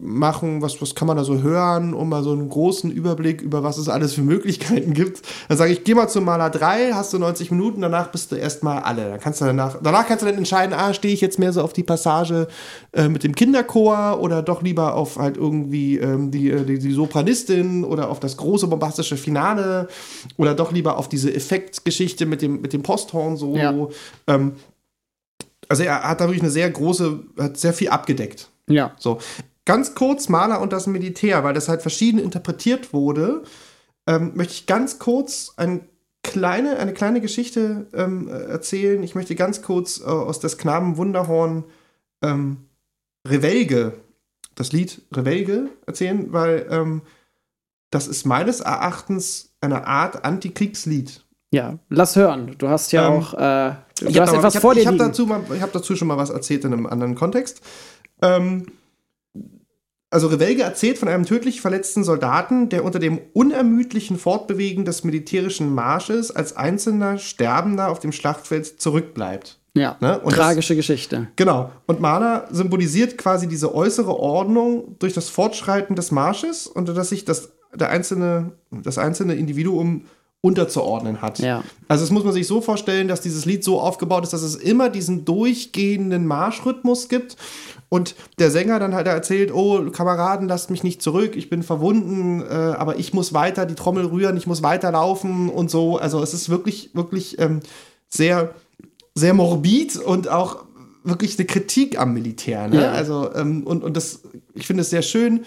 machen, 0.00 0.62
was, 0.62 0.80
was 0.80 0.94
kann 0.94 1.08
man 1.08 1.16
da 1.16 1.24
so 1.24 1.42
hören, 1.42 1.92
um 1.92 2.08
mal 2.08 2.22
so 2.22 2.30
einen 2.30 2.48
großen 2.48 2.92
Überblick 2.92 3.42
über 3.42 3.64
was 3.64 3.76
es 3.76 3.88
alles 3.88 4.14
für 4.14 4.22
Möglichkeiten 4.22 4.94
gibt. 4.94 5.22
Dann 5.48 5.58
sage 5.58 5.72
ich, 5.72 5.82
geh 5.82 5.94
mal 5.94 6.06
zum 6.08 6.24
Maler 6.24 6.48
3, 6.50 6.92
hast 6.92 7.12
du 7.12 7.18
90 7.18 7.50
Minuten, 7.50 7.80
danach 7.80 8.12
bist 8.12 8.30
du 8.30 8.36
erstmal 8.36 8.82
alle. 8.82 9.10
Dann 9.10 9.18
kannst 9.18 9.40
du 9.40 9.46
danach, 9.46 9.78
danach 9.82 10.06
kannst 10.06 10.22
du 10.22 10.26
dann 10.26 10.38
entscheiden, 10.38 10.72
ah, 10.72 10.94
stehe 10.94 11.12
ich 11.12 11.20
jetzt 11.20 11.40
mehr 11.40 11.52
so 11.52 11.62
auf 11.62 11.72
die 11.72 11.82
Passage 11.82 12.46
äh, 12.92 13.08
mit 13.08 13.24
dem 13.24 13.34
Kinderchor 13.34 14.20
oder 14.20 14.42
doch 14.42 14.62
lieber 14.62 14.94
auf 14.94 15.16
halt 15.16 15.36
irgendwie 15.36 15.98
ähm, 15.98 16.30
die, 16.30 16.50
äh, 16.50 16.64
die, 16.64 16.78
die 16.78 16.92
Sopranistin 16.92 17.82
oder 17.82 18.10
auf 18.10 18.20
das 18.20 18.36
große 18.36 18.68
bombastische 18.68 19.16
Finale 19.16 19.88
oder 20.36 20.54
doch 20.54 20.70
lieber 20.70 20.96
auf 20.96 21.08
diese 21.08 21.34
Effektgeschichte 21.34 22.26
mit 22.26 22.42
dem, 22.42 22.60
mit 22.60 22.72
dem 22.72 22.84
Posthorn-Solo. 22.84 23.90
Ja. 24.28 24.34
Ähm, 24.34 24.52
also 25.68 25.82
er 25.82 26.02
hat 26.02 26.20
da 26.20 26.24
wirklich 26.24 26.42
eine 26.42 26.50
sehr 26.50 26.70
große, 26.70 27.20
hat 27.38 27.56
sehr 27.56 27.72
viel 27.72 27.90
abgedeckt. 27.90 28.48
Ja. 28.68 28.94
So, 28.98 29.18
ganz 29.64 29.94
kurz 29.94 30.28
Maler 30.28 30.60
und 30.60 30.72
das 30.72 30.86
Militär, 30.86 31.44
weil 31.44 31.54
das 31.54 31.68
halt 31.68 31.82
verschieden 31.82 32.18
interpretiert 32.18 32.92
wurde, 32.92 33.42
ähm, 34.06 34.32
möchte 34.34 34.54
ich 34.54 34.66
ganz 34.66 34.98
kurz 34.98 35.52
ein 35.56 35.86
kleine, 36.22 36.78
eine 36.78 36.92
kleine 36.92 37.20
Geschichte 37.20 37.86
ähm, 37.92 38.28
äh, 38.28 38.32
erzählen. 38.32 39.02
Ich 39.02 39.14
möchte 39.14 39.34
ganz 39.34 39.62
kurz 39.62 40.00
äh, 40.00 40.04
aus 40.04 40.40
des 40.40 40.58
Knaben 40.58 40.96
Wunderhorn 40.96 41.64
ähm, 42.22 42.68
Revelge, 43.26 43.94
das 44.54 44.72
Lied 44.72 45.02
Revelge 45.12 45.68
erzählen, 45.86 46.32
weil 46.32 46.66
ähm, 46.70 47.02
das 47.90 48.08
ist 48.08 48.26
meines 48.26 48.60
Erachtens 48.60 49.54
eine 49.60 49.86
Art 49.86 50.24
Antikriegslied. 50.24 51.24
Ja, 51.52 51.78
lass 51.88 52.14
hören. 52.16 52.54
Du 52.58 52.68
hast 52.68 52.92
ja 52.92 53.06
Ähm, 53.08 53.12
auch 53.22 53.34
äh, 53.34 53.74
du 54.00 54.06
Ich 54.08 54.20
hast 54.20 54.28
habe 54.28 54.38
etwas 54.38 54.54
hab, 54.56 54.62
vor 54.62 54.74
dir 54.74 54.80
ich 54.80 54.86
hab 54.86 54.94
liegen. 54.94 55.06
dazu, 55.06 55.26
mal- 55.26 55.42
ich 55.54 55.62
hab 55.62 55.72
dazu 55.72 55.96
schon 55.96 56.08
mal 56.08 56.16
was 56.18 56.30
erzählt 56.30 56.64
in 56.64 56.72
einem 56.72 56.86
anderen 56.86 57.14
Kontext. 57.14 57.60
Ähm, 58.22 58.66
also 60.10 60.28
Revelge 60.28 60.62
erzählt 60.62 60.96
von 60.98 61.08
einem 61.08 61.26
tödlich 61.26 61.60
verletzten 61.60 62.02
Soldaten, 62.02 62.70
der 62.70 62.84
unter 62.84 62.98
dem 62.98 63.18
unermüdlichen 63.34 64.18
Fortbewegen 64.18 64.84
des 64.86 65.04
militärischen 65.04 65.74
Marsches 65.74 66.30
als 66.34 66.56
einzelner 66.56 67.18
Sterbender 67.18 67.90
auf 67.90 67.98
dem 68.00 68.12
Schlachtfeld 68.12 68.80
zurückbleibt. 68.80 69.58
ja, 69.74 69.96
ne? 70.00 70.20
Tragische 70.30 70.76
Geschichte. 70.76 71.28
Genau. 71.36 71.70
Und 71.86 72.00
Mahler 72.00 72.48
symbolisiert 72.50 73.18
quasi 73.18 73.48
diese 73.48 73.74
äußere 73.74 74.14
Ordnung 74.18 74.96
durch 74.98 75.12
das 75.12 75.28
Fortschreiten 75.28 75.94
des 75.94 76.10
Marsches 76.10 76.66
und 76.66 76.88
dass 76.88 77.10
sich 77.10 77.26
das, 77.26 77.50
der 77.74 77.90
einzelne, 77.90 78.52
das 78.70 78.96
einzelne 78.96 79.34
Individuum 79.34 80.04
unterzuordnen 80.48 81.20
hat. 81.20 81.38
Ja. 81.38 81.62
Also 81.86 82.04
das 82.04 82.10
muss 82.10 82.24
man 82.24 82.32
sich 82.32 82.46
so 82.46 82.60
vorstellen, 82.60 83.06
dass 83.06 83.20
dieses 83.20 83.44
Lied 83.44 83.62
so 83.62 83.80
aufgebaut 83.80 84.24
ist, 84.24 84.32
dass 84.32 84.42
es 84.42 84.56
immer 84.56 84.88
diesen 84.88 85.24
durchgehenden 85.24 86.26
Marschrhythmus 86.26 87.08
gibt 87.08 87.36
und 87.90 88.14
der 88.38 88.50
Sänger 88.50 88.78
dann 88.78 88.94
halt 88.94 89.06
erzählt, 89.06 89.52
oh, 89.52 89.90
Kameraden, 89.90 90.48
lasst 90.48 90.70
mich 90.70 90.82
nicht 90.82 91.02
zurück, 91.02 91.36
ich 91.36 91.50
bin 91.50 91.62
verwunden, 91.62 92.42
äh, 92.42 92.54
aber 92.54 92.98
ich 92.98 93.12
muss 93.12 93.34
weiter 93.34 93.66
die 93.66 93.74
Trommel 93.74 94.06
rühren, 94.06 94.36
ich 94.36 94.46
muss 94.46 94.62
weiterlaufen 94.62 95.50
und 95.50 95.70
so. 95.70 95.98
Also 95.98 96.22
es 96.22 96.32
ist 96.32 96.48
wirklich, 96.48 96.90
wirklich 96.94 97.38
ähm, 97.38 97.60
sehr, 98.08 98.54
sehr 99.14 99.34
morbid 99.34 99.96
und 99.96 100.28
auch 100.28 100.64
wirklich 101.04 101.38
eine 101.38 101.46
Kritik 101.46 101.98
am 102.00 102.14
Militär. 102.14 102.68
Ne? 102.68 102.82
Ja. 102.82 102.92
Also, 102.92 103.30
ähm, 103.34 103.62
und, 103.64 103.84
und 103.84 103.96
das, 103.96 104.22
ich 104.54 104.66
finde 104.66 104.82
es 104.82 104.90
sehr 104.90 105.02
schön, 105.02 105.44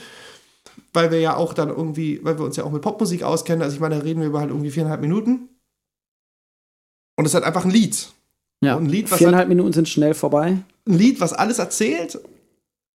weil 0.93 1.11
wir 1.11 1.19
ja 1.19 1.35
auch 1.35 1.53
dann 1.53 1.69
irgendwie, 1.69 2.23
weil 2.23 2.37
wir 2.37 2.45
uns 2.45 2.57
ja 2.57 2.63
auch 2.63 2.71
mit 2.71 2.81
Popmusik 2.81 3.23
auskennen. 3.23 3.61
Also 3.61 3.75
ich 3.75 3.79
meine, 3.79 3.95
da 3.95 4.01
reden 4.01 4.21
wir 4.21 4.27
über 4.27 4.39
halt 4.39 4.49
irgendwie 4.49 4.71
viereinhalb 4.71 5.01
Minuten. 5.01 5.49
Und 7.17 7.25
es 7.25 7.33
hat 7.33 7.43
einfach 7.43 7.65
ein 7.65 7.71
Lied. 7.71 8.09
Ja. 8.61 8.77
Ein 8.77 8.85
Lied, 8.85 9.11
was 9.11 9.17
Viereinhalb 9.17 9.49
Minuten 9.49 9.73
sind 9.73 9.89
schnell 9.89 10.13
vorbei. 10.13 10.57
ein 10.87 10.93
Lied, 10.93 11.19
was 11.19 11.33
alles 11.33 11.59
erzählt, 11.59 12.19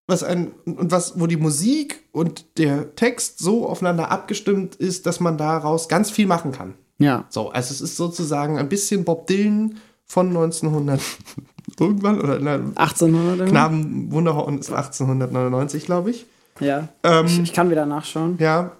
was 0.06 0.22
ein 0.22 0.52
und 0.64 0.90
was, 0.92 1.18
wo 1.18 1.26
die 1.26 1.36
Musik 1.36 2.04
und 2.12 2.58
der 2.58 2.94
Text 2.94 3.40
so 3.40 3.68
aufeinander 3.68 4.10
abgestimmt 4.10 4.76
ist, 4.76 5.06
dass 5.06 5.20
man 5.20 5.36
daraus 5.38 5.88
ganz 5.88 6.10
viel 6.10 6.26
machen 6.26 6.52
kann. 6.52 6.74
Ja. 6.98 7.26
So, 7.28 7.50
also 7.50 7.72
es 7.72 7.80
ist 7.80 7.96
sozusagen 7.96 8.58
ein 8.58 8.68
bisschen 8.68 9.04
Bob 9.04 9.26
Dylan 9.26 9.78
von 10.04 10.28
1900 10.28 11.00
irgendwann 11.80 12.20
oder 12.20 12.38
nein, 12.38 12.72
1800 12.76 13.32
irgendwie? 13.32 13.50
Knaben 13.50 14.12
Wunderhorn 14.12 14.58
ist 14.58 14.70
1899, 14.70 15.84
glaube 15.84 16.10
ich. 16.10 16.26
Ja. 16.60 16.88
Ähm, 17.02 17.26
Ich 17.42 17.52
kann 17.52 17.70
wieder 17.70 17.86
nachschauen. 17.86 18.36
ja. 18.40 18.72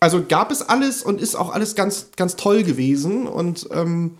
Also 0.00 0.22
gab 0.28 0.52
es 0.52 0.62
alles 0.62 1.02
und 1.02 1.20
ist 1.20 1.34
auch 1.34 1.52
alles 1.52 1.74
ganz, 1.74 2.10
ganz 2.16 2.36
toll 2.36 2.62
gewesen 2.62 3.26
und 3.26 3.68
ähm, 3.72 4.16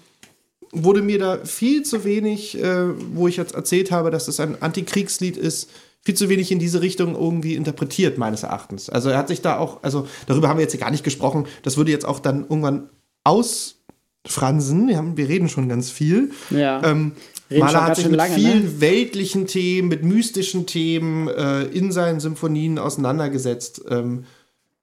wurde 0.72 1.02
mir 1.02 1.20
da 1.20 1.38
viel 1.44 1.84
zu 1.84 2.02
wenig, 2.04 2.58
äh, 2.60 2.88
wo 3.14 3.28
ich 3.28 3.36
jetzt 3.36 3.54
erzählt 3.54 3.92
habe, 3.92 4.10
dass 4.10 4.26
es 4.26 4.40
ein 4.40 4.60
Antikriegslied 4.60 5.36
ist, 5.36 5.70
viel 6.04 6.16
zu 6.16 6.28
wenig 6.28 6.50
in 6.50 6.58
diese 6.58 6.80
Richtung 6.80 7.14
irgendwie 7.14 7.54
interpretiert, 7.54 8.18
meines 8.18 8.42
Erachtens. 8.42 8.90
Also 8.90 9.10
er 9.10 9.18
hat 9.18 9.28
sich 9.28 9.40
da 9.40 9.58
auch, 9.58 9.82
also 9.82 10.08
darüber 10.26 10.48
haben 10.48 10.56
wir 10.58 10.62
jetzt 10.64 10.72
hier 10.72 10.80
gar 10.80 10.90
nicht 10.90 11.04
gesprochen, 11.04 11.46
das 11.62 11.76
würde 11.76 11.92
jetzt 11.92 12.06
auch 12.06 12.18
dann 12.18 12.42
irgendwann 12.42 12.88
ausfransen. 13.22 14.88
Wir, 14.88 14.96
haben, 14.96 15.16
wir 15.16 15.28
reden 15.28 15.48
schon 15.48 15.68
ganz 15.68 15.90
viel. 15.90 16.32
Ja. 16.50 16.82
Ähm, 16.82 17.12
Mahler 17.51 17.84
hat 17.84 17.96
sich 17.96 18.07
mit 18.07 18.16
lange, 18.16 18.34
vielen 18.34 18.62
ne? 18.64 18.80
weltlichen 18.80 19.46
Themen, 19.46 19.88
mit 19.88 20.05
mystischen 20.05 20.66
Themen 20.66 21.28
äh, 21.28 21.62
in 21.64 21.92
seinen 21.92 22.20
Symphonien 22.20 22.78
auseinandergesetzt. 22.78 23.82
Ähm, 23.88 24.24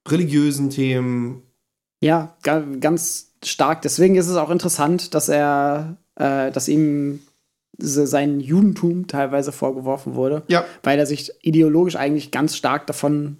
religiösen 0.08 0.70
Themen. 0.70 1.42
Ja, 2.00 2.36
ga- 2.42 2.64
ganz 2.80 3.32
stark. 3.44 3.82
Deswegen 3.82 4.16
ist 4.16 4.28
es 4.28 4.36
auch 4.36 4.50
interessant, 4.50 5.14
dass 5.14 5.28
er, 5.28 5.96
äh, 6.16 6.50
dass 6.50 6.68
ihm 6.68 7.20
se- 7.78 8.06
sein 8.06 8.40
Judentum 8.40 9.06
teilweise 9.06 9.52
vorgeworfen 9.52 10.14
wurde, 10.14 10.42
Ja, 10.48 10.64
weil 10.82 10.98
er 10.98 11.06
sich 11.06 11.32
ideologisch 11.42 11.96
eigentlich 11.96 12.30
ganz 12.30 12.56
stark 12.56 12.86
davon 12.86 13.38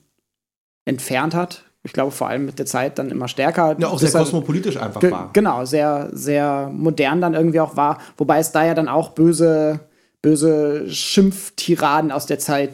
entfernt 0.84 1.34
hat. 1.34 1.64
Ich 1.86 1.92
glaube, 1.92 2.10
vor 2.10 2.28
allem 2.28 2.44
mit 2.44 2.58
der 2.58 2.66
Zeit 2.66 2.98
dann 2.98 3.10
immer 3.10 3.28
stärker. 3.28 3.76
ja 3.78 3.88
auch 3.88 3.98
sehr 3.98 4.10
kosmopolitisch 4.10 4.76
einfach 4.76 5.00
Ge 5.00 5.12
war. 5.12 5.30
Genau, 5.32 5.64
sehr, 5.64 6.10
sehr 6.12 6.68
modern 6.72 7.20
dann 7.20 7.34
irgendwie 7.34 7.60
auch 7.60 7.76
war. 7.76 7.98
Wobei 8.16 8.40
es 8.40 8.50
da 8.52 8.66
ja 8.66 8.74
dann 8.74 8.88
auch 8.88 9.10
böse, 9.10 9.80
böse 10.20 10.90
Schimpftiraden 10.90 12.10
aus 12.10 12.26
der 12.26 12.40
Zeit 12.40 12.72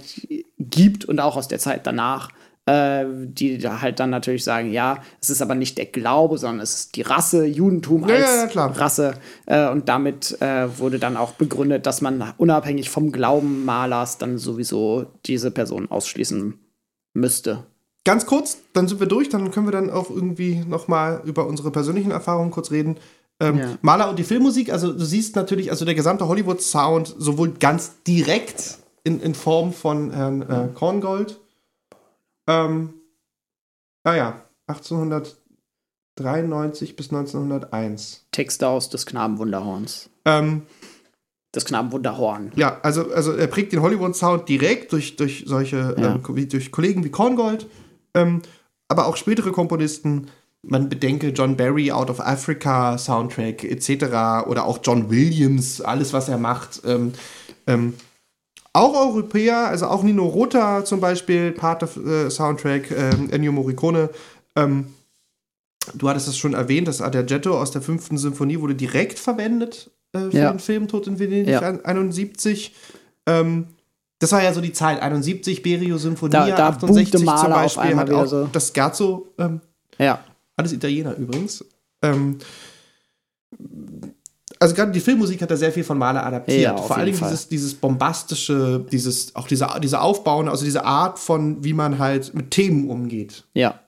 gibt 0.59 1.05
und 1.05 1.21
auch 1.21 1.37
aus 1.37 1.47
der 1.47 1.59
Zeit 1.59 1.87
danach, 1.87 2.31
äh, 2.65 3.05
die 3.07 3.59
da 3.59 3.83
halt 3.83 4.01
dann 4.01 4.09
natürlich 4.09 4.45
sagen, 4.45 4.73
ja, 4.73 4.99
es 5.21 5.29
ist 5.29 5.43
aber 5.43 5.55
nicht 5.55 5.77
der 5.77 5.87
Glaube, 5.87 6.39
sondern 6.39 6.61
es 6.61 6.75
ist 6.75 6.97
die 6.97 7.03
Rasse, 7.03 7.45
Judentum 7.45 8.09
Ja, 8.09 8.15
als 8.15 8.55
ja. 8.55 8.67
Rasse. 8.67 9.15
Äh, 9.45 9.69
und 9.69 9.91
damit 9.91 10.41
äh, 10.41 10.79
wurde 10.79 10.99
dann 10.99 11.19
auch 11.19 11.33
begründet, 11.33 11.85
dass 11.85 12.01
man 12.01 12.33
unabhängig 12.39 12.89
vom 12.89 13.13
Glauben 13.13 13.67
Malers 13.67 14.17
dann 14.17 14.39
sowieso 14.39 15.05
diese 15.27 15.51
Person 15.51 15.91
ausschließen 15.91 16.59
müsste. 17.13 17.67
Ganz 18.05 18.27
kurz, 18.27 18.59
dann 18.73 18.89
sind 18.89 18.99
wir 19.01 19.07
durch, 19.07 19.29
dann 19.29 19.51
können 19.53 19.67
wir 19.67 19.73
dann 19.73 19.89
auch 19.91 20.11
irgendwie 20.11 20.57
noch 20.67 20.89
mal 20.89 21.23
über 21.25 21.47
unsere 21.47 21.71
persönlichen 21.71 22.11
Erfahrungen 22.11 22.51
kurz 22.51 22.71
reden. 22.73 22.97
Ähm, 23.41 23.59
Ja. 23.59 23.79
Maler 23.81 24.11
und 24.11 24.19
die 24.19 24.25
Filmmusik, 24.25 24.73
also 24.73 24.93
du 24.93 25.05
siehst 25.05 25.37
natürlich, 25.37 25.71
also 25.71 25.85
der 25.85 25.95
gesamte 25.95 26.27
Hollywood-Sound 26.27 27.15
sowohl 27.19 27.53
ganz 27.53 27.93
direkt 28.07 28.79
in, 29.05 29.21
in 29.21 29.35
Form 29.35 29.73
von 29.73 30.11
Herrn 30.11 30.43
äh, 30.43 30.69
Korngold, 30.75 31.39
ähm, 32.49 32.95
ah 34.05 34.15
ja, 34.15 34.43
1893 36.17 36.97
bis 36.97 37.11
1901. 37.13 38.27
Texte 38.33 38.69
aus 38.69 38.89
des 38.91 39.07
Knabenwunderhorns. 39.07 40.11
Ähm, 40.25 40.63
Das 41.53 41.65
Knabenwunderhorn. 41.65 42.51
Ja, 42.57 42.81
also, 42.83 43.13
also 43.13 43.33
er 43.33 43.47
prägt 43.47 43.73
den 43.73 43.83
Hollywood-Sound 43.83 44.49
direkt 44.49 44.93
durch, 44.93 45.17
durch 45.17 45.45
solche, 45.47 45.95
Ja. 45.99 46.15
ähm, 46.15 46.23
wie, 46.31 46.47
durch 46.47 46.71
Kollegen 46.73 47.05
wie 47.05 47.11
Korngold, 47.11 47.67
ähm, 48.15 48.43
aber 48.89 49.07
auch 49.07 49.17
spätere 49.17 49.53
Komponisten. 49.53 50.29
Man 50.65 50.89
bedenke 50.89 51.29
John 51.31 51.57
Barry, 51.57 51.91
Out 51.91 52.09
of 52.09 52.21
Africa, 52.21 52.97
Soundtrack 52.97 53.65
etc. 53.65 54.47
oder 54.49 54.65
auch 54.65 54.79
John 54.83 55.11
Williams, 55.11 55.81
alles 55.81 56.13
was 56.13 56.29
er 56.29 56.39
macht. 56.39 56.83
Ähm, 56.87 57.13
ähm, 57.67 57.95
auch 58.73 58.95
Europäer, 58.95 59.67
also 59.67 59.87
auch 59.89 60.03
Nino 60.03 60.25
Rota 60.27 60.85
zum 60.85 61.01
Beispiel, 61.01 61.53
Part 61.53 61.83
of 61.83 61.97
äh, 61.97 62.31
Soundtrack, 62.31 62.91
ähm, 62.93 63.29
Ennio 63.31 63.51
Morricone. 63.53 64.09
Ähm, 64.57 64.87
du 65.95 66.09
hattest 66.09 66.29
es 66.29 66.39
schon 66.39 66.55
erwähnt, 66.55 66.87
das 66.87 67.03
Adagietto 67.03 67.59
aus 67.61 67.73
der 67.73 67.83
fünften 67.83 68.17
Symphonie 68.17 68.61
wurde 68.61 68.75
direkt 68.77 69.19
verwendet 69.19 69.91
äh, 70.13 70.31
für 70.31 70.37
Ja. 70.37 70.51
den 70.53 70.61
Film 70.61 70.87
Tod 70.89 71.07
in 71.09 71.19
Venedig 71.19 71.49
Ja. 71.49 71.61
71. 71.61 72.75
Ähm, 73.27 73.67
das 74.23 74.33
war 74.33 74.43
ja 74.43 74.53
so 74.55 74.61
die 74.61 74.73
Zeit, 74.73 75.01
71, 75.03 75.63
Berio 75.63 75.99
Symphonie, 75.99 76.33
Da- 76.33 76.47
da 76.51 76.69
68 76.69 77.11
boomte 77.13 77.25
Mahler 77.27 77.43
zum 77.43 77.53
auf 77.53 77.61
Beispiel, 77.63 77.83
einmal 77.83 78.05
hat 78.07 78.15
auch 78.15 78.27
so. 78.27 78.49
das 78.53 78.73
Scherzo, 78.75 79.29
ähm, 79.39 79.61
Ja. 79.99 80.21
alles 80.57 80.73
Italiener 80.73 81.15
übrigens. 81.17 81.65
Ähm, 82.03 82.39
also 84.59 84.75
gerade 84.75 84.93
die 84.93 85.01
Filmmusik 85.01 85.43
hat 85.43 85.51
da 85.51 85.57
sehr 85.57 85.73
viel 85.73 85.83
von 85.85 85.99
Mahler 85.99 86.25
adaptiert. 86.25 86.61
Ja, 86.61 86.77
Vor 86.77 86.97
allen 86.97 87.07
jeden 87.07 87.17
Dingen 87.17 87.19
Fall. 87.19 87.31
dieses, 87.31 87.49
dieses 87.49 87.75
bombastische, 87.75 88.85
dieses, 88.93 89.35
auch 89.35 89.49
diese, 89.49 89.67
diese 89.83 90.01
Aufbauen, 90.01 90.49
also 90.49 90.65
diese 90.65 90.85
Art 90.85 91.19
von, 91.19 91.65
wie 91.65 91.73
man 91.73 91.99
halt 91.99 92.33
mit 92.35 92.51
Themen 92.53 92.89
umgeht. 92.89 93.45
Ja. 93.55 93.81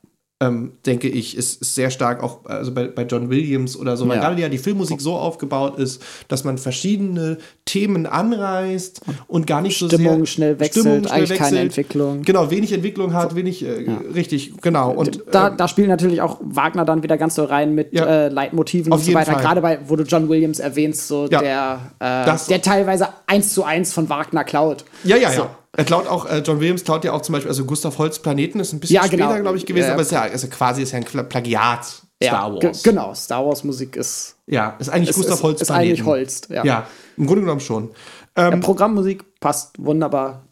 Ähm, 0.44 0.72
denke 0.84 1.08
ich, 1.08 1.36
ist, 1.36 1.62
ist 1.62 1.74
sehr 1.74 1.90
stark 1.90 2.22
auch 2.22 2.44
also 2.44 2.72
bei, 2.72 2.88
bei 2.88 3.02
John 3.04 3.30
Williams 3.30 3.76
oder 3.78 3.96
so, 3.96 4.06
weil 4.08 4.18
Ja. 4.18 4.32
ja 4.36 4.48
die 4.48 4.58
Filmmusik 4.58 5.00
so 5.00 5.14
aufgebaut 5.16 5.78
ist, 5.78 6.02
dass 6.28 6.44
man 6.44 6.58
verschiedene 6.58 7.38
Themen 7.64 8.06
anreißt 8.06 9.00
und 9.26 9.46
gar 9.46 9.60
nicht 9.62 9.78
so 9.78 9.86
Stimmung 9.88 10.18
sehr 10.18 10.26
schnell 10.26 10.60
wechselt, 10.60 10.82
Stimmung 10.84 10.98
schnell 11.04 11.12
eigentlich 11.12 11.38
keine 11.38 11.50
wechselt. 11.56 11.62
Entwicklung. 11.78 12.22
Genau, 12.22 12.50
wenig 12.50 12.72
Entwicklung 12.72 13.12
hat, 13.14 13.34
wenig, 13.34 13.64
äh, 13.64 13.86
richtig, 14.14 14.54
genau. 14.60 14.90
Und 14.92 15.22
da, 15.30 15.48
ähm, 15.48 15.56
da 15.56 15.68
spielt 15.68 15.88
natürlich 15.88 16.20
auch 16.20 16.38
Wagner 16.42 16.84
dann 16.84 17.02
wieder 17.02 17.16
ganz 17.16 17.34
so 17.36 17.44
rein 17.44 17.74
mit 17.74 17.92
Ja. 17.92 18.04
äh, 18.06 18.28
Leitmotiven 18.28 18.92
Auf 18.92 19.00
und 19.00 19.04
so 19.06 19.14
weiter. 19.14 19.32
Fall. 19.32 19.42
Gerade 19.42 19.60
bei, 19.60 19.78
wo 19.86 19.96
du 19.96 20.02
John 20.04 20.28
Williams 20.28 20.58
erwähnst, 20.58 21.08
so 21.08 21.26
Ja. 21.30 21.40
der, 21.40 21.80
äh, 22.00 22.36
der 22.48 22.62
teilweise 22.62 23.08
eins 23.26 23.54
zu 23.54 23.64
eins 23.64 23.92
von 23.92 24.08
Wagner 24.08 24.44
klaut. 24.44 24.84
Ja, 25.04 25.16
ja, 25.16 25.30
So. 25.30 25.42
ja. 25.42 25.56
Er 25.76 25.84
klaut 25.84 26.06
auch, 26.06 26.26
äh, 26.26 26.38
John 26.38 26.60
Williams 26.60 26.84
klaut 26.84 27.04
ja 27.04 27.12
auch 27.12 27.22
zum 27.22 27.32
Beispiel, 27.32 27.50
also 27.50 27.64
Gustav 27.64 27.98
Holst 27.98 28.22
Planeten 28.22 28.60
ist 28.60 28.72
ein 28.72 28.80
bisschen 28.80 28.94
Ja, 28.96 29.06
genau. 29.06 29.26
später, 29.26 29.40
glaube 29.40 29.56
ich, 29.58 29.66
gewesen, 29.66 29.86
Ja. 29.88 29.92
aber 29.94 30.02
ist 30.02 30.12
ja 30.12 30.22
also 30.22 30.46
quasi 30.48 30.82
ist 30.82 30.92
ja 30.92 30.98
ein 30.98 31.04
Pla- 31.04 31.24
Plagiat 31.24 31.84
Star 32.22 32.54
Wars. 32.54 32.82
Genau, 32.82 33.12
Star 33.14 33.44
Wars 33.44 33.64
Musik 33.64 33.96
ist, 33.96 34.36
Ja, 34.46 34.76
ist 34.78 34.88
eigentlich 34.88 35.10
ist, 35.10 35.16
Gustav 35.16 35.34
ist, 35.38 35.42
Holst 35.42 35.62
ist 35.62 35.70
eigentlich 35.70 36.04
Holst. 36.04 36.48
Ja. 36.48 36.64
Ja, 36.64 36.86
im 37.16 37.26
Grunde 37.26 37.42
genommen 37.42 37.60
schon. 37.60 37.90
Ähm, 38.36 38.60
Programmmusik 38.60 39.40
passt 39.40 39.74
wunderbar 39.84 40.42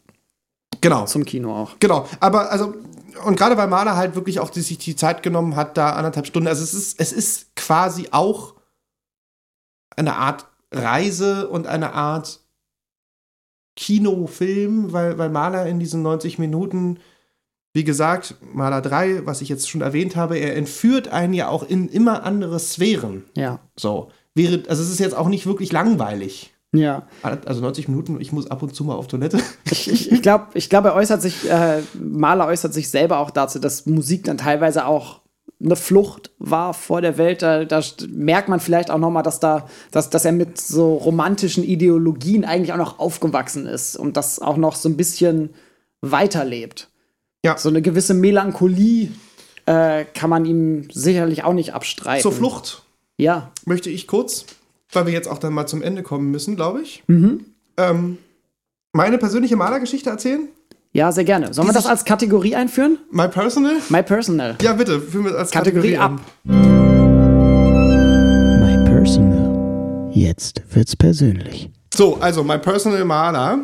genau. 0.81 1.05
zum 1.07 1.25
Kino 1.25 1.55
auch. 1.55 1.73
Genau, 1.81 2.07
aber 2.21 2.51
also, 2.51 2.75
und 3.25 3.37
gerade 3.39 3.57
weil 3.57 3.69
Mahler 3.69 3.97
halt 3.97 4.15
wirklich 4.17 4.41
auch 4.41 4.51
die, 4.51 4.61
sich 4.61 4.79
die 4.79 4.97
Zeit 4.97 5.23
genommen 5.23 5.57
hat, 5.57 5.77
da 5.77 5.91
anderthalb 5.93 6.27
Stunden, 6.27 6.49
also 6.49 6.63
es 6.63 6.75
ist, 6.75 7.01
es 7.01 7.13
ist 7.13 7.55
quasi 7.57 8.09
auch 8.11 8.55
eine 9.97 10.17
Art 10.17 10.47
Reise 10.73 11.49
und 11.49 11.67
eine 11.67 11.93
Art 11.95 12.41
Kinofilm, 13.77 14.93
weil, 14.93 15.19
weil 15.19 15.31
Mahler 15.31 15.67
in 15.67 15.79
diesen 15.79 16.03
90 16.03 16.39
Minuten, 16.39 16.99
wie 17.73 17.85
gesagt, 17.85 18.37
Mahler 18.53 18.83
3, 18.83 19.25
was 19.27 19.41
ich 19.41 19.49
jetzt 19.49 19.69
schon 19.69 19.81
erwähnt 19.81 20.17
habe, 20.17 20.37
er 20.37 20.57
entführt 20.57 21.09
einen 21.09 21.33
ja 21.33 21.49
auch 21.49 21.63
in 21.63 21.89
immer 21.89 22.25
andere 22.25 22.59
Sphären. 22.59 23.25
Ja. 23.37 23.61
So. 23.77 24.11
Wäre, 24.35 24.63
also 24.69 24.83
es 24.83 24.91
ist 24.91 25.01
jetzt 25.01 25.17
auch 25.17 25.29
nicht 25.29 25.47
wirklich 25.47 25.73
langweilig. 25.73 26.53
Ja. 26.75 27.07
Also 27.23 27.61
90 27.61 27.89
Minuten, 27.89 28.21
ich 28.21 28.33
muss 28.33 28.51
ab 28.51 28.63
und 28.63 28.75
zu 28.75 28.85
mal 28.85 28.95
auf 28.95 29.07
Toilette. 29.07 29.39
Ich, 29.71 29.91
ich, 29.91 30.13
ich 30.13 30.23
glaube, 30.23 30.49
ich 30.53 30.69
glaub, 30.69 30.85
er 30.85 30.95
äußert 30.95 31.23
sich, 31.23 31.49
äh, 31.51 31.81
Mahler 31.95 32.47
äußert 32.47 32.75
sich 32.75 32.91
selber 32.91 33.19
auch 33.19 33.31
dazu, 33.31 33.59
dass 33.59 33.87
Musik 33.87 34.25
dann 34.25 34.37
teilweise 34.37 34.87
auch 34.87 35.22
eine 35.65 35.77
Flucht 35.77 36.31
war 36.39 36.75
vor 36.75 37.01
der 37.01 37.19
Welt. 37.19 37.43
Da, 37.43 37.65
da 37.65 37.81
merkt 38.09 38.49
man 38.49 38.61
vielleicht 38.61 38.91
auch 38.91 38.99
noch 38.99 39.11
mal, 39.11 39.23
dass, 39.23 39.41
da, 39.41 39.69
dass, 39.91 40.11
dass 40.11 40.25
er 40.25 40.33
mit 40.33 40.61
so 40.61 40.95
romantischen 40.95 41.65
Ideologien 41.65 42.45
eigentlich 42.45 42.73
auch 42.73 42.79
noch 42.79 42.99
aufgewachsen 42.99 43.67
ist 43.67 43.97
und 43.97 44.17
das 44.17 44.41
auch 44.41 44.57
noch 44.57 44.75
so 44.75 44.89
ein 44.89 44.97
bisschen 44.97 45.51
weiterlebt. 46.01 46.89
Ja. 47.45 47.57
So 47.59 47.69
eine 47.69 47.83
gewisse 47.83 48.15
Melancholie 48.15 49.11
äh, 49.67 50.05
kann 50.05 50.31
man 50.31 50.45
ihm 50.45 50.89
sicherlich 50.91 51.45
auch 51.45 51.53
nicht 51.55 51.75
abstreiten. 51.75 52.23
Zur 52.23 52.33
Flucht 52.33 52.83
Ja. 53.17 53.51
möchte 53.65 53.91
ich 53.91 54.07
kurz, 54.07 54.47
weil 54.93 55.07
wir 55.07 55.13
jetzt 55.13 55.29
auch 55.29 55.39
dann 55.39 55.53
mal 55.53 55.67
zum 55.67 55.83
Ende 55.83 56.03
kommen 56.03 56.31
müssen, 56.31 56.57
glaube 56.57 56.83
ich. 56.83 57.03
Mhm. 57.07 57.45
Ähm, 57.77 58.19
meine 58.93 59.19
persönliche 59.19 59.57
Malergeschichte 59.57 60.11
erzählen? 60.11 60.49
Ja, 60.95 61.11
sehr 61.11 61.25
gerne. 61.25 61.55
Sollen 61.55 61.69
wir 61.69 61.73
das 61.73 61.87
als 61.87 62.05
Kategorie 62.05 62.55
einführen? 62.55 62.99
My 63.11 63.27
personal? 63.27 63.77
My 63.89 64.03
Personal. 64.03 64.59
Ja, 64.61 64.75
bitte. 64.75 65.01
Führen 65.01 65.25
wir 65.25 65.39
als 65.39 65.51
Kategorie 65.51 65.97
ab. 65.97 66.21
My 66.45 66.55
Personal. 68.85 70.11
Jetzt 70.13 70.63
wird's 70.75 70.95
persönlich. 70.95 71.71
So, 71.95 72.17
also 72.17 72.45
my 72.45 72.59
personal 72.59 73.07
Maler. 73.07 73.61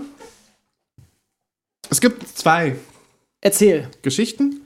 Es 1.91 2.01
gibt 2.01 2.27
zwei 2.37 2.77
Erzähl. 3.43 3.89
Geschichten. 4.01 4.63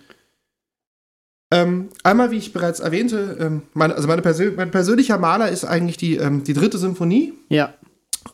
Ähm, 1.51 1.89
einmal, 2.05 2.31
wie 2.31 2.39
ich 2.39 2.53
bereits 2.53 2.79
erwähnte, 2.79 3.37
ähm, 3.41 3.63
meine, 3.75 3.97
also 3.97 4.07
meine 4.07 4.23
Persön 4.23 4.55
mein 4.55 4.71
persönlicher 4.71 5.19
Maler 5.19 5.49
ist 5.49 5.65
eigentlich 5.65 5.97
die, 5.97 6.17
ähm, 6.17 6.45
die 6.45 6.55
dritte 6.55 6.79
Symphonie. 6.79 7.35
Ja. 7.49 7.75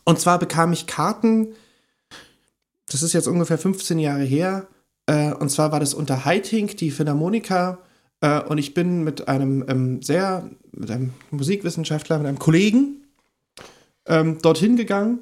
Und 0.05 0.21
zwar 0.21 0.39
bekam 0.39 0.75
ich 0.75 0.87
Karten, 0.87 1.49
das 2.91 3.03
ist 3.03 3.13
jetzt 3.13 3.27
ungefähr 3.29 3.59
15 3.59 3.99
Jahre 3.99 4.23
her. 4.25 4.67
Äh, 5.07 5.33
und 5.33 5.51
zwar 5.51 5.73
war 5.73 5.81
das 5.81 5.95
unter 5.95 6.25
Haitink, 6.25 6.77
die 6.77 6.91
Philharmoniker. 6.91 7.79
Äh, 8.21 8.41
und 8.43 8.59
ich 8.59 8.75
bin 8.75 9.05
mit 9.05 9.29
einem 9.29 9.65
ähm, 9.69 10.03
sehr, 10.03 10.49
mit 10.73 10.91
einem 10.91 11.13
Musikwissenschaftler, 11.31 12.19
mit 12.19 12.27
einem 12.27 12.39
Kollegen 12.39 13.05
ähm, 14.07 14.39
dorthin 14.43 14.77
gegangen. 14.77 15.21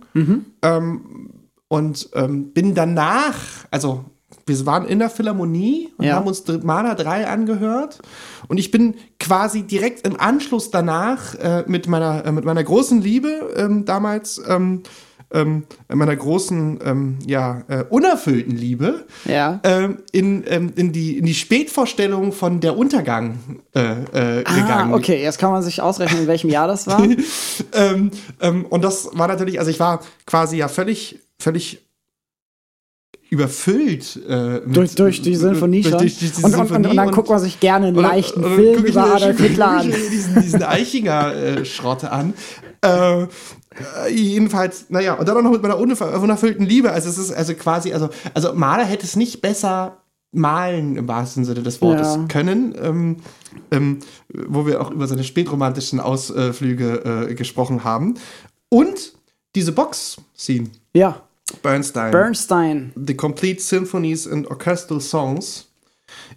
Ähm, 0.63 1.31
und 1.69 2.09
ähm, 2.15 2.53
bin 2.53 2.75
danach, 2.75 3.37
also 3.73 4.05
wir 4.47 4.65
waren 4.67 4.87
in 4.87 5.01
der 5.01 5.11
Philharmonie 5.11 5.93
und 5.99 6.05
Ja. 6.05 6.15
haben 6.17 6.27
uns 6.29 6.45
Maler 6.63 6.95
3 6.95 7.27
angehört. 7.27 7.99
Und 8.47 8.59
ich 8.59 8.71
bin 8.71 8.95
quasi 9.19 9.63
direkt 9.65 10.07
im 10.07 10.19
Anschluss 10.21 10.71
danach 10.71 11.35
äh, 11.35 11.65
mit, 11.67 11.89
meiner, 11.89 12.25
äh, 12.25 12.31
mit 12.33 12.45
meiner 12.45 12.63
großen 12.63 13.03
Liebe 13.03 13.53
ähm, 13.57 13.85
damals, 13.85 14.41
ähm, 14.49 14.83
ähm, 15.33 15.65
meiner 15.93 16.15
großen, 16.15 16.79
ähm, 16.85 17.19
ja, 17.27 17.63
äh, 17.69 17.85
unerfüllten 17.91 18.57
Liebe, 18.57 19.07
Ja. 19.25 19.61
ähm, 19.65 19.99
in, 20.13 20.45
ähm, 20.47 20.73
in, 20.77 20.93
die, 20.93 21.19
in 21.19 21.27
die 21.27 21.35
Spätvorstellung 21.35 22.33
von 22.33 22.61
Der 22.61 22.77
Untergang 22.77 23.39
äh, 23.75 23.81
äh, 23.81 24.45
gegangen. 24.45 24.93
Ah, 24.93 24.97
okay, 24.97 25.21
jetzt 25.23 25.39
kann 25.39 25.51
man 25.51 25.63
sich 25.63 25.83
ausrechnen, 25.83 26.23
in 26.23 26.27
welchem 26.29 26.51
Jahr 26.51 26.69
das 26.69 26.87
war. 26.87 27.03
ähm, 27.73 28.11
ähm, 28.41 28.65
und 28.67 28.83
das 28.85 29.11
war 29.15 29.27
natürlich, 29.29 29.59
also 29.59 29.71
ich 29.71 29.81
war 29.81 30.01
quasi 30.27 30.59
ja 30.59 30.69
völlig, 30.69 31.19
völlig 31.41 31.83
überfüllt 33.29 34.21
äh, 34.29 34.61
mit- 34.65 34.77
durch, 34.77 34.95
durch 34.95 35.23
die 35.23 35.35
Sinfonie 35.35 35.83
durch, 35.83 35.91
schon. 35.91 35.99
durch, 36.01 36.19
durch 36.21 36.33
die 36.33 36.45
und, 36.45 36.55
und, 36.55 36.71
und, 36.71 36.87
und 36.87 36.97
dann 36.97 37.11
guckt 37.11 37.29
man 37.29 37.41
sich 37.41 37.59
gerne 37.59 37.89
einen 37.89 37.97
leichten 37.97 38.45
und 38.45 38.55
Film 38.55 38.85
über 38.85 39.15
Adolf 39.15 39.39
Hitler 39.41 39.69
an. 39.79 39.91
diesen, 39.91 40.41
diesen 40.41 40.63
Eichinger-Schrott 40.63 42.05
an. 42.05 42.35
Äh, 42.83 43.27
äh, 44.05 44.11
jedenfalls, 44.13 44.87
naja, 44.89 45.15
und 45.15 45.27
dann 45.29 45.37
auch 45.37 45.43
noch 45.43 45.53
mit 45.53 45.63
meiner 45.63 45.77
unerf- 45.79 46.17
unerfüllten 46.19 46.65
Liebe. 46.67 46.91
Also 46.93 47.09
es 47.09 47.19
ist 47.19 47.33
also 47.33 47.55
quasi, 47.55 47.93
also, 47.93 48.09
also 48.35 48.53
Maler 48.55 48.85
hätte 48.85 49.05
es 49.05 49.17
nicht 49.17 49.41
besser 49.43 49.99
malen 50.33 50.97
im 50.97 51.09
wahrsten 51.09 51.45
Sinne 51.45 51.63
des 51.63 51.81
Wortes 51.81 52.17
Ja. 52.17 52.25
können, 52.29 52.75
ähm, 52.83 53.17
ähm, 53.71 54.01
wo 54.29 54.67
wir 54.67 54.81
auch 54.83 54.91
über 54.91 55.07
seine 55.07 55.25
spätromantischen 55.25 55.99
Ausflüge 56.01 57.29
äh, 57.31 57.35
gesprochen 57.35 57.85
haben. 57.85 58.15
Und 58.69 59.15
diese 59.55 59.73
Box-Scene, 59.73 60.69
Ja, 60.93 61.23
Bernstein. 61.63 62.11
Bernstein. 62.11 62.93
The 62.97 63.15
Complete 63.15 63.63
Symphonies 63.63 64.27
and 64.29 64.51
Orchestral 64.51 65.01
Songs. 65.01 65.69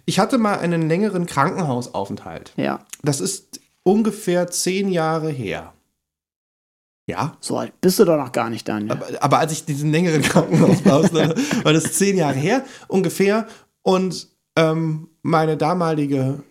Ich 0.06 0.18
hatte 0.18 0.38
mal 0.38 0.58
einen 0.60 0.88
längeren 0.88 1.26
Krankenhausaufenthalt. 1.26 2.52
Ja, 2.56 2.80
Das 3.02 3.20
ist 3.20 3.60
ungefähr 3.82 4.50
zehn 4.50 4.88
Jahre 4.88 5.30
her. 5.30 5.72
Ja. 7.10 7.36
so 7.40 7.58
alt 7.58 7.72
bist 7.80 7.98
du 7.98 8.04
doch 8.04 8.16
noch 8.16 8.32
gar 8.32 8.50
nicht, 8.50 8.66
Daniel. 8.68 8.92
Aber, 8.92 9.06
aber 9.20 9.38
als 9.38 9.52
ich 9.52 9.64
diesen 9.64 9.90
längeren 9.92 10.22
Krankenhausaufenthalt 10.30 11.30
hatte, 11.30 11.64
war 11.64 11.72
das 11.72 11.92
zehn 11.94 12.16
Jahre 12.16 12.34
her 12.34 12.64
ungefähr. 12.88 13.46
Und 13.82 14.28
ähm, 14.56 15.08
meine 15.22 15.56
damalige 15.56 16.42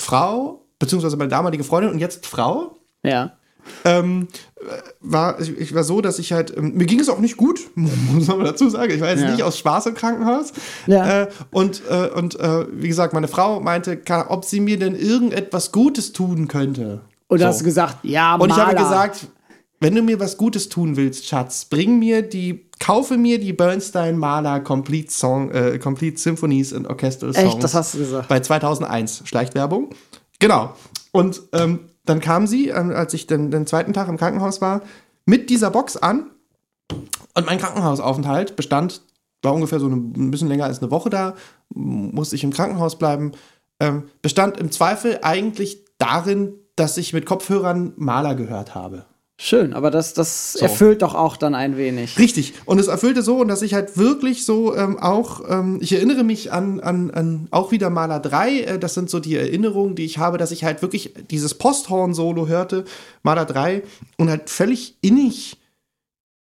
Frau, 0.00 0.64
beziehungsweise 0.78 1.16
meine 1.16 1.30
damalige 1.30 1.64
Freundin 1.64 1.92
und 1.92 1.98
jetzt 1.98 2.26
Frau, 2.26 2.76
Ja. 3.02 3.32
ähm, 3.84 4.28
war, 5.00 5.40
ich, 5.40 5.56
ich 5.58 5.74
war 5.74 5.84
so, 5.84 6.00
dass 6.00 6.18
ich 6.18 6.32
halt, 6.32 6.56
ähm, 6.56 6.74
mir 6.74 6.86
ging 6.86 7.00
es 7.00 7.08
auch 7.08 7.18
nicht 7.18 7.36
gut, 7.36 7.60
muss 7.74 8.26
man 8.28 8.44
dazu 8.44 8.68
sagen. 8.68 8.92
Ich 8.92 9.00
war 9.00 9.08
jetzt 9.10 9.22
Ja. 9.22 9.30
nicht 9.32 9.42
aus 9.42 9.58
Spaß 9.58 9.86
im 9.86 9.94
Krankenhaus. 9.94 10.52
Ja. 10.86 11.22
Äh, 11.22 11.28
und 11.50 11.82
äh, 11.90 12.08
und 12.10 12.38
äh, 12.38 12.66
wie 12.72 12.88
gesagt, 12.88 13.12
meine 13.14 13.28
Frau 13.28 13.60
meinte, 13.60 14.00
ob 14.28 14.44
sie 14.44 14.60
mir 14.60 14.78
denn 14.78 14.94
irgendetwas 14.94 15.72
Gutes 15.72 16.12
tun 16.12 16.46
könnte. 16.48 17.00
Und 17.28 17.38
So. 17.38 17.44
du 17.44 17.48
hast 17.48 17.64
gesagt, 17.64 17.98
ja, 18.04 18.36
Und 18.36 18.50
ich 18.50 18.56
habe 18.56 18.74
Maler. 18.74 18.88
gesagt, 18.88 19.26
wenn 19.80 19.94
du 19.94 20.02
mir 20.02 20.18
was 20.20 20.36
Gutes 20.36 20.68
tun 20.68 20.96
willst, 20.96 21.26
Schatz, 21.26 21.64
bring 21.66 21.98
mir 21.98 22.22
die, 22.22 22.70
kaufe 22.78 23.16
mir 23.18 23.38
die 23.38 23.52
Bernstein 23.52 24.16
Maler 24.16 24.60
Complete 24.60 25.10
Song, 25.12 25.50
äh, 25.50 25.78
Complete 25.78 26.18
Symphonies 26.18 26.72
and 26.72 26.86
Orchestral 26.88 27.34
Songs. 27.34 27.54
Echt, 27.54 27.62
das 27.62 27.74
hast 27.74 27.94
du 27.94 27.98
gesagt. 27.98 28.28
Bei 28.28 28.40
2001, 28.40 29.22
Schleichwerbung. 29.26 29.90
Genau. 30.38 30.74
Und 31.12 31.42
ähm, 31.52 31.80
dann 32.04 32.20
kam 32.20 32.46
sie, 32.46 32.68
ähm, 32.68 32.90
als 32.92 33.12
ich 33.14 33.26
den, 33.26 33.50
den 33.50 33.66
zweiten 33.66 33.92
Tag 33.92 34.08
im 34.08 34.16
Krankenhaus 34.16 34.60
war, 34.60 34.82
mit 35.26 35.50
dieser 35.50 35.70
Box 35.70 35.96
an. 35.96 36.30
Und 37.34 37.46
mein 37.46 37.58
Krankenhausaufenthalt 37.58 38.56
bestand, 38.56 39.02
war 39.42 39.52
ungefähr 39.52 39.80
so 39.80 39.86
eine, 39.86 39.96
ein 39.96 40.30
bisschen 40.30 40.48
länger 40.48 40.64
als 40.64 40.80
eine 40.80 40.90
Woche 40.90 41.10
da, 41.10 41.34
musste 41.74 42.36
ich 42.36 42.44
im 42.44 42.52
Krankenhaus 42.52 42.96
bleiben, 42.96 43.32
ähm, 43.80 44.04
bestand 44.22 44.56
im 44.58 44.70
Zweifel 44.70 45.18
eigentlich 45.22 45.84
darin, 45.98 46.54
dass 46.76 46.96
ich 46.98 47.12
mit 47.12 47.26
Kopfhörern 47.26 47.92
Maler 47.96 48.34
gehört 48.34 48.74
habe. 48.74 49.06
Schön, 49.38 49.74
aber 49.74 49.90
das, 49.90 50.14
das 50.14 50.54
So. 50.54 50.60
erfüllt 50.60 51.02
doch 51.02 51.14
auch 51.14 51.36
dann 51.36 51.54
ein 51.54 51.76
wenig. 51.76 52.18
Richtig. 52.18 52.54
Und 52.64 52.78
es 52.78 52.86
erfüllte 52.88 53.20
so, 53.20 53.36
und 53.36 53.48
dass 53.48 53.60
ich 53.60 53.74
halt 53.74 53.98
wirklich 53.98 54.46
so 54.46 54.74
ähm, 54.74 54.98
auch, 54.98 55.42
ähm, 55.46 55.78
ich 55.82 55.92
erinnere 55.92 56.24
mich 56.24 56.52
an, 56.52 56.80
an, 56.80 57.10
an 57.10 57.48
auch 57.50 57.70
wieder 57.70 57.90
Maler 57.90 58.18
3, 58.18 58.60
äh, 58.60 58.78
das 58.78 58.94
sind 58.94 59.10
so 59.10 59.20
die 59.20 59.36
Erinnerungen, 59.36 59.94
die 59.94 60.06
ich 60.06 60.16
habe, 60.16 60.38
dass 60.38 60.52
ich 60.52 60.64
halt 60.64 60.80
wirklich 60.80 61.12
dieses 61.30 61.52
Posthorn-Solo 61.52 62.48
hörte, 62.48 62.84
Maler 63.22 63.44
3, 63.44 63.82
und 64.16 64.30
halt 64.30 64.48
völlig 64.48 64.96
innig 65.02 65.58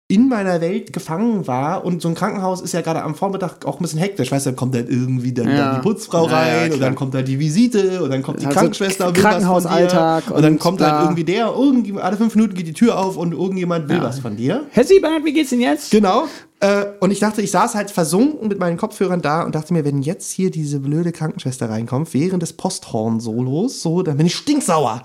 in 0.06 0.28
meiner 0.28 0.60
Welt 0.60 0.92
gefangen 0.92 1.46
war 1.46 1.82
und 1.82 2.02
so 2.02 2.08
ein 2.08 2.14
Krankenhaus 2.14 2.60
ist 2.60 2.72
ja 2.74 2.82
gerade 2.82 3.02
am 3.02 3.14
Vormittag 3.14 3.64
auch 3.64 3.80
ein 3.80 3.82
bisschen 3.82 3.98
hektisch, 4.00 4.30
weißt 4.30 4.44
du, 4.44 4.50
dann 4.50 4.56
kommt 4.56 4.74
dann 4.74 4.86
irgendwie 4.86 5.32
dann, 5.32 5.48
Ja. 5.48 5.56
dann 5.56 5.74
die 5.76 5.80
Putzfrau 5.80 6.26
Ja, 6.28 6.46
ja, 6.46 6.54
rein 6.58 6.70
und 6.72 6.76
klar. 6.76 6.90
dann 6.90 6.94
kommt 6.94 7.14
da 7.14 7.22
die 7.22 7.38
Visite 7.40 8.02
und 8.02 8.10
dann 8.10 8.22
kommt 8.22 8.42
die 8.42 8.46
Also 8.46 8.58
Krankenschwester 8.58 9.08
und 9.08 9.16
Krankenhausalltag 9.16 10.30
und 10.30 10.42
dann 10.42 10.52
und 10.54 10.58
kommt 10.58 10.80
da- 10.82 10.90
dann 10.90 11.04
irgendwie 11.06 11.24
der, 11.24 11.46
irgendwie 11.56 11.98
alle 11.98 12.18
fünf 12.18 12.34
Minuten 12.34 12.54
geht 12.54 12.66
die 12.66 12.74
Tür 12.74 12.98
auf 12.98 13.16
und 13.16 13.32
irgendjemand 13.32 13.88
will 13.88 14.02
was 14.02 14.18
von 14.18 14.36
dir. 14.36 14.64
Herr 14.72 14.84
Siebert, 14.84 15.24
wie 15.24 15.32
geht's 15.32 15.52
Ihnen 15.52 15.62
jetzt? 15.62 15.90
Genau. 15.90 16.24
Äh, 16.60 16.86
und 17.00 17.10
ich 17.10 17.18
dachte, 17.18 17.42
ich 17.42 17.50
saß 17.50 17.74
halt 17.74 17.90
versunken 17.90 18.48
mit 18.48 18.58
meinen 18.58 18.76
Kopfhörern 18.76 19.20
da 19.20 19.42
und 19.42 19.54
dachte 19.54 19.72
mir, 19.74 19.84
wenn 19.84 20.00
jetzt 20.02 20.30
hier 20.30 20.50
diese 20.50 20.78
blöde 20.80 21.12
Krankenschwester 21.12 21.68
reinkommt, 21.68 22.14
während 22.14 22.42
des 22.42 22.52
Posthorn-Solos, 22.54 23.82
so, 23.82 24.02
dann 24.02 24.16
bin 24.16 24.26
ich 24.26 24.34
stinksauer. 24.36 25.02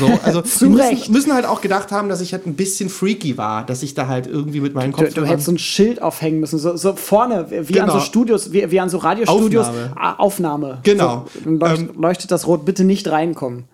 So, 0.00 0.18
also 0.22 0.40
Zu 0.42 0.70
müssen, 0.70 0.80
Recht. 0.80 1.10
müssen 1.10 1.34
halt 1.34 1.44
auch 1.44 1.60
gedacht 1.60 1.90
haben, 1.92 2.08
dass 2.08 2.20
ich 2.20 2.32
halt 2.32 2.46
ein 2.46 2.54
bisschen 2.54 2.88
freaky 2.88 3.36
war, 3.36 3.66
dass 3.66 3.82
ich 3.82 3.94
da 3.94 4.06
halt 4.06 4.26
irgendwie 4.26 4.60
mit 4.60 4.74
meinen 4.74 4.92
Du, 4.92 4.98
Kopfhörern. 4.98 5.24
du 5.24 5.30
hättest 5.30 5.46
so 5.46 5.52
ein 5.52 5.58
Schild 5.58 6.00
aufhängen 6.00 6.40
müssen, 6.40 6.58
so, 6.58 6.76
so 6.76 6.94
vorne, 6.94 7.46
wie 7.50 7.80
an 7.80 7.88
Genau. 7.88 7.98
so 7.98 8.00
Studios, 8.00 8.52
wie, 8.52 8.70
wie 8.70 8.80
an 8.80 8.88
so 8.88 8.98
Radiostudios. 8.98 9.66
Aufnahme. 9.66 9.92
Ah, 9.96 10.14
Aufnahme. 10.16 10.78
Genau. 10.84 11.26
So, 11.34 11.40
dann 11.44 11.58
leucht, 11.58 11.80
Ähm, 11.80 11.90
leuchtet 12.00 12.30
das 12.30 12.46
Rot, 12.46 12.64
bitte 12.64 12.84
nicht 12.84 13.08
reinkommen. 13.10 13.64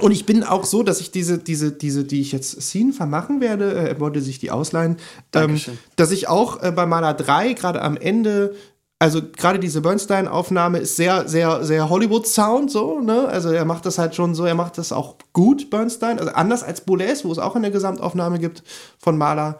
Und 0.00 0.12
ich 0.12 0.26
bin 0.26 0.42
auch 0.42 0.64
so, 0.64 0.82
dass 0.82 1.00
ich 1.00 1.10
diese, 1.12 1.38
diese, 1.38 1.72
diese, 1.72 2.04
die 2.04 2.20
ich 2.20 2.32
jetzt 2.32 2.60
Scene 2.62 2.92
vermachen 2.92 3.40
werde, 3.40 3.72
äh, 3.74 3.88
er 3.90 4.00
wollte 4.00 4.20
sich 4.20 4.38
die 4.38 4.50
ausleihen, 4.50 4.96
ähm, 5.34 5.60
dass 5.96 6.10
ich 6.10 6.28
auch 6.28 6.62
äh, 6.62 6.72
bei 6.72 6.84
Maler 6.86 7.14
3 7.14 7.52
gerade 7.52 7.80
am 7.80 7.96
Ende, 7.96 8.54
also 8.98 9.20
gerade 9.22 9.58
diese 9.58 9.80
Bernstein-Aufnahme 9.82 10.78
ist 10.78 10.96
sehr, 10.96 11.28
sehr, 11.28 11.64
sehr 11.64 11.88
Hollywood-Sound 11.90 12.70
so, 12.70 13.00
ne? 13.00 13.28
Also 13.28 13.50
er 13.50 13.64
macht 13.64 13.86
das 13.86 13.98
halt 13.98 14.14
schon 14.14 14.34
so, 14.34 14.44
er 14.44 14.54
macht 14.54 14.78
das 14.78 14.92
auch 14.92 15.16
gut, 15.32 15.70
Bernstein. 15.70 16.18
Also 16.18 16.32
anders 16.32 16.62
als 16.62 16.80
Boulez, 16.80 17.24
wo 17.24 17.30
es 17.32 17.38
auch 17.38 17.54
eine 17.54 17.70
Gesamtaufnahme 17.70 18.38
gibt 18.38 18.62
von 18.98 19.16
Maler. 19.18 19.58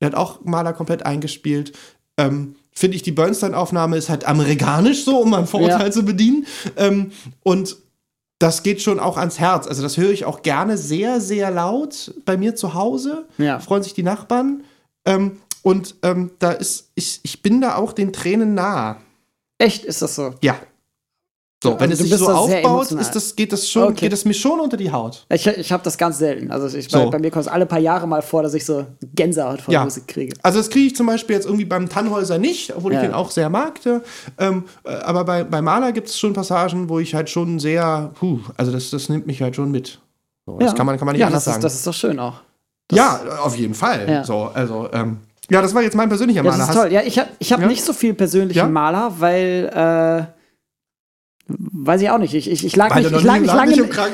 Er 0.00 0.06
hat 0.06 0.14
auch 0.14 0.40
Maler 0.44 0.72
komplett 0.72 1.04
eingespielt. 1.06 1.72
Ähm, 2.16 2.56
Finde 2.72 2.96
ich, 2.96 3.02
die 3.02 3.12
Bernstein-Aufnahme 3.12 3.96
ist 3.96 4.08
halt 4.08 4.26
amerikanisch 4.26 5.04
so, 5.04 5.18
um 5.18 5.32
ein 5.34 5.46
Vorurteil 5.46 5.86
Ja. 5.86 5.90
zu 5.92 6.04
bedienen. 6.04 6.46
Ähm, 6.76 7.12
und 7.42 7.76
das 8.38 8.62
geht 8.62 8.82
schon 8.82 9.00
auch 9.00 9.16
ans 9.16 9.38
Herz. 9.38 9.66
Also 9.66 9.82
das 9.82 9.96
höre 9.96 10.10
ich 10.10 10.24
auch 10.24 10.42
gerne 10.42 10.76
sehr, 10.76 11.20
sehr 11.20 11.50
laut 11.50 12.14
bei 12.24 12.36
mir 12.36 12.54
zu 12.54 12.74
Hause. 12.74 13.26
Ja. 13.38 13.60
Freuen 13.60 13.82
sich 13.82 13.94
die 13.94 14.02
Nachbarn. 14.02 14.64
Ähm, 15.06 15.40
und 15.62 15.96
ähm, 16.02 16.30
da 16.38 16.52
ist, 16.52 16.90
ich, 16.94 17.20
ich 17.22 17.42
bin 17.42 17.60
da 17.60 17.76
auch 17.76 17.92
den 17.92 18.12
Tränen 18.12 18.54
nah. 18.54 19.00
Echt, 19.58 19.84
ist 19.84 20.02
das 20.02 20.14
so? 20.14 20.34
Ja. 20.42 20.56
So, 21.62 21.70
Also 21.70 21.80
wenn 21.80 21.88
du 21.90 21.94
es 21.94 22.00
sich 22.00 22.14
so 22.16 22.28
aufbaut, 22.28 22.88
das, 22.92 23.34
geht, 23.34 23.50
das 23.50 23.66
schon, 23.68 23.84
Okay. 23.84 23.94
geht 24.02 24.12
das 24.12 24.26
mir 24.26 24.34
schon 24.34 24.60
unter 24.60 24.76
die 24.76 24.92
Haut. 24.92 25.24
Ich, 25.32 25.46
ich 25.46 25.72
habe 25.72 25.82
das 25.82 25.96
ganz 25.96 26.18
selten. 26.18 26.50
Also 26.50 26.76
ich, 26.76 26.88
So. 26.90 26.98
bei, 27.04 27.10
bei 27.12 27.18
mir 27.18 27.30
kommt 27.30 27.46
es 27.46 27.48
alle 27.50 27.64
paar 27.64 27.78
Jahre 27.78 28.06
mal 28.06 28.20
vor, 28.20 28.42
dass 28.42 28.52
ich 28.52 28.64
so 28.66 28.84
Gänsehaut 29.14 29.62
vor 29.62 29.72
Ja. 29.72 29.82
Musik 29.82 30.06
kriege. 30.06 30.34
Also 30.42 30.58
das 30.58 30.68
kriege 30.68 30.88
ich 30.88 30.96
zum 30.96 31.06
Beispiel 31.06 31.34
jetzt 31.34 31.46
irgendwie 31.46 31.64
beim 31.64 31.88
Tannhäuser 31.88 32.36
nicht, 32.38 32.76
obwohl 32.76 32.92
Ja. 32.92 33.00
ich 33.00 33.06
den 33.06 33.14
auch 33.14 33.30
sehr 33.30 33.48
mag. 33.48 33.82
ja. 33.86 34.02
Ähm, 34.38 34.64
äh, 34.84 34.90
aber 34.96 35.24
bei, 35.24 35.44
bei 35.44 35.62
Maler 35.62 35.92
gibt 35.92 36.08
es 36.08 36.18
schon 36.18 36.34
Passagen, 36.34 36.90
wo 36.90 36.98
ich 36.98 37.14
halt 37.14 37.30
schon 37.30 37.58
sehr, 37.58 38.10
puh, 38.18 38.40
also 38.58 38.70
das, 38.70 38.90
das 38.90 39.08
nimmt 39.08 39.26
mich 39.26 39.40
halt 39.40 39.56
schon 39.56 39.70
mit. 39.70 39.98
So, 40.44 40.58
das 40.58 40.74
kann 40.74 40.84
man, 40.84 40.98
kann 40.98 41.06
man 41.06 41.14
nicht 41.14 41.20
ja, 41.20 41.26
anders 41.28 41.44
das 41.44 41.54
sagen. 41.54 41.60
Ist, 41.60 41.64
das 41.64 41.74
ist 41.76 41.86
doch 41.86 41.94
schön 41.94 42.18
auch. 42.18 42.34
ja, 42.92 43.18
auf 43.42 43.56
jeden 43.56 43.74
Fall. 43.74 44.06
Ja. 44.08 44.24
So, 44.24 44.50
also, 44.52 44.88
ähm, 44.92 45.20
Ja, 45.48 45.62
das 45.62 45.74
war 45.74 45.82
jetzt 45.82 45.96
mein 45.96 46.08
persönlicher 46.10 46.44
Ja, 46.44 46.50
Maler. 46.50 46.58
das 46.66 46.68
ist 46.68 46.82
toll. 46.82 46.92
Ja, 46.92 47.00
ich 47.02 47.18
habe 47.18 47.30
ich 47.38 47.50
hab 47.52 47.60
Ja? 47.62 47.66
nicht 47.66 47.82
so 47.82 47.94
viel 47.94 48.12
persönlichen 48.12 48.58
Ja? 48.58 48.68
Maler, 48.68 49.10
weil 49.18 50.26
äh, 50.28 50.35
weiß 51.48 52.02
ich 52.02 52.10
auch 52.10 52.18
nicht. 52.18 52.34
Ich, 52.34 52.50
ich, 52.50 52.64
ich 52.64 52.76
lag 52.76 52.94
nicht, 52.94 53.06
ich 53.06 53.12
noch 53.12 53.22
lag, 53.22 53.38
nie- 53.38 53.44
ich 53.46 53.52
lag 53.52 53.66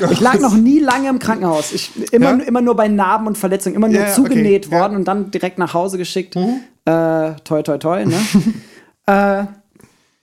im 0.02 0.10
ich 0.10 0.20
lag 0.20 0.38
noch 0.40 0.54
nie 0.54 0.78
lange 0.80 1.08
im 1.08 1.18
Krankenhaus. 1.18 1.72
Ich 1.72 1.90
immer, 2.12 2.38
Ja? 2.38 2.44
immer 2.44 2.60
nur 2.60 2.76
bei 2.76 2.88
Narben 2.88 3.26
und 3.26 3.38
Verletzungen, 3.38 3.74
immer 3.76 3.88
nur 3.88 4.00
Ja, 4.00 4.08
ja, 4.08 4.12
zugenäht 4.12 4.66
okay. 4.66 4.74
Ja. 4.76 4.80
worden 4.82 4.96
und 4.96 5.04
dann 5.06 5.30
direkt 5.30 5.58
nach 5.58 5.72
Hause 5.74 5.98
geschickt. 5.98 6.36
Mhm. 6.36 6.60
Äh, 6.84 7.34
toi, 7.44 7.62
toi, 7.62 7.78
toi. 7.78 8.04
Ne? 8.04 8.14
äh, 9.06 9.44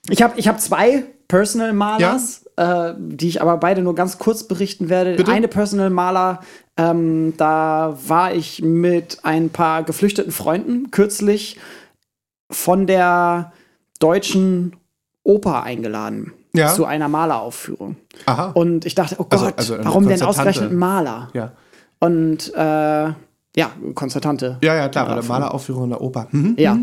ich 0.09 0.21
habe 0.21 0.33
ich 0.37 0.47
hab 0.47 0.59
zwei 0.61 1.03
Personal 1.27 1.73
Malers, 1.73 2.45
äh, 2.57 2.93
die 2.97 3.27
ich 3.27 3.41
aber 3.41 3.57
beide 3.57 3.81
nur 3.81 3.95
ganz 3.95 4.17
kurz 4.19 4.43
berichten 4.43 4.89
werde. 4.89 5.15
Bitte? 5.15 5.31
Eine 5.31 5.47
Personal 5.47 5.89
Maler, 5.89 6.41
ähm, 6.77 7.33
da 7.37 7.97
war 8.07 8.33
ich 8.33 8.61
mit 8.61 9.19
ein 9.23 9.49
paar 9.49 9.83
geflüchteten 9.83 10.31
Freunden 10.31 10.91
kürzlich 10.91 11.57
von 12.51 12.87
der 12.87 13.51
deutschen 13.99 14.75
Oper 15.23 15.63
eingeladen 15.63 16.33
Ja. 16.53 16.73
zu 16.73 16.85
einer 16.85 17.07
Maleraufführung. 17.07 17.95
Aha. 18.25 18.51
Und 18.53 18.85
ich 18.85 18.95
dachte, 18.95 19.15
oh 19.19 19.23
Gott, 19.25 19.33
Also- 19.57 19.75
also 19.75 19.77
warum 19.85 20.07
denn 20.07 20.21
ausgerechnet 20.23 20.71
Maler? 20.73 21.27
ja. 21.33 21.51
Und 21.99 22.53
äh, 22.55 23.13
ja, 23.55 23.71
Konzertante. 23.93 24.57
ja, 24.63 24.73
ja, 24.75 24.87
klar, 24.89 25.05
bei 25.07 25.15
der 25.15 25.23
Maleraufführung. 25.23 25.85
In 25.85 25.89
der 25.89 26.01
Oper. 26.01 26.27
Mhm. 26.31 26.55
Ja. 26.57 26.77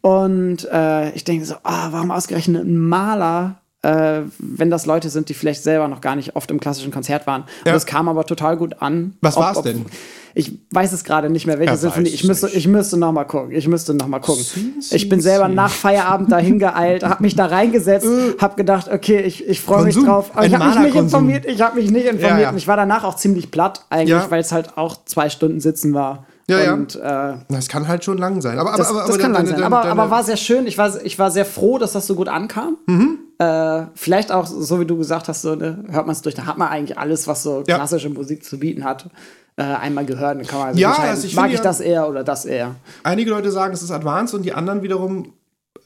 Und 0.00 0.64
äh, 0.72 1.10
ich 1.12 1.24
denke 1.24 1.44
so, 1.44 1.54
ah, 1.62 1.88
warum 1.90 2.10
ausgerechnet 2.10 2.64
ein 2.64 2.78
Maler, 2.78 3.56
äh, 3.82 4.20
wenn 4.38 4.70
das 4.70 4.86
Leute 4.86 5.08
sind, 5.10 5.28
die 5.28 5.34
vielleicht 5.34 5.62
selber 5.62 5.88
noch 5.88 6.00
gar 6.00 6.16
nicht 6.16 6.36
oft 6.36 6.50
im 6.50 6.60
klassischen 6.60 6.92
Konzert 6.92 7.26
waren. 7.26 7.44
Ja. 7.66 7.72
Und 7.72 7.76
es 7.78 7.86
kam 7.86 8.08
aber 8.08 8.24
total 8.26 8.56
gut 8.56 8.76
an. 8.80 9.14
Was 9.20 9.36
war's 9.36 9.56
ob- 9.58 9.64
denn? 9.64 9.86
Ich 10.34 10.50
weiß 10.70 10.92
es 10.94 11.04
gerade 11.04 11.28
nicht 11.28 11.46
mehr, 11.46 11.58
welche 11.58 11.76
Sinfonie. 11.76 12.08
Ich 12.08 12.22
es 12.22 12.26
müsste, 12.26 12.46
nicht. 12.46 12.56
ich 12.56 12.66
müsste 12.66 12.96
noch 12.96 13.12
mal 13.12 13.24
gucken. 13.24 13.50
Ich 13.50 13.68
müsste 13.68 13.92
noch 13.92 14.06
mal 14.06 14.18
gucken. 14.18 14.42
Ich 14.90 15.08
bin 15.10 15.20
selber 15.20 15.46
nach 15.48 15.70
Feierabend 15.70 16.32
dahin 16.32 16.58
geeilt, 16.58 17.02
habe 17.02 17.22
mich 17.22 17.36
da 17.36 17.44
reingesetzt, 17.46 18.06
habe 18.40 18.54
gedacht, 18.56 18.88
okay, 18.90 19.20
ich, 19.20 19.46
ich 19.46 19.60
freue 19.60 19.84
mich 19.84 19.94
Äh. 19.96 20.00
Drauf. 20.04 20.30
Aber 20.32 20.46
ich 20.46 20.54
habe 20.54 20.64
mich 20.70 20.78
nicht 20.78 20.94
informiert. 20.94 21.44
Ich 21.44 21.60
habe 21.60 21.78
mich 21.78 21.90
nicht 21.90 22.06
informiert. 22.06 22.30
Ja, 22.30 22.38
ja. 22.44 22.48
Und 22.50 22.56
ich 22.56 22.66
war 22.66 22.78
danach 22.78 23.04
auch 23.04 23.16
ziemlich 23.16 23.50
platt 23.50 23.84
eigentlich, 23.90 24.08
Ja. 24.08 24.30
weil 24.30 24.40
es 24.40 24.52
halt 24.52 24.78
auch 24.78 24.96
zwei 25.04 25.28
Stunden 25.28 25.60
sitzen 25.60 25.92
war. 25.92 26.24
Ja, 26.48 26.60
ja. 26.60 26.72
Und 26.72 26.96
äh, 26.96 27.34
Das 27.50 27.68
kann 27.68 27.86
halt 27.86 28.02
schon 28.02 28.16
lang 28.16 28.40
sein. 28.40 28.58
Aber, 28.58 28.74
das, 28.76 28.88
aber, 28.88 29.00
aber, 29.02 29.08
das 29.08 29.18
kann 29.18 29.32
lang 29.34 29.46
sein. 29.46 29.62
Aber, 29.62 29.84
aber 29.84 30.10
war 30.10 30.24
sehr 30.24 30.38
schön. 30.38 30.66
Ich 30.66 30.78
war, 30.78 30.92
ich 31.04 31.18
war 31.18 31.30
sehr 31.30 31.44
froh, 31.44 31.76
dass 31.76 31.92
das 31.92 32.06
so 32.06 32.14
gut 32.14 32.28
ankam. 32.28 32.78
Mhm. 32.86 33.18
Äh, 33.42 33.86
vielleicht 33.94 34.30
auch, 34.30 34.46
so 34.46 34.78
wie 34.80 34.84
du 34.84 34.96
gesagt 34.96 35.28
hast, 35.28 35.42
so, 35.42 35.54
ne, 35.54 35.84
hört 35.90 36.06
man 36.06 36.14
es 36.14 36.22
durch, 36.22 36.34
da 36.34 36.46
hat 36.46 36.58
man 36.58 36.68
eigentlich 36.68 36.98
alles, 36.98 37.26
was 37.26 37.42
so 37.42 37.64
Ja. 37.66 37.76
klassische 37.76 38.08
Musik 38.08 38.44
zu 38.44 38.58
bieten 38.58 38.84
hat, 38.84 39.08
äh, 39.56 39.62
einmal 39.62 40.04
gehört. 40.06 40.38
Dann 40.38 40.46
kann 40.46 40.58
man 40.60 40.68
also 40.68 40.80
Ja, 40.80 40.92
also 40.92 41.26
ich 41.26 41.34
mag 41.34 41.48
ich 41.50 41.56
ja- 41.56 41.62
das 41.62 41.80
eher 41.80 42.08
oder 42.08 42.22
das 42.24 42.44
eher. 42.44 42.74
Einige 43.02 43.30
Leute 43.30 43.50
sagen, 43.50 43.72
es 43.74 43.82
ist 43.82 43.90
advanced 43.90 44.34
und 44.34 44.42
die 44.44 44.52
anderen 44.52 44.82
wiederum, 44.82 45.32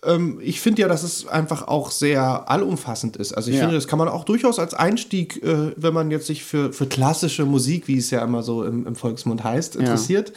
ähm, 0.05 0.39
ich 0.43 0.61
finde 0.61 0.83
ja, 0.83 0.89
dass 0.89 1.03
es 1.03 1.27
einfach 1.27 1.67
auch 1.69 1.91
sehr 1.91 2.51
allumfassend 2.51 3.17
ist. 3.17 3.33
Also 3.33 3.51
ich 3.51 3.57
Ja. 3.57 3.63
finde, 3.63 3.77
das 3.77 3.89
kann 3.89 3.99
man 3.99 4.09
auch 4.09 4.25
durchaus 4.25 4.59
als 4.59 4.75
Einstieg, 4.75 5.43
äh, 5.43 5.73
wenn 5.77 5.95
man 5.95 6.11
jetzt 6.11 6.27
sich 6.27 6.45
für, 6.45 6.73
für 6.73 6.87
klassische 6.87 7.45
Musik, 7.47 7.89
wie 7.89 7.97
es 7.99 8.11
ja 8.11 8.23
immer 8.23 8.43
so 8.43 8.65
im, 8.65 8.87
im 8.87 8.95
Volksmund 8.97 9.43
heißt, 9.45 9.77
interessiert, 9.77 10.33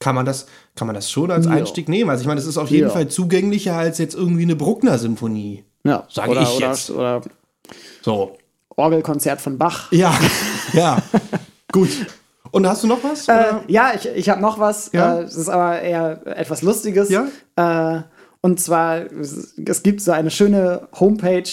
kann 0.00 0.14
man 0.14 0.26
das, 0.26 0.46
kann 0.74 0.86
man 0.88 0.94
das 0.94 1.10
schon 1.10 1.30
als 1.30 1.46
Ja. 1.46 1.52
Einstieg 1.52 1.88
nehmen. 1.88 2.10
Also 2.10 2.22
ich 2.22 2.26
meine, 2.26 2.40
es 2.40 2.46
ist 2.46 2.58
auf 2.58 2.70
jeden 2.70 2.88
Ja. 2.88 2.92
Fall 2.92 3.08
zugänglicher 3.08 3.76
als 3.76 3.98
jetzt 3.98 4.14
irgendwie 4.14 4.42
eine 4.42 4.56
Bruckner-Symphonie. 4.56 5.64
Ja, 5.84 6.04
Sag 6.08 6.28
oder, 6.28 6.42
ich 6.42 6.56
oder, 6.56 6.68
jetzt. 6.68 6.90
Oder 6.90 7.20
So. 8.02 8.36
Orgelkonzert 8.76 9.40
von 9.40 9.56
Bach. 9.58 9.92
Ja, 9.92 10.12
ja. 10.72 10.98
Gut. 11.70 11.90
Und 12.50 12.66
hast 12.66 12.82
du 12.82 12.88
noch 12.88 13.04
was? 13.04 13.28
Äh, 13.28 13.32
oder? 13.32 13.62
ja, 13.68 13.92
ich, 13.94 14.06
ich 14.06 14.28
habe 14.28 14.40
noch 14.40 14.58
was. 14.58 14.90
Ja? 14.92 15.18
Äh, 15.18 15.22
das 15.24 15.36
ist 15.36 15.48
aber 15.48 15.80
eher 15.80 16.20
etwas 16.26 16.62
Lustiges. 16.62 17.08
Ja? 17.10 17.26
Äh, 17.56 18.02
und 18.40 18.58
zwar, 18.60 19.10
es 19.12 19.54
es 19.64 19.82
gibt 19.82 20.00
so 20.00 20.12
eine 20.12 20.30
schöne 20.30 20.88
Homepage, 20.98 21.44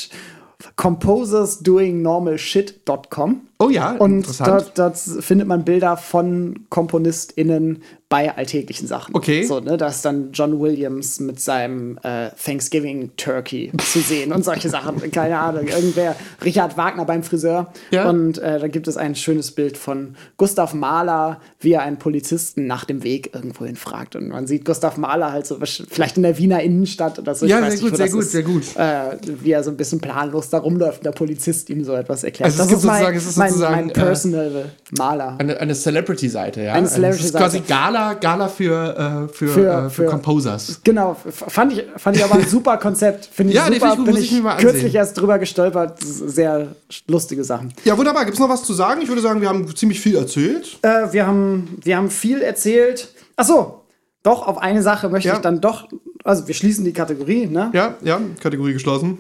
composersdoingnormalshit.com. 0.76 3.42
oh 3.60 3.70
ja, 3.70 3.92
Und 3.94 4.18
interessant. 4.18 4.50
dort, 4.50 4.78
dort 4.78 4.98
findet 5.24 5.48
man 5.48 5.64
Bilder 5.64 5.96
von 5.98 6.66
KomponistInnen 6.70 7.82
bei 8.12 8.36
alltäglichen 8.36 8.88
Sachen. 8.88 9.16
Okay. 9.16 9.44
So, 9.46 9.62
ne, 9.62 9.78
da 9.78 9.88
ist 9.88 10.04
dann 10.04 10.34
John 10.34 10.60
Williams 10.60 11.22
mit 11.22 11.40
seinem 11.40 11.98
äh, 12.04 12.30
Thanksgiving 12.44 13.12
Turkey 13.16 13.72
zu 13.92 14.02
sehen 14.02 14.34
und 14.34 14.44
solche 14.44 14.68
Sachen. 14.68 15.10
Keine 15.12 15.40
Ahnung. 15.40 15.66
Irgendwer, 15.68 16.18
Richard 16.44 16.76
Wagner 16.78 17.06
beim 17.06 17.24
Friseur. 17.24 17.72
Ja. 17.90 18.10
Und 18.10 18.38
äh, 18.40 18.60
da 18.60 18.68
gibt 18.68 18.90
es 18.90 18.98
ein 18.98 19.16
schönes 19.16 19.52
Bild 19.52 19.78
von 19.78 20.16
Gustav 20.36 20.74
Mahler, 20.74 21.40
wie 21.62 21.72
er 21.72 21.84
einen 21.84 21.98
Polizisten 22.00 22.68
nach 22.68 22.84
dem 22.84 23.04
Weg 23.04 23.34
irgendwohin 23.34 23.78
fragt. 23.78 24.18
Und 24.18 24.28
man 24.28 24.46
sieht 24.46 24.66
Gustav 24.66 24.98
Mahler 24.98 25.32
halt 25.32 25.48
so, 25.48 25.58
vielleicht 25.90 26.18
in 26.18 26.24
der 26.24 26.38
Wiener 26.38 26.62
Innenstadt 26.62 27.18
oder 27.18 27.34
so. 27.34 27.46
Ja, 27.46 27.60
sehr 27.62 27.70
nicht, 27.70 27.82
gut, 27.82 27.94
wo 27.94 27.96
sehr 27.96 28.10
gut, 28.10 28.22
ist. 28.24 28.32
sehr 28.34 28.44
gut. 28.44 28.76
Äh, 28.76 29.18
wie 29.42 29.52
er 29.54 29.64
so 29.64 29.72
ein 29.72 29.78
bisschen 29.78 30.02
planlos 30.02 30.50
da 30.50 30.58
rumläuft 30.58 30.98
und 30.98 31.06
der 31.06 31.12
Polizist 31.14 31.70
ihm 31.70 31.86
so 31.86 31.94
etwas 31.94 32.26
erklärt. 32.26 32.52
Also 32.52 32.64
es 32.64 32.70
das 32.70 32.78
ist 32.80 32.84
mein, 32.86 32.98
sozusagen- 33.00 33.18
es 33.18 33.26
ist 33.28 33.38
mein, 33.38 33.50
sozusagen, 33.52 33.76
mein 33.76 33.90
äh, 33.90 33.94
Personal 33.94 34.66
Maler. 34.98 35.36
Eine, 35.40 35.58
eine 35.62 35.74
Celebrity-Seite, 35.76 36.62
ja. 36.64 36.74
Eine 36.74 36.82
Also 36.84 36.96
Celebrity-Seite. 36.96 37.38
quasi 37.38 37.60
Gala, 37.62 38.01
Gala 38.20 38.48
für, 38.48 39.28
äh, 39.30 39.34
für, 39.34 39.48
Für- 39.48 39.68
äh, 39.68 39.82
für, 39.84 39.90
für- 39.90 40.06
Composers. 40.06 40.82
Genau, 40.84 41.16
fand 41.30 41.74
ich, 41.74 41.86
fand 41.98 42.18
ich 42.18 42.24
aber 42.24 42.36
ein 42.36 42.48
super 42.48 42.78
Konzept. 42.78 43.26
Finde 43.32 43.54
ich 43.54 43.58
Ja, 43.60 43.66
super. 43.72 43.96
Bin 44.04 44.16
ich, 44.18 44.32
ich 44.36 44.44
kürzlich 44.58 44.94
erst 44.96 45.20
drüber 45.20 45.40
gestolpert. 45.40 45.98
Sehr 46.02 46.68
lustige 47.08 47.44
Sachen. 47.44 47.74
Ja, 47.86 47.98
wunderbar. 47.98 48.26
Gibt 48.26 48.36
es 48.36 48.40
noch 48.40 48.50
was 48.50 48.64
zu 48.64 48.74
sagen? 48.74 49.02
Ich 49.02 49.08
würde 49.10 49.22
sagen, 49.22 49.42
wir 49.42 49.50
haben 49.50 49.74
ziemlich 49.76 50.00
viel 50.00 50.16
erzählt. 50.16 50.78
Äh, 50.82 51.12
wir, 51.14 51.26
haben, 51.28 51.78
wir 51.84 51.98
haben 51.98 52.10
viel 52.10 52.42
erzählt. 52.42 53.10
Ach 53.38 53.46
so, 53.46 53.82
doch, 54.24 54.46
auf 54.48 54.58
eine 54.58 54.82
Sache 54.82 55.10
möchte 55.10 55.30
Ja. 55.30 55.36
ich 55.36 55.42
dann 55.42 55.62
doch. 55.62 55.88
Also, 56.24 56.48
wir 56.48 56.54
schließen 56.54 56.86
die 56.86 56.94
Kategorie, 56.94 57.48
ne? 57.48 57.72
Ja, 57.74 57.96
ja, 58.04 58.20
Kategorie 58.42 58.74
geschlossen. 58.74 59.18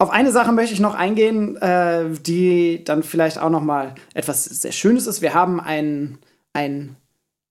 Auf 0.00 0.08
eine 0.08 0.32
Sache 0.32 0.52
möchte 0.52 0.72
ich 0.72 0.80
noch 0.80 0.94
eingehen, 0.94 1.58
äh, 1.58 2.06
die 2.24 2.82
dann 2.82 3.02
vielleicht 3.02 3.38
auch 3.38 3.50
noch 3.50 3.60
mal 3.60 3.94
etwas 4.14 4.44
sehr 4.44 4.72
Schönes 4.72 5.06
ist. 5.06 5.20
Wir 5.20 5.34
haben 5.34 5.60
ein, 5.60 6.16
ein 6.54 6.96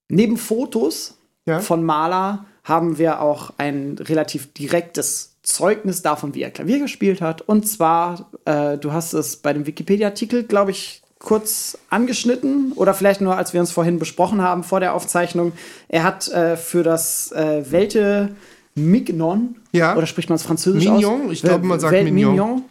neben 0.10 0.36
Fotos 0.36 1.16
Ja. 1.46 1.60
von 1.60 1.84
Maler 1.84 2.46
haben 2.64 2.98
wir 2.98 3.22
auch 3.22 3.52
ein 3.60 3.98
relativ 4.00 4.52
direktes 4.52 5.36
Zeugnis 5.44 6.02
davon, 6.02 6.34
wie 6.34 6.42
er 6.42 6.50
Klavier 6.50 6.80
gespielt 6.80 7.22
hat. 7.22 7.44
Und 7.44 7.68
zwar, 7.68 8.32
äh, 8.46 8.80
du 8.80 8.94
hast 8.94 9.14
es 9.14 9.38
bei 9.38 9.54
dem 9.54 9.68
Wikipedia-Artikel, 9.68 10.44
glaube 10.44 10.72
ich, 10.72 11.04
kurz 11.20 11.78
angeschnitten 11.92 12.72
oder 12.72 12.96
vielleicht 12.96 13.22
nur, 13.22 13.38
als 13.38 13.54
wir 13.54 13.60
uns 13.60 13.72
vorhin 13.72 14.00
besprochen 14.00 14.42
haben 14.42 14.64
vor 14.64 14.80
der 14.80 14.96
Aufzeichnung. 14.96 15.52
Er 15.88 16.02
hat 16.02 16.28
äh, 16.30 16.58
für 16.58 16.82
das 16.82 17.32
äh, 17.32 17.72
Welte 17.72 18.30
Mignon, 18.74 19.59
Ja. 19.72 19.96
oder 19.96 20.06
spricht 20.08 20.30
man 20.30 20.36
es 20.38 20.44
französisch 20.44 20.86
Mignon? 20.86 21.26
aus? 21.28 21.32
Ich 21.34 21.42
glaube, 21.42 21.66
man 21.66 21.80
sagt 21.80 21.94
Welt 21.94 22.12
Mignon. 22.12 22.64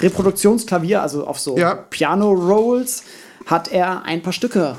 Reproduktionsklavier, 0.00 1.02
also 1.02 1.26
auf 1.26 1.38
so 1.38 1.56
Ja. 1.56 1.74
Piano-Rolls, 1.74 3.04
hat 3.46 3.70
er 3.70 4.02
ein 4.04 4.22
paar 4.22 4.32
Stücke 4.32 4.76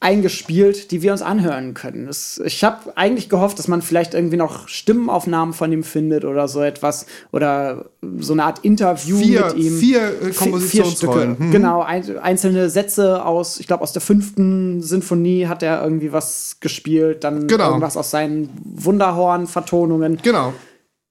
eingespielt, 0.00 0.90
die 0.90 1.00
wir 1.02 1.12
uns 1.12 1.22
anhören 1.22 1.74
können. 1.74 2.06
Das, 2.06 2.42
ich 2.44 2.64
habe 2.64 2.96
eigentlich 2.96 3.28
gehofft, 3.28 3.60
dass 3.60 3.68
man 3.68 3.82
vielleicht 3.82 4.14
irgendwie 4.14 4.36
noch 4.36 4.66
Stimmenaufnahmen 4.66 5.54
von 5.54 5.70
ihm 5.70 5.84
findet 5.84 6.24
oder 6.24 6.48
so 6.48 6.60
etwas 6.60 7.06
oder 7.30 7.84
so 8.18 8.32
eine 8.32 8.42
Art 8.42 8.64
Interview 8.64 9.16
Vier, 9.18 9.44
mit 9.46 9.56
ihm. 9.58 9.78
vier 9.78 10.00
äh, 10.00 10.10
Vi- 10.10 10.24
vier 10.24 10.34
Kompositionsrollen. 10.34 11.34
Stücke. 11.36 11.42
Mhm. 11.44 11.50
Genau, 11.52 11.82
ein, 11.82 12.18
einzelne 12.18 12.68
Sätze 12.68 13.24
aus, 13.24 13.60
ich 13.60 13.68
glaube, 13.68 13.84
aus 13.84 13.92
der 13.92 14.02
fünften 14.02 14.82
Sinfonie 14.82 15.46
hat 15.46 15.62
er 15.62 15.84
irgendwie 15.84 16.12
was 16.12 16.56
gespielt, 16.58 17.22
dann 17.22 17.46
Genau. 17.46 17.68
irgendwas 17.68 17.96
aus 17.96 18.10
seinen 18.10 18.48
Wunderhorn-Vertonungen. 18.64 20.18
Genau. 20.20 20.52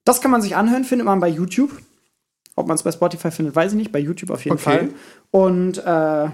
Das 0.04 0.20
kann 0.20 0.30
man 0.30 0.42
sich 0.42 0.56
anhören, 0.56 0.84
findet 0.84 1.06
man 1.06 1.20
bei 1.20 1.28
YouTube. 1.28 1.70
Ob 2.56 2.66
man 2.68 2.74
es 2.74 2.82
bei 2.82 2.92
Spotify 2.92 3.30
findet, 3.30 3.56
weiß 3.56 3.72
ich 3.72 3.76
nicht. 3.78 3.92
Bei 3.92 3.98
YouTube 3.98 4.30
auf 4.30 4.44
jeden 4.44 4.54
Okay. 4.56 4.62
Fall. 4.62 4.88
Und 5.30 5.78
äh, 5.78 6.28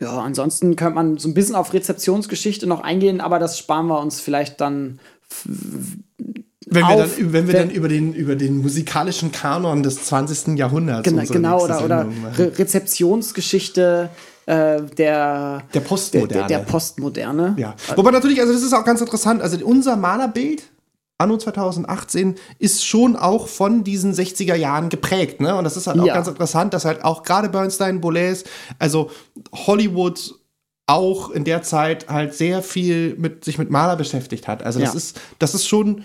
ja, 0.00 0.10
ansonsten 0.20 0.76
könnte 0.76 0.94
man 0.94 1.18
so 1.18 1.28
ein 1.28 1.34
bisschen 1.34 1.54
auf 1.54 1.72
Rezeptionsgeschichte 1.72 2.66
noch 2.66 2.80
eingehen, 2.82 3.20
aber 3.20 3.38
das 3.38 3.58
sparen 3.58 3.86
wir 3.86 4.00
uns 4.00 4.20
vielleicht 4.20 4.60
dann. 4.60 5.00
Wenn 6.70 6.82
wir, 6.82 6.86
Auf- 6.86 7.16
dann, 7.16 7.32
wenn 7.32 7.46
wir 7.46 7.54
wenn- 7.54 7.68
dann 7.68 7.70
über 7.70 7.88
den, 7.88 8.12
über 8.12 8.36
den 8.36 8.58
musikalischen 8.58 9.32
Kanon 9.32 9.82
des 9.82 10.04
20. 10.04 10.58
Jahrhunderts 10.58 11.04
Genau, 11.08 11.22
genau 11.24 11.64
oder, 11.64 11.82
oder. 11.84 12.06
Re 12.36 12.52
Rezeptionsgeschichte 12.58 14.10
äh, 14.46 14.82
der, 14.82 14.82
Der 14.92 15.62
der, 15.72 15.80
Postmoderne. 15.80 16.46
der, 16.46 16.58
der 16.58 16.64
Postmoderne. 16.64 17.54
Ja. 17.58 17.74
Wobei 17.96 18.10
natürlich, 18.10 18.40
also 18.40 18.52
das 18.52 18.62
ist 18.62 18.74
auch 18.74 18.84
ganz 18.84 19.00
interessant, 19.00 19.40
also 19.42 19.64
unser 19.64 19.96
Malerbild 19.96 20.62
Anno 21.18 21.36
2018 21.36 22.36
ist 22.60 22.86
schon 22.86 23.16
auch 23.16 23.48
von 23.48 23.82
diesen 23.84 24.14
60er 24.14 24.54
Jahren 24.54 24.88
geprägt, 24.88 25.40
ne? 25.40 25.56
Und 25.56 25.64
das 25.64 25.76
ist 25.76 25.88
halt 25.88 25.98
auch 25.98 26.06
Ja. 26.06 26.14
ganz 26.14 26.28
interessant, 26.28 26.72
dass 26.74 26.84
halt 26.84 27.04
auch 27.04 27.24
gerade 27.24 27.48
Bernstein, 27.48 28.00
Boulez, 28.00 28.44
also 28.78 29.10
Hollywood 29.52 30.34
auch 30.86 31.30
in 31.30 31.44
der 31.44 31.62
Zeit 31.62 32.08
halt 32.08 32.34
sehr 32.34 32.62
viel 32.62 33.14
mit 33.18 33.44
sich 33.44 33.58
mit 33.58 33.68
Maler 33.70 33.96
beschäftigt 33.96 34.46
hat. 34.48 34.62
Also 34.62 34.78
das 34.80 34.92
Ja. 34.92 34.96
ist 34.96 35.20
das 35.38 35.54
ist 35.54 35.66
schon 35.66 36.04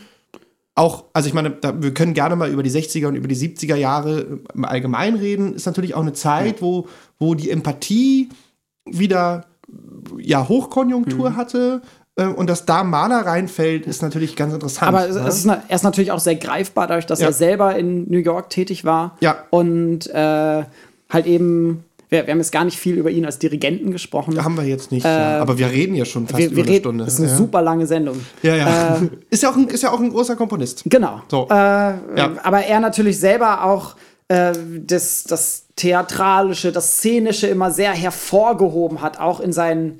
auch, 0.76 1.06
also 1.14 1.27
ich 1.27 1.35
meine, 1.35 1.52
da, 1.52 1.80
wir 1.84 1.94
können 1.94 2.15
gerne 2.15 2.35
mal 2.35 2.49
über 2.49 2.64
die 2.64 2.72
60er 2.72 3.07
und 3.07 3.15
über 3.15 3.27
die 3.27 3.35
70er 3.35 3.76
Jahre 3.76 4.40
im 4.56 4.65
Allgemeinen 4.65 5.18
reden. 5.18 5.53
Ist 5.53 5.68
natürlich 5.68 5.94
auch 5.94 6.02
eine 6.02 6.14
Zeit, 6.14 6.64
wo, 6.64 6.88
wo 7.19 7.35
die 7.35 7.52
Empathie 7.52 8.30
wieder 8.84 9.45
ja, 10.18 10.48
Hochkonjunktur 10.49 11.30
Mhm. 11.31 11.35
hatte. 11.35 11.81
Äh, 12.15 12.26
Und 12.27 12.49
dass 12.49 12.65
da 12.65 12.84
Maler 12.84 13.26
reinfällt, 13.26 13.85
ist 13.88 14.02
natürlich 14.02 14.35
ganz 14.35 14.53
interessant. 14.53 14.88
Aber 14.88 15.07
ne? 15.07 15.27
ist, 15.27 15.45
er 15.45 15.64
ist 15.76 15.84
natürlich 15.84 16.11
auch 16.11 16.19
sehr 16.19 16.35
greifbar, 16.35 16.88
dadurch, 16.88 17.06
dass 17.06 17.19
Ja. 17.19 17.27
er 17.27 17.34
selber 17.34 17.76
in 17.76 18.10
New 18.10 18.19
York 18.19 18.49
tätig 18.49 18.85
war. 18.85 19.18
Ja. 19.19 19.38
Und 19.49 20.07
äh, 20.14 20.64
halt 21.10 21.26
eben, 21.26 21.84
wir, 22.10 22.26
wir 22.27 22.31
haben 22.31 22.40
jetzt 22.40 22.52
gar 22.52 22.64
nicht 22.65 22.77
viel 22.77 22.95
über 22.98 23.10
ihn 23.10 23.26
als 23.26 23.40
Dirigenten 23.40 23.91
gesprochen. 23.91 24.44
haben 24.44 24.56
wir 24.57 24.64
jetzt 24.65 24.91
nicht. 24.91 25.03
ja. 25.06 25.40
Aber 25.40 25.57
wir 25.57 25.69
reden 25.72 25.95
ja 25.95 26.06
schon 26.06 26.27
fast 26.27 26.40
Äh, 26.40 26.44
wir, 26.44 26.48
über 26.48 26.56
wir 26.57 26.64
eine 26.64 26.72
reden, 26.72 26.81
Stunde. 26.84 27.06
das 27.06 27.14
ist 27.15 27.19
eine 27.22 27.30
ja. 27.30 27.35
super 27.38 27.61
lange 27.64 27.88
Sendung. 27.88 28.19
Ja, 28.44 28.56
ja. 28.56 29.02
ist, 29.31 29.41
ja 29.44 29.49
auch 29.49 29.56
ein, 29.56 29.68
ist 29.68 29.81
ja 29.84 29.91
auch 29.91 29.99
ein 29.99 30.10
großer 30.11 30.35
Komponist. 30.35 30.84
Genau. 30.85 31.22
So. 31.30 31.48
Äh, 31.49 31.53
Ja. 31.53 32.31
Aber 32.44 32.60
er 32.64 32.80
natürlich 32.80 33.19
selber 33.19 33.64
auch 33.64 33.95
äh, 34.27 34.53
das, 34.85 35.23
das 35.23 35.65
Theatralische, 35.76 36.72
das 36.72 36.98
Szenische 36.98 37.48
immer 37.48 37.72
sehr 37.72 37.91
hervorgehoben 37.94 39.02
hat, 39.02 39.19
auch 39.19 39.40
in 39.40 39.52
seinen 39.52 39.99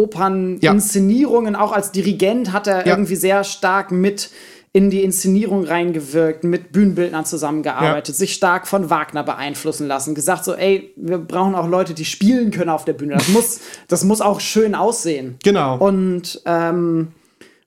Operninszenierungen, 0.00 1.56
auch 1.56 1.72
als 1.72 1.92
Dirigent 1.92 2.52
hat 2.52 2.66
er 2.66 2.86
Ja. 2.86 2.94
irgendwie 2.94 3.16
sehr 3.16 3.44
stark 3.44 3.90
mit 3.92 4.30
in 4.72 4.88
die 4.88 5.02
Inszenierung 5.02 5.64
reingewirkt, 5.64 6.44
mit 6.44 6.70
Bühnenbildnern 6.70 7.24
zusammengearbeitet, 7.24 8.14
Ja. 8.14 8.18
sich 8.18 8.34
stark 8.34 8.68
von 8.68 8.88
Wagner 8.88 9.24
beeinflussen 9.24 9.88
lassen, 9.88 10.14
gesagt 10.14 10.44
so, 10.44 10.54
ey, 10.54 10.92
wir 10.94 11.18
brauchen 11.18 11.56
auch 11.56 11.66
Leute, 11.66 11.92
die 11.92 12.04
spielen 12.04 12.52
können 12.52 12.70
auf 12.70 12.84
der 12.84 12.92
Bühne. 12.92 13.14
Das 13.14 13.28
muss, 13.28 13.60
das 13.88 14.04
muss 14.04 14.20
auch 14.20 14.38
schön 14.38 14.76
aussehen. 14.76 15.38
Genau. 15.42 15.76
Und, 15.78 16.40
ähm, 16.46 17.08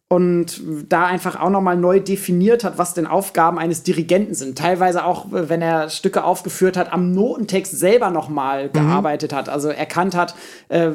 und 0.10 0.62
da 0.90 1.06
einfach 1.06 1.40
auch 1.40 1.50
nochmal 1.50 1.76
neu 1.76 2.00
definiert 2.00 2.64
hat, 2.64 2.78
was 2.78 2.94
denn 2.94 3.08
Aufgaben 3.08 3.58
eines 3.58 3.82
Dirigenten 3.82 4.36
sind. 4.36 4.58
Teilweise 4.58 5.06
auch, 5.06 5.26
wenn 5.32 5.62
er 5.62 5.90
Stücke 5.90 6.24
aufgeführt 6.24 6.78
hat, 6.78 6.94
am 6.94 7.14
Notentext 7.14 7.78
selber 7.78 8.12
nochmal 8.12 8.70
gearbeitet 8.70 9.34
hat. 9.34 9.50
Also 9.50 9.70
erkannt 9.70 10.16
hat 10.16 10.36
äh, 10.70 10.92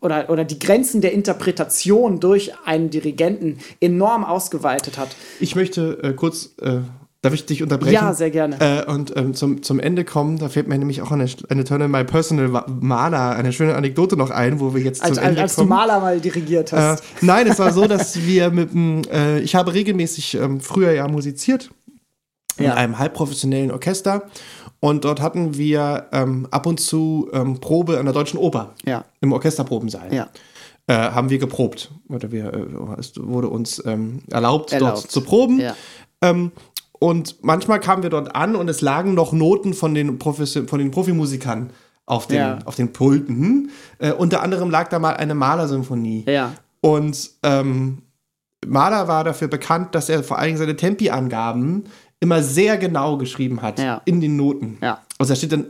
oder, 0.00 0.30
oder 0.30 0.44
die 0.44 0.58
Grenzen 0.58 1.00
der 1.00 1.12
Interpretation 1.12 2.18
durch 2.18 2.52
einen 2.64 2.90
Dirigenten 2.90 3.58
enorm 3.80 4.24
ausgeweitet 4.24 4.98
hat. 4.98 5.14
Ich 5.38 5.54
möchte 5.54 6.02
äh, 6.02 6.12
kurz, 6.12 6.54
äh, 6.60 6.80
darf 7.26 7.34
ich 7.34 7.46
dich 7.46 7.62
unterbrechen? 7.62 7.92
Ja, 7.94 8.14
sehr 8.14 8.30
gerne. 8.30 8.56
Äh, 8.60 8.90
und 8.90 9.14
ähm, 9.16 9.34
zum, 9.34 9.62
zum 9.62 9.78
Ende 9.80 10.04
kommen, 10.04 10.38
da 10.38 10.48
fällt 10.48 10.68
mir 10.68 10.78
nämlich 10.78 11.02
auch 11.02 11.10
eine, 11.10 11.26
eine 11.48 11.64
tolle 11.64 11.88
My 11.88 12.04
Personal 12.04 12.64
Maler, 12.80 13.36
eine 13.36 13.52
schöne 13.52 13.74
Anekdote 13.74 14.16
noch 14.16 14.30
ein, 14.30 14.60
wo 14.60 14.74
wir 14.74 14.82
jetzt 14.82 15.02
Als, 15.02 15.14
zum 15.14 15.18
als, 15.22 15.28
Ende 15.28 15.42
als 15.42 15.54
du 15.54 15.60
kommen. 15.62 15.70
Maler 15.70 16.00
mal 16.00 16.20
dirigiert 16.20 16.72
Äh, 16.72 16.76
hast. 16.76 17.02
nein, 17.20 17.46
es 17.46 17.58
war 17.58 17.72
so, 17.72 17.86
dass 17.88 18.16
wir 18.24 18.50
mit 18.50 18.72
dem, 18.72 19.02
äh, 19.12 19.40
ich 19.40 19.54
habe 19.54 19.74
regelmäßig 19.74 20.34
ähm, 20.34 20.60
früher 20.60 20.92
ja 20.92 21.06
musiziert 21.08 21.70
in 22.58 22.64
Ja. 22.66 22.74
einem 22.74 22.98
halbprofessionellen 22.98 23.70
Orchester 23.70 24.22
und 24.80 25.04
dort 25.04 25.20
hatten 25.20 25.56
wir 25.58 26.06
ähm, 26.12 26.48
ab 26.50 26.66
und 26.66 26.80
zu 26.80 27.28
ähm, 27.32 27.60
Probe 27.60 27.98
an 27.98 28.04
der 28.06 28.14
Deutschen 28.14 28.38
Oper 28.38 28.74
Ja. 28.86 29.04
im 29.20 29.32
Orchesterprobensaal. 29.32 30.12
Ja. 30.14 30.28
Äh, 30.88 30.94
haben 30.94 31.30
wir 31.30 31.38
geprobt. 31.38 31.90
Oder 32.08 32.30
wir, 32.30 32.52
äh, 32.54 33.00
es 33.00 33.12
wurde 33.16 33.48
uns 33.48 33.82
ähm, 33.84 34.20
erlaubt, 34.30 34.72
Erlaubt. 34.72 34.98
dort 34.98 35.10
zu 35.10 35.20
proben. 35.20 35.58
Ja. 35.60 35.74
Ähm, 36.22 36.52
und 36.98 37.36
manchmal 37.42 37.80
kamen 37.80 38.02
wir 38.02 38.10
dort 38.10 38.34
an 38.34 38.56
und 38.56 38.68
es 38.68 38.80
lagen 38.80 39.14
noch 39.14 39.32
Noten 39.32 39.74
von 39.74 39.94
den, 39.94 40.18
Profis 40.18 40.58
von 40.66 40.78
den 40.78 40.90
Profimusikern 40.90 41.70
auf 42.06 42.26
den, 42.26 42.36
Ja. 42.38 42.58
auf 42.64 42.76
den 42.76 42.92
Pulten. 42.92 43.70
Äh, 43.98 44.12
unter 44.12 44.42
anderem 44.42 44.70
lag 44.70 44.88
da 44.88 44.98
mal 44.98 45.14
eine 45.16 45.34
Malersymphonie. 45.34 46.24
Ja. 46.26 46.52
Und 46.80 47.30
ähm, 47.42 48.02
Mahler 48.66 49.08
war 49.08 49.24
dafür 49.24 49.48
bekannt, 49.48 49.94
dass 49.94 50.08
er 50.08 50.22
vor 50.22 50.38
allem 50.38 50.56
seine 50.56 50.76
Tempi-Angaben 50.76 51.84
immer 52.20 52.42
sehr 52.42 52.78
genau 52.78 53.18
geschrieben 53.18 53.60
hat 53.62 53.78
Ja. 53.78 54.00
in 54.04 54.20
den 54.20 54.36
Noten. 54.36 54.78
Ja. 54.80 55.00
Also 55.18 55.32
da 55.32 55.36
steht 55.36 55.52
dann 55.52 55.66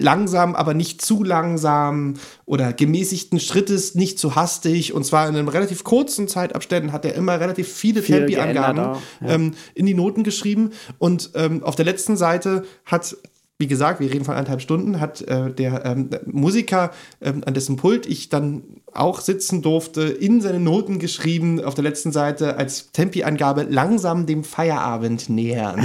langsam, 0.00 0.54
aber 0.54 0.74
nicht 0.74 1.02
zu 1.02 1.22
langsam 1.22 2.14
oder 2.44 2.72
gemäßigten 2.72 3.40
Schrittes, 3.40 3.94
nicht 3.94 4.18
zu 4.18 4.34
hastig. 4.34 4.92
Und 4.92 5.04
zwar 5.04 5.28
in 5.28 5.36
einem 5.36 5.48
relativ 5.48 5.84
kurzen 5.84 6.28
Zeitabständen 6.28 6.92
hat 6.92 7.04
er 7.04 7.14
immer 7.14 7.38
relativ 7.40 7.72
viele 7.72 8.02
Viel 8.02 8.18
Tempi-Angaben 8.18 8.78
ja. 8.78 8.98
ähm, 9.22 9.54
in 9.74 9.86
die 9.86 9.94
Noten 9.94 10.24
geschrieben. 10.24 10.70
Und 10.98 11.30
ähm, 11.34 11.62
auf 11.62 11.76
der 11.76 11.84
letzten 11.84 12.16
Seite 12.16 12.64
hat, 12.84 13.16
wie 13.60 13.66
gesagt, 13.66 14.00
wir 14.00 14.10
reden 14.10 14.24
von 14.24 14.34
anderthalb 14.34 14.62
Stunden, 14.62 15.00
hat 15.00 15.20
äh, 15.20 15.52
der 15.52 15.84
ähm, 15.84 16.08
Musiker, 16.24 16.90
ähm, 17.20 17.42
an 17.44 17.52
dessen 17.52 17.76
Pult 17.76 18.06
ich 18.06 18.30
dann 18.30 18.62
auch 18.92 19.20
sitzen 19.20 19.60
durfte, 19.60 20.02
in 20.02 20.40
seine 20.40 20.58
Noten 20.58 20.98
geschrieben, 20.98 21.62
auf 21.62 21.74
der 21.74 21.84
letzten 21.84 22.10
Seite 22.10 22.56
als 22.56 22.90
Tempi-Angabe 22.92 23.66
langsam 23.68 24.24
dem 24.26 24.42
Feierabend 24.42 25.28
nähernd. 25.28 25.84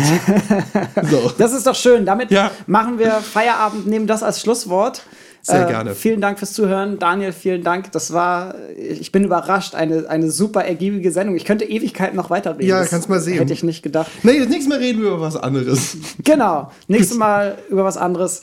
so. 1.12 1.32
Das 1.38 1.52
ist 1.52 1.68
doch 1.68 1.76
schön. 1.76 2.06
Damit 2.06 2.32
Ja. 2.32 2.50
machen 2.66 2.98
wir 2.98 3.12
Feierabend, 3.12 3.88
nehmen 3.88 4.08
das 4.08 4.24
als 4.24 4.40
Schlusswort. 4.42 5.04
Äh, 5.48 5.52
Sehr 5.58 5.66
gerne. 5.66 5.96
Vielen 5.96 6.22
Dank 6.22 6.40
fürs 6.40 6.54
Zuhören. 6.54 6.98
Daniel, 7.00 7.32
vielen 7.32 7.64
Dank. 7.64 7.92
Das 7.92 8.14
war, 8.14 8.56
ich 8.78 9.12
bin 9.12 9.24
überrascht, 9.24 9.76
eine, 9.76 10.10
eine 10.10 10.32
super 10.32 10.66
ergiebige 10.66 11.12
Sendung. 11.12 11.36
Ich 11.36 11.46
könnte 11.46 11.66
Ewigkeiten 11.66 12.16
noch 12.16 12.30
weiterreden. 12.30 12.68
Ja, 12.68 12.80
Das 12.80 12.90
kannst 12.90 13.10
mal 13.10 13.20
sehen. 13.20 13.38
Hätte 13.38 13.54
ich 13.54 13.64
nicht 13.64 13.84
gedacht. 13.84 14.10
Nee, 14.24 14.40
das 14.40 14.50
nächste 14.50 14.70
Mal 14.70 14.80
reden 14.80 15.02
wir 15.02 15.10
über 15.10 15.22
was 15.22 15.36
anderes. 15.36 15.98
Genau. 16.24 16.72
Nächstes 16.88 17.18
Mal 17.18 17.58
über 17.70 17.84
was 17.84 17.98
anderes. 17.98 18.42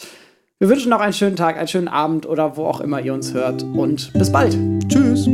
Wir 0.58 0.68
wünschen 0.68 0.90
noch 0.90 1.00
einen 1.00 1.12
schönen 1.12 1.34
Tag, 1.34 1.56
einen 1.56 1.66
schönen 1.66 1.88
Abend 1.88 2.24
oder 2.24 2.56
wo 2.56 2.66
auch 2.66 2.80
immer 2.80 3.00
ihr 3.00 3.14
uns 3.14 3.34
hört. 3.34 3.64
Und 3.64 4.12
bis 4.12 4.30
bald. 4.30 4.56
Tschüss. 4.88 5.26